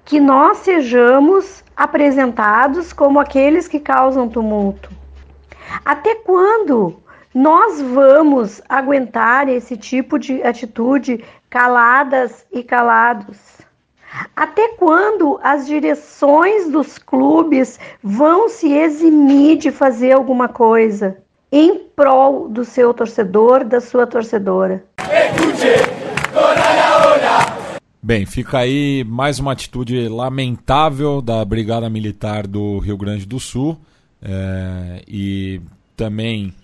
que 0.05 0.20
nós 0.20 0.59
sejamos 0.59 1.65
apresentados 1.77 2.93
como 2.93 3.19
aqueles 3.19 3.66
que 3.66 3.81
causam 3.81 4.29
tumulto? 4.29 4.91
Até 5.85 6.15
quando 6.15 7.03
nós 7.34 7.80
vamos 7.80 8.62
aguentar 8.68 9.48
esse 9.48 9.76
tipo 9.76 10.18
de 10.18 10.42
atitude 10.42 11.22
caladas 11.50 12.46
e 12.52 12.62
calados? 12.62 13.36
Até 14.34 14.68
quando 14.76 15.38
as 15.42 15.66
direções 15.66 16.70
dos 16.70 16.96
clubes 16.96 17.78
vão 18.02 18.48
se 18.48 18.72
eximir 18.72 19.59
de 19.59 19.70
fazer 19.70 20.12
alguma 20.12 20.48
coisa 20.48 21.18
em 21.52 21.78
prol 21.78 22.48
do 22.48 22.64
seu 22.64 22.92
torcedor, 22.94 23.64
da 23.64 23.80
sua 23.80 24.06
torcedora? 24.06 24.84
Bem, 28.02 28.24
fica 28.24 28.59
aí 28.59 29.05
mais 29.05 29.38
uma 29.38 29.52
atitude 29.52 30.09
lamentável 30.09 31.20
da 31.20 31.44
Brigada 31.44 31.90
Militar 31.90 32.46
do 32.46 32.78
Rio 32.78 32.96
Grande 32.96 33.26
do 33.26 33.38
Sul 33.38 33.78
é, 34.22 35.02
e 35.06 35.60
também 35.96 36.55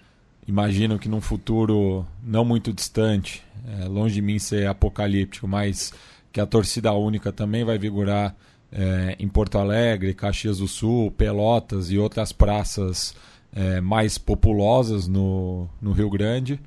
imagino 0.47 0.99
que 0.99 1.09
num 1.09 1.21
futuro 1.21 2.07
não 2.23 2.45
muito 2.45 2.73
distante, 2.73 3.43
é, 3.67 3.87
longe 3.87 4.15
de 4.15 4.23
mim 4.23 4.39
ser 4.39 4.67
apocalíptico, 4.67 5.49
mas 5.49 5.93
que 6.33 6.41
a 6.41 6.47
torcida 6.47 6.93
única 6.93 7.33
também 7.33 7.65
vai 7.65 7.79
vigorar 7.79 8.35
é, 8.73 9.17
em 9.19 9.29
Porto 9.29 9.57
Alegre, 9.57 10.13
Caxias 10.15 10.59
do 10.59 10.67
Sul, 10.67 11.11
Pelotas 11.13 11.91
e 11.91 11.99
outras 11.99 12.33
praças 12.33 13.15
é, 13.53 13.81
mais 13.81 14.19
populosas 14.19 15.07
no, 15.07 15.69
no 15.81 15.93
Rio 15.93 16.11
Grande. 16.11 16.61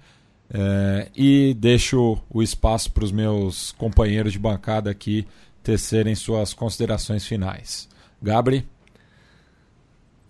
É, 0.50 1.10
e 1.14 1.54
deixo 1.60 2.18
o 2.30 2.42
espaço 2.42 2.92
para 2.92 3.04
os 3.04 3.12
meus 3.12 3.74
companheiros 3.74 4.32
de 4.32 4.40
bancada 4.40 4.90
aqui 4.90 5.28
tecerem 5.62 6.16
suas 6.16 6.54
considerações 6.54 7.26
finais. 7.26 7.90
Gabri? 8.22 8.66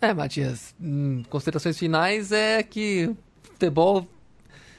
É, 0.01 0.13
Matias, 0.13 0.75
hum, 0.81 1.23
considerações 1.29 1.77
finais 1.77 2.31
é 2.31 2.63
que 2.63 3.15
futebol 3.57 4.07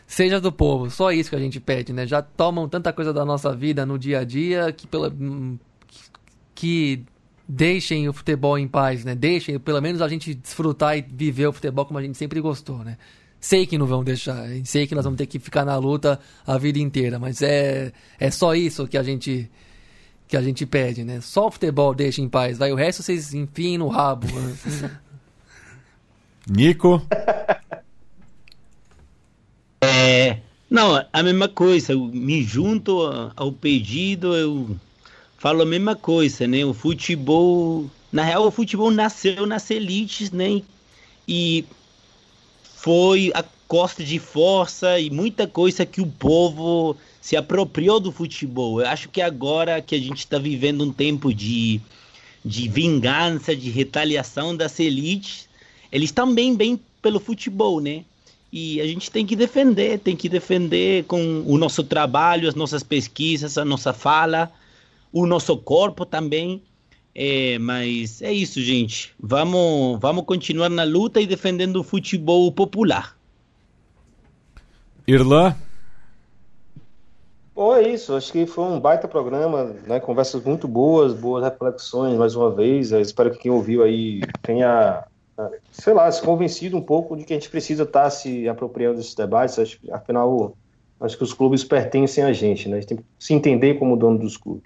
seja 0.07 0.41
do 0.41 0.51
povo. 0.51 0.91
Só 0.91 1.13
isso 1.13 1.29
que 1.29 1.37
a 1.37 1.39
gente 1.39 1.61
pede, 1.61 1.93
né? 1.93 2.07
Já 2.07 2.23
tomam 2.23 2.69
tanta 2.69 2.93
coisa 2.93 3.13
da 3.13 3.25
nossa 3.25 3.55
vida 3.55 3.85
no 3.85 3.99
dia 3.99 4.21
a 4.21 4.25
dia 4.25 4.73
que 4.73 4.87
pela 4.87 5.09
hum, 5.09 5.59
que 6.55 7.05
deixem 7.47 8.09
o 8.09 8.13
futebol 8.13 8.59
em 8.59 8.67
paz, 8.67 9.05
né? 9.05 9.15
Deixem 9.15 9.59
pelo 9.59 9.81
menos 9.81 10.01
a 10.01 10.09
gente 10.09 10.35
desfrutar 10.35 10.97
e 10.97 11.03
viver 11.03 11.47
o 11.47 11.53
futebol 11.53 11.85
como 11.85 11.99
a 11.99 12.03
gente 12.03 12.17
sempre 12.17 12.41
gostou, 12.41 12.79
né? 12.79 12.97
Sei 13.41 13.67
que 13.67 13.79
não 13.79 13.87
vão 13.87 14.03
deixar, 14.03 14.45
sei 14.65 14.87
que 14.87 14.95
nós 14.95 15.05
vamos 15.05 15.17
ter 15.17 15.27
que 15.27 15.39
ficar 15.39 15.65
na 15.65 15.77
luta 15.77 16.19
a 16.45 16.59
vida 16.59 16.79
inteira, 16.79 17.19
mas 17.19 17.41
é 17.43 17.93
é 18.19 18.31
só 18.31 18.55
isso 18.55 18.89
que 18.89 18.99
a 18.99 19.03
gente 19.03 19.51
que 20.27 20.37
a 20.37 20.43
gente 20.43 20.67
pede, 20.67 21.05
né? 21.05 21.21
Só 21.21 21.47
o 21.47 21.51
futebol 21.51 21.95
deixa 21.95 22.21
em 22.21 22.29
paz, 22.29 22.59
vai 22.59 22.73
o 22.73 22.75
resto 22.75 23.03
vocês 23.03 23.33
enfim 23.35 23.79
no 23.79 23.89
rabo. 23.89 24.27
Né? 24.27 24.91
Nico? 26.49 27.03
É, 29.81 30.39
não, 30.71 31.05
a 31.13 31.23
mesma 31.23 31.49
coisa, 31.49 31.93
eu 31.93 32.07
me 32.07 32.43
junto 32.43 33.01
ao 33.37 33.53
pedido, 33.53 34.35
eu 34.35 34.77
falo 35.39 35.63
a 35.63 35.67
mesma 35.67 35.95
coisa, 35.95 36.47
né? 36.47 36.65
O 36.65 36.75
futebol, 36.75 37.89
na 38.13 38.25
real, 38.25 38.47
o 38.47 38.51
futebol 38.51 38.91
nasceu 38.91 39.47
nas 39.47 39.71
elites, 39.71 40.31
né? 40.31 40.63
E 41.27 41.65
foi 42.77 43.31
a 43.35 43.45
costa 43.69 44.03
de 44.03 44.19
força 44.19 44.99
e 44.99 45.11
muita 45.11 45.47
coisa 45.47 45.85
que 45.85 46.01
o 46.01 46.07
povo 46.07 46.97
se 47.21 47.37
apropriou 47.37 48.01
do 48.01 48.11
futebol. 48.11 48.81
Eu 48.81 48.89
acho 48.89 49.09
que 49.11 49.21
agora 49.21 49.83
que 49.83 49.95
a 49.95 49.99
gente 49.99 50.21
está 50.21 50.39
vivendo 50.39 50.83
um 50.85 50.93
tempo 50.93 51.33
de, 51.33 51.81
de 52.45 52.69
vingança, 52.69 53.55
de 53.55 53.69
retaliação 53.71 54.57
das 54.57 54.81
elites, 54.81 55.49
eles 55.93 56.11
também 56.11 56.55
bem 56.55 56.81
pelo 57.03 57.21
futebol, 57.21 57.81
né? 57.81 58.05
E 58.51 58.81
a 58.81 58.87
gente 58.87 59.11
tem 59.11 59.27
que 59.27 59.37
defender, 59.37 59.99
tem 59.99 60.16
que 60.16 60.29
defender 60.29 61.05
com 61.05 61.45
o 61.47 61.59
nosso 61.59 61.85
trabalho, 61.85 62.49
as 62.49 62.55
nossas 62.55 62.83
pesquisas, 62.83 63.59
a 63.59 63.65
nossa 63.65 63.93
fala, 63.93 64.51
o 65.12 65.27
nosso 65.27 65.57
corpo 65.57 66.07
também. 66.07 66.62
É, 67.15 67.59
mas 67.59 68.23
é 68.23 68.33
isso, 68.33 68.61
gente. 68.61 69.15
Vamos, 69.19 69.99
vamos 70.01 70.25
continuar 70.25 70.69
na 70.69 70.85
luta 70.85 71.20
e 71.20 71.27
defendendo 71.27 71.77
o 71.77 71.85
futebol 71.85 72.51
popular. 72.53 73.16
Irlã? 75.07 75.57
Bom, 77.59 77.75
é 77.75 77.89
isso. 77.89 78.15
Acho 78.15 78.31
que 78.31 78.47
foi 78.47 78.65
um 78.66 78.79
baita 78.79 79.09
programa, 79.09 79.75
né? 79.85 79.99
Conversas 79.99 80.45
muito 80.45 80.69
boas, 80.69 81.12
boas 81.12 81.43
reflexões 81.43 82.16
mais 82.16 82.37
uma 82.37 82.53
vez. 82.53 82.93
Eu 82.93 83.01
espero 83.01 83.33
que 83.33 83.39
quem 83.39 83.51
ouviu 83.51 83.83
aí 83.83 84.20
tenha, 84.43 85.05
sei 85.70 85.93
lá, 85.93 86.10
se 86.10 86.23
convencido 86.23 86.77
um 86.77 86.82
pouco 86.82 87.16
de 87.16 87.24
que 87.24 87.32
a 87.32 87.36
gente 87.36 87.51
precisa 87.51 87.85
estar 87.85 88.05
tá 88.05 88.10
se 88.10 88.48
apropriando 88.48 88.97
desses 88.97 89.15
debates. 89.15 89.78
Afinal, 89.90 90.56
acho 91.01 91.16
que 91.16 91.24
os 91.24 91.32
clubes 91.32 91.65
pertencem 91.65 92.24
a 92.24 92.32
gente, 92.32 92.69
né? 92.69 92.78
A 92.78 92.81
gente 92.81 92.89
tem 92.89 92.97
que 92.98 93.05
se 93.19 93.35
entender 93.35 93.74
como 93.74 93.97
dono 93.97 94.19
dos 94.19 94.36
clubes. 94.36 94.65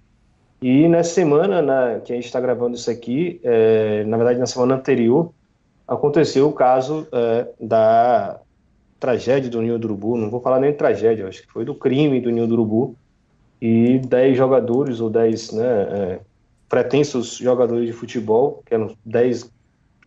E 0.61 0.89
nessa 0.89 1.15
semana 1.15 1.61
né, 1.61 2.01
que 2.05 2.13
a 2.13 2.17
gente 2.17 2.27
está 2.27 2.41
gravando 2.41 2.77
isso 2.77 2.91
aqui, 2.91 3.41
é, 3.43 4.05
na 4.05 4.17
verdade 4.17 4.39
na 4.39 4.47
semana 4.47 4.77
anterior, 4.77 5.33
aconteceu 5.89 6.49
o 6.49 6.53
caso 6.53 7.07
é, 7.13 7.49
da 7.61 8.41
tragédia 9.01 9.51
do 9.51 9.61
Ninho 9.61 9.81
do 9.81 9.87
Urubu, 9.87 10.17
não 10.17 10.31
vou 10.31 10.41
falar 10.41 10.61
nem 10.61 10.73
tragédia, 10.73 11.27
acho 11.27 11.43
que 11.43 11.53
foi 11.53 11.65
do 11.65 11.75
crime 11.75 12.21
do 12.21 12.31
Ninho 12.31 12.47
do 12.47 12.55
Urubu, 12.55 12.97
e 13.61 13.99
10 13.99 14.37
jogadores 14.37 15.01
ou 15.01 15.11
10 15.11 15.53
né, 15.53 15.65
é, 15.65 16.21
pretensos 16.69 17.37
jogadores 17.37 17.87
de 17.87 17.93
futebol, 17.93 18.63
que 18.65 18.73
eram 18.73 18.97
10 19.05 19.51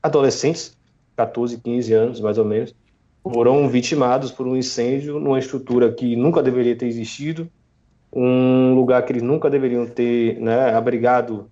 adolescentes, 0.05 0.77
14, 1.15 1.59
15 1.59 1.93
anos 1.93 2.21
mais 2.21 2.37
ou 2.37 2.45
menos, 2.45 2.75
foram 3.23 3.67
vitimados 3.67 4.31
por 4.31 4.45
um 4.45 4.55
incêndio 4.55 5.19
numa 5.19 5.39
estrutura 5.39 5.91
que 5.91 6.15
nunca 6.15 6.43
deveria 6.43 6.75
ter 6.75 6.85
existido, 6.85 7.49
um 8.13 8.75
lugar 8.75 9.03
que 9.03 9.11
eles 9.11 9.23
nunca 9.23 9.49
deveriam 9.49 9.87
ter 9.87 10.39
né, 10.39 10.73
abrigado 10.75 11.49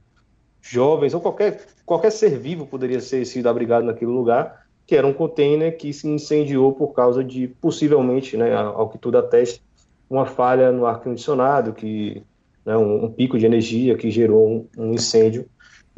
jovens, 0.62 1.14
ou 1.14 1.20
qualquer, 1.20 1.66
qualquer 1.86 2.12
ser 2.12 2.38
vivo 2.38 2.68
poderia 2.68 3.02
ser 3.02 3.26
sido 3.26 3.50
abrigado 3.50 3.84
naquele 3.84 4.12
lugar, 4.12 4.66
que 4.86 4.96
era 4.96 5.08
um 5.08 5.14
container 5.14 5.76
que 5.76 5.92
se 5.92 6.08
incendiou 6.08 6.74
por 6.74 6.94
causa 6.94 7.24
de, 7.24 7.48
possivelmente, 7.48 8.38
né, 8.38 8.54
ao 8.54 8.88
que 8.90 9.00
tudo 9.00 9.18
atesta, 9.18 9.60
uma 10.08 10.28
falha 10.28 10.72
no 10.72 10.86
ar-condicionado, 10.86 11.74
que 11.74 12.22
né, 12.64 12.78
um, 12.78 13.06
um, 13.06 13.12
pico 13.12 13.38
de 13.38 13.48
energia 13.48 13.96
que 13.98 14.12
gerou 14.12 14.48
um, 14.48 14.68
um 14.78 14.94
incêndio 14.94 15.48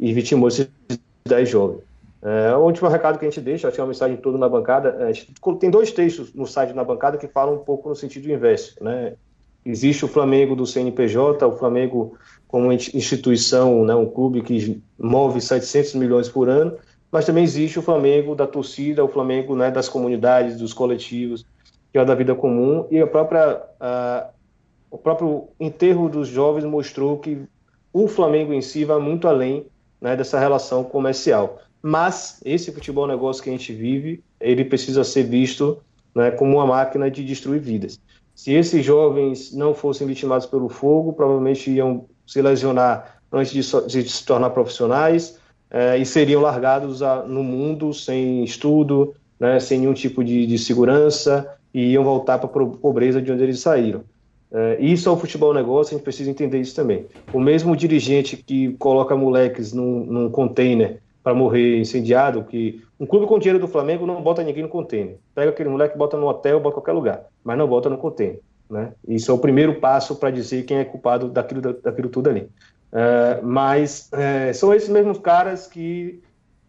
e 0.00 0.12
vitimou 0.12 0.48
esses 0.48 0.68
10 1.26 1.48
jovens. 1.48 1.95
É, 2.22 2.54
o 2.56 2.60
último 2.60 2.88
recado 2.88 3.18
que 3.18 3.26
a 3.26 3.30
gente 3.30 3.40
deixa, 3.40 3.68
acho 3.68 3.74
que 3.74 3.80
é 3.80 3.84
uma 3.84 3.88
mensagem 3.88 4.16
toda 4.16 4.38
na 4.38 4.48
bancada, 4.48 5.10
tem 5.60 5.70
dois 5.70 5.92
textos 5.92 6.34
no 6.34 6.46
site 6.46 6.72
na 6.72 6.82
bancada 6.82 7.18
que 7.18 7.28
falam 7.28 7.54
um 7.54 7.64
pouco 7.64 7.88
no 7.88 7.94
sentido 7.94 8.30
inverso, 8.30 8.82
né? 8.82 9.14
Existe 9.64 10.04
o 10.04 10.08
Flamengo 10.08 10.54
do 10.54 10.64
CNPJ, 10.64 11.44
o 11.44 11.56
Flamengo 11.56 12.16
como 12.46 12.72
instituição, 12.72 13.84
né, 13.84 13.94
um 13.96 14.06
clube 14.06 14.40
que 14.40 14.80
move 14.96 15.40
700 15.40 15.94
milhões 15.94 16.28
por 16.28 16.48
ano, 16.48 16.78
mas 17.10 17.26
também 17.26 17.42
existe 17.42 17.76
o 17.76 17.82
Flamengo 17.82 18.36
da 18.36 18.46
torcida, 18.46 19.04
o 19.04 19.08
Flamengo 19.08 19.56
né, 19.56 19.70
das 19.70 19.88
comunidades, 19.88 20.56
dos 20.56 20.72
coletivos, 20.72 21.44
que 21.92 21.98
é 21.98 22.04
da 22.04 22.14
vida 22.14 22.34
comum, 22.34 22.86
e 22.90 23.00
a 23.00 23.06
própria, 23.06 23.62
a, 23.80 24.28
o 24.90 24.96
próprio 24.96 25.48
enterro 25.58 26.08
dos 26.08 26.28
jovens 26.28 26.64
mostrou 26.64 27.18
que 27.18 27.42
o 27.92 28.06
Flamengo 28.06 28.52
em 28.52 28.62
si 28.62 28.84
vai 28.84 29.00
muito 29.00 29.26
além 29.26 29.66
né, 30.00 30.14
dessa 30.14 30.38
relação 30.38 30.84
comercial. 30.84 31.58
Mas 31.82 32.40
esse 32.44 32.72
futebol 32.72 33.06
negócio 33.06 33.42
que 33.42 33.50
a 33.50 33.52
gente 33.52 33.72
vive, 33.72 34.22
ele 34.40 34.64
precisa 34.64 35.04
ser 35.04 35.24
visto 35.24 35.78
né, 36.14 36.30
como 36.30 36.56
uma 36.56 36.66
máquina 36.66 37.10
de 37.10 37.24
destruir 37.24 37.60
vidas. 37.60 38.00
Se 38.34 38.52
esses 38.52 38.84
jovens 38.84 39.52
não 39.54 39.74
fossem 39.74 40.06
vitimados 40.06 40.46
pelo 40.46 40.68
fogo, 40.68 41.12
provavelmente 41.12 41.70
iam 41.70 42.06
se 42.26 42.42
lesionar 42.42 43.20
antes 43.32 43.52
de, 43.52 43.62
so, 43.62 43.86
de 43.86 44.08
se 44.08 44.24
tornar 44.24 44.50
profissionais 44.50 45.38
é, 45.70 45.96
e 45.96 46.04
seriam 46.04 46.42
largados 46.42 47.02
a, 47.02 47.22
no 47.22 47.42
mundo 47.42 47.92
sem 47.92 48.44
estudo, 48.44 49.14
né, 49.38 49.60
sem 49.60 49.80
nenhum 49.80 49.94
tipo 49.94 50.22
de, 50.24 50.46
de 50.46 50.58
segurança 50.58 51.50
e 51.72 51.92
iam 51.92 52.04
voltar 52.04 52.38
para 52.38 52.46
a 52.46 52.66
pobreza 52.66 53.20
de 53.20 53.30
onde 53.30 53.42
eles 53.42 53.60
saíram. 53.60 54.02
É, 54.50 54.78
isso 54.80 55.08
é 55.08 55.12
o 55.12 55.16
futebol 55.16 55.52
negócio, 55.52 55.94
a 55.94 55.96
gente 55.96 56.04
precisa 56.04 56.30
entender 56.30 56.60
isso 56.60 56.74
também. 56.74 57.06
O 57.32 57.40
mesmo 57.40 57.76
dirigente 57.76 58.36
que 58.36 58.72
coloca 58.74 59.16
moleques 59.16 59.72
num, 59.72 60.04
num 60.04 60.30
container 60.30 61.00
para 61.26 61.34
morrer 61.34 61.80
incendiado, 61.80 62.44
que 62.44 62.84
um 63.00 63.04
clube 63.04 63.26
com 63.26 63.36
dinheiro 63.36 63.58
do 63.58 63.66
Flamengo 63.66 64.06
não 64.06 64.22
bota 64.22 64.44
ninguém 64.44 64.62
no 64.62 64.68
container. 64.68 65.16
Pega 65.34 65.50
aquele 65.50 65.68
moleque, 65.68 65.98
bota 65.98 66.16
no 66.16 66.28
hotel, 66.28 66.60
bota 66.60 66.74
em 66.74 66.78
qualquer 66.78 66.92
lugar, 66.92 67.24
mas 67.42 67.58
não 67.58 67.66
bota 67.66 67.90
no 67.90 67.98
container. 67.98 68.38
Né? 68.70 68.92
Isso 69.08 69.32
é 69.32 69.34
o 69.34 69.38
primeiro 69.38 69.74
passo 69.80 70.14
para 70.14 70.30
dizer 70.30 70.62
quem 70.62 70.78
é 70.78 70.84
culpado 70.84 71.28
daquilo, 71.28 71.60
daquilo 71.82 72.08
tudo 72.10 72.30
ali. 72.30 72.42
Uh, 72.92 73.44
mas 73.44 74.08
uh, 74.12 74.54
são 74.54 74.72
esses 74.72 74.88
mesmos 74.88 75.18
caras 75.18 75.66
que 75.66 76.22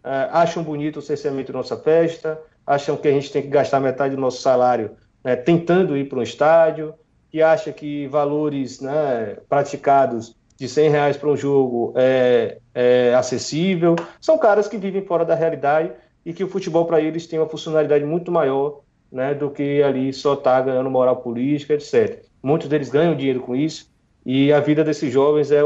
uh, 0.04 0.34
acham 0.34 0.64
bonito 0.64 0.98
o 0.98 1.04
cerceamento 1.04 1.52
da 1.52 1.60
nossa 1.60 1.78
festa, 1.78 2.42
acham 2.66 2.98
que 2.98 3.08
a 3.08 3.12
gente 3.12 3.32
tem 3.32 3.44
que 3.44 3.50
gastar 3.50 3.80
metade 3.80 4.16
do 4.16 4.22
nosso 4.22 4.42
salário 4.42 4.90
né, 5.24 5.36
tentando 5.36 5.96
ir 5.96 6.10
para 6.10 6.18
um 6.18 6.24
estádio, 6.24 6.96
que 7.30 7.44
acha 7.44 7.72
que 7.72 8.08
valores 8.08 8.82
né, 8.82 9.38
praticados 9.48 10.36
de 10.58 10.68
100 10.68 10.90
reais 10.90 11.16
para 11.16 11.30
um 11.30 11.38
jogo 11.38 11.94
é, 11.96 12.58
é, 12.78 13.16
acessível. 13.16 13.96
São 14.22 14.38
caras 14.38 14.68
que 14.68 14.78
vivem 14.78 15.02
fora 15.02 15.26
da 15.26 15.34
realidade 15.34 15.92
e 16.24 16.32
que 16.32 16.44
o 16.44 16.48
futebol 16.48 16.86
para 16.86 17.02
eles 17.02 17.26
tem 17.26 17.40
uma 17.40 17.50
funcionalidade 17.50 18.06
muito 18.06 18.32
maior 18.32 18.82
né, 19.12 19.34
do 19.34 19.50
que 19.50 19.82
ali 19.82 20.14
só 20.14 20.36
estar 20.36 20.58
tá 20.58 20.62
ganhando 20.62 20.88
moral 20.88 21.16
política, 21.16 21.74
etc. 21.74 22.24
Muitos 22.44 22.70
deles 22.70 22.90
ganham 22.90 23.16
dinheiro 23.16 23.40
com 23.40 23.56
isso 23.56 23.90
e 24.24 24.54
a 24.54 24.60
vida 24.60 24.84
desses 24.84 25.12
jovens 25.12 25.52
é, 25.52 25.62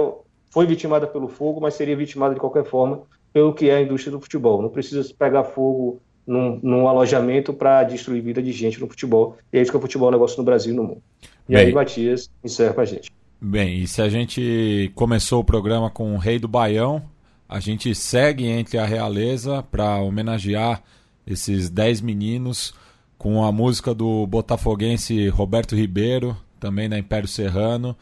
foi 0.49 0.65
vitimada 0.65 1.05
pelo 1.05 1.27
fogo, 1.27 1.59
mas 1.59 1.73
seria 1.73 1.97
vitimada 1.97 2.33
de 2.33 2.39
qualquer 2.39 2.63
forma 2.63 3.01
pelo 3.33 3.53
que 3.53 3.69
é 3.69 3.75
a 3.75 3.81
indústria 3.81 4.11
do 4.13 4.21
futebol. 4.21 4.61
Não 4.61 4.69
precisa 4.69 5.03
pegar 5.19 5.43
fogo 5.43 5.99
num, 6.25 6.61
num 6.63 6.87
alojamento 6.87 7.53
para 7.53 7.83
destruir 7.83 8.21
vida 8.21 8.41
de 8.41 8.53
gente 8.53 8.79
no 8.79 8.87
futebol. 8.87 9.35
E 9.51 9.57
é 9.57 9.61
isso 9.61 9.69
que 9.69 9.75
é 9.75 9.79
o 9.79 9.81
futebol 9.81 10.09
negócio 10.09 10.37
no 10.37 10.45
Brasil 10.45 10.71
e 10.71 10.75
no 10.75 10.83
mundo. 10.83 11.03
E 11.49 11.55
Bem, 11.55 11.65
aí, 11.65 11.73
Matias, 11.73 12.29
encerra 12.41 12.73
com 12.73 12.81
a 12.81 12.85
gente. 12.85 13.11
Bem, 13.43 13.79
e 13.81 13.87
se 13.87 14.03
a 14.03 14.07
gente 14.07 14.91
começou 14.93 15.41
o 15.41 15.43
programa 15.43 15.89
com 15.89 16.13
o 16.13 16.19
Rei 16.19 16.37
do 16.37 16.47
Baião, 16.47 17.01
a 17.49 17.59
gente 17.59 17.95
segue 17.95 18.45
entre 18.45 18.77
a 18.77 18.85
realeza 18.85 19.63
para 19.63 19.97
homenagear 19.97 20.83
esses 21.25 21.67
10 21.67 22.01
meninos 22.01 22.71
com 23.17 23.43
a 23.43 23.51
música 23.51 23.95
do 23.95 24.27
botafoguense 24.27 25.27
Roberto 25.29 25.75
Ribeiro, 25.75 26.37
também 26.59 26.87
da 26.87 26.99
Império 26.99 27.27
Serrano, 27.27 27.97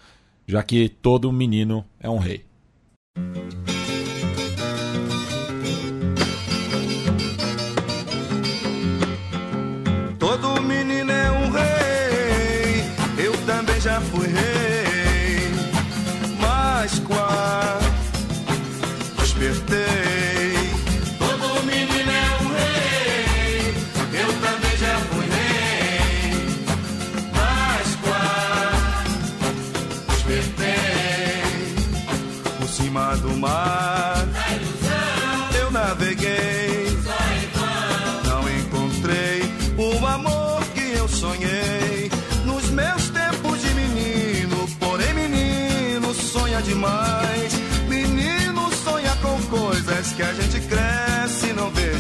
já 0.45 0.61
que 0.61 0.90
todo 0.90 1.32
menino 1.32 1.86
é 2.02 2.10
um 2.10 2.18
rei. 2.18 2.44
Todo 10.20 10.61
menino 10.61 11.11
é 11.14 11.32
um 11.32 11.49
rei, 11.49 13.26
eu 13.26 13.45
também 13.45 13.80
já 13.80 14.02
fui 14.02 14.28
rei. 14.28 14.59
decirte 19.50 20.09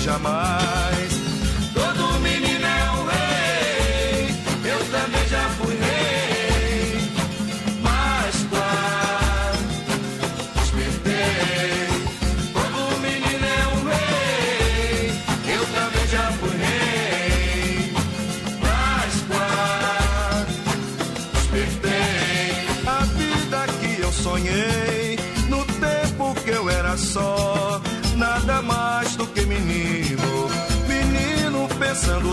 jamais. 0.09 0.98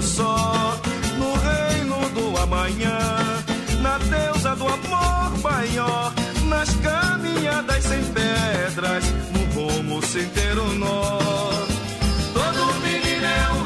só 0.07 0.78
no 1.19 1.35
reino 1.35 2.09
do 2.11 2.41
amanhã, 2.41 2.99
na 3.81 3.99
deusa 3.99 4.55
do 4.55 4.66
amor 4.69 5.39
maior, 5.43 6.12
nas 6.45 6.70
caminhadas 6.77 7.83
sem 7.83 8.05
pedras, 8.05 9.05
no 9.33 9.45
rumo 9.55 10.01
sem 10.07 10.24
ter 10.28 10.57
o 10.57 10.69
nó. 10.74 11.19
Todo 12.33 12.74
menino 12.83 13.27
é 13.27 13.53
um 13.53 13.62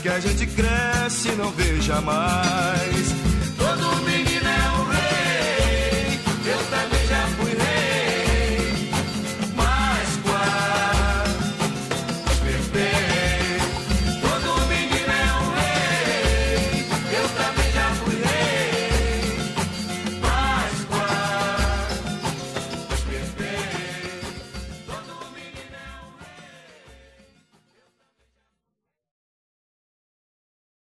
que 0.00 0.08
a 0.08 0.20
gente 0.20 0.46
cresce 0.46 1.28
e 1.28 1.36
não 1.36 1.50
veja 1.52 2.00
mais. 2.00 3.14
Todo 3.56 4.05